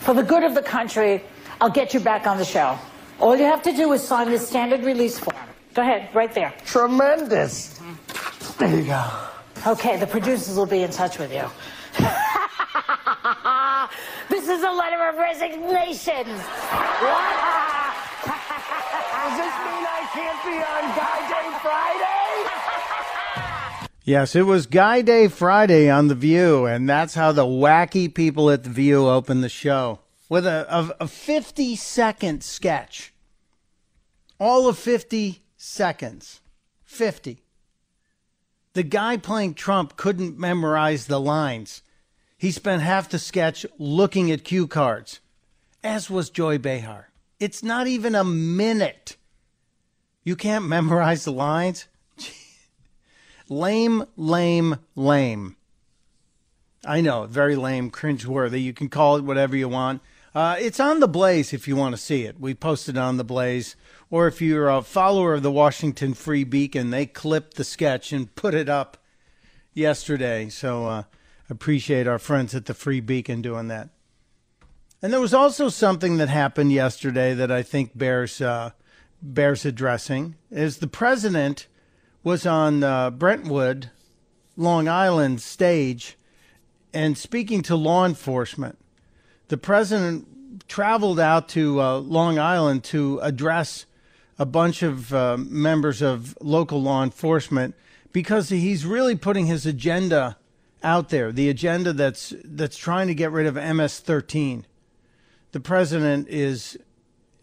For 0.00 0.12
the 0.14 0.22
good 0.22 0.42
of 0.42 0.54
the 0.54 0.62
country, 0.62 1.22
I'll 1.60 1.70
get 1.70 1.94
you 1.94 2.00
back 2.00 2.26
on 2.26 2.36
the 2.36 2.44
show. 2.44 2.78
All 3.20 3.36
you 3.36 3.44
have 3.44 3.62
to 3.62 3.72
do 3.72 3.92
is 3.92 4.02
sign 4.06 4.30
the 4.30 4.38
standard 4.38 4.84
release 4.84 5.18
form. 5.18 5.36
Go 5.72 5.80
ahead, 5.80 6.14
right 6.14 6.32
there. 6.34 6.52
Tremendous. 6.66 7.80
There 8.58 8.76
you 8.76 8.84
go. 8.84 9.10
Okay, 9.64 9.96
the 9.96 10.08
producers 10.08 10.56
will 10.56 10.66
be 10.66 10.82
in 10.82 10.90
touch 10.90 11.20
with 11.20 11.32
you. 11.32 11.48
this 14.28 14.48
is 14.48 14.64
a 14.64 14.70
letter 14.70 15.08
of 15.08 15.16
resignation. 15.16 16.26
Does 19.22 19.38
this 19.38 19.54
mean 19.62 19.86
I 19.86 20.02
can't 20.12 20.42
be 20.42 20.58
on 20.58 20.82
Guy 20.96 21.20
Day 21.28 21.48
Friday? 21.62 22.50
Yes, 24.04 24.34
it 24.34 24.42
was 24.42 24.66
Guy 24.66 25.00
Day 25.02 25.28
Friday 25.28 25.88
on 25.88 26.08
The 26.08 26.16
View, 26.16 26.66
and 26.66 26.88
that's 26.88 27.14
how 27.14 27.30
the 27.30 27.44
wacky 27.44 28.12
people 28.12 28.50
at 28.50 28.64
The 28.64 28.70
View 28.70 29.06
opened 29.06 29.44
the 29.44 29.48
show 29.48 30.00
with 30.28 30.44
a, 30.44 30.66
a, 30.68 30.90
a 31.04 31.06
50 31.06 31.76
second 31.76 32.42
sketch. 32.42 33.14
All 34.40 34.66
of 34.66 34.76
50 34.76 35.44
seconds. 35.56 36.40
50. 36.82 37.44
The 38.74 38.82
guy 38.82 39.18
playing 39.18 39.54
Trump 39.54 39.96
couldn't 39.96 40.38
memorize 40.38 41.06
the 41.06 41.20
lines. 41.20 41.82
He 42.38 42.50
spent 42.50 42.82
half 42.82 43.08
the 43.08 43.18
sketch 43.18 43.66
looking 43.78 44.30
at 44.30 44.44
cue 44.44 44.66
cards, 44.66 45.20
as 45.84 46.08
was 46.08 46.30
Joy 46.30 46.58
Behar. 46.58 47.10
It's 47.38 47.62
not 47.62 47.86
even 47.86 48.14
a 48.14 48.24
minute. 48.24 49.16
You 50.24 50.36
can't 50.36 50.64
memorize 50.64 51.24
the 51.24 51.32
lines? 51.32 51.86
lame, 53.48 54.04
lame, 54.16 54.76
lame. 54.96 55.56
I 56.84 57.00
know, 57.00 57.26
very 57.26 57.56
lame, 57.56 57.90
cringeworthy. 57.90 58.62
You 58.62 58.72
can 58.72 58.88
call 58.88 59.16
it 59.16 59.24
whatever 59.24 59.54
you 59.56 59.68
want. 59.68 60.00
Uh, 60.34 60.56
it's 60.58 60.80
on 60.80 61.00
the 61.00 61.08
Blaze 61.08 61.52
if 61.52 61.68
you 61.68 61.76
want 61.76 61.94
to 61.94 62.00
see 62.00 62.22
it. 62.22 62.40
We 62.40 62.54
posted 62.54 62.96
on 62.96 63.18
the 63.18 63.24
Blaze. 63.24 63.76
Or 64.10 64.26
if 64.26 64.40
you're 64.40 64.68
a 64.68 64.82
follower 64.82 65.34
of 65.34 65.42
the 65.42 65.52
Washington 65.52 66.14
Free 66.14 66.44
Beacon, 66.44 66.90
they 66.90 67.06
clipped 67.06 67.56
the 67.56 67.64
sketch 67.64 68.12
and 68.12 68.34
put 68.34 68.54
it 68.54 68.68
up 68.68 68.96
yesterday. 69.74 70.48
So 70.48 70.86
uh, 70.86 71.02
appreciate 71.50 72.06
our 72.06 72.18
friends 72.18 72.54
at 72.54 72.66
the 72.66 72.74
Free 72.74 73.00
Beacon 73.00 73.42
doing 73.42 73.68
that. 73.68 73.90
And 75.02 75.12
there 75.12 75.20
was 75.20 75.34
also 75.34 75.68
something 75.68 76.16
that 76.18 76.28
happened 76.28 76.72
yesterday 76.72 77.34
that 77.34 77.50
I 77.50 77.62
think 77.62 77.96
bears 77.98 78.40
uh, 78.40 78.70
bears 79.20 79.64
addressing. 79.64 80.36
Is 80.50 80.78
the 80.78 80.86
president 80.86 81.66
was 82.22 82.46
on 82.46 82.84
uh, 82.84 83.10
Brentwood, 83.10 83.90
Long 84.56 84.88
Island 84.88 85.40
stage, 85.42 86.16
and 86.94 87.18
speaking 87.18 87.62
to 87.62 87.74
law 87.74 88.06
enforcement. 88.06 88.78
The 89.52 89.58
president 89.58 90.66
traveled 90.66 91.20
out 91.20 91.50
to 91.50 91.78
uh, 91.78 91.98
Long 91.98 92.38
Island 92.38 92.84
to 92.84 93.18
address 93.18 93.84
a 94.38 94.46
bunch 94.46 94.82
of 94.82 95.12
uh, 95.12 95.36
members 95.36 96.00
of 96.00 96.38
local 96.40 96.80
law 96.80 97.04
enforcement 97.04 97.74
because 98.14 98.48
he's 98.48 98.86
really 98.86 99.14
putting 99.14 99.44
his 99.44 99.66
agenda 99.66 100.38
out 100.82 101.10
there. 101.10 101.32
The 101.32 101.50
agenda 101.50 101.92
that's 101.92 102.32
that's 102.42 102.78
trying 102.78 103.08
to 103.08 103.14
get 103.14 103.30
rid 103.30 103.44
of 103.44 103.56
MS-13 103.56 104.64
the 105.50 105.60
president 105.60 106.28
is 106.28 106.78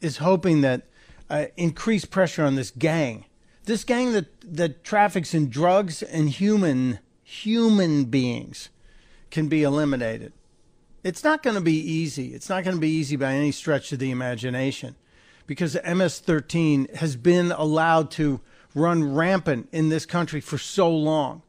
is 0.02 0.18
hoping 0.18 0.62
that 0.62 0.88
uh, 1.30 1.46
increased 1.58 2.10
pressure 2.10 2.44
on 2.44 2.56
this 2.56 2.72
gang, 2.72 3.26
this 3.66 3.84
gang 3.84 4.14
that 4.14 4.26
that 4.42 4.84
traffics 4.84 5.36
in 5.36 5.48
drugs 5.52 6.02
and 6.02 6.32
human 6.32 6.98
human 7.22 8.06
beings, 8.06 8.70
can 9.30 9.48
be 9.48 9.62
eliminated. 9.62 10.34
It's 11.04 11.24
not 11.24 11.44
going 11.44 11.56
to 11.56 11.62
be 11.62 11.80
easy. 11.80 12.34
It's 12.34 12.50
not 12.50 12.64
going 12.64 12.76
to 12.76 12.82
be 12.82 12.90
easy 12.90 13.16
by 13.16 13.34
any 13.34 13.52
stretch 13.52 13.92
of 13.92 14.00
the 14.00 14.12
imagination, 14.12 14.96
because 15.48 15.76
MS-13 15.76 16.96
has 16.96 17.16
been 17.16 17.52
allowed 17.52 18.12
to 18.12 18.42
run 18.76 19.14
rampant 19.14 19.70
in 19.72 19.90
this 19.90 20.06
country 20.06 20.42
for 20.42 20.58
so 20.58 20.90
long 20.90 21.42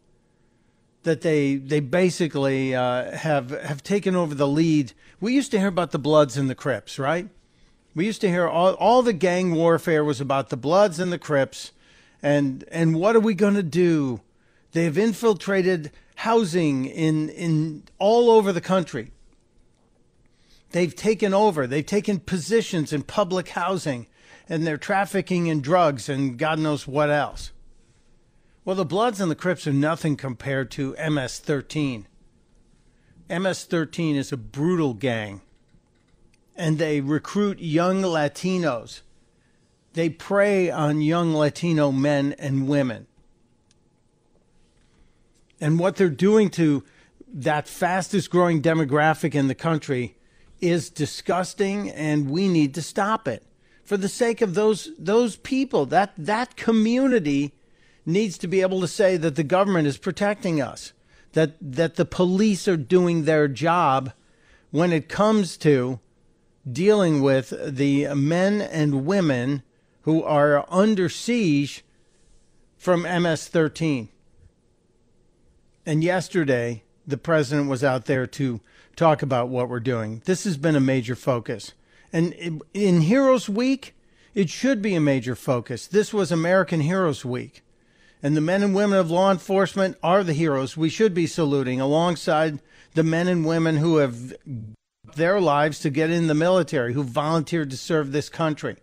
that 1.02 1.22
they 1.22 1.56
they 1.56 1.80
basically 1.80 2.74
uh, 2.74 3.16
have 3.16 3.50
have 3.50 3.82
taken 3.82 4.14
over 4.14 4.34
the 4.34 4.48
lead. 4.48 4.92
We 5.20 5.34
used 5.34 5.50
to 5.52 5.58
hear 5.58 5.68
about 5.68 5.90
the 5.90 5.98
Bloods 5.98 6.36
and 6.36 6.48
the 6.48 6.54
Crips, 6.54 6.98
right? 6.98 7.28
We 7.94 8.06
used 8.06 8.20
to 8.20 8.28
hear 8.28 8.46
all 8.46 8.74
all 8.74 9.02
the 9.02 9.12
gang 9.12 9.54
warfare 9.54 10.04
was 10.04 10.20
about 10.20 10.50
the 10.50 10.56
Bloods 10.56 11.00
and 11.00 11.12
the 11.12 11.18
Crips, 11.18 11.72
and 12.22 12.64
and 12.70 12.96
what 12.96 13.16
are 13.16 13.20
we 13.20 13.34
going 13.34 13.54
to 13.54 13.62
do? 13.62 14.20
They've 14.72 14.96
infiltrated 14.96 15.90
housing 16.16 16.84
in 16.84 17.30
in 17.30 17.84
all 17.98 18.30
over 18.30 18.52
the 18.52 18.60
country. 18.60 19.10
They've 20.70 20.94
taken 20.94 21.34
over. 21.34 21.66
They've 21.66 21.84
taken 21.84 22.20
positions 22.20 22.92
in 22.92 23.02
public 23.02 23.50
housing, 23.50 24.06
and 24.48 24.66
they're 24.66 24.76
trafficking 24.76 25.46
in 25.46 25.60
drugs 25.60 26.08
and 26.08 26.38
God 26.38 26.58
knows 26.58 26.86
what 26.86 27.10
else. 27.10 27.52
Well, 28.64 28.76
the 28.76 28.84
Bloods 28.84 29.20
and 29.20 29.30
the 29.30 29.36
Crips 29.36 29.66
are 29.66 29.72
nothing 29.72 30.16
compared 30.16 30.70
to 30.72 30.94
MS 31.10 31.38
13. 31.38 32.06
MS 33.28 33.64
13 33.64 34.16
is 34.16 34.32
a 34.32 34.36
brutal 34.36 34.94
gang, 34.94 35.40
and 36.56 36.78
they 36.78 37.00
recruit 37.00 37.58
young 37.60 38.02
Latinos. 38.02 39.00
They 39.94 40.08
prey 40.08 40.70
on 40.70 41.00
young 41.00 41.34
Latino 41.34 41.90
men 41.90 42.34
and 42.38 42.68
women. 42.68 43.06
And 45.60 45.78
what 45.78 45.96
they're 45.96 46.08
doing 46.08 46.50
to 46.50 46.84
that 47.32 47.68
fastest 47.68 48.30
growing 48.30 48.62
demographic 48.62 49.34
in 49.34 49.48
the 49.48 49.54
country 49.54 50.16
is 50.60 50.90
disgusting, 50.90 51.90
and 51.90 52.30
we 52.30 52.48
need 52.48 52.74
to 52.74 52.82
stop 52.82 53.26
it. 53.26 53.42
For 53.84 53.96
the 53.96 54.08
sake 54.08 54.40
of 54.40 54.54
those, 54.54 54.90
those 54.98 55.36
people, 55.36 55.86
that, 55.86 56.12
that 56.16 56.56
community 56.56 57.52
needs 58.06 58.38
to 58.38 58.48
be 58.48 58.60
able 58.60 58.80
to 58.80 58.88
say 58.88 59.16
that 59.16 59.36
the 59.36 59.42
government 59.42 59.86
is 59.86 59.98
protecting 59.98 60.60
us, 60.60 60.92
that 61.32 61.54
that 61.60 61.96
the 61.96 62.04
police 62.04 62.66
are 62.66 62.76
doing 62.76 63.24
their 63.24 63.48
job 63.48 64.12
when 64.70 64.92
it 64.92 65.08
comes 65.08 65.56
to 65.58 66.00
dealing 66.70 67.22
with 67.22 67.52
the 67.66 68.14
men 68.14 68.60
and 68.60 69.06
women 69.06 69.62
who 70.02 70.22
are 70.22 70.64
under 70.68 71.08
siege 71.08 71.84
from 72.76 73.02
MS-13. 73.02 74.08
And 75.84 76.04
yesterday, 76.04 76.82
the 77.06 77.18
president 77.18 77.68
was 77.68 77.82
out 77.82 78.06
there 78.06 78.26
to 78.26 78.60
talk 79.00 79.22
about 79.22 79.48
what 79.48 79.70
we're 79.70 79.80
doing. 79.80 80.20
This 80.26 80.44
has 80.44 80.58
been 80.58 80.76
a 80.76 80.80
major 80.80 81.16
focus. 81.16 81.72
And 82.12 82.62
in- 82.74 83.00
Heroes 83.00 83.48
Week, 83.48 83.94
it 84.34 84.50
should 84.50 84.82
be 84.82 84.94
a 84.94 85.00
major 85.00 85.34
focus. 85.34 85.86
This 85.86 86.12
was 86.12 86.30
American 86.30 86.80
Heroes 86.80 87.24
Week. 87.24 87.62
And 88.22 88.36
the 88.36 88.42
men 88.42 88.62
and 88.62 88.74
women 88.74 88.98
of 88.98 89.10
law 89.10 89.32
enforcement 89.32 89.96
are 90.02 90.22
the 90.22 90.34
heroes 90.34 90.76
we 90.76 90.90
should 90.90 91.14
be 91.14 91.26
saluting 91.26 91.80
alongside 91.80 92.60
the 92.92 93.02
men 93.02 93.26
and 93.26 93.46
women 93.46 93.78
who 93.78 93.96
have 93.96 94.34
their 95.16 95.40
lives 95.40 95.78
to 95.78 95.88
get 95.88 96.10
in 96.10 96.26
the 96.26 96.34
military, 96.34 96.92
who 96.92 97.02
volunteered 97.02 97.70
to 97.70 97.78
serve 97.78 98.12
this 98.12 98.28
country. 98.28 98.76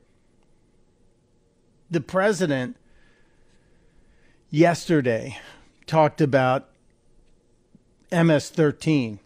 The 1.91 2.02
president 2.02 2.76
yesterday 4.49 5.38
talked 5.85 6.22
about 6.22 6.69
MS-13, 8.11 9.19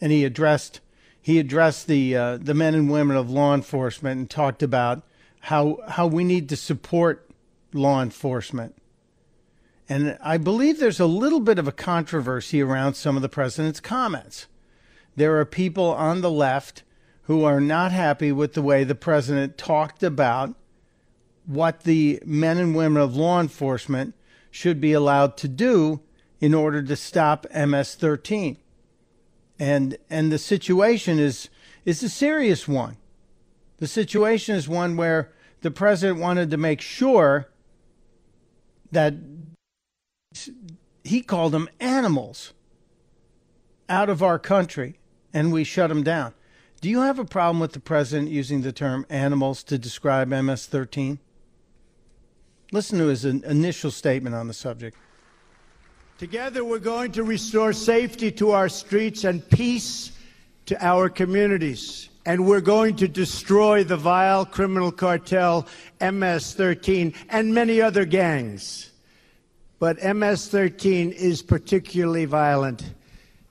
and 0.00 0.12
he 0.12 0.24
addressed 0.24 0.80
he 1.20 1.38
addressed 1.38 1.86
the 1.86 2.16
uh, 2.16 2.36
the 2.36 2.54
men 2.54 2.74
and 2.74 2.90
women 2.90 3.16
of 3.16 3.30
law 3.30 3.54
enforcement 3.54 4.18
and 4.18 4.30
talked 4.30 4.62
about 4.62 5.02
how 5.40 5.78
how 5.88 6.06
we 6.06 6.24
need 6.24 6.48
to 6.48 6.56
support 6.56 7.28
law 7.72 8.02
enforcement. 8.02 8.74
And 9.88 10.18
I 10.22 10.36
believe 10.36 10.78
there's 10.78 11.00
a 11.00 11.06
little 11.06 11.40
bit 11.40 11.58
of 11.58 11.68
a 11.68 11.72
controversy 11.72 12.60
around 12.60 12.94
some 12.94 13.16
of 13.16 13.22
the 13.22 13.28
president's 13.28 13.80
comments. 13.80 14.46
There 15.14 15.38
are 15.38 15.44
people 15.44 15.92
on 15.92 16.20
the 16.20 16.30
left 16.30 16.82
who 17.22 17.44
are 17.44 17.60
not 17.60 17.92
happy 17.92 18.32
with 18.32 18.54
the 18.54 18.62
way 18.62 18.84
the 18.84 18.94
president 18.94 19.58
talked 19.58 20.02
about 20.02 20.54
what 21.44 21.82
the 21.84 22.20
men 22.24 22.58
and 22.58 22.74
women 22.74 23.00
of 23.00 23.16
law 23.16 23.40
enforcement 23.40 24.14
should 24.50 24.80
be 24.80 24.92
allowed 24.92 25.36
to 25.38 25.48
do 25.48 26.00
in 26.40 26.54
order 26.54 26.82
to 26.82 26.96
stop 26.96 27.46
MS-13. 27.52 28.56
And 29.58 29.96
and 30.10 30.30
the 30.30 30.38
situation 30.38 31.18
is 31.18 31.48
is 31.84 32.02
a 32.02 32.08
serious 32.08 32.66
one. 32.68 32.96
The 33.78 33.86
situation 33.86 34.54
is 34.56 34.68
one 34.68 34.96
where 34.96 35.32
the 35.62 35.70
president 35.70 36.18
wanted 36.18 36.50
to 36.50 36.56
make 36.56 36.80
sure 36.80 37.48
that 38.92 39.14
he 41.04 41.22
called 41.22 41.52
them 41.52 41.68
animals 41.80 42.52
out 43.88 44.08
of 44.08 44.22
our 44.22 44.38
country 44.38 44.98
and 45.32 45.52
we 45.52 45.64
shut 45.64 45.88
them 45.88 46.02
down. 46.02 46.34
Do 46.80 46.90
you 46.90 47.00
have 47.00 47.18
a 47.18 47.24
problem 47.24 47.60
with 47.60 47.72
the 47.72 47.80
president 47.80 48.30
using 48.30 48.62
the 48.62 48.72
term 48.72 49.06
animals 49.08 49.62
to 49.64 49.78
describe 49.78 50.28
MS 50.28 50.66
13? 50.66 51.18
Listen 52.72 52.98
to 52.98 53.06
his 53.06 53.24
initial 53.24 53.90
statement 53.90 54.34
on 54.34 54.48
the 54.48 54.54
subject. 54.54 54.96
Together, 56.18 56.64
we're 56.64 56.78
going 56.78 57.12
to 57.12 57.22
restore 57.22 57.74
safety 57.74 58.32
to 58.32 58.52
our 58.52 58.70
streets 58.70 59.24
and 59.24 59.46
peace 59.50 60.12
to 60.64 60.82
our 60.82 61.10
communities. 61.10 62.08
And 62.24 62.46
we're 62.46 62.62
going 62.62 62.96
to 62.96 63.06
destroy 63.06 63.84
the 63.84 63.98
vile 63.98 64.46
criminal 64.46 64.90
cartel 64.90 65.66
MS 66.00 66.54
13 66.54 67.12
and 67.28 67.54
many 67.54 67.82
other 67.82 68.06
gangs. 68.06 68.92
But 69.78 70.02
MS 70.02 70.48
13 70.48 71.12
is 71.12 71.42
particularly 71.42 72.24
violent. 72.24 72.94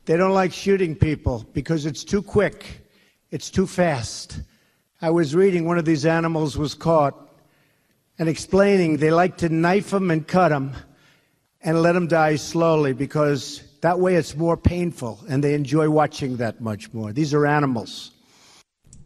They 0.05 0.17
don't 0.17 0.33
like 0.33 0.51
shooting 0.51 0.95
people 0.95 1.45
because 1.53 1.85
it's 1.85 2.03
too 2.03 2.23
quick, 2.23 2.81
it's 3.29 3.51
too 3.51 3.67
fast. 3.67 4.39
I 5.03 5.11
was 5.11 5.35
reading 5.35 5.65
one 5.65 5.77
of 5.77 5.85
these 5.85 6.07
animals 6.07 6.57
was 6.57 6.73
caught 6.73 7.29
and 8.17 8.27
explaining 8.27 8.97
they 8.97 9.11
like 9.11 9.37
to 9.37 9.49
knife 9.49 9.91
them 9.91 10.09
and 10.09 10.27
cut 10.27 10.49
them 10.49 10.73
and 11.65 11.81
let 11.81 11.93
them 11.93 12.07
die 12.07 12.35
slowly 12.35 12.93
because 12.93 13.63
that 13.81 13.99
way 13.99 14.15
it's 14.15 14.35
more 14.35 14.55
painful 14.55 15.19
and 15.27 15.43
they 15.43 15.55
enjoy 15.55 15.89
watching 15.89 16.37
that 16.37 16.61
much 16.61 16.93
more. 16.93 17.11
These 17.11 17.33
are 17.33 17.45
animals. 17.45 18.11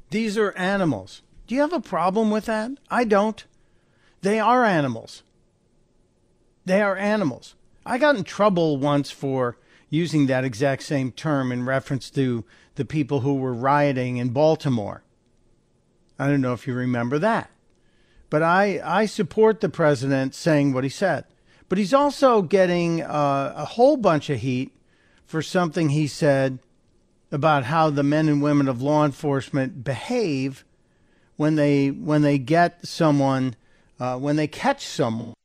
These 0.10 0.38
are 0.38 0.52
animals. 0.58 1.22
Do 1.48 1.56
you 1.56 1.62
have 1.62 1.74
a 1.74 1.80
problem 1.80 2.30
with 2.32 2.46
that? 2.46 2.72
I 2.92 3.06
don't. 3.06 3.44
They 4.22 4.42
are 4.42 4.66
animals. 4.66 5.24
They 6.66 6.82
are 6.82 6.98
animals. 6.98 7.56
I 7.86 7.98
got 7.98 8.18
in 8.18 8.26
trouble 8.26 8.76
once 8.76 9.10
for 9.10 9.58
using 9.90 10.28
that 10.28 10.44
exact 10.44 10.84
same 10.84 11.14
term 11.14 11.54
in 11.54 11.66
reference 11.66 12.10
to 12.12 12.44
the 12.76 12.86
people 12.86 13.22
who 13.22 13.36
were 13.36 13.54
rioting 13.54 14.18
in 14.18 14.30
Baltimore. 14.30 15.02
I 16.20 16.28
don't 16.28 16.42
know 16.42 16.54
if 16.54 16.68
you 16.68 16.74
remember 16.74 17.20
that. 17.20 17.50
But 18.30 18.44
I, 18.44 18.82
I 18.84 19.06
support 19.06 19.62
the 19.62 19.70
president 19.70 20.36
saying 20.36 20.74
what 20.74 20.84
he 20.84 20.90
said. 20.90 21.24
But 21.70 21.78
he's 21.78 21.94
also 21.94 22.42
getting 22.42 23.04
uh, 23.04 23.54
a 23.56 23.66
whole 23.66 23.96
bunch 23.96 24.30
of 24.32 24.40
heat 24.40 24.76
for 25.26 25.44
something 25.44 25.90
he 25.90 26.08
said 26.08 26.58
about 27.32 27.66
how 27.66 27.92
the 27.92 28.02
men 28.02 28.28
and 28.28 28.42
women 28.42 28.68
of 28.68 28.82
law 28.82 29.06
enforcement 29.06 29.84
behave 29.84 30.66
when 31.38 31.56
they 31.56 31.92
when 31.92 32.24
they 32.24 32.40
get 32.40 32.86
someone 32.86 33.56
uh, 34.00 34.18
when 34.18 34.36
they 34.36 34.48
catch 34.48 34.86
someone. 34.86 35.36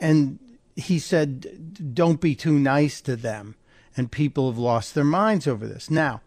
And 0.00 0.40
he 0.74 0.98
said 0.98 1.94
don't 1.94 2.20
be 2.20 2.34
too 2.34 2.58
nice 2.58 3.00
to 3.02 3.14
them. 3.14 3.54
And 3.96 4.10
people 4.10 4.50
have 4.50 4.58
lost 4.58 4.94
their 4.94 5.04
minds 5.04 5.46
over 5.46 5.68
this. 5.68 5.88
Now 5.88 6.20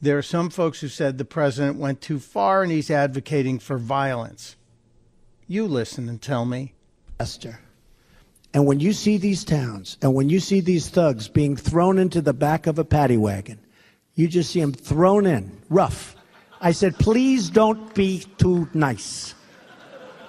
there 0.00 0.16
are 0.16 0.22
some 0.22 0.48
folks 0.48 0.80
who 0.80 0.88
said 0.88 1.18
the 1.18 1.24
president 1.26 1.76
went 1.76 2.00
too 2.00 2.18
far 2.18 2.62
and 2.62 2.72
he's 2.72 2.90
advocating 2.90 3.58
for 3.58 3.76
violence. 3.76 4.56
You 5.46 5.66
listen 5.66 6.08
and 6.08 6.22
tell 6.22 6.46
me. 6.46 6.72
Esther. 7.20 7.58
And 8.54 8.66
when 8.66 8.80
you 8.80 8.92
see 8.92 9.18
these 9.18 9.44
towns 9.44 9.98
and 10.02 10.14
when 10.14 10.28
you 10.28 10.40
see 10.40 10.60
these 10.60 10.88
thugs 10.88 11.28
being 11.28 11.56
thrown 11.56 11.98
into 11.98 12.20
the 12.20 12.32
back 12.32 12.66
of 12.66 12.78
a 12.78 12.84
paddy 12.84 13.16
wagon, 13.16 13.58
you 14.14 14.26
just 14.26 14.50
see 14.50 14.60
them 14.60 14.72
thrown 14.72 15.26
in, 15.26 15.52
rough. 15.68 16.16
I 16.60 16.72
said, 16.72 16.98
please 16.98 17.50
don't 17.50 17.94
be 17.94 18.24
too 18.38 18.68
nice. 18.74 19.34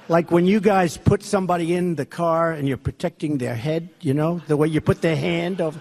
Like 0.09 0.31
when 0.31 0.45
you 0.45 0.59
guys 0.59 0.97
put 0.97 1.23
somebody 1.23 1.75
in 1.75 1.95
the 1.95 2.05
car 2.05 2.51
and 2.51 2.67
you're 2.67 2.77
protecting 2.77 3.37
their 3.37 3.55
head, 3.55 3.89
you 4.01 4.13
know, 4.13 4.41
the 4.47 4.57
way 4.57 4.67
you 4.67 4.81
put 4.81 5.01
their 5.01 5.15
hand 5.15 5.61
over. 5.61 5.79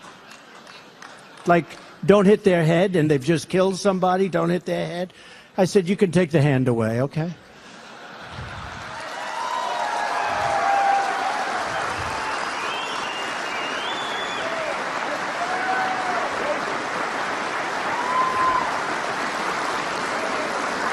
Like, 1.47 1.67
don't 2.05 2.27
hit 2.27 2.45
their 2.45 2.65
head 2.65 2.95
and 2.95 3.11
they've 3.11 3.25
just 3.25 3.49
killed 3.49 3.77
somebody, 3.77 4.29
don't 4.29 4.51
hit 4.51 4.65
their 4.65 4.87
head. 4.87 5.13
I 5.57 5.65
said, 5.65 5.89
you 5.89 5.97
can 5.97 6.13
take 6.13 6.31
the 6.31 6.43
hand 6.43 6.69
away, 6.69 7.03
okay? 7.03 7.33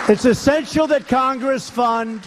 It's 0.07 0.23
essential 0.23 0.85
that 0.87 1.07
Congress 1.07 1.67
fund 1.67 2.21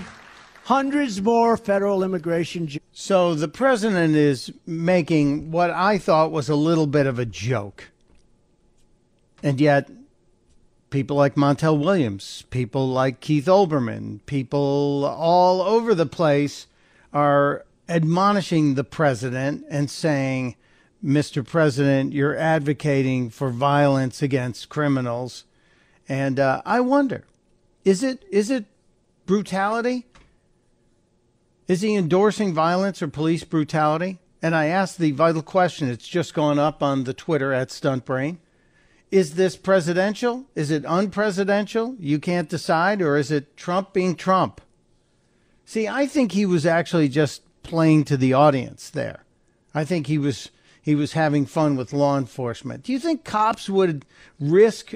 hundreds 0.64 1.22
more 1.22 1.56
federal 1.56 2.02
immigration. 2.02 2.68
So 2.90 3.36
the 3.36 3.46
president 3.46 4.16
is 4.16 4.52
making 4.66 5.52
what 5.52 5.70
I 5.70 5.96
thought 5.98 6.32
was 6.32 6.48
a 6.48 6.56
little 6.56 6.88
bit 6.88 7.06
of 7.06 7.20
a 7.20 7.24
joke. 7.24 7.90
And 9.44 9.60
yet, 9.60 9.88
people 10.90 11.16
like 11.16 11.36
Montel 11.36 11.78
Williams, 11.78 12.42
people 12.50 12.88
like 12.88 13.20
Keith 13.20 13.46
Olbermann, 13.46 14.26
people 14.26 15.04
all 15.04 15.62
over 15.62 15.94
the 15.94 16.04
place 16.04 16.66
are 17.12 17.64
admonishing 17.88 18.74
the 18.74 18.82
president 18.82 19.64
and 19.70 19.88
saying, 19.88 20.56
Mr. 21.02 21.46
President, 21.46 22.12
you're 22.12 22.36
advocating 22.36 23.30
for 23.30 23.50
violence 23.50 24.20
against 24.20 24.68
criminals. 24.68 25.44
And 26.08 26.40
uh, 26.40 26.60
I 26.66 26.80
wonder, 26.80 27.24
is 27.84 28.02
it 28.02 28.24
is 28.30 28.50
it 28.50 28.66
brutality? 29.26 30.06
Is 31.66 31.82
he 31.82 31.94
endorsing 31.94 32.54
violence 32.54 33.02
or 33.02 33.08
police 33.08 33.44
brutality? 33.44 34.18
And 34.40 34.54
I 34.54 34.66
asked 34.66 34.98
the 34.98 35.10
vital 35.10 35.42
question. 35.42 35.88
It's 35.88 36.08
just 36.08 36.32
gone 36.32 36.58
up 36.58 36.82
on 36.82 37.04
the 37.04 37.12
Twitter 37.12 37.52
at 37.52 37.68
Stuntbrain. 37.68 38.38
Is 39.10 39.34
this 39.34 39.56
presidential? 39.56 40.46
Is 40.54 40.70
it 40.70 40.84
unpresidential? 40.84 41.96
You 41.98 42.18
can't 42.18 42.48
decide, 42.48 43.02
or 43.02 43.16
is 43.16 43.30
it 43.30 43.56
Trump 43.56 43.92
being 43.92 44.14
Trump? 44.14 44.60
See, 45.64 45.88
I 45.88 46.06
think 46.06 46.32
he 46.32 46.46
was 46.46 46.66
actually 46.66 47.08
just 47.08 47.42
playing 47.62 48.04
to 48.04 48.16
the 48.16 48.32
audience 48.32 48.88
there. 48.90 49.24
I 49.74 49.84
think 49.84 50.06
he 50.06 50.18
was 50.18 50.50
he 50.80 50.94
was 50.94 51.12
having 51.12 51.44
fun 51.44 51.76
with 51.76 51.92
law 51.92 52.16
enforcement. 52.16 52.84
Do 52.84 52.92
you 52.92 52.98
think 52.98 53.24
cops 53.24 53.68
would 53.68 54.06
risk 54.40 54.94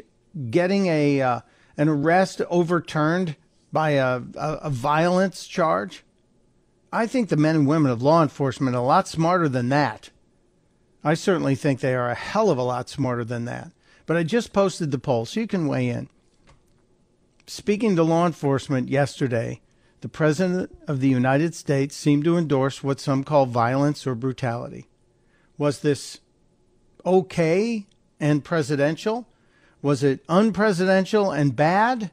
getting 0.48 0.86
a 0.86 1.20
uh, 1.20 1.40
an 1.76 1.88
arrest 1.88 2.40
overturned 2.50 3.36
by 3.72 3.90
a, 3.90 4.20
a, 4.36 4.52
a 4.62 4.70
violence 4.70 5.46
charge? 5.46 6.04
I 6.92 7.06
think 7.06 7.28
the 7.28 7.36
men 7.36 7.56
and 7.56 7.66
women 7.66 7.90
of 7.90 8.02
law 8.02 8.22
enforcement 8.22 8.76
are 8.76 8.82
a 8.82 8.86
lot 8.86 9.08
smarter 9.08 9.48
than 9.48 9.70
that. 9.70 10.10
I 11.02 11.14
certainly 11.14 11.54
think 11.54 11.80
they 11.80 11.94
are 11.94 12.10
a 12.10 12.14
hell 12.14 12.50
of 12.50 12.58
a 12.58 12.62
lot 12.62 12.88
smarter 12.88 13.24
than 13.24 13.46
that. 13.46 13.72
But 14.06 14.16
I 14.16 14.22
just 14.22 14.52
posted 14.52 14.90
the 14.90 14.98
poll, 14.98 15.24
so 15.24 15.40
you 15.40 15.46
can 15.46 15.66
weigh 15.66 15.88
in. 15.88 16.08
Speaking 17.46 17.96
to 17.96 18.02
law 18.02 18.26
enforcement 18.26 18.88
yesterday, 18.88 19.60
the 20.00 20.08
President 20.08 20.76
of 20.86 21.00
the 21.00 21.08
United 21.08 21.54
States 21.54 21.96
seemed 21.96 22.24
to 22.24 22.36
endorse 22.36 22.82
what 22.82 23.00
some 23.00 23.24
call 23.24 23.46
violence 23.46 24.06
or 24.06 24.14
brutality. 24.14 24.88
Was 25.56 25.80
this 25.80 26.20
okay 27.06 27.86
and 28.20 28.44
presidential? 28.44 29.26
Was 29.82 30.02
it 30.04 30.26
unpresidential 30.28 31.36
and 31.36 31.54
bad? 31.54 32.10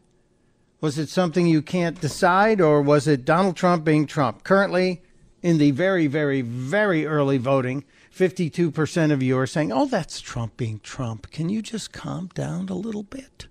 Was 0.81 0.97
it 0.97 1.09
something 1.09 1.45
you 1.45 1.61
can't 1.61 2.01
decide, 2.01 2.59
or 2.59 2.81
was 2.81 3.07
it 3.07 3.25
Donald 3.25 3.55
Trump 3.55 3.83
being 3.83 4.07
Trump? 4.07 4.43
Currently, 4.43 5.01
in 5.41 5.57
the 5.57 5.71
very, 5.71 6.07
very, 6.07 6.41
very 6.41 7.05
early 7.05 7.37
voting, 7.37 7.83
52% 8.15 9.11
of 9.11 9.21
you 9.21 9.37
are 9.37 9.47
saying, 9.47 9.71
oh, 9.71 9.85
that's 9.85 10.19
Trump 10.19 10.57
being 10.57 10.79
Trump. 10.79 11.31
Can 11.31 11.49
you 11.49 11.61
just 11.61 11.93
calm 11.93 12.29
down 12.33 12.69
a 12.69 12.73
little 12.73 13.03
bit? 13.03 13.47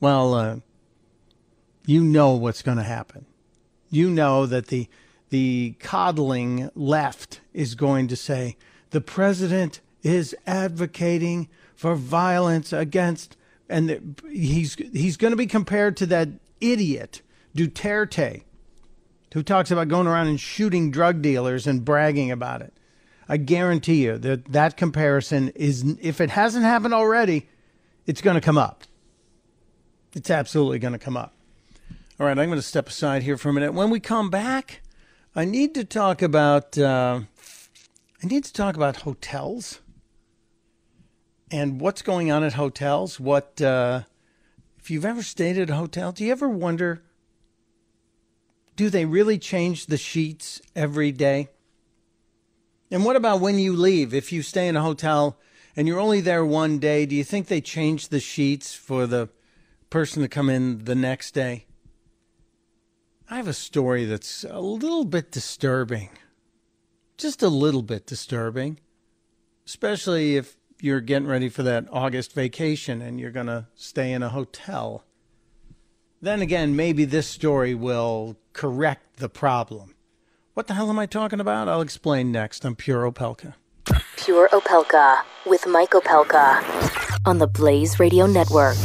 Well, 0.00 0.34
uh, 0.34 0.56
you 1.86 2.02
know 2.04 2.32
what's 2.32 2.62
going 2.62 2.78
to 2.78 2.84
happen. 2.84 3.26
You 3.90 4.10
know 4.10 4.46
that 4.46 4.68
the, 4.68 4.88
the 5.30 5.76
coddling 5.80 6.70
left 6.74 7.40
is 7.52 7.74
going 7.74 8.08
to 8.08 8.16
say, 8.16 8.56
the 8.90 9.00
president 9.00 9.80
is 10.02 10.34
advocating 10.46 11.48
for 11.82 11.96
violence 11.96 12.72
against 12.72 13.36
and 13.68 14.16
he's 14.30 14.76
he's 14.92 15.16
going 15.16 15.32
to 15.32 15.36
be 15.36 15.48
compared 15.48 15.96
to 15.96 16.06
that 16.06 16.28
idiot 16.60 17.22
Duterte, 17.56 18.44
who 19.34 19.42
talks 19.42 19.72
about 19.72 19.88
going 19.88 20.06
around 20.06 20.28
and 20.28 20.38
shooting 20.38 20.92
drug 20.92 21.22
dealers 21.22 21.66
and 21.66 21.84
bragging 21.84 22.30
about 22.30 22.62
it. 22.62 22.72
I 23.28 23.36
guarantee 23.36 24.04
you 24.04 24.16
that 24.18 24.52
that 24.52 24.76
comparison 24.76 25.48
is, 25.56 25.96
if 26.00 26.20
it 26.20 26.30
hasn't 26.30 26.64
happened 26.64 26.94
already, 26.94 27.48
it's 28.06 28.20
going 28.20 28.36
to 28.36 28.40
come 28.40 28.58
up. 28.58 28.84
It's 30.14 30.30
absolutely 30.30 30.78
going 30.78 30.92
to 30.92 31.00
come 31.00 31.16
up. 31.16 31.34
All 32.20 32.26
right, 32.26 32.38
I'm 32.38 32.48
going 32.48 32.60
to 32.60 32.62
step 32.62 32.86
aside 32.90 33.24
here 33.24 33.36
for 33.36 33.48
a 33.48 33.52
minute. 33.52 33.74
When 33.74 33.90
we 33.90 33.98
come 33.98 34.30
back, 34.30 34.82
I 35.34 35.44
need 35.44 35.74
to 35.74 35.84
talk 35.84 36.22
about 36.22 36.78
uh, 36.78 37.22
I 38.22 38.26
need 38.28 38.44
to 38.44 38.52
talk 38.52 38.76
about 38.76 38.98
hotels 38.98 39.80
and 41.52 41.80
what's 41.80 42.02
going 42.02 42.32
on 42.32 42.42
at 42.42 42.54
hotels. 42.54 43.20
What 43.20 43.60
uh, 43.60 44.02
if 44.78 44.90
you've 44.90 45.04
ever 45.04 45.22
stayed 45.22 45.58
at 45.58 45.70
a 45.70 45.74
hotel? 45.74 46.10
Do 46.10 46.24
you 46.24 46.32
ever 46.32 46.48
wonder? 46.48 47.04
Do 48.74 48.88
they 48.88 49.04
really 49.04 49.38
change 49.38 49.86
the 49.86 49.98
sheets 49.98 50.62
every 50.74 51.12
day? 51.12 51.50
And 52.90 53.04
what 53.04 53.16
about 53.16 53.40
when 53.40 53.58
you 53.58 53.76
leave? 53.76 54.12
If 54.14 54.32
you 54.32 54.42
stay 54.42 54.66
in 54.66 54.76
a 54.76 54.82
hotel 54.82 55.38
and 55.76 55.86
you're 55.86 56.00
only 56.00 56.22
there 56.22 56.44
one 56.44 56.78
day, 56.78 57.06
do 57.06 57.14
you 57.14 57.22
think 57.22 57.46
they 57.46 57.60
change 57.60 58.08
the 58.08 58.20
sheets 58.20 58.74
for 58.74 59.06
the 59.06 59.28
person 59.90 60.22
to 60.22 60.28
come 60.28 60.48
in 60.48 60.84
the 60.84 60.94
next 60.94 61.32
day? 61.32 61.66
I 63.30 63.36
have 63.36 63.48
a 63.48 63.54
story 63.54 64.04
that's 64.04 64.44
a 64.44 64.60
little 64.60 65.04
bit 65.04 65.30
disturbing. 65.30 66.10
Just 67.16 67.42
a 67.42 67.48
little 67.48 67.82
bit 67.82 68.06
disturbing. 68.06 68.78
Especially 69.64 70.36
if 70.36 70.56
you're 70.82 71.00
getting 71.00 71.28
ready 71.28 71.48
for 71.48 71.62
that 71.62 71.86
August 71.92 72.32
vacation 72.32 73.00
and 73.00 73.20
you're 73.20 73.30
going 73.30 73.46
to 73.46 73.66
stay 73.76 74.12
in 74.12 74.20
a 74.20 74.28
hotel. 74.28 75.04
Then 76.20 76.42
again, 76.42 76.74
maybe 76.74 77.04
this 77.04 77.28
story 77.28 77.72
will 77.72 78.36
correct 78.52 79.18
the 79.18 79.28
problem. 79.28 79.94
What 80.54 80.66
the 80.66 80.74
hell 80.74 80.90
am 80.90 80.98
I 80.98 81.06
talking 81.06 81.38
about? 81.38 81.68
I'll 81.68 81.80
explain 81.80 82.32
next 82.32 82.66
on 82.66 82.74
Pure 82.74 83.12
Opelka. 83.12 83.54
Pure 84.16 84.48
Opelka 84.48 85.22
with 85.46 85.66
Mike 85.68 85.90
Opelka 85.90 86.60
on 87.24 87.38
the 87.38 87.46
Blaze 87.46 88.00
Radio 88.00 88.26
Network. 88.26 88.76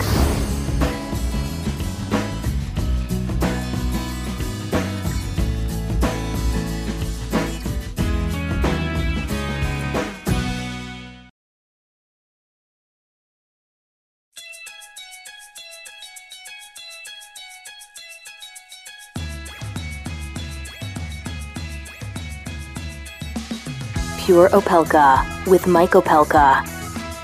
Pure 24.37 24.49
Opelka 24.49 25.47
with 25.47 25.65
Mike 25.65 25.93
Opelka 25.93 26.61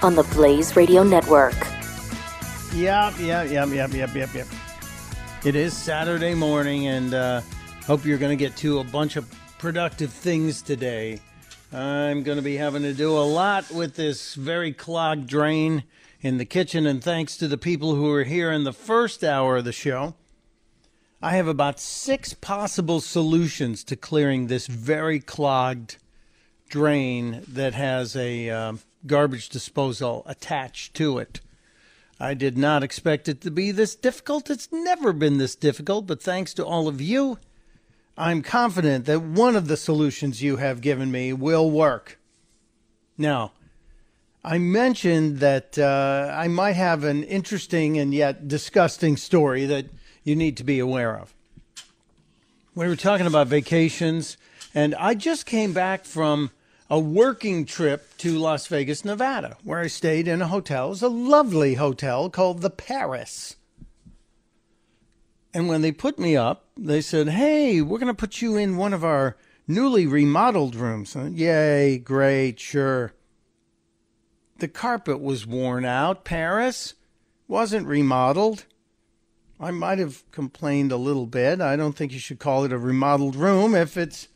on 0.04 0.16
the 0.16 0.24
Blaze 0.34 0.76
Radio 0.76 1.04
Network. 1.04 1.54
Yep, 2.74 3.20
yep, 3.20 3.52
yep, 3.52 3.70
yep, 3.70 3.94
yep, 3.94 4.16
yep, 4.16 4.34
yep. 4.34 4.48
It 5.46 5.56
is 5.56 5.78
Saturday 5.78 6.34
morning, 6.34 6.88
and 6.88 7.14
uh, 7.14 7.42
hope 7.86 8.04
you're 8.04 8.18
going 8.18 8.36
to 8.36 8.44
get 8.44 8.58
to 8.58 8.80
a 8.80 8.84
bunch 8.84 9.16
of 9.16 9.32
productive 9.60 10.12
things 10.12 10.64
today. 10.64 11.20
I'm 11.72 12.24
going 12.24 12.38
to 12.38 12.42
be 12.42 12.58
having 12.58 12.82
to 12.82 12.96
do 12.96 13.12
a 13.12 13.22
lot 13.22 13.70
with 13.70 13.96
this 13.96 14.34
very 14.34 14.74
clogged 14.74 15.28
drain 15.28 15.84
in 16.20 16.40
the 16.40 16.46
kitchen, 16.46 16.88
and 16.88 17.04
thanks 17.04 17.38
to 17.38 17.48
the 17.48 17.60
people 17.60 17.94
who 17.94 18.06
were 18.06 18.24
here 18.24 18.52
in 18.52 18.64
the 18.64 18.74
first 18.74 19.24
hour 19.24 19.58
of 19.58 19.66
the 19.66 19.72
show, 19.72 20.16
I 21.22 21.36
have 21.36 21.48
about 21.48 21.80
six 21.80 22.34
possible 22.34 23.02
solutions 23.02 23.84
to 23.84 23.96
clearing 23.96 24.48
this 24.48 24.66
very 24.66 25.20
clogged 25.20 25.98
drain 26.74 27.44
that 27.48 27.76
has 27.76 28.16
a 28.16 28.50
uh, 28.50 28.74
garbage 29.06 29.48
disposal 29.48 30.24
attached 30.26 30.96
to 30.96 31.20
it. 31.20 31.40
I 32.20 32.34
did 32.34 32.58
not 32.58 32.82
expect 32.82 33.30
it 33.30 33.42
to 33.42 33.52
be 33.52 33.70
this 33.70 33.94
difficult. 33.94 34.50
It's 34.50 34.70
never 34.72 35.14
been 35.14 35.38
this 35.38 35.54
difficult, 35.54 36.08
but 36.08 36.20
thanks 36.20 36.52
to 36.56 36.66
all 36.66 36.88
of 36.88 37.00
you, 37.00 37.38
I'm 38.18 38.42
confident 38.42 39.06
that 39.06 39.22
one 39.22 39.56
of 39.56 39.68
the 39.68 39.78
solutions 39.78 40.42
you 40.42 40.58
have 40.58 40.82
given 40.82 41.12
me 41.12 41.32
will 41.32 41.70
work. 41.70 42.18
Now, 43.20 43.52
I 44.44 44.58
mentioned 44.58 45.42
that 45.42 45.78
uh, 45.78 46.34
I 46.36 46.48
might 46.48 46.76
have 46.76 47.04
an 47.04 47.24
interesting 47.24 48.00
and 48.00 48.16
yet 48.16 48.48
disgusting 48.48 49.16
story 49.16 49.68
that 49.68 49.86
you 50.24 50.36
need 50.36 50.58
to 50.58 50.64
be 50.64 50.80
aware 50.80 51.20
of. 51.20 51.36
We 52.74 52.88
were 52.88 52.96
talking 52.96 53.28
about 53.28 53.46
vacations, 53.46 54.38
and 54.74 54.96
I 54.96 55.14
just 55.14 55.46
came 55.46 55.72
back 55.72 56.06
from 56.06 56.50
a 56.94 57.00
working 57.00 57.66
trip 57.66 58.16
to 58.20 58.38
Las 58.38 58.68
Vegas, 58.68 59.04
Nevada, 59.04 59.58
where 59.64 59.80
I 59.80 59.88
stayed 59.88 60.28
in 60.28 60.44
a 60.44 60.48
hotel. 60.48 60.86
It 60.86 60.90
was 60.90 61.02
a 61.02 61.08
lovely 61.08 61.74
hotel 61.74 62.30
called 62.30 62.62
the 62.62 62.70
Paris. 62.70 63.56
And 65.56 65.68
when 65.68 65.82
they 65.82 65.92
put 65.92 66.20
me 66.20 66.38
up, 66.38 66.68
they 66.78 67.02
said, 67.02 67.30
Hey, 67.30 67.82
we're 67.82 67.98
going 67.98 68.14
to 68.14 68.14
put 68.14 68.44
you 68.44 68.58
in 68.58 68.78
one 68.78 68.94
of 68.94 69.04
our 69.04 69.36
newly 69.68 70.06
remodeled 70.06 70.76
rooms. 70.76 71.16
Yay, 71.16 71.98
great, 71.98 72.60
sure. 72.60 73.14
The 74.60 74.68
carpet 74.68 75.20
was 75.20 75.48
worn 75.48 75.86
out. 75.86 76.24
Paris 76.24 76.94
wasn't 77.48 77.88
remodeled. 77.88 78.66
I 79.60 79.72
might 79.72 79.98
have 79.98 80.30
complained 80.30 80.92
a 80.92 80.98
little 80.98 81.26
bit. 81.26 81.60
I 81.60 81.76
don't 81.76 81.96
think 81.96 82.12
you 82.12 82.20
should 82.20 82.38
call 82.38 82.66
it 82.66 82.72
a 82.72 82.78
remodeled 82.78 83.36
room 83.36 83.74
if 83.74 83.98
it's 83.98 84.28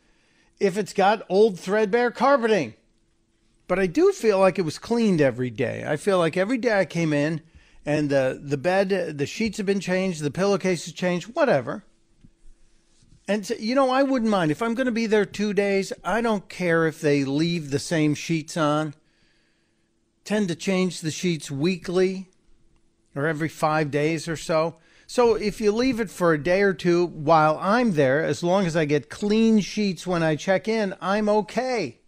if 0.59 0.77
it's 0.77 0.93
got 0.93 1.25
old 1.29 1.59
threadbare 1.59 2.11
carpeting. 2.11 2.73
But 3.67 3.79
I 3.79 3.87
do 3.87 4.11
feel 4.11 4.39
like 4.39 4.57
it 4.57 4.63
was 4.63 4.79
cleaned 4.79 5.21
every 5.21 5.49
day. 5.49 5.83
I 5.85 5.97
feel 5.97 6.17
like 6.17 6.37
every 6.37 6.57
day 6.57 6.79
I 6.79 6.85
came 6.85 7.11
in 7.11 7.41
and 7.85 8.09
the 8.09 8.39
the 8.41 8.57
bed, 8.57 9.17
the 9.17 9.25
sheets 9.25 9.57
have 9.57 9.65
been 9.65 9.79
changed, 9.79 10.21
the 10.21 10.31
pillowcases 10.31 10.93
changed, 10.93 11.35
whatever. 11.35 11.83
And 13.27 13.49
you 13.59 13.75
know, 13.75 13.89
I 13.89 14.03
wouldn't 14.03 14.31
mind 14.31 14.51
if 14.51 14.61
I'm 14.61 14.73
going 14.73 14.85
to 14.85 14.91
be 14.91 15.05
there 15.05 15.25
2 15.25 15.53
days, 15.53 15.91
I 16.03 16.21
don't 16.21 16.47
care 16.47 16.87
if 16.87 17.01
they 17.01 17.25
leave 17.25 17.71
the 17.71 17.79
same 17.79 18.15
sheets 18.15 18.55
on. 18.55 18.93
Tend 20.23 20.47
to 20.47 20.55
change 20.55 21.01
the 21.01 21.11
sheets 21.11 21.51
weekly 21.51 22.29
or 23.15 23.27
every 23.27 23.49
5 23.49 23.91
days 23.91 24.29
or 24.29 24.37
so. 24.37 24.77
So 25.09 25.35
if 25.35 25.61
you 25.61 25.71
leave 25.71 26.01
it 26.01 26.09
for 26.09 26.33
a 26.33 26.43
day 26.43 26.61
or 26.61 26.73
two 26.73 27.05
while 27.05 27.57
I'm 27.61 27.93
there, 27.93 28.23
as 28.25 28.43
long 28.43 28.65
as 28.65 28.75
I 28.75 28.83
get 28.83 29.09
clean 29.09 29.61
sheets 29.61 30.05
when 30.05 30.21
I 30.21 30.35
check 30.35 30.67
in, 30.67 30.93
I'm 31.01 31.29
okay. 31.29 31.99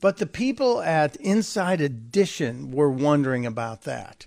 But 0.00 0.16
the 0.16 0.26
people 0.26 0.82
at 0.82 1.14
Inside 1.16 1.80
Edition 1.80 2.72
were 2.72 2.90
wondering 2.90 3.46
about 3.46 3.82
that. 3.82 4.26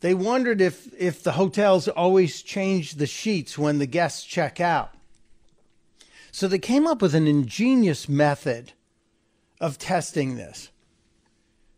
They 0.00 0.14
wondered 0.14 0.60
if, 0.60 0.92
if 0.98 1.22
the 1.22 1.32
hotels 1.32 1.88
always 1.88 2.42
change 2.42 2.96
the 2.96 3.06
sheets 3.06 3.56
when 3.56 3.78
the 3.78 3.86
guests 3.86 4.24
check 4.24 4.60
out. 4.60 4.90
So 6.32 6.48
they 6.48 6.58
came 6.58 6.86
up 6.86 7.00
with 7.00 7.14
an 7.14 7.28
ingenious 7.28 8.08
method 8.08 8.72
of 9.60 9.78
testing 9.78 10.34
this. 10.36 10.70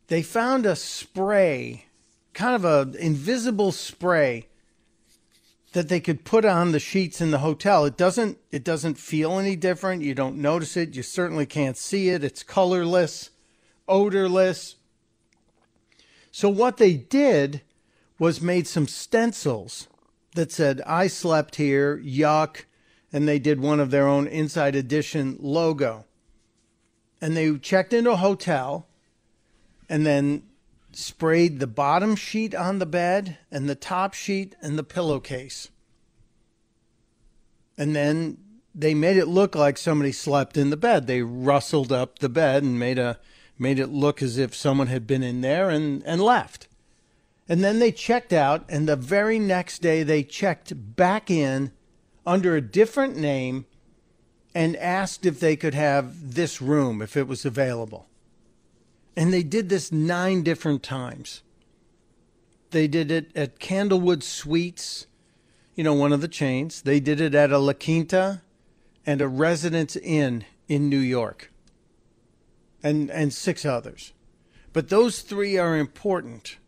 They 0.09 0.23
found 0.23 0.65
a 0.65 0.75
spray 0.75 1.86
kind 2.37 2.55
of 2.55 2.65
a 2.67 2.97
invisible 2.99 3.73
spray 3.73 4.47
that 5.73 5.89
they 5.89 6.01
could 6.01 6.25
put 6.25 6.45
on 6.45 6.71
the 6.71 6.79
sheets 6.79 7.21
in 7.21 7.31
the 7.31 7.39
hotel. 7.39 7.87
It 7.87 7.97
doesn't 7.97 8.39
it 8.53 8.63
doesn't 8.63 8.99
feel 8.99 9.39
any 9.39 9.57
different. 9.57 10.03
You 10.03 10.15
don't 10.15 10.37
notice 10.37 10.77
it. 10.77 10.95
You 10.95 11.03
certainly 11.03 11.47
can't 11.47 11.79
see 11.79 12.11
it. 12.11 12.23
It's 12.23 12.43
colorless, 12.43 13.31
odorless. 13.89 14.77
So 16.31 16.51
what 16.51 16.77
they 16.77 16.93
did 16.93 17.63
was 18.19 18.43
made 18.43 18.67
some 18.67 18.87
stencils 18.87 19.89
that 20.35 20.53
said 20.53 20.83
I 20.87 21.07
slept 21.07 21.57
here, 21.57 21.99
yuck, 21.99 22.65
and 23.13 23.27
they 23.27 23.39
did 23.39 23.61
one 23.61 23.81
of 23.81 23.91
their 23.91 24.07
own 24.07 24.27
inside 24.27 24.77
edition 24.77 25.39
logo. 25.41 26.05
And 27.19 27.35
they 27.35 27.57
checked 27.57 27.95
into 27.95 28.11
a 28.11 28.17
hotel 28.17 28.87
and 29.89 30.05
then 30.05 30.43
sprayed 30.97 31.61
the 31.61 31.67
bottom 31.67 32.17
sheet 32.17 32.55
on 32.55 32.79
the 32.79 32.87
bed 32.87 33.37
and 33.51 33.69
the 33.69 33.75
top 33.75 34.15
sheet 34.15 34.57
and 34.63 34.79
the 34.79 34.83
pillowcase. 34.83 35.69
And 37.77 37.95
then 37.95 38.39
they 38.75 38.95
made 38.95 39.19
it 39.19 39.29
look 39.29 39.55
like 39.55 39.77
somebody 39.77 40.11
slept 40.11 40.57
in 40.57 40.71
the 40.71 40.77
bed. 40.77 41.07
They 41.07 41.21
rustled 41.21 41.93
up 41.93 42.19
the 42.19 42.31
bed 42.31 42.63
and 42.63 42.79
made 42.79 42.99
a 42.99 43.19
made 43.59 43.79
it 43.79 43.89
look 43.89 44.23
as 44.23 44.39
if 44.39 44.55
someone 44.55 44.87
had 44.87 45.07
been 45.07 45.23
in 45.23 45.41
there 45.41 45.71
and, 45.71 46.03
and 46.05 46.21
left. 46.21 46.69
And 47.49 47.65
then 47.65 47.79
they 47.79 47.93
checked 47.93 48.33
out, 48.33 48.65
and 48.69 48.87
the 48.87 48.97
very 48.97 49.39
next 49.39 49.81
day 49.81 50.03
they 50.03 50.23
checked 50.23 50.97
back 50.97 51.31
in 51.31 51.73
under 52.27 52.57
a 52.57 52.61
different 52.61 53.17
name 53.17 53.65
and 54.55 54.77
asked 54.77 55.25
if 55.25 55.41
they 55.41 55.57
could 55.57 55.75
have 55.75 56.35
this 56.35 56.61
room 56.61 57.01
if 57.01 57.17
it 57.17 57.29
was 57.29 57.45
available. 57.45 58.09
And 59.17 59.33
they 59.33 59.43
did 59.43 59.69
this 59.69 59.91
nine 59.91 60.43
different 60.43 60.83
times. 60.83 61.43
They 62.71 62.87
did 62.87 63.11
it 63.11 63.35
at 63.35 63.59
Candlewood 63.59 64.23
Suites, 64.23 65.07
you 65.75 65.83
know, 65.83 65.95
one 65.95 66.13
of 66.13 66.21
the 66.21 66.29
chains. 66.29 66.83
They 66.83 67.01
did 67.01 67.21
it 67.21 67.35
at 67.35 67.51
a 67.51 67.59
La 67.59 67.73
Quinta 67.73 68.43
and 69.07 69.21
a 69.21 69.29
Residence 69.29 69.97
Inn 69.97 70.45
in 70.69 70.91
New 70.91 70.99
York. 70.99 71.51
And 72.83 73.11
and 73.11 73.33
six 73.33 73.65
others. 73.65 74.13
But 74.73 74.91
those 74.91 75.23
three 75.23 75.57
are 75.57 75.77
important 75.77 76.59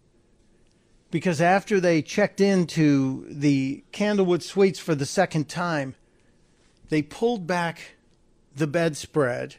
because 1.10 1.40
after 1.40 1.80
they 1.80 2.02
checked 2.02 2.40
into 2.40 3.26
the 3.28 3.84
Candlewood 3.92 4.42
Suites 4.42 4.78
for 4.78 4.94
the 4.94 5.06
second 5.06 5.48
time, 5.48 5.94
they 6.88 7.02
pulled 7.02 7.46
back 7.46 7.96
the 8.54 8.66
bedspread 8.66 9.56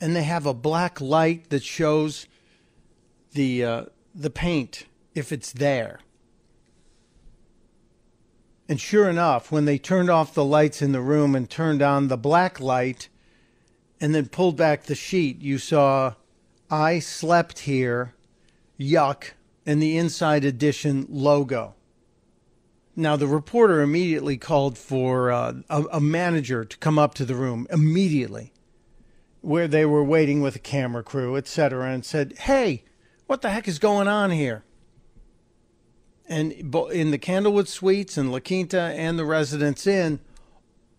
and 0.00 0.14
they 0.14 0.22
have 0.22 0.46
a 0.46 0.54
black 0.54 1.00
light 1.00 1.50
that 1.50 1.62
shows 1.62 2.26
the 3.32 3.64
uh, 3.64 3.84
the 4.14 4.30
paint 4.30 4.86
if 5.14 5.32
it's 5.32 5.52
there. 5.52 6.00
And 8.68 8.80
sure 8.80 9.08
enough, 9.08 9.50
when 9.50 9.64
they 9.64 9.78
turned 9.78 10.10
off 10.10 10.34
the 10.34 10.44
lights 10.44 10.82
in 10.82 10.92
the 10.92 11.00
room 11.00 11.34
and 11.34 11.48
turned 11.48 11.80
on 11.80 12.08
the 12.08 12.18
black 12.18 12.60
light 12.60 13.08
and 14.00 14.14
then 14.14 14.28
pulled 14.28 14.56
back 14.56 14.84
the 14.84 14.94
sheet, 14.94 15.40
you 15.40 15.56
saw 15.56 16.14
I 16.70 16.98
slept 16.98 17.60
here, 17.60 18.14
yuck, 18.78 19.30
and 19.64 19.82
the 19.82 19.96
Inside 19.96 20.44
Edition 20.44 21.06
logo. 21.08 21.74
Now, 22.94 23.16
the 23.16 23.26
reporter 23.26 23.80
immediately 23.80 24.36
called 24.36 24.76
for 24.76 25.30
uh, 25.30 25.54
a, 25.70 25.84
a 25.92 26.00
manager 26.00 26.64
to 26.64 26.76
come 26.78 26.98
up 26.98 27.14
to 27.14 27.24
the 27.24 27.36
room 27.36 27.66
immediately, 27.70 28.52
where 29.40 29.68
they 29.68 29.84
were 29.84 30.04
waiting 30.04 30.40
with 30.40 30.56
a 30.56 30.60
camera 30.60 31.02
crew, 31.02 31.36
etc., 31.36 31.90
and 31.90 32.04
said, 32.04 32.34
Hey, 32.38 32.84
what 33.26 33.42
the 33.42 33.50
heck 33.50 33.68
is 33.68 33.78
going 33.78 34.08
on 34.08 34.30
here? 34.30 34.64
And 36.28 36.52
in 36.52 37.10
the 37.10 37.18
Candlewood 37.18 37.68
Suites 37.68 38.18
and 38.18 38.30
La 38.30 38.40
Quinta 38.40 38.80
and 38.80 39.18
the 39.18 39.24
Residence 39.24 39.86
Inn, 39.86 40.20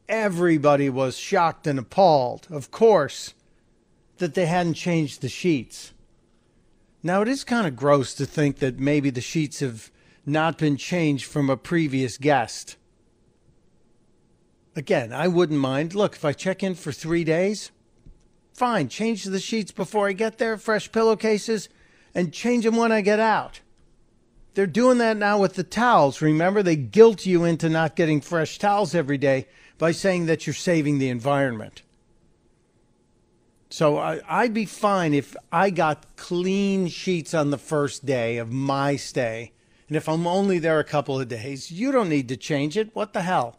everybody 0.08 0.90
was 0.90 1.18
shocked 1.18 1.68
and 1.68 1.78
appalled, 1.78 2.48
of 2.50 2.72
course, 2.72 3.36
that 4.18 4.34
they 4.34 4.48
hadn't 4.48 4.74
changed 4.74 5.22
the 5.22 5.30
sheets. 5.30 5.94
Now, 7.04 7.22
it 7.22 7.28
is 7.28 7.44
kind 7.44 7.68
of 7.68 7.76
gross 7.76 8.14
to 8.16 8.26
think 8.26 8.58
that 8.58 8.80
maybe 8.80 9.10
the 9.10 9.22
sheets 9.22 9.60
have 9.60 9.92
not 10.26 10.58
been 10.58 10.78
changed 10.78 11.26
from 11.26 11.50
a 11.50 11.58
previous 11.58 12.18
guest. 12.18 12.76
Again, 14.76 15.14
I 15.14 15.28
wouldn't 15.28 15.60
mind. 15.60 15.96
Look, 15.96 16.16
if 16.16 16.26
I 16.26 16.34
check 16.34 16.64
in 16.64 16.76
for 16.76 16.92
three 16.92 17.24
days, 17.24 17.72
fine, 18.60 18.90
change 18.90 19.24
the 19.24 19.40
sheets 19.40 19.72
before 19.72 20.10
I 20.10 20.12
get 20.12 20.38
there, 20.38 20.58
fresh 20.58 20.92
pillowcases, 20.92 21.70
and 22.14 22.34
change 22.34 22.66
them 22.66 22.76
when 22.76 22.92
I 22.92 23.00
get 23.00 23.20
out. 23.20 23.62
They're 24.54 24.68
doing 24.68 24.98
that 24.98 25.16
now 25.16 25.40
with 25.40 25.54
the 25.54 25.64
towels. 25.64 26.22
Remember, 26.22 26.62
they 26.62 26.76
guilt 26.76 27.26
you 27.26 27.46
into 27.46 27.70
not 27.70 27.96
getting 27.96 28.20
fresh 28.20 28.60
towels 28.60 28.94
every 28.94 29.18
day 29.18 29.48
by 29.78 29.92
saying 29.94 30.26
that 30.26 30.46
you're 30.46 30.54
saving 30.54 31.00
the 31.00 31.08
environment. 31.08 31.84
So 33.70 33.98
I, 33.98 34.44
would 34.44 34.54
be 34.54 34.66
fine 34.66 35.14
if 35.14 35.38
I 35.52 35.70
got 35.70 36.18
clean 36.18 36.90
sheets 36.90 37.34
on 37.34 37.52
the 37.52 37.58
first 37.58 38.06
day 38.06 38.38
of 38.38 38.52
my 38.52 38.98
stay. 38.98 39.54
And 39.88 39.96
if 39.96 40.10
I'm 40.10 40.28
only 40.28 40.60
there 40.60 40.80
a 40.80 40.84
couple 40.84 41.18
of 41.18 41.30
days, 41.30 41.72
you 41.72 41.94
don't 41.94 42.10
need 42.10 42.28
to 42.28 42.36
change 42.36 42.76
it. 42.76 42.94
What 42.94 43.14
the 43.14 43.22
hell? 43.22 43.59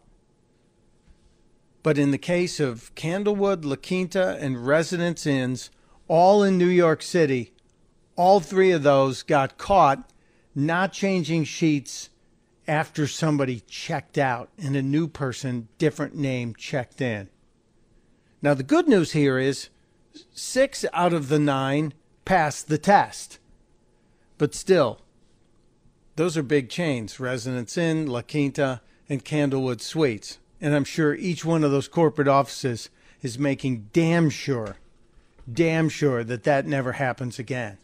But 1.83 1.97
in 1.97 2.11
the 2.11 2.17
case 2.17 2.59
of 2.59 2.93
Candlewood, 2.95 3.65
La 3.65 3.75
Quinta, 3.75 4.37
and 4.39 4.65
Residence 4.65 5.25
Inns, 5.25 5.71
all 6.07 6.43
in 6.43 6.57
New 6.57 6.67
York 6.67 7.01
City, 7.01 7.53
all 8.15 8.39
three 8.39 8.71
of 8.71 8.83
those 8.83 9.23
got 9.23 9.57
caught 9.57 10.11
not 10.53 10.93
changing 10.93 11.45
sheets 11.45 12.09
after 12.67 13.07
somebody 13.07 13.61
checked 13.61 14.17
out 14.17 14.49
and 14.57 14.75
a 14.75 14.81
new 14.81 15.07
person, 15.07 15.67
different 15.77 16.15
name, 16.15 16.53
checked 16.55 17.01
in. 17.01 17.29
Now, 18.41 18.53
the 18.53 18.63
good 18.63 18.87
news 18.87 19.11
here 19.11 19.39
is 19.39 19.69
six 20.33 20.85
out 20.93 21.13
of 21.13 21.29
the 21.29 21.39
nine 21.39 21.93
passed 22.25 22.67
the 22.67 22.77
test. 22.77 23.39
But 24.37 24.53
still, 24.53 25.01
those 26.15 26.37
are 26.37 26.43
big 26.43 26.69
chains 26.69 27.19
Residence 27.19 27.77
Inn, 27.77 28.07
La 28.07 28.21
Quinta, 28.21 28.81
and 29.09 29.23
Candlewood 29.23 29.81
Suites. 29.81 30.37
And 30.61 30.75
I'm 30.75 30.83
sure 30.83 31.15
each 31.15 31.43
one 31.43 31.63
of 31.63 31.71
those 31.71 31.87
corporate 31.87 32.27
offices 32.27 32.89
is 33.21 33.39
making 33.39 33.89
damn 33.93 34.29
sure, 34.29 34.77
damn 35.51 35.89
sure 35.89 36.23
that 36.23 36.43
that 36.43 36.67
never 36.67 36.93
happens 36.93 37.39
again. 37.39 37.77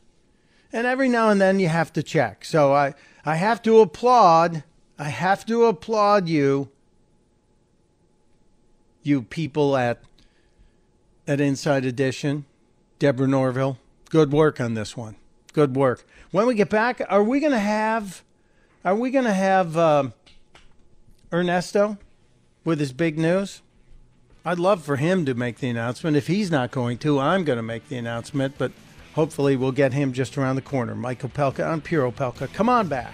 And 0.72 0.86
every 0.86 1.10
now 1.10 1.30
and 1.30 1.42
then 1.42 1.60
you 1.60 1.70
have 1.70 1.92
to 1.94 2.04
check. 2.04 2.46
So 2.46 2.74
I, 2.74 2.94
I 3.26 3.36
have 3.36 3.62
to 3.64 3.80
applaud, 3.80 4.64
I 5.00 5.10
have 5.10 5.46
to 5.48 5.66
applaud 5.66 6.28
you, 6.28 6.70
you 9.02 9.24
people 9.24 9.76
at 9.76 10.02
at 11.28 11.42
Inside 11.42 11.86
Edition. 11.86 12.46
Deborah 13.00 13.28
Norville, 13.28 13.78
good 14.10 14.32
work 14.32 14.60
on 14.60 14.74
this 14.74 14.98
one. 14.98 15.18
Good 15.54 15.76
work. 15.76 16.06
When 16.32 16.48
we 16.48 16.56
get 16.56 16.70
back, 16.70 17.02
are 17.10 17.24
we 17.24 17.40
going 17.40 17.52
to 17.52 17.60
have, 17.60 18.24
are 18.84 18.96
we 18.96 19.12
going 19.12 19.26
to 19.26 19.34
have 19.34 19.78
uh, 19.78 20.10
Ernesto 21.32 21.98
with 22.68 22.82
his 22.82 22.92
big 22.92 23.18
news? 23.18 23.62
I'd 24.44 24.60
love 24.60 24.84
for 24.84 24.98
him 24.98 25.26
to 25.26 25.34
make 25.34 25.60
the 25.60 25.70
announcement. 25.70 26.18
If 26.18 26.28
he's 26.28 26.52
not 26.52 26.70
going 26.70 26.98
to, 26.98 27.18
I'm 27.18 27.46
going 27.46 27.56
to 27.56 27.64
make 27.64 27.88
the 27.88 27.96
announcement, 27.96 28.56
but 28.58 28.74
hopefully 29.16 29.56
we'll 29.56 29.72
get 29.72 29.94
him 29.94 30.12
just 30.12 30.38
around 30.38 30.58
the 30.58 30.62
corner. 30.62 30.94
Mike 30.94 31.22
Opelka 31.22 31.66
on 31.66 31.80
Pure 31.80 32.12
Opelka. 32.12 32.52
Come 32.54 32.68
on 32.68 32.90
back. 32.90 33.14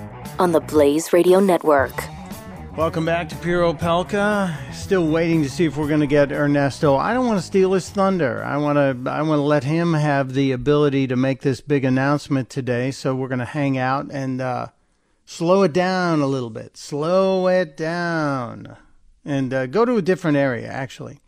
on 0.41 0.53
the 0.53 0.59
Blaze 0.59 1.13
Radio 1.13 1.39
Network. 1.39 1.93
Welcome 2.75 3.05
back 3.05 3.29
to 3.29 3.35
Pure 3.35 3.75
Opelka. 3.75 4.73
Still 4.73 5.07
waiting 5.07 5.43
to 5.43 5.49
see 5.51 5.65
if 5.65 5.77
we're 5.77 5.87
going 5.87 5.99
to 5.99 6.07
get 6.07 6.31
Ernesto. 6.31 6.95
I 6.95 7.13
don't 7.13 7.27
want 7.27 7.37
to 7.37 7.45
steal 7.45 7.73
his 7.73 7.87
thunder. 7.91 8.43
I 8.43 8.57
want 8.57 8.77
to. 8.77 9.11
I 9.11 9.21
want 9.21 9.37
to 9.37 9.43
let 9.43 9.63
him 9.63 9.93
have 9.93 10.33
the 10.33 10.51
ability 10.51 11.05
to 11.05 11.15
make 11.15 11.41
this 11.41 11.61
big 11.61 11.85
announcement 11.85 12.49
today. 12.49 12.89
So 12.89 13.13
we're 13.13 13.27
going 13.27 13.37
to 13.37 13.45
hang 13.45 13.77
out 13.77 14.07
and 14.11 14.41
uh, 14.41 14.69
slow 15.25 15.61
it 15.61 15.73
down 15.73 16.21
a 16.21 16.27
little 16.27 16.49
bit. 16.49 16.75
Slow 16.75 17.47
it 17.47 17.77
down 17.77 18.77
and 19.23 19.53
uh, 19.53 19.67
go 19.67 19.85
to 19.85 19.97
a 19.97 20.01
different 20.01 20.37
area. 20.37 20.67
Actually, 20.67 21.19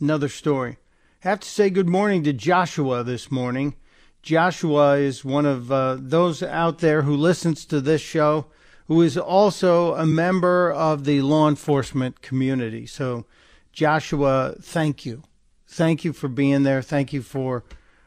another 0.00 0.28
story. 0.28 0.78
Have 1.20 1.38
to 1.38 1.48
say 1.48 1.70
good 1.70 1.88
morning 1.88 2.24
to 2.24 2.32
Joshua 2.32 3.04
this 3.04 3.30
morning. 3.30 3.76
Joshua 4.22 4.96
is 4.96 5.24
one 5.24 5.46
of 5.46 5.70
uh, 5.70 5.98
those 6.00 6.42
out 6.42 6.80
there 6.80 7.02
who 7.02 7.16
listens 7.16 7.64
to 7.66 7.80
this 7.80 8.00
show 8.00 8.46
who 8.88 9.02
is 9.02 9.16
also 9.16 9.94
a 9.94 10.06
member 10.06 10.72
of 10.72 11.04
the 11.04 11.20
law 11.22 11.48
enforcement 11.48 12.22
community. 12.22 12.86
So, 12.86 13.26
Joshua, 13.72 14.54
thank 14.60 15.04
you. 15.04 15.22
Thank 15.66 16.04
you 16.04 16.12
for 16.12 16.28
being 16.28 16.62
there. 16.62 16.82
Thank 16.82 17.12
you 17.12 17.22
for 17.22 17.64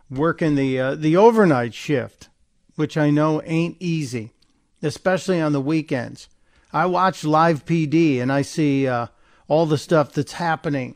working 0.10 0.56
the 0.56 0.80
uh, 0.80 0.95
the 0.95 1.18
overnight 1.18 1.73
shift, 1.73 2.30
which 2.76 2.97
I 2.97 3.10
know 3.10 3.41
ain't 3.43 3.77
easy, 3.80 4.34
especially 4.81 5.39
on 5.41 5.51
the 5.51 5.61
weekends. 5.61 6.30
I 6.72 6.85
watch 6.85 7.23
live 7.23 7.65
PD 7.65 8.22
and 8.22 8.31
I 8.31 8.43
see 8.43 8.88
uh, 8.88 9.07
all 9.47 9.65
the 9.65 9.77
stuff 9.77 10.14
that's 10.14 10.34
happening 10.34 10.95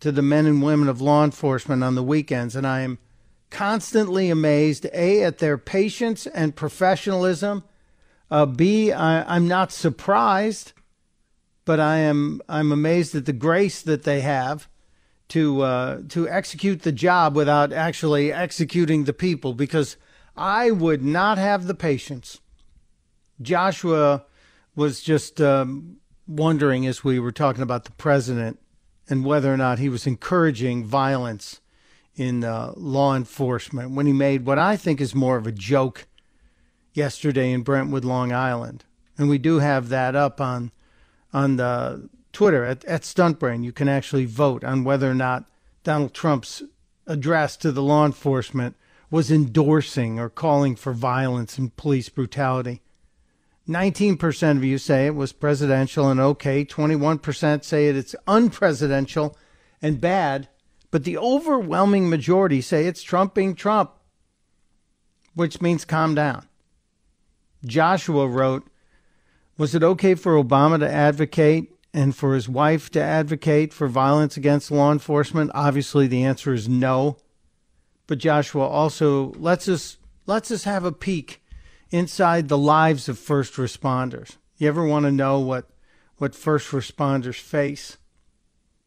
to 0.00 0.12
the 0.12 0.22
men 0.22 0.46
and 0.46 0.62
women 0.62 0.88
of 0.88 1.00
law 1.00 1.24
enforcement 1.24 1.82
on 1.82 1.94
the 1.94 2.02
weekends, 2.02 2.54
and 2.54 2.66
I 2.66 2.80
am 2.80 2.98
constantly 3.50 4.30
amazed 4.30 4.86
a 4.92 5.22
at 5.24 5.38
their 5.38 5.58
patience 5.58 6.26
and 6.26 6.54
professionalism. 6.54 7.64
Uh, 8.30 8.46
b 8.46 8.92
I, 8.92 9.34
I'm 9.34 9.48
not 9.48 9.72
surprised, 9.72 10.72
but 11.64 11.80
I 11.80 11.98
am 11.98 12.40
I'm 12.48 12.72
amazed 12.72 13.14
at 13.14 13.26
the 13.26 13.32
grace 13.32 13.80
that 13.82 14.04
they 14.04 14.20
have 14.20 14.68
to 15.28 15.62
uh, 15.62 16.02
to 16.08 16.28
execute 16.28 16.82
the 16.82 16.92
job 16.92 17.34
without 17.34 17.72
actually 17.72 18.32
executing 18.32 19.04
the 19.04 19.12
people 19.12 19.54
because 19.54 19.96
I 20.36 20.70
would 20.70 21.02
not 21.02 21.38
have 21.38 21.66
the 21.66 21.74
patience. 21.74 22.40
Joshua 23.40 24.24
was 24.74 25.00
just 25.00 25.40
um, 25.40 25.98
wondering 26.26 26.86
as 26.86 27.04
we 27.04 27.18
were 27.18 27.32
talking 27.32 27.62
about 27.62 27.84
the 27.84 27.92
president 27.92 28.58
and 29.08 29.24
whether 29.24 29.52
or 29.52 29.56
not 29.56 29.78
he 29.78 29.88
was 29.88 30.06
encouraging 30.06 30.84
violence 30.84 31.60
in 32.14 32.44
uh, 32.44 32.72
law 32.76 33.14
enforcement 33.14 33.92
when 33.92 34.06
he 34.06 34.12
made 34.12 34.44
what 34.44 34.58
I 34.58 34.76
think 34.76 35.00
is 35.00 35.14
more 35.14 35.36
of 35.36 35.46
a 35.46 35.52
joke 35.52 36.07
yesterday 36.98 37.52
in 37.52 37.62
Brentwood, 37.62 38.04
Long 38.04 38.32
Island. 38.32 38.84
And 39.16 39.30
we 39.30 39.38
do 39.38 39.60
have 39.60 39.88
that 39.88 40.14
up 40.14 40.40
on 40.40 40.70
on 41.32 41.56
the 41.56 42.08
Twitter 42.32 42.64
at, 42.64 42.84
at 42.84 43.02
Stuntbrain. 43.02 43.64
You 43.64 43.72
can 43.72 43.88
actually 43.88 44.26
vote 44.26 44.64
on 44.64 44.84
whether 44.84 45.10
or 45.10 45.14
not 45.14 45.44
Donald 45.84 46.12
Trump's 46.12 46.62
address 47.06 47.56
to 47.58 47.72
the 47.72 47.82
law 47.82 48.04
enforcement 48.04 48.76
was 49.10 49.30
endorsing 49.30 50.18
or 50.18 50.28
calling 50.28 50.76
for 50.76 50.92
violence 50.92 51.56
and 51.56 51.74
police 51.76 52.08
brutality. 52.08 52.82
19% 53.68 54.56
of 54.56 54.64
you 54.64 54.78
say 54.78 55.06
it 55.06 55.14
was 55.14 55.32
presidential 55.32 56.08
and 56.08 56.20
okay. 56.20 56.64
21% 56.64 57.64
say 57.64 57.88
it, 57.88 57.96
it's 57.96 58.14
unpresidential 58.26 59.34
and 59.82 60.00
bad. 60.00 60.48
But 60.90 61.04
the 61.04 61.18
overwhelming 61.18 62.08
majority 62.08 62.60
say 62.62 62.86
it's 62.86 63.02
Trump 63.02 63.34
being 63.34 63.54
Trump, 63.54 63.92
which 65.34 65.60
means 65.60 65.84
calm 65.84 66.14
down. 66.14 66.47
Joshua 67.64 68.26
wrote, 68.26 68.68
Was 69.56 69.74
it 69.74 69.82
okay 69.82 70.14
for 70.14 70.42
Obama 70.42 70.78
to 70.78 70.90
advocate 70.90 71.74
and 71.92 72.14
for 72.14 72.34
his 72.34 72.48
wife 72.48 72.90
to 72.90 73.02
advocate 73.02 73.72
for 73.72 73.88
violence 73.88 74.36
against 74.36 74.70
law 74.70 74.92
enforcement? 74.92 75.50
Obviously, 75.54 76.06
the 76.06 76.24
answer 76.24 76.52
is 76.52 76.68
no. 76.68 77.18
But 78.06 78.18
Joshua 78.18 78.66
also 78.66 79.32
lets 79.32 79.68
us 79.68 79.98
lets 80.26 80.50
us 80.50 80.64
have 80.64 80.84
a 80.84 80.92
peek 80.92 81.42
inside 81.90 82.48
the 82.48 82.58
lives 82.58 83.08
of 83.08 83.18
first 83.18 83.54
responders. 83.54 84.36
You 84.56 84.68
ever 84.68 84.84
want 84.84 85.04
to 85.06 85.12
know 85.12 85.38
what 85.38 85.70
what 86.16 86.34
first 86.34 86.70
responders 86.70 87.40
face? 87.40 87.96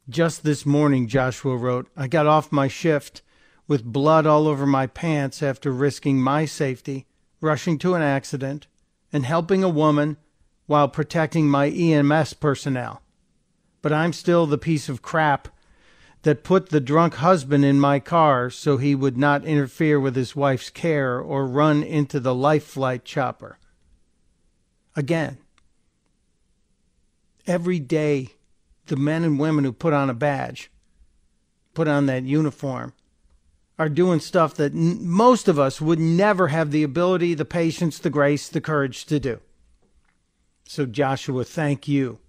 Just 0.09 0.43
this 0.43 0.65
morning, 0.65 1.07
Joshua 1.07 1.55
wrote, 1.55 1.87
I 1.95 2.07
got 2.07 2.27
off 2.27 2.51
my 2.51 2.67
shift 2.67 3.21
with 3.67 3.83
blood 3.83 4.25
all 4.25 4.47
over 4.47 4.65
my 4.65 4.87
pants 4.87 5.41
after 5.41 5.71
risking 5.71 6.19
my 6.19 6.45
safety, 6.45 7.05
rushing 7.41 7.77
to 7.79 7.95
an 7.95 8.01
accident, 8.01 8.67
and 9.11 9.25
helping 9.25 9.63
a 9.63 9.69
woman 9.69 10.15
while 10.67 10.87
protecting 10.87 11.49
my 11.49 11.67
EMS 11.67 12.33
personnel. 12.35 13.01
But 13.81 13.91
I'm 13.91 14.13
still 14.13 14.45
the 14.45 14.57
piece 14.57 14.87
of 14.87 15.01
crap 15.01 15.49
that 16.21 16.43
put 16.43 16.69
the 16.69 16.79
drunk 16.79 17.15
husband 17.15 17.65
in 17.65 17.79
my 17.79 17.99
car 17.99 18.49
so 18.49 18.77
he 18.77 18.93
would 18.93 19.17
not 19.17 19.43
interfere 19.43 19.99
with 19.99 20.15
his 20.15 20.35
wife's 20.35 20.69
care 20.69 21.19
or 21.19 21.47
run 21.47 21.81
into 21.81 22.19
the 22.19 22.35
life 22.35 22.63
flight 22.63 23.03
chopper. 23.03 23.57
Again, 24.95 25.39
every 27.47 27.79
day, 27.79 28.35
the 28.85 28.95
men 28.95 29.23
and 29.23 29.39
women 29.39 29.63
who 29.63 29.73
put 29.73 29.93
on 29.93 30.09
a 30.09 30.13
badge, 30.13 30.69
put 31.73 31.87
on 31.87 32.05
that 32.05 32.23
uniform, 32.23 32.93
are 33.81 33.89
doing 33.89 34.19
stuff 34.19 34.53
that 34.53 34.75
n- 34.75 34.99
most 35.01 35.47
of 35.47 35.57
us 35.57 35.81
would 35.81 35.97
never 35.97 36.49
have 36.49 36.69
the 36.69 36.83
ability, 36.83 37.33
the 37.33 37.43
patience, 37.43 37.97
the 37.97 38.11
grace, 38.11 38.47
the 38.47 38.61
courage 38.61 39.05
to 39.05 39.19
do. 39.19 39.39
So, 40.65 40.85
Joshua, 40.85 41.43
thank 41.43 41.87
you. 41.87 42.19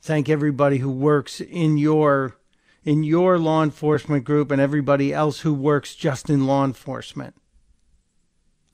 Thank 0.00 0.28
everybody 0.28 0.78
who 0.78 0.90
works 0.90 1.40
in 1.40 1.78
your 1.78 2.36
in 2.82 3.04
your 3.04 3.38
law 3.38 3.62
enforcement 3.62 4.24
group 4.24 4.50
and 4.50 4.60
everybody 4.60 5.14
else 5.14 5.42
who 5.42 5.54
works 5.54 5.94
just 5.94 6.28
in 6.28 6.48
law 6.48 6.64
enforcement. 6.64 7.36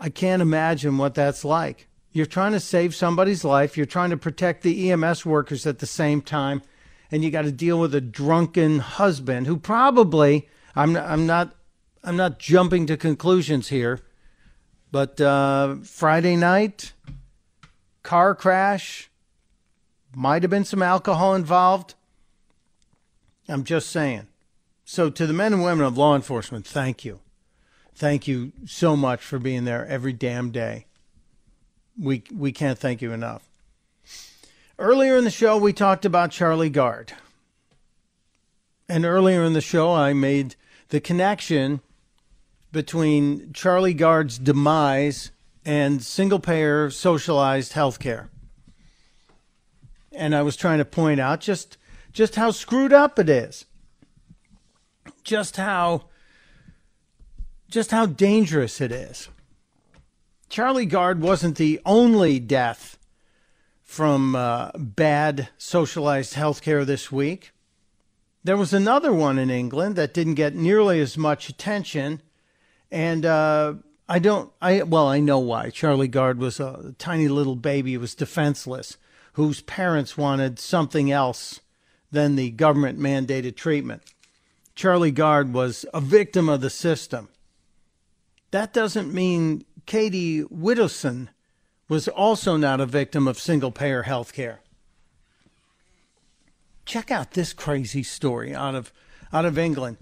I 0.01 0.09
can't 0.09 0.41
imagine 0.41 0.97
what 0.97 1.15
that's 1.15 1.45
like. 1.45 1.89
You're 2.11 2.25
trying 2.25 2.53
to 2.53 2.61
save 2.61 2.95
somebody's 2.95 3.45
life, 3.45 3.77
you're 3.77 3.85
trying 3.85 4.09
to 4.11 4.17
protect 4.17 4.63
the 4.63 4.91
EMS 4.91 5.27
workers 5.27 5.67
at 5.67 5.81
the 5.81 5.87
same 5.87 6.23
time, 6.23 6.63
and 7.11 7.23
you 7.23 7.31
got 7.31 7.43
to 7.43 7.53
deal 7.53 7.79
with 7.79 7.95
a 7.95 8.01
drunken 8.01 8.79
husband 8.79 9.47
who 9.47 9.59
probably 9.59 10.49
I'm 10.75 10.97
I'm 10.97 11.27
not 11.27 11.55
I'm 12.09 12.17
not 12.17 12.39
jumping 12.39 12.87
to 12.87 12.97
conclusions 12.97 13.69
here, 13.69 14.01
but 14.91 15.21
uh, 15.21 15.75
Friday 15.83 16.37
night 16.37 16.95
car 18.03 18.35
crash 18.35 19.11
might 20.17 20.43
have 20.43 20.49
been 20.49 20.65
some 20.65 20.83
alcohol 20.83 21.35
involved. 21.35 21.97
I'm 23.47 23.63
just 23.63 23.91
saying. 23.91 24.27
So, 24.87 25.11
to 25.11 25.27
the 25.27 25.35
men 25.35 25.53
and 25.53 25.63
women 25.63 25.85
of 25.85 25.99
law 25.99 26.17
enforcement, 26.17 26.67
thank 26.67 27.05
you. 27.05 27.21
Thank 27.95 28.27
you 28.27 28.53
so 28.65 28.97
much 28.97 29.21
for 29.21 29.39
being 29.39 29.67
there 29.67 29.87
every 29.87 30.15
damn 30.15 30.51
day. 30.51 30.87
We, 32.01 32.23
we 32.35 32.53
can't 32.53 32.79
thank 32.79 33.03
you 33.03 33.13
enough. 33.13 33.47
Earlier 34.79 35.19
in 35.19 35.25
the 35.25 35.31
show, 35.31 35.59
we 35.59 35.75
talked 35.75 36.07
about 36.07 36.31
Charlie 36.31 36.71
Gard. 36.71 37.13
And 38.89 39.05
earlier 39.05 39.45
in 39.45 39.53
the 39.53 39.61
show, 39.61 39.93
I 39.93 40.15
made 40.15 40.55
the 40.89 41.03
connection 41.03 41.83
between 42.73 43.53
Charlie 43.53 43.95
Gard's 43.95 44.39
demise 44.39 45.31
and 45.65 46.03
single 46.03 46.39
payer 46.39 46.91
socialized 46.91 47.73
health 47.73 47.99
care. 47.99 48.31
And 50.13 50.35
I 50.35 50.43
was 50.43 50.57
trying 50.57 50.79
to 50.79 50.85
point 50.85 51.21
out 51.21 51.41
just 51.41 51.77
just 52.13 52.35
how 52.35 52.51
screwed 52.51 52.93
up 52.93 53.19
it 53.19 53.29
is. 53.29 53.67
Just 55.23 55.57
how 55.57 56.07
just 57.69 57.91
how 57.91 58.07
dangerous 58.07 58.81
it 58.81 58.91
is. 58.91 59.29
Charlie 60.49 60.87
Gard 60.87 61.21
wasn't 61.21 61.57
the 61.57 61.81
only 61.85 62.41
death 62.41 62.99
from 63.83 64.35
uh, 64.35 64.71
bad 64.77 65.49
socialized 65.59 66.35
health 66.35 66.63
care 66.63 66.85
this 66.85 67.13
week. 67.13 67.53
There 68.45 68.57
was 68.57 68.73
another 68.73 69.13
one 69.13 69.39
in 69.39 69.51
England 69.51 69.97
that 69.97 70.15
didn't 70.15 70.35
get 70.35 70.55
nearly 70.55 71.01
as 71.01 71.19
much 71.19 71.49
attention, 71.49 72.23
and 72.91 73.25
uh, 73.25 73.75
I 74.09 74.19
don't. 74.19 74.51
I 74.61 74.83
well, 74.83 75.07
I 75.07 75.21
know 75.21 75.39
why. 75.39 75.71
Charlie 75.71 76.09
Gard 76.09 76.39
was 76.39 76.61
a 76.61 76.95
tiny 76.99 77.29
little 77.29 77.57
baby, 77.57 77.93
who 77.93 78.01
was 78.01 78.15
defenseless, 78.15 78.97
whose 79.35 79.61
parents 79.61 80.17
wanted 80.17 80.59
something 80.59 81.11
else 81.11 81.61
than 82.11 82.37
the 82.37 82.51
government 82.51 82.99
mandated 82.99 83.57
treatment. 83.57 84.03
Charlie 84.75 85.11
Gard 85.11 85.53
was 85.53 85.85
a 85.93 86.01
victim 86.01 86.49
of 86.49 86.61
the 86.61 86.71
system. 86.71 87.29
That 88.51 88.73
doesn't 88.73 89.13
mean 89.13 89.65
Katie 89.87 90.43
Widdowson 90.45 91.29
was 91.89 92.09
also 92.09 92.57
not 92.57 92.81
a 92.81 92.87
victim 92.87 93.29
of 93.29 93.39
single 93.39 93.71
payer 93.71 94.05
health 94.05 94.33
care. 94.33 94.61
Check 96.87 97.11
out 97.11 97.33
this 97.33 97.53
crazy 97.53 98.03
story 98.03 98.55
out 98.55 98.75
of 98.75 98.93
out 99.33 99.45
of 99.45 99.59
England. 99.59 99.99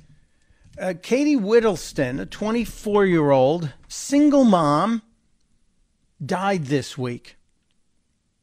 Uh, 0.78 0.92
Katie 1.00 1.36
Whittleston, 1.36 2.20
a 2.20 2.26
24 2.26 3.06
year 3.06 3.30
old 3.30 3.72
single 3.88 4.44
mom, 4.44 5.02
died 6.24 6.66
this 6.66 6.98
week. 6.98 7.36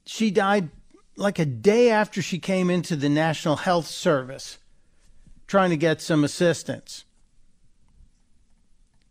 She 0.05 0.31
died 0.31 0.69
like 1.15 1.38
a 1.38 1.45
day 1.45 1.91
after 1.91 2.23
she 2.23 2.39
came 2.39 2.72
into 2.72 2.95
the 2.95 3.10
National 3.10 3.57
Health 3.57 3.85
Service 3.85 4.57
trying 5.45 5.69
to 5.69 5.77
get 5.77 6.01
some 6.01 6.23
assistance. 6.23 7.05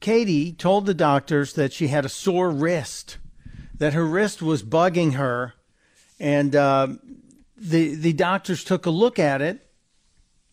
Katie 0.00 0.52
told 0.52 0.86
the 0.86 0.94
doctors 0.94 1.52
that 1.52 1.72
she 1.72 1.88
had 1.88 2.04
a 2.04 2.08
sore 2.08 2.50
wrist, 2.50 3.18
that 3.78 3.92
her 3.94 4.04
wrist 4.04 4.42
was 4.42 4.64
bugging 4.64 5.12
her, 5.12 5.54
and 6.18 6.56
uh, 6.56 6.88
the 7.56 7.94
the 7.94 8.12
doctors 8.12 8.64
took 8.64 8.84
a 8.84 8.90
look 8.90 9.20
at 9.20 9.40
it, 9.40 9.61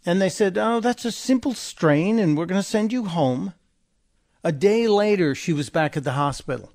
and 0.06 0.22
they 0.22 0.30
said, 0.30 0.58
"Oh, 0.58 0.80
that's 0.80 1.06
a 1.06 1.12
simple 1.12 1.54
strain, 1.54 2.20
and 2.20 2.38
we're 2.38 2.46
going 2.46 2.62
to 2.62 2.68
send 2.68 2.94
you 2.94 3.06
home." 3.06 3.54
A 4.44 4.52
day 4.52 4.88
later, 4.88 5.36
she 5.36 5.52
was 5.52 5.70
back 5.70 5.98
at 5.98 6.04
the 6.04 6.14
hospital. 6.14 6.72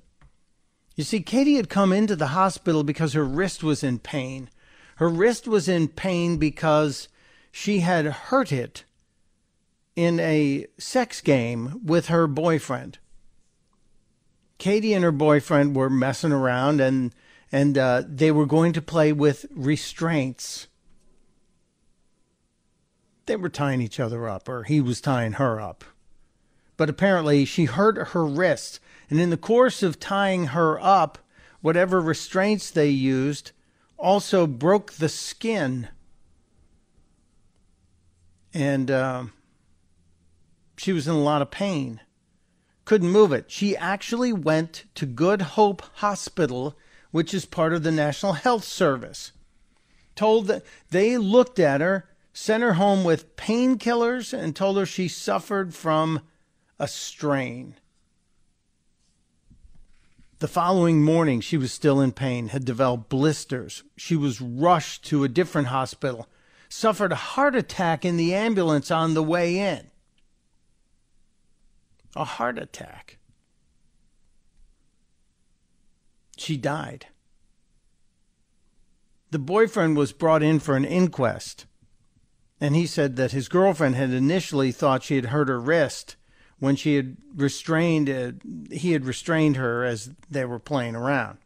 You 0.95 1.03
see, 1.03 1.21
Katie 1.21 1.55
had 1.55 1.69
come 1.69 1.91
into 1.91 2.15
the 2.15 2.27
hospital 2.27 2.83
because 2.83 3.13
her 3.13 3.25
wrist 3.25 3.63
was 3.63 3.83
in 3.83 3.99
pain. 3.99 4.49
Her 4.97 5.09
wrist 5.09 5.47
was 5.47 5.67
in 5.67 5.89
pain 5.89 6.37
because 6.37 7.09
she 7.51 7.79
had 7.79 8.05
hurt 8.05 8.51
it 8.51 8.85
in 9.95 10.19
a 10.19 10.67
sex 10.77 11.21
game 11.21 11.81
with 11.83 12.07
her 12.07 12.27
boyfriend. 12.27 12.99
Katie 14.57 14.93
and 14.93 15.03
her 15.03 15.11
boyfriend 15.11 15.75
were 15.75 15.89
messing 15.89 16.31
around 16.31 16.79
and 16.79 17.13
and 17.51 17.77
uh, 17.77 18.03
they 18.07 18.31
were 18.31 18.45
going 18.45 18.73
to 18.73 18.81
play 18.81 19.13
with 19.13 19.45
restraints. 19.51 20.67
They 23.25 23.35
were 23.35 23.49
tying 23.49 23.81
each 23.81 23.99
other 23.99 24.27
up, 24.27 24.47
or 24.47 24.63
he 24.63 24.81
was 24.81 25.01
tying 25.01 25.33
her 25.33 25.59
up. 25.59 25.83
But 26.77 26.89
apparently, 26.89 27.45
she 27.45 27.65
hurt 27.65 28.09
her 28.09 28.25
wrist, 28.25 28.79
and 29.09 29.19
in 29.19 29.29
the 29.29 29.37
course 29.37 29.81
of 29.81 29.99
tying 29.99 30.47
her 30.47 30.79
up, 30.79 31.17
whatever 31.61 31.99
restraints 32.01 32.69
they 32.69 32.89
used 32.89 33.51
also 33.97 34.45
broke 34.45 34.93
the 34.93 35.09
skin. 35.09 35.87
And 38.53 38.91
uh, 38.91 39.25
she 40.77 40.93
was 40.93 41.07
in 41.07 41.15
a 41.15 41.19
lot 41.19 41.41
of 41.41 41.51
pain. 41.51 42.01
Couldn't 42.83 43.11
move 43.11 43.31
it. 43.31 43.49
She 43.49 43.75
actually 43.75 44.31
went 44.31 44.85
to 44.95 45.05
Good 45.05 45.41
Hope 45.41 45.81
Hospital 45.95 46.77
which 47.15 47.33
is 47.33 47.45
part 47.45 47.71
of 47.71 47.81
the 47.81 47.93
National 47.93 48.33
Health 48.33 48.65
Service. 48.65 49.31
Told 50.17 50.47
that 50.47 50.65
they 50.89 51.17
looked 51.17 51.59
at 51.59 51.79
her, 51.79 52.09
sent 52.35 52.61
her 52.61 52.73
home 52.73 53.03
with 53.03 53.35
painkillers, 53.37 54.37
and 54.37 54.55
told 54.55 54.77
her 54.77 54.85
she 54.85 55.07
suffered 55.07 55.73
from 55.73 56.21
a 56.77 56.87
strain. 56.87 57.75
The 60.39 60.47
following 60.47 61.01
morning, 61.01 61.39
she 61.39 61.57
was 61.57 61.71
still 61.71 62.01
in 62.01 62.11
pain, 62.11 62.49
had 62.49 62.65
developed 62.65 63.09
blisters. 63.09 63.83
She 63.97 64.15
was 64.15 64.41
rushed 64.41 65.05
to 65.05 65.23
a 65.23 65.29
different 65.29 65.69
hospital, 65.69 66.27
suffered 66.69 67.13
a 67.13 67.15
heart 67.15 67.55
attack 67.55 68.03
in 68.03 68.17
the 68.17 68.35
ambulance 68.35 68.91
on 68.91 69.13
the 69.13 69.23
way 69.23 69.57
in. 69.57 69.89
A 72.15 72.25
heart 72.25 72.59
attack. 72.59 73.17
she 76.37 76.57
died. 76.57 77.07
The 79.31 79.39
boyfriend 79.39 79.97
was 79.97 80.11
brought 80.11 80.43
in 80.43 80.59
for 80.59 80.75
an 80.75 80.85
inquest, 80.85 81.65
and 82.65 82.75
he 82.75 82.87
said 82.87 83.15
that 83.15 83.31
his 83.31 83.47
girlfriend 83.47 83.93
had 83.93 84.09
initially 84.09 84.71
thought 84.71 85.03
she 85.03 85.17
had 85.17 85.25
hurt 85.25 85.49
her 85.49 85.59
wrist 85.59 86.15
when 86.57 86.75
she 86.75 86.95
had 86.95 87.15
restrained 87.35 88.09
uh, 88.09 88.31
he 88.71 88.93
had 88.93 89.05
restrained 89.05 89.55
her 89.55 89.85
as 89.85 90.09
they 90.31 90.43
were 90.45 90.57
playing 90.57 90.95
around. 90.95 91.37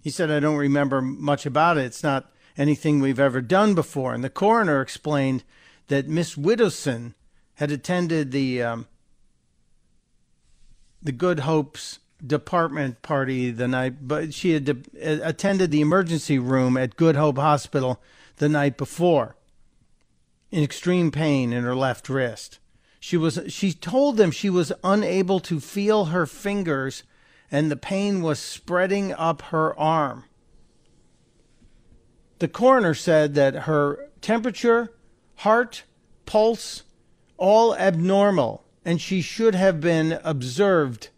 He 0.00 0.08
said, 0.08 0.30
"I 0.30 0.38
don't 0.38 0.56
remember 0.56 1.02
much 1.02 1.46
about 1.46 1.78
it. 1.78 1.86
It's 1.86 2.04
not 2.04 2.30
anything 2.56 3.00
we've 3.00 3.18
ever 3.18 3.40
done 3.40 3.74
before." 3.74 4.14
And 4.14 4.22
the 4.22 4.30
coroner 4.30 4.80
explained 4.80 5.42
that 5.88 6.06
Miss 6.06 6.36
Widdowson 6.36 7.14
had 7.54 7.72
attended 7.72 8.30
the 8.30 8.62
um, 8.62 8.86
the 11.02 11.12
Good 11.12 11.40
Hopes 11.40 11.98
department 12.24 13.02
party 13.02 13.50
the 13.50 13.66
night, 13.66 14.06
but 14.06 14.32
she 14.32 14.52
had 14.52 14.64
de- 14.64 15.26
attended 15.26 15.72
the 15.72 15.80
emergency 15.80 16.38
room 16.38 16.76
at 16.76 16.94
Good 16.94 17.16
Hope 17.16 17.38
Hospital 17.38 18.00
the 18.36 18.48
night 18.48 18.76
before 18.76 19.34
in 20.50 20.62
extreme 20.62 21.10
pain 21.10 21.52
in 21.52 21.64
her 21.64 21.74
left 21.74 22.08
wrist. 22.08 22.58
She 22.98 23.16
was 23.16 23.40
she 23.48 23.72
told 23.72 24.16
them 24.16 24.30
she 24.30 24.50
was 24.50 24.72
unable 24.84 25.40
to 25.40 25.60
feel 25.60 26.06
her 26.06 26.26
fingers 26.26 27.02
and 27.50 27.70
the 27.70 27.76
pain 27.76 28.22
was 28.22 28.38
spreading 28.38 29.12
up 29.12 29.42
her 29.42 29.78
arm. 29.78 30.24
The 32.38 32.48
coroner 32.48 32.94
said 32.94 33.34
that 33.34 33.64
her 33.64 34.10
temperature, 34.20 34.92
heart, 35.36 35.84
pulse 36.26 36.84
all 37.36 37.74
abnormal 37.74 38.64
and 38.84 39.00
she 39.00 39.20
should 39.20 39.54
have 39.54 39.80
been 39.80 40.18
observed 40.24 41.08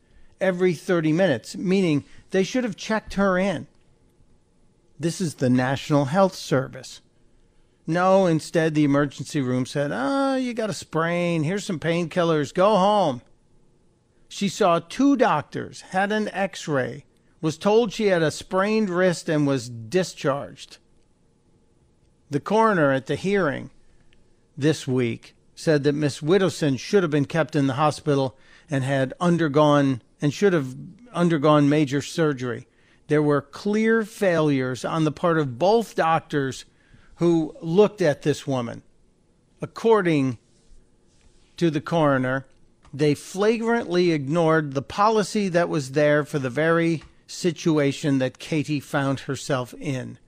every 0.41 0.75
30 0.75 1.13
minutes, 1.13 1.57
meaning 1.57 2.05
they 2.31 2.43
should 2.43 2.65
have 2.65 2.77
checked 2.77 3.15
her 3.15 3.39
in. 3.39 3.67
This 4.99 5.21
is 5.21 5.35
the 5.35 5.51
National 5.51 6.07
Health 6.07 6.35
Service. 6.35 7.01
No, 7.87 8.27
instead, 8.27 8.75
the 8.75 8.85
emergency 8.85 9.41
room 9.41 9.67
said, 9.67 9.91
Oh, 9.93 10.37
you 10.37 10.55
got 10.55 10.71
a 10.71 10.75
sprain. 10.75 11.43
Here's 11.43 11.65
some 11.65 11.81
painkillers. 11.81 12.55
Go 12.55 12.77
home. 12.77 13.23
She 14.29 14.49
saw 14.49 14.79
two 14.79 15.17
doctors, 15.17 15.81
had 15.81 16.13
an 16.13 16.29
x 16.29 16.67
ray, 16.67 17.05
was 17.41 17.59
told 17.59 17.93
she 17.93 18.07
had 18.07 18.23
a 18.23 18.31
sprained 18.31 18.89
wrist, 18.89 19.29
and 19.29 19.47
was 19.47 19.69
discharged. 19.69 20.79
The 22.31 22.41
coroner 22.41 22.93
at 22.93 23.07
the 23.07 23.17
hearing 23.17 23.71
this 24.57 24.87
week 24.87 25.35
said 25.55 25.83
that 25.85 25.93
Miss 25.93 26.21
Widdowson 26.21 26.79
should 26.79 27.03
have 27.03 27.11
been 27.11 27.27
kept 27.27 27.55
in 27.55 27.67
the 27.67 27.75
hospital 27.75 28.39
and 28.71 28.85
had 28.85 29.13
undergone 29.21 30.01
and 30.23 30.33
should 30.33 30.55
have 30.55 30.75
undergone 31.13 31.69
major 31.69 32.01
surgery. 32.01 32.67
There 33.09 33.23
were 33.23 33.43
clear 33.43 34.03
failures 34.05 34.85
on 34.85 35.05
the 35.05 35.13
part 35.13 35.39
of 35.39 35.59
both 35.59 35.95
doctors 35.95 36.65
who 37.23 37.55
looked 37.61 38.03
at 38.03 38.23
this 38.23 38.49
woman. 38.49 38.83
According 39.61 40.39
to 41.57 41.71
the 41.71 41.81
coroner, 41.81 42.47
they 42.93 43.15
flagrantly 43.15 44.11
ignored 44.11 44.75
the 44.75 44.83
policy 44.83 45.47
that 45.51 45.69
was 45.69 45.93
there 45.93 46.25
for 46.25 46.41
the 46.41 46.51
very 46.51 47.05
situation 47.29 48.19
that 48.19 48.41
Katie 48.41 48.81
found 48.81 49.21
herself 49.21 49.73
in. 49.75 50.19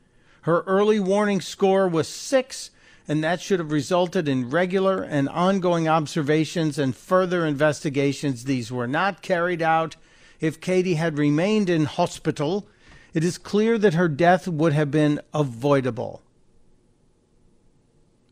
Her 0.42 0.60
early 0.68 1.00
warning 1.00 1.40
score 1.40 1.88
was 1.88 2.06
six, 2.06 2.70
and 3.08 3.24
that 3.24 3.40
should 3.40 3.58
have 3.58 3.72
resulted 3.72 4.28
in 4.28 4.48
regular 4.48 5.02
and 5.02 5.28
ongoing 5.28 5.88
observations 5.88 6.78
and 6.78 6.94
further 6.94 7.44
investigations. 7.44 8.44
These 8.44 8.70
were 8.70 8.86
not 8.86 9.20
carried 9.20 9.62
out. 9.62 9.96
If 10.38 10.60
Katie 10.60 10.94
had 10.94 11.18
remained 11.18 11.68
in 11.68 11.86
hospital, 11.86 12.68
it 13.12 13.24
is 13.24 13.36
clear 13.36 13.78
that 13.78 13.94
her 13.94 14.06
death 14.06 14.46
would 14.46 14.74
have 14.74 14.92
been 14.92 15.20
avoidable. 15.32 16.20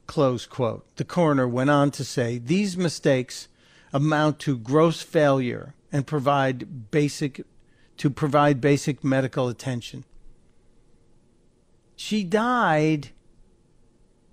Close 0.07 0.47
quote. 0.47 0.85
The 0.97 1.05
coroner 1.05 1.49
went 1.49 1.71
on 1.71 1.91
to 1.93 2.05
say 2.05 2.39
these 2.39 2.77
mistakes 2.77 3.49
amount 3.93 4.39
to 4.41 4.59
gross 4.59 5.03
failure 5.03 5.75
and 5.91 6.07
provide 6.07 6.91
basic 6.91 7.45
to 7.99 8.11
provide 8.11 8.61
basic 8.61 9.05
medical 9.05 9.49
attention. 9.49 10.05
She 11.95 12.25
died 12.25 13.11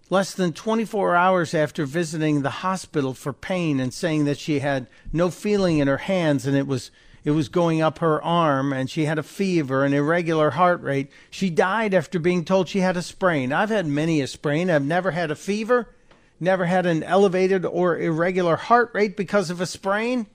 less 0.10 0.34
than 0.34 0.54
24 0.54 1.16
hours 1.16 1.54
after 1.54 1.86
visiting 1.86 2.42
the 2.42 2.50
hospital 2.50 3.14
for 3.14 3.32
pain 3.32 3.80
and 3.80 3.94
saying 3.94 4.26
that 4.26 4.40
she 4.40 4.60
had 4.60 4.88
no 5.14 5.30
feeling 5.30 5.78
in 5.78 5.88
her 5.88 5.98
hands 5.98 6.48
and 6.48 6.58
it 6.58 6.66
was 6.66 6.90
it 7.24 7.32
was 7.32 7.50
going 7.50 7.82
up 7.82 8.00
her 8.00 8.22
arm 8.24 8.74
and 8.74 8.90
she 8.90 9.06
had 9.06 9.20
a 9.20 9.24
fever 9.24 9.84
and 9.84 9.94
irregular 9.94 10.52
heart 10.52 10.82
rate. 10.82 11.12
She 11.30 11.50
died 11.50 11.94
after 11.94 12.20
being 12.20 12.46
told 12.46 12.70
she 12.70 12.80
had 12.80 12.98
a 12.98 13.02
sprain. 13.02 13.52
I've 13.52 13.70
had 13.70 13.86
many 13.86 14.22
a 14.22 14.28
sprain. 14.28 14.70
I've 14.70 14.86
never 14.86 15.12
had 15.12 15.32
a 15.32 15.36
fever, 15.36 15.94
never 16.40 16.66
had 16.66 16.86
an 16.86 17.04
elevated 17.04 17.66
or 17.66 17.98
irregular 17.98 18.56
heart 18.56 18.92
rate 18.94 19.18
because 19.18 19.50
of 19.50 19.62
a 19.62 19.66
sprain. 19.66 20.28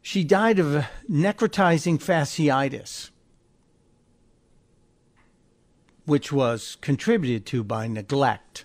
She 0.00 0.24
died 0.24 0.58
of 0.58 0.84
necrotizing 1.08 1.98
fasciitis 1.98 3.10
which 6.04 6.32
was 6.32 6.76
contributed 6.80 7.46
to 7.46 7.62
by 7.62 7.86
neglect. 7.86 8.64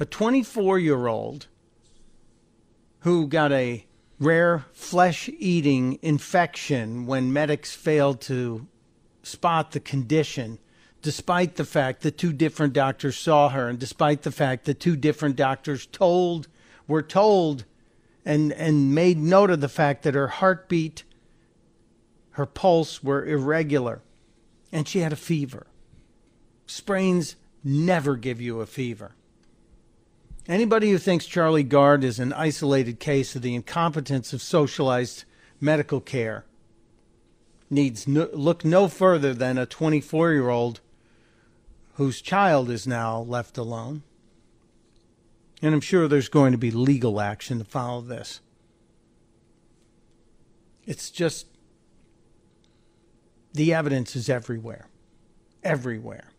A 0.00 0.04
24 0.04 0.78
year 0.78 1.06
old 1.06 1.46
who 3.00 3.28
got 3.28 3.52
a 3.52 3.86
rare 4.24 4.64
flesh 4.72 5.28
eating 5.38 5.98
infection 6.02 7.06
when 7.06 7.32
medics 7.32 7.74
failed 7.74 8.20
to 8.22 8.66
spot 9.22 9.72
the 9.72 9.80
condition, 9.80 10.58
despite 11.02 11.56
the 11.56 11.64
fact 11.64 12.02
that 12.02 12.18
two 12.18 12.32
different 12.32 12.72
doctors 12.72 13.16
saw 13.16 13.50
her, 13.50 13.68
and 13.68 13.78
despite 13.78 14.22
the 14.22 14.32
fact 14.32 14.64
that 14.64 14.80
two 14.80 14.96
different 14.96 15.36
doctors 15.36 15.86
told 15.86 16.48
were 16.88 17.02
told 17.02 17.64
and 18.24 18.52
and 18.54 18.94
made 18.94 19.18
note 19.18 19.50
of 19.50 19.60
the 19.60 19.68
fact 19.68 20.02
that 20.02 20.14
her 20.14 20.28
heartbeat, 20.28 21.04
her 22.32 22.46
pulse 22.46 23.02
were 23.02 23.26
irregular, 23.26 24.00
and 24.72 24.88
she 24.88 25.00
had 25.00 25.12
a 25.12 25.16
fever. 25.16 25.66
Sprains 26.66 27.36
never 27.62 28.16
give 28.16 28.40
you 28.40 28.60
a 28.60 28.66
fever. 28.66 29.14
Anybody 30.46 30.90
who 30.90 30.98
thinks 30.98 31.24
Charlie 31.24 31.62
Gard 31.62 32.04
is 32.04 32.18
an 32.18 32.32
isolated 32.34 33.00
case 33.00 33.34
of 33.34 33.40
the 33.40 33.54
incompetence 33.54 34.34
of 34.34 34.42
socialized 34.42 35.24
medical 35.58 36.00
care 36.00 36.44
needs 37.70 38.06
no, 38.06 38.28
look 38.32 38.62
no 38.62 38.88
further 38.88 39.32
than 39.32 39.56
a 39.56 39.64
24 39.64 40.32
year 40.32 40.50
old 40.50 40.80
whose 41.94 42.20
child 42.20 42.68
is 42.70 42.86
now 42.86 43.20
left 43.20 43.56
alone. 43.56 44.02
And 45.62 45.72
I'm 45.72 45.80
sure 45.80 46.08
there's 46.08 46.28
going 46.28 46.52
to 46.52 46.58
be 46.58 46.70
legal 46.70 47.22
action 47.22 47.58
to 47.58 47.64
follow 47.64 48.02
this. 48.02 48.40
It's 50.86 51.10
just 51.10 51.46
the 53.54 53.72
evidence 53.72 54.14
is 54.14 54.28
everywhere. 54.28 54.88
Everywhere. 55.62 56.32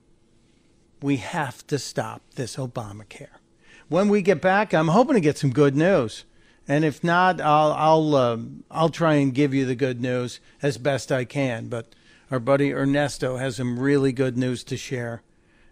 We 1.02 1.18
have 1.18 1.66
to 1.68 1.80
stop 1.80 2.22
this 2.36 2.58
Obamacare. 2.58 3.40
When 3.88 4.10
we 4.10 4.22
get 4.22 4.42
back, 4.42 4.74
I'm 4.74 4.88
hoping 4.88 5.14
to 5.14 5.22
get 5.22 5.38
some 5.38 5.52
good 5.52 5.76
news. 5.76 6.26
And 6.68 6.84
if 6.84 7.04
not, 7.04 7.40
I'll 7.40 7.72
I'll 7.74 8.16
um, 8.16 8.64
I'll 8.72 8.90
try 8.90 9.16
and 9.16 9.34
give 9.34 9.54
you 9.54 9.66
the 9.66 9.76
good 9.76 10.02
news 10.02 10.40
as 10.62 10.78
best 10.80 11.12
I 11.12 11.26
can. 11.26 11.68
But 11.68 11.94
our 12.32 12.40
buddy 12.40 12.74
Ernesto 12.74 13.38
has 13.38 13.58
some 13.58 13.78
really 13.78 14.12
good 14.12 14.36
news 14.36 14.64
to 14.66 14.78
share, 14.78 15.22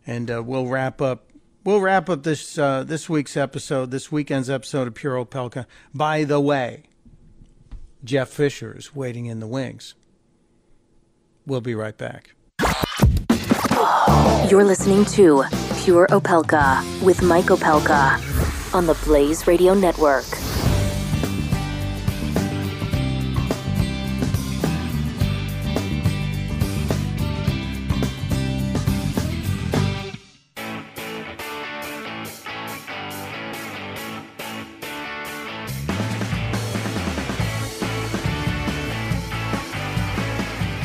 and 0.06 0.30
uh, 0.30 0.44
we'll 0.44 0.68
wrap 0.68 1.02
up. 1.02 1.32
We'll 1.64 1.82
wrap 1.82 2.10
up 2.10 2.22
this 2.22 2.58
uh, 2.60 2.84
this 2.84 3.10
week's 3.10 3.36
episode, 3.36 3.90
this 3.90 4.12
weekend's 4.12 4.52
episode 4.52 4.88
of 4.88 4.94
Pure 4.94 5.26
Opelka. 5.26 5.66
By 5.96 6.24
the 6.24 6.40
way, 6.40 6.84
Jeff 8.04 8.30
Fisher 8.30 8.78
is 8.78 8.96
waiting 8.96 9.26
in 9.26 9.40
the 9.40 9.48
wings. 9.48 9.96
We'll 11.48 11.62
be 11.62 11.74
right 11.74 11.98
back. 11.98 12.36
You're 14.50 14.64
listening 14.64 15.06
to 15.06 15.44
Pure 15.84 16.08
Opelka 16.12 16.82
with 17.04 17.22
Mike 17.22 17.48
Opelka 17.48 18.74
on 18.74 18.86
the 18.86 18.94
Blaze 19.04 19.46
Radio 19.48 19.74
Network. 19.74 20.24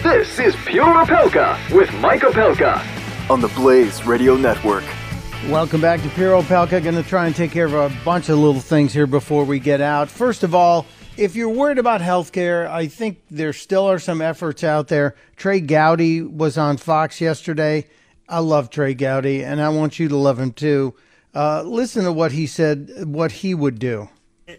This 0.03 0.41
is 0.41 0.57
Pure 0.67 0.87
Opelka 0.87 1.57
with 1.73 1.95
Mike 2.01 2.23
Opelka 2.23 2.98
on 3.31 3.41
the 3.41 3.49
Blaze 3.49 4.05
Radio 4.07 4.37
Network. 4.37 4.85
Welcome 5.49 5.81
back 5.81 6.03
to 6.03 6.09
Pure 6.11 6.43
Opelka. 6.43 6.83
Going 6.83 6.95
to 6.95 7.03
try 7.03 7.27
and 7.27 7.37
take 7.37 7.51
care 7.51 7.67
of 7.67 7.75
a 7.75 8.05
bunch 8.05 8.29
of 8.29 8.39
little 8.39 8.61
things 8.61 8.93
here 8.93 9.07
before 9.07 9.45
we 9.45 9.59
get 9.59 9.81
out. 9.81 10.09
First 10.09 10.43
of 10.43 10.55
all, 10.55 10.87
if 11.17 11.37
you're 11.37 11.49
worried 11.49 11.79
about 11.79 12.01
healthcare, 12.01 12.69
I 12.69 12.87
think 12.87 13.21
there 13.31 13.53
still 13.53 13.89
are 13.89 13.99
some 13.99 14.23
efforts 14.23 14.65
out 14.65 14.89
there. 14.89 15.15
Trey 15.37 15.61
Gowdy 15.61 16.23
was 16.23 16.57
on 16.57 16.77
Fox 16.77 17.21
yesterday. 17.21 17.87
I 18.29 18.39
love 18.41 18.71
Trey 18.71 18.95
Gowdy, 18.95 19.45
and 19.45 19.61
I 19.61 19.69
want 19.69 19.99
you 19.99 20.09
to 20.09 20.17
love 20.17 20.39
him 20.39 20.53
too. 20.53 20.95
Uh, 21.35 21.63
listen 21.63 22.05
to 22.05 22.13
what 22.13 22.33
he 22.33 22.47
said, 22.47 23.05
what 23.05 23.33
he 23.33 23.55
would 23.55 23.79
do. 23.79 24.09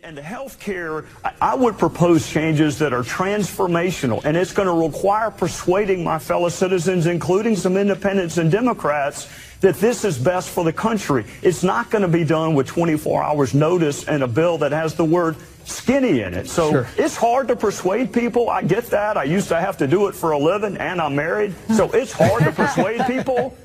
And 0.04 0.16
the 0.16 0.22
health 0.22 0.60
care, 0.60 1.06
I 1.42 1.56
would 1.56 1.80
propose 1.80 2.30
changes 2.30 2.78
that 2.78 2.94
are 2.94 3.02
transformational, 3.02 4.24
and 4.24 4.38
it's 4.38 4.54
going 4.54 4.68
to 4.68 4.88
require 4.88 5.32
persuading 5.32 6.04
my 6.04 6.20
fellow 6.20 6.50
citizens, 6.50 7.08
including 7.08 7.56
some 7.56 7.76
independents 7.76 8.38
and 8.38 8.52
Democrats, 8.52 9.28
that 9.62 9.74
this 9.78 10.06
is 10.06 10.20
best 10.20 10.52
for 10.52 10.64
the 10.64 10.72
country. 10.72 11.26
It's 11.42 11.64
not 11.64 11.90
going 11.90 12.04
to 12.04 12.08
be 12.08 12.24
done 12.24 12.54
with 12.54 12.68
24 12.68 13.24
hours 13.24 13.56
notice 13.56 14.08
and 14.08 14.22
a 14.22 14.28
bill 14.28 14.60
that 14.60 14.72
has 14.74 14.94
the 14.94 15.06
word 15.06 15.36
skinny 15.66 16.22
in 16.22 16.36
it. 16.36 16.48
So 16.48 16.70
Sure. 16.70 16.88
it's 16.96 17.16
hard 17.16 17.48
to 17.48 17.56
persuade 17.56 18.14
people. 18.14 18.48
I 18.48 18.62
get 18.62 18.86
that. 18.92 19.18
I 19.18 19.24
used 19.24 19.48
to 19.48 19.60
have 19.60 19.78
to 19.78 19.88
do 19.88 20.06
it 20.08 20.14
for 20.14 20.34
a 20.34 20.38
living, 20.38 20.78
and 20.78 21.02
I'm 21.02 21.16
married. 21.16 21.56
So 21.76 21.90
it's 21.94 22.12
hard 22.12 22.44
to 22.44 22.52
persuade 22.52 23.02
people. 23.08 23.58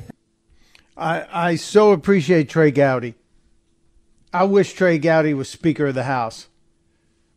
I, 0.96 1.26
I 1.50 1.56
so 1.56 1.92
appreciate 1.92 2.48
Trey 2.48 2.70
Gowdy. 2.70 3.14
I 4.34 4.42
wish 4.42 4.72
Trey 4.72 4.98
Gowdy 4.98 5.32
was 5.32 5.48
Speaker 5.48 5.86
of 5.86 5.94
the 5.94 6.02
House, 6.02 6.48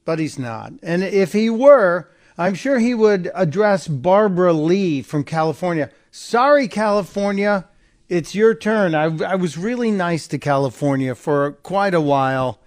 but 0.04 0.18
he's 0.18 0.40
not. 0.40 0.74
And 0.82 1.04
if 1.04 1.32
he 1.32 1.48
were, 1.48 2.10
I'm 2.40 2.56
sure 2.56 2.80
he 2.80 2.96
would 2.96 3.30
address 3.36 3.88
Barbara 3.88 4.52
Lee 4.52 5.04
from 5.04 5.24
California. 5.24 5.92
Sorry, 6.10 6.68
California, 6.68 7.68
it's 8.10 8.34
your 8.34 8.56
turn. 8.56 8.96
I, 8.96 9.16
I 9.24 9.36
was 9.36 9.60
really 9.60 9.92
nice 9.92 10.28
to 10.30 10.40
California 10.40 11.14
for 11.14 11.52
quite 11.52 11.94
a 11.94 12.02
while 12.02 12.62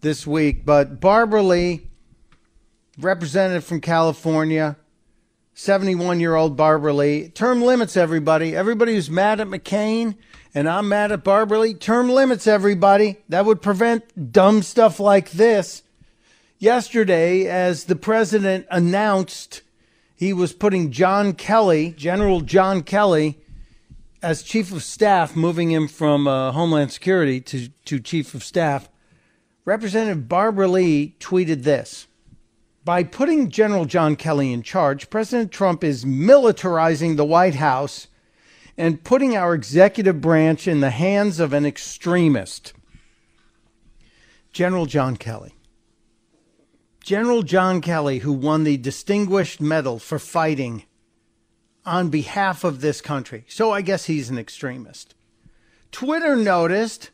this 0.00 0.26
week, 0.26 0.66
but 0.66 0.98
Barbara 0.98 1.44
Lee, 1.44 1.86
representative 2.98 3.62
from 3.62 3.80
California, 3.80 4.76
71 5.54 6.18
year 6.18 6.34
old 6.34 6.56
Barbara 6.56 6.92
Lee. 6.92 7.28
Term 7.28 7.62
limits, 7.62 7.96
everybody. 7.96 8.56
Everybody 8.56 8.94
who's 8.94 9.08
mad 9.08 9.38
at 9.38 9.46
McCain 9.46 10.16
and 10.56 10.70
I'm 10.70 10.88
mad 10.88 11.12
at 11.12 11.22
Barbara 11.22 11.60
Lee. 11.60 11.74
Term 11.74 12.08
limits, 12.08 12.46
everybody. 12.46 13.18
That 13.28 13.44
would 13.44 13.60
prevent 13.60 14.32
dumb 14.32 14.62
stuff 14.62 14.98
like 14.98 15.32
this. 15.32 15.82
Yesterday, 16.58 17.46
as 17.46 17.84
the 17.84 17.94
president 17.94 18.66
announced 18.70 19.60
he 20.14 20.32
was 20.32 20.54
putting 20.54 20.92
John 20.92 21.34
Kelly, 21.34 21.92
General 21.98 22.40
John 22.40 22.82
Kelly, 22.82 23.38
as 24.22 24.42
chief 24.42 24.72
of 24.72 24.82
staff, 24.82 25.36
moving 25.36 25.70
him 25.70 25.88
from 25.88 26.26
uh, 26.26 26.52
Homeland 26.52 26.90
Security 26.90 27.38
to, 27.42 27.68
to 27.84 28.00
chief 28.00 28.34
of 28.34 28.42
staff, 28.42 28.88
Representative 29.66 30.26
Barbara 30.26 30.68
Lee 30.68 31.16
tweeted 31.20 31.64
this. 31.64 32.06
By 32.82 33.02
putting 33.02 33.50
General 33.50 33.84
John 33.84 34.16
Kelly 34.16 34.54
in 34.54 34.62
charge, 34.62 35.10
President 35.10 35.52
Trump 35.52 35.84
is 35.84 36.06
militarizing 36.06 37.16
the 37.16 37.26
White 37.26 37.56
House 37.56 38.06
and 38.78 39.02
putting 39.02 39.36
our 39.36 39.54
executive 39.54 40.20
branch 40.20 40.68
in 40.68 40.80
the 40.80 40.90
hands 40.90 41.40
of 41.40 41.52
an 41.52 41.64
extremist. 41.64 42.72
General 44.52 44.86
John 44.86 45.16
Kelly. 45.16 45.54
General 47.02 47.42
John 47.42 47.80
Kelly, 47.80 48.18
who 48.18 48.32
won 48.32 48.64
the 48.64 48.76
Distinguished 48.76 49.60
Medal 49.60 49.98
for 49.98 50.18
fighting 50.18 50.84
on 51.84 52.08
behalf 52.08 52.64
of 52.64 52.80
this 52.80 53.00
country. 53.00 53.44
So 53.48 53.70
I 53.70 53.80
guess 53.80 54.06
he's 54.06 54.28
an 54.28 54.38
extremist. 54.38 55.14
Twitter 55.92 56.34
noticed. 56.34 57.10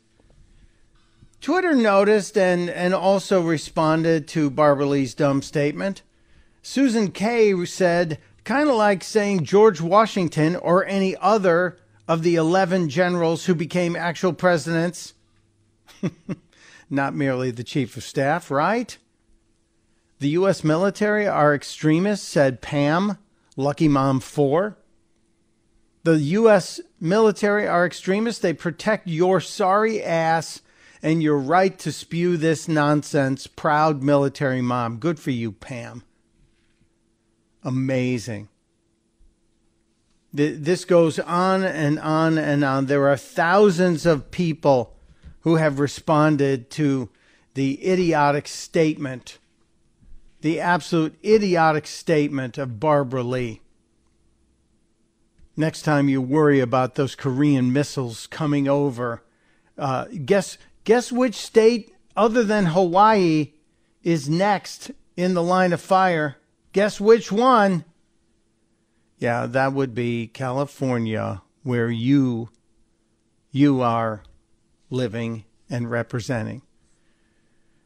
Twitter 1.41 1.75
noticed 1.75 2.37
and, 2.37 2.69
and 2.69 2.93
also 2.93 3.41
responded 3.41 4.27
to 4.29 4.49
Barbara 4.49 4.87
Lee's 4.87 5.13
dumb 5.13 5.41
statement. 5.41 6.01
Susan 6.61 7.11
Kay 7.11 7.65
said, 7.65 8.17
kind 8.43 8.69
of 8.69 8.75
like 8.75 9.03
saying 9.03 9.45
George 9.45 9.81
Washington 9.81 10.55
or 10.55 10.85
any 10.85 11.15
other 11.17 11.77
of 12.07 12.23
the 12.23 12.35
11 12.35 12.89
generals 12.89 13.45
who 13.45 13.55
became 13.55 13.95
actual 13.95 14.33
presidents, 14.33 15.13
not 16.89 17.15
merely 17.15 17.51
the 17.51 17.63
chief 17.63 17.95
of 17.95 18.03
staff, 18.03 18.51
right? 18.51 18.97
The 20.19 20.29
U.S. 20.29 20.63
military 20.63 21.27
are 21.27 21.53
extremists, 21.53 22.27
said 22.27 22.61
Pam, 22.61 23.17
Lucky 23.55 23.87
Mom 23.87 24.19
4. 24.19 24.77
The 26.03 26.17
U.S. 26.17 26.81
military 26.99 27.67
are 27.67 27.85
extremists. 27.85 28.41
They 28.41 28.53
protect 28.53 29.07
your 29.07 29.39
sorry 29.39 30.03
ass 30.03 30.61
and 31.01 31.21
your 31.21 31.37
right 31.37 31.77
to 31.79 31.91
spew 31.91 32.37
this 32.37 32.67
nonsense. 32.67 33.47
Proud 33.47 34.03
military 34.03 34.61
mom. 34.61 34.97
Good 34.97 35.19
for 35.19 35.31
you, 35.31 35.51
Pam. 35.51 36.03
Amazing. 37.63 38.49
This 40.33 40.83
goes 40.83 41.19
on 41.19 41.63
and 41.63 41.99
on 41.99 42.37
and 42.37 42.63
on. 42.63 42.87
There 42.87 43.07
are 43.07 43.17
thousands 43.17 44.05
of 44.05 44.31
people 44.31 44.95
who 45.41 45.57
have 45.57 45.79
responded 45.79 46.71
to 46.71 47.09
the 47.53 47.87
idiotic 47.87 48.47
statement, 48.47 49.37
the 50.41 50.59
absolute 50.59 51.15
idiotic 51.23 51.85
statement 51.85 52.57
of 52.57 52.79
Barbara 52.79 53.21
Lee. 53.21 53.61
Next 55.55 55.83
time 55.83 56.09
you 56.09 56.19
worry 56.19 56.59
about 56.59 56.95
those 56.95 57.13
Korean 57.13 57.71
missiles 57.71 58.25
coming 58.25 58.67
over, 58.67 59.21
uh, 59.77 60.05
guess 60.25 60.57
guess 60.83 61.11
which 61.11 61.35
state 61.35 61.93
other 62.15 62.43
than 62.43 62.65
Hawaii 62.65 63.53
is 64.01 64.27
next 64.27 64.89
in 65.15 65.35
the 65.35 65.43
line 65.43 65.73
of 65.73 65.81
fire? 65.81 66.37
Guess 66.73 66.99
which 66.99 67.31
one? 67.31 67.85
Yeah, 69.19 69.45
that 69.45 69.73
would 69.73 69.95
be 69.95 70.27
California, 70.27 71.41
where 71.61 71.89
you 71.89 72.49
you 73.51 73.81
are 73.81 74.23
living 74.89 75.45
and 75.69 75.89
representing. 75.89 76.63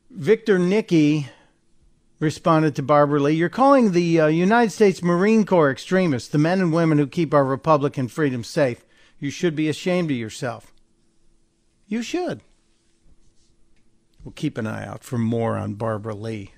Victor 0.10 0.58
Nicky 0.58 1.28
responded 2.20 2.76
to 2.76 2.82
Barbara 2.82 3.20
Lee. 3.20 3.34
You're 3.34 3.50
calling 3.50 3.92
the 3.92 4.22
uh, 4.22 4.28
United 4.28 4.72
States 4.72 5.04
Marine 5.04 5.46
Corps 5.46 5.70
extremists, 5.70 6.30
the 6.30 6.38
men 6.38 6.62
and 6.62 6.74
women 6.74 6.98
who 6.98 7.06
keep 7.06 7.34
our 7.34 7.44
republic 7.44 7.98
and 7.98 8.12
freedom 8.12 8.44
safe. 8.44 8.86
You 9.20 9.30
should 9.30 9.56
be 9.56 9.68
ashamed 9.68 10.10
of 10.10 10.18
yourself. 10.18 10.72
You 11.88 12.02
should. 12.02 12.42
We'll 14.24 14.32
keep 14.32 14.58
an 14.58 14.66
eye 14.66 14.86
out 14.86 15.04
for 15.04 15.18
more 15.18 15.58
on 15.58 15.76
Barbara 15.76 16.16
Lee. 16.16 16.54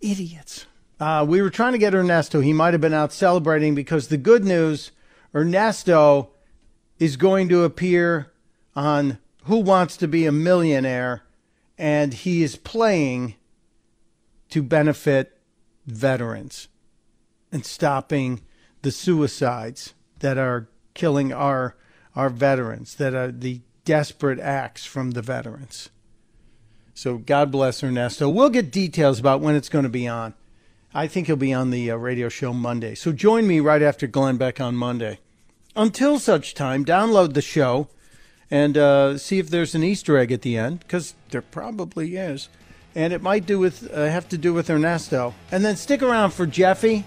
Idiots. 0.00 0.66
Uh, 0.98 1.24
we 1.26 1.40
were 1.40 1.50
trying 1.50 1.72
to 1.72 1.78
get 1.78 1.94
Ernesto. 1.94 2.40
He 2.40 2.52
might 2.52 2.74
have 2.74 2.80
been 2.80 2.94
out 2.94 3.12
celebrating 3.12 3.74
because 3.74 4.08
the 4.08 4.16
good 4.16 4.44
news 4.44 4.90
Ernesto 5.34 6.30
is 6.98 7.16
going 7.16 7.48
to 7.48 7.64
appear 7.64 8.32
on 8.76 9.18
Who 9.44 9.58
Wants 9.58 9.96
to 9.98 10.08
Be 10.08 10.26
a 10.26 10.32
Millionaire, 10.32 11.22
and 11.78 12.12
he 12.12 12.42
is 12.42 12.56
playing 12.56 13.36
to 14.50 14.62
benefit 14.62 15.38
veterans 15.86 16.68
and 17.50 17.64
stopping 17.64 18.42
the 18.82 18.90
suicides 18.90 19.94
that 20.18 20.38
are 20.38 20.68
killing 20.94 21.32
our 21.32 21.76
our 22.16 22.28
veterans, 22.28 22.96
that 22.96 23.14
are 23.14 23.30
the 23.30 23.60
desperate 23.84 24.40
acts 24.40 24.84
from 24.84 25.12
the 25.12 25.22
veterans. 25.22 25.90
So 27.00 27.16
God 27.16 27.50
bless 27.50 27.82
Ernesto. 27.82 28.28
We'll 28.28 28.50
get 28.50 28.70
details 28.70 29.18
about 29.18 29.40
when 29.40 29.54
it's 29.54 29.70
going 29.70 29.84
to 29.84 29.88
be 29.88 30.06
on. 30.06 30.34
I 30.92 31.06
think 31.06 31.28
he'll 31.28 31.36
be 31.36 31.54
on 31.54 31.70
the 31.70 31.92
uh, 31.92 31.96
radio 31.96 32.28
show 32.28 32.52
Monday. 32.52 32.94
So 32.94 33.10
join 33.10 33.46
me 33.46 33.58
right 33.58 33.80
after 33.80 34.06
Glenn 34.06 34.36
Beck 34.36 34.60
on 34.60 34.76
Monday. 34.76 35.18
Until 35.74 36.18
such 36.18 36.52
time, 36.52 36.84
download 36.84 37.32
the 37.32 37.40
show 37.40 37.88
and 38.50 38.76
uh, 38.76 39.16
see 39.16 39.38
if 39.38 39.48
there's 39.48 39.74
an 39.74 39.82
Easter 39.82 40.18
egg 40.18 40.30
at 40.30 40.42
the 40.42 40.58
end, 40.58 40.80
because 40.80 41.14
there 41.30 41.40
probably 41.40 42.16
is. 42.16 42.50
And 42.94 43.14
it 43.14 43.22
might 43.22 43.46
do 43.46 43.58
with 43.58 43.90
uh, 43.90 44.04
have 44.04 44.28
to 44.28 44.36
do 44.36 44.52
with 44.52 44.68
Ernesto. 44.68 45.32
And 45.50 45.64
then 45.64 45.76
stick 45.76 46.02
around 46.02 46.32
for 46.32 46.44
Jeffy. 46.44 47.06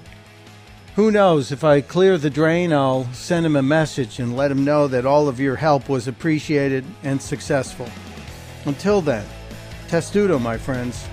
Who 0.95 1.11
knows? 1.11 1.51
If 1.51 1.63
I 1.63 1.81
clear 1.81 2.17
the 2.17 2.31
drain, 2.31 2.73
I'll 2.73 3.05
send 3.13 3.45
him 3.45 3.55
a 3.55 3.61
message 3.61 4.17
and 4.17 4.35
let 4.35 4.49
him 4.49 4.65
know 4.65 4.87
that 4.87 5.05
all 5.05 5.27
of 5.27 5.39
your 5.39 5.57
help 5.57 5.87
was 5.87 6.07
appreciated 6.07 6.83
and 7.03 7.21
successful. 7.21 7.87
Until 8.65 8.99
then, 8.99 9.23
testudo, 9.93 10.39
my 10.39 10.57
friends. 10.57 11.07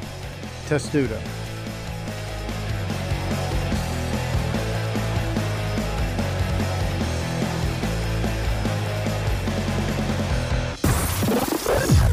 Testudo. 0.67 1.21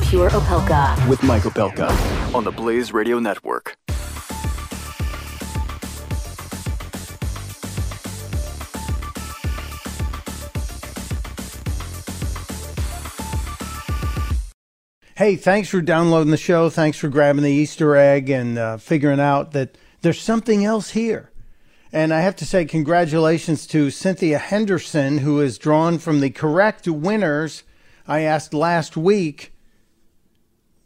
Pure 0.10 0.30
Opelka. 0.32 1.08
With 1.08 1.24
Mike 1.24 1.44
Opelka 1.44 1.90
on 2.36 2.44
the 2.44 2.52
Blaze 2.52 2.92
Radio 2.92 3.20
Network. 3.20 3.78
Hey, 15.18 15.36
thanks 15.36 15.70
for 15.70 15.82
downloading 15.82 16.30
the 16.30 16.38
show. 16.38 16.70
Thanks 16.70 17.00
for 17.00 17.08
grabbing 17.08 17.42
the 17.42 17.50
Easter 17.50 17.96
egg 17.96 18.30
and 18.30 18.56
uh, 18.56 18.78
figuring 18.78 19.20
out 19.20 19.52
that 19.54 19.76
there's 20.04 20.22
something 20.22 20.64
else 20.64 20.92
here. 20.92 21.32
And 21.92 22.14
I 22.14 22.22
have 22.22 22.36
to 22.36 22.46
say, 22.46 22.66
congratulations 22.66 23.66
to 23.66 23.90
Cynthia 23.90 24.38
Henderson, 24.38 25.18
who 25.18 25.42
is 25.42 25.58
drawn 25.58 25.98
from 25.98 26.20
the 26.20 26.30
correct 26.30 26.88
winners 26.88 27.64
I 28.08 28.20
asked 28.20 28.54
last 28.54 28.96
week. 28.96 29.54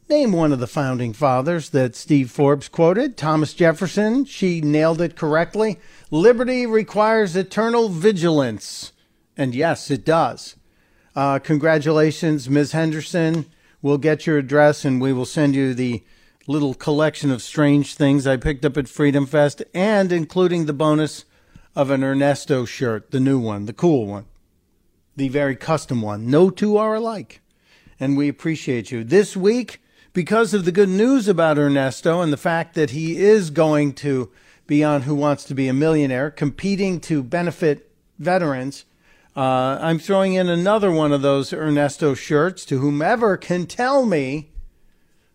Name 0.07 0.31
one 0.31 0.53
of 0.53 0.59
the 0.59 0.65
founding 0.65 1.11
fathers 1.11 1.71
that 1.71 1.93
Steve 1.97 2.31
Forbes 2.31 2.69
quoted. 2.69 3.17
Thomas 3.17 3.53
Jefferson. 3.53 4.23
She 4.23 4.61
nailed 4.61 5.01
it 5.01 5.17
correctly. 5.17 5.77
Liberty 6.09 6.65
requires 6.65 7.35
eternal 7.35 7.89
vigilance. 7.89 8.93
And 9.35 9.53
yes, 9.53 9.91
it 9.91 10.05
does. 10.05 10.55
Uh, 11.17 11.39
congratulations, 11.39 12.49
Ms. 12.49 12.71
Henderson. 12.71 13.47
We'll 13.81 13.97
get 13.97 14.27
your 14.27 14.37
address 14.37 14.85
and 14.85 15.01
we 15.01 15.11
will 15.11 15.25
send 15.25 15.55
you 15.55 15.73
the 15.73 16.03
little 16.47 16.73
collection 16.73 17.31
of 17.31 17.41
strange 17.41 17.95
things 17.95 18.27
I 18.27 18.37
picked 18.37 18.65
up 18.65 18.77
at 18.77 18.87
Freedom 18.87 19.25
Fest 19.25 19.63
and 19.73 20.11
including 20.11 20.65
the 20.65 20.73
bonus 20.73 21.25
of 21.75 21.89
an 21.89 22.03
Ernesto 22.03 22.65
shirt, 22.65 23.11
the 23.11 23.19
new 23.19 23.39
one, 23.39 23.65
the 23.65 23.73
cool 23.73 24.05
one, 24.05 24.25
the 25.15 25.29
very 25.29 25.55
custom 25.55 26.01
one. 26.01 26.29
No 26.29 26.49
two 26.49 26.77
are 26.77 26.95
alike. 26.95 27.41
And 27.99 28.17
we 28.17 28.27
appreciate 28.27 28.91
you. 28.91 29.03
This 29.03 29.37
week, 29.37 29.81
because 30.13 30.53
of 30.53 30.65
the 30.65 30.71
good 30.71 30.89
news 30.89 31.27
about 31.27 31.57
Ernesto 31.57 32.21
and 32.21 32.33
the 32.33 32.37
fact 32.37 32.73
that 32.75 32.89
he 32.89 33.17
is 33.17 33.49
going 33.49 33.93
to 33.93 34.31
be 34.67 34.83
on 34.83 35.03
Who 35.03 35.15
Wants 35.15 35.43
to 35.45 35.55
Be 35.55 35.67
a 35.67 35.73
Millionaire, 35.73 36.31
competing 36.31 36.99
to 37.01 37.23
benefit 37.23 37.91
veterans, 38.19 38.85
uh, 39.35 39.77
I'm 39.81 39.99
throwing 39.99 40.33
in 40.33 40.49
another 40.49 40.91
one 40.91 41.11
of 41.11 41.21
those 41.21 41.53
Ernesto 41.53 42.13
shirts 42.13 42.65
to 42.65 42.79
whomever 42.79 43.37
can 43.37 43.65
tell 43.65 44.05
me, 44.05 44.51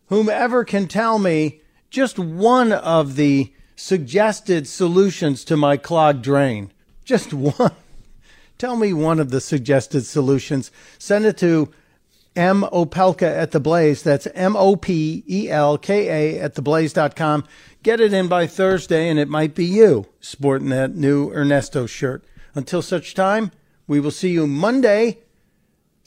whomever 0.09 0.65
can 0.65 0.87
tell 0.87 1.19
me 1.19 1.61
just 1.91 2.19
one 2.19 2.73
of 2.73 3.17
the 3.17 3.53
suggested 3.75 4.67
solutions 4.67 5.45
to 5.45 5.57
my 5.57 5.77
clogged 5.77 6.23
drain. 6.23 6.73
Just 7.05 7.33
one. 7.33 7.73
Tell 8.59 8.77
me 8.77 8.95
one 8.95 9.21
of 9.21 9.31
the 9.31 9.41
suggested 9.41 10.07
solutions. 10.07 10.71
Send 10.99 11.27
it 11.27 11.37
to 11.39 11.71
M. 12.35 12.63
Opelka 12.73 13.23
at 13.23 13.51
the 13.53 13.61
Blaze. 13.61 14.03
That's 14.03 14.27
M 14.35 14.57
O 14.57 14.77
P 14.77 15.23
E 15.29 15.51
L 15.51 15.77
K 15.77 16.37
A 16.37 16.41
at 16.41 16.55
theblaze.com. 16.55 17.45
Get 17.83 18.01
it 18.01 18.13
in 18.13 18.29
by 18.29 18.47
Thursday, 18.47 19.09
and 19.09 19.19
it 19.19 19.29
might 19.29 19.55
be 19.55 19.65
you 19.65 20.07
sporting 20.21 20.71
that 20.71 20.95
new 20.95 21.31
Ernesto 21.33 21.87
shirt. 21.87 22.25
Until 22.55 22.81
such 22.81 23.15
time, 23.15 23.53
we 23.87 24.01
will 24.01 24.11
see 24.11 24.31
you 24.31 24.47
Monday 24.47 25.19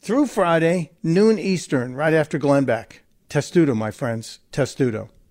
through 0.02 0.28
Friday, 0.28 0.92
noon 1.04 1.40
Eastern, 1.40 1.96
right 1.96 2.14
after 2.14 2.38
Glenn 2.38 2.66
Beck. 2.66 3.04
Testudo, 3.30 3.76
my 3.76 3.92
friends. 3.92 4.40
Testudo. 4.52 5.10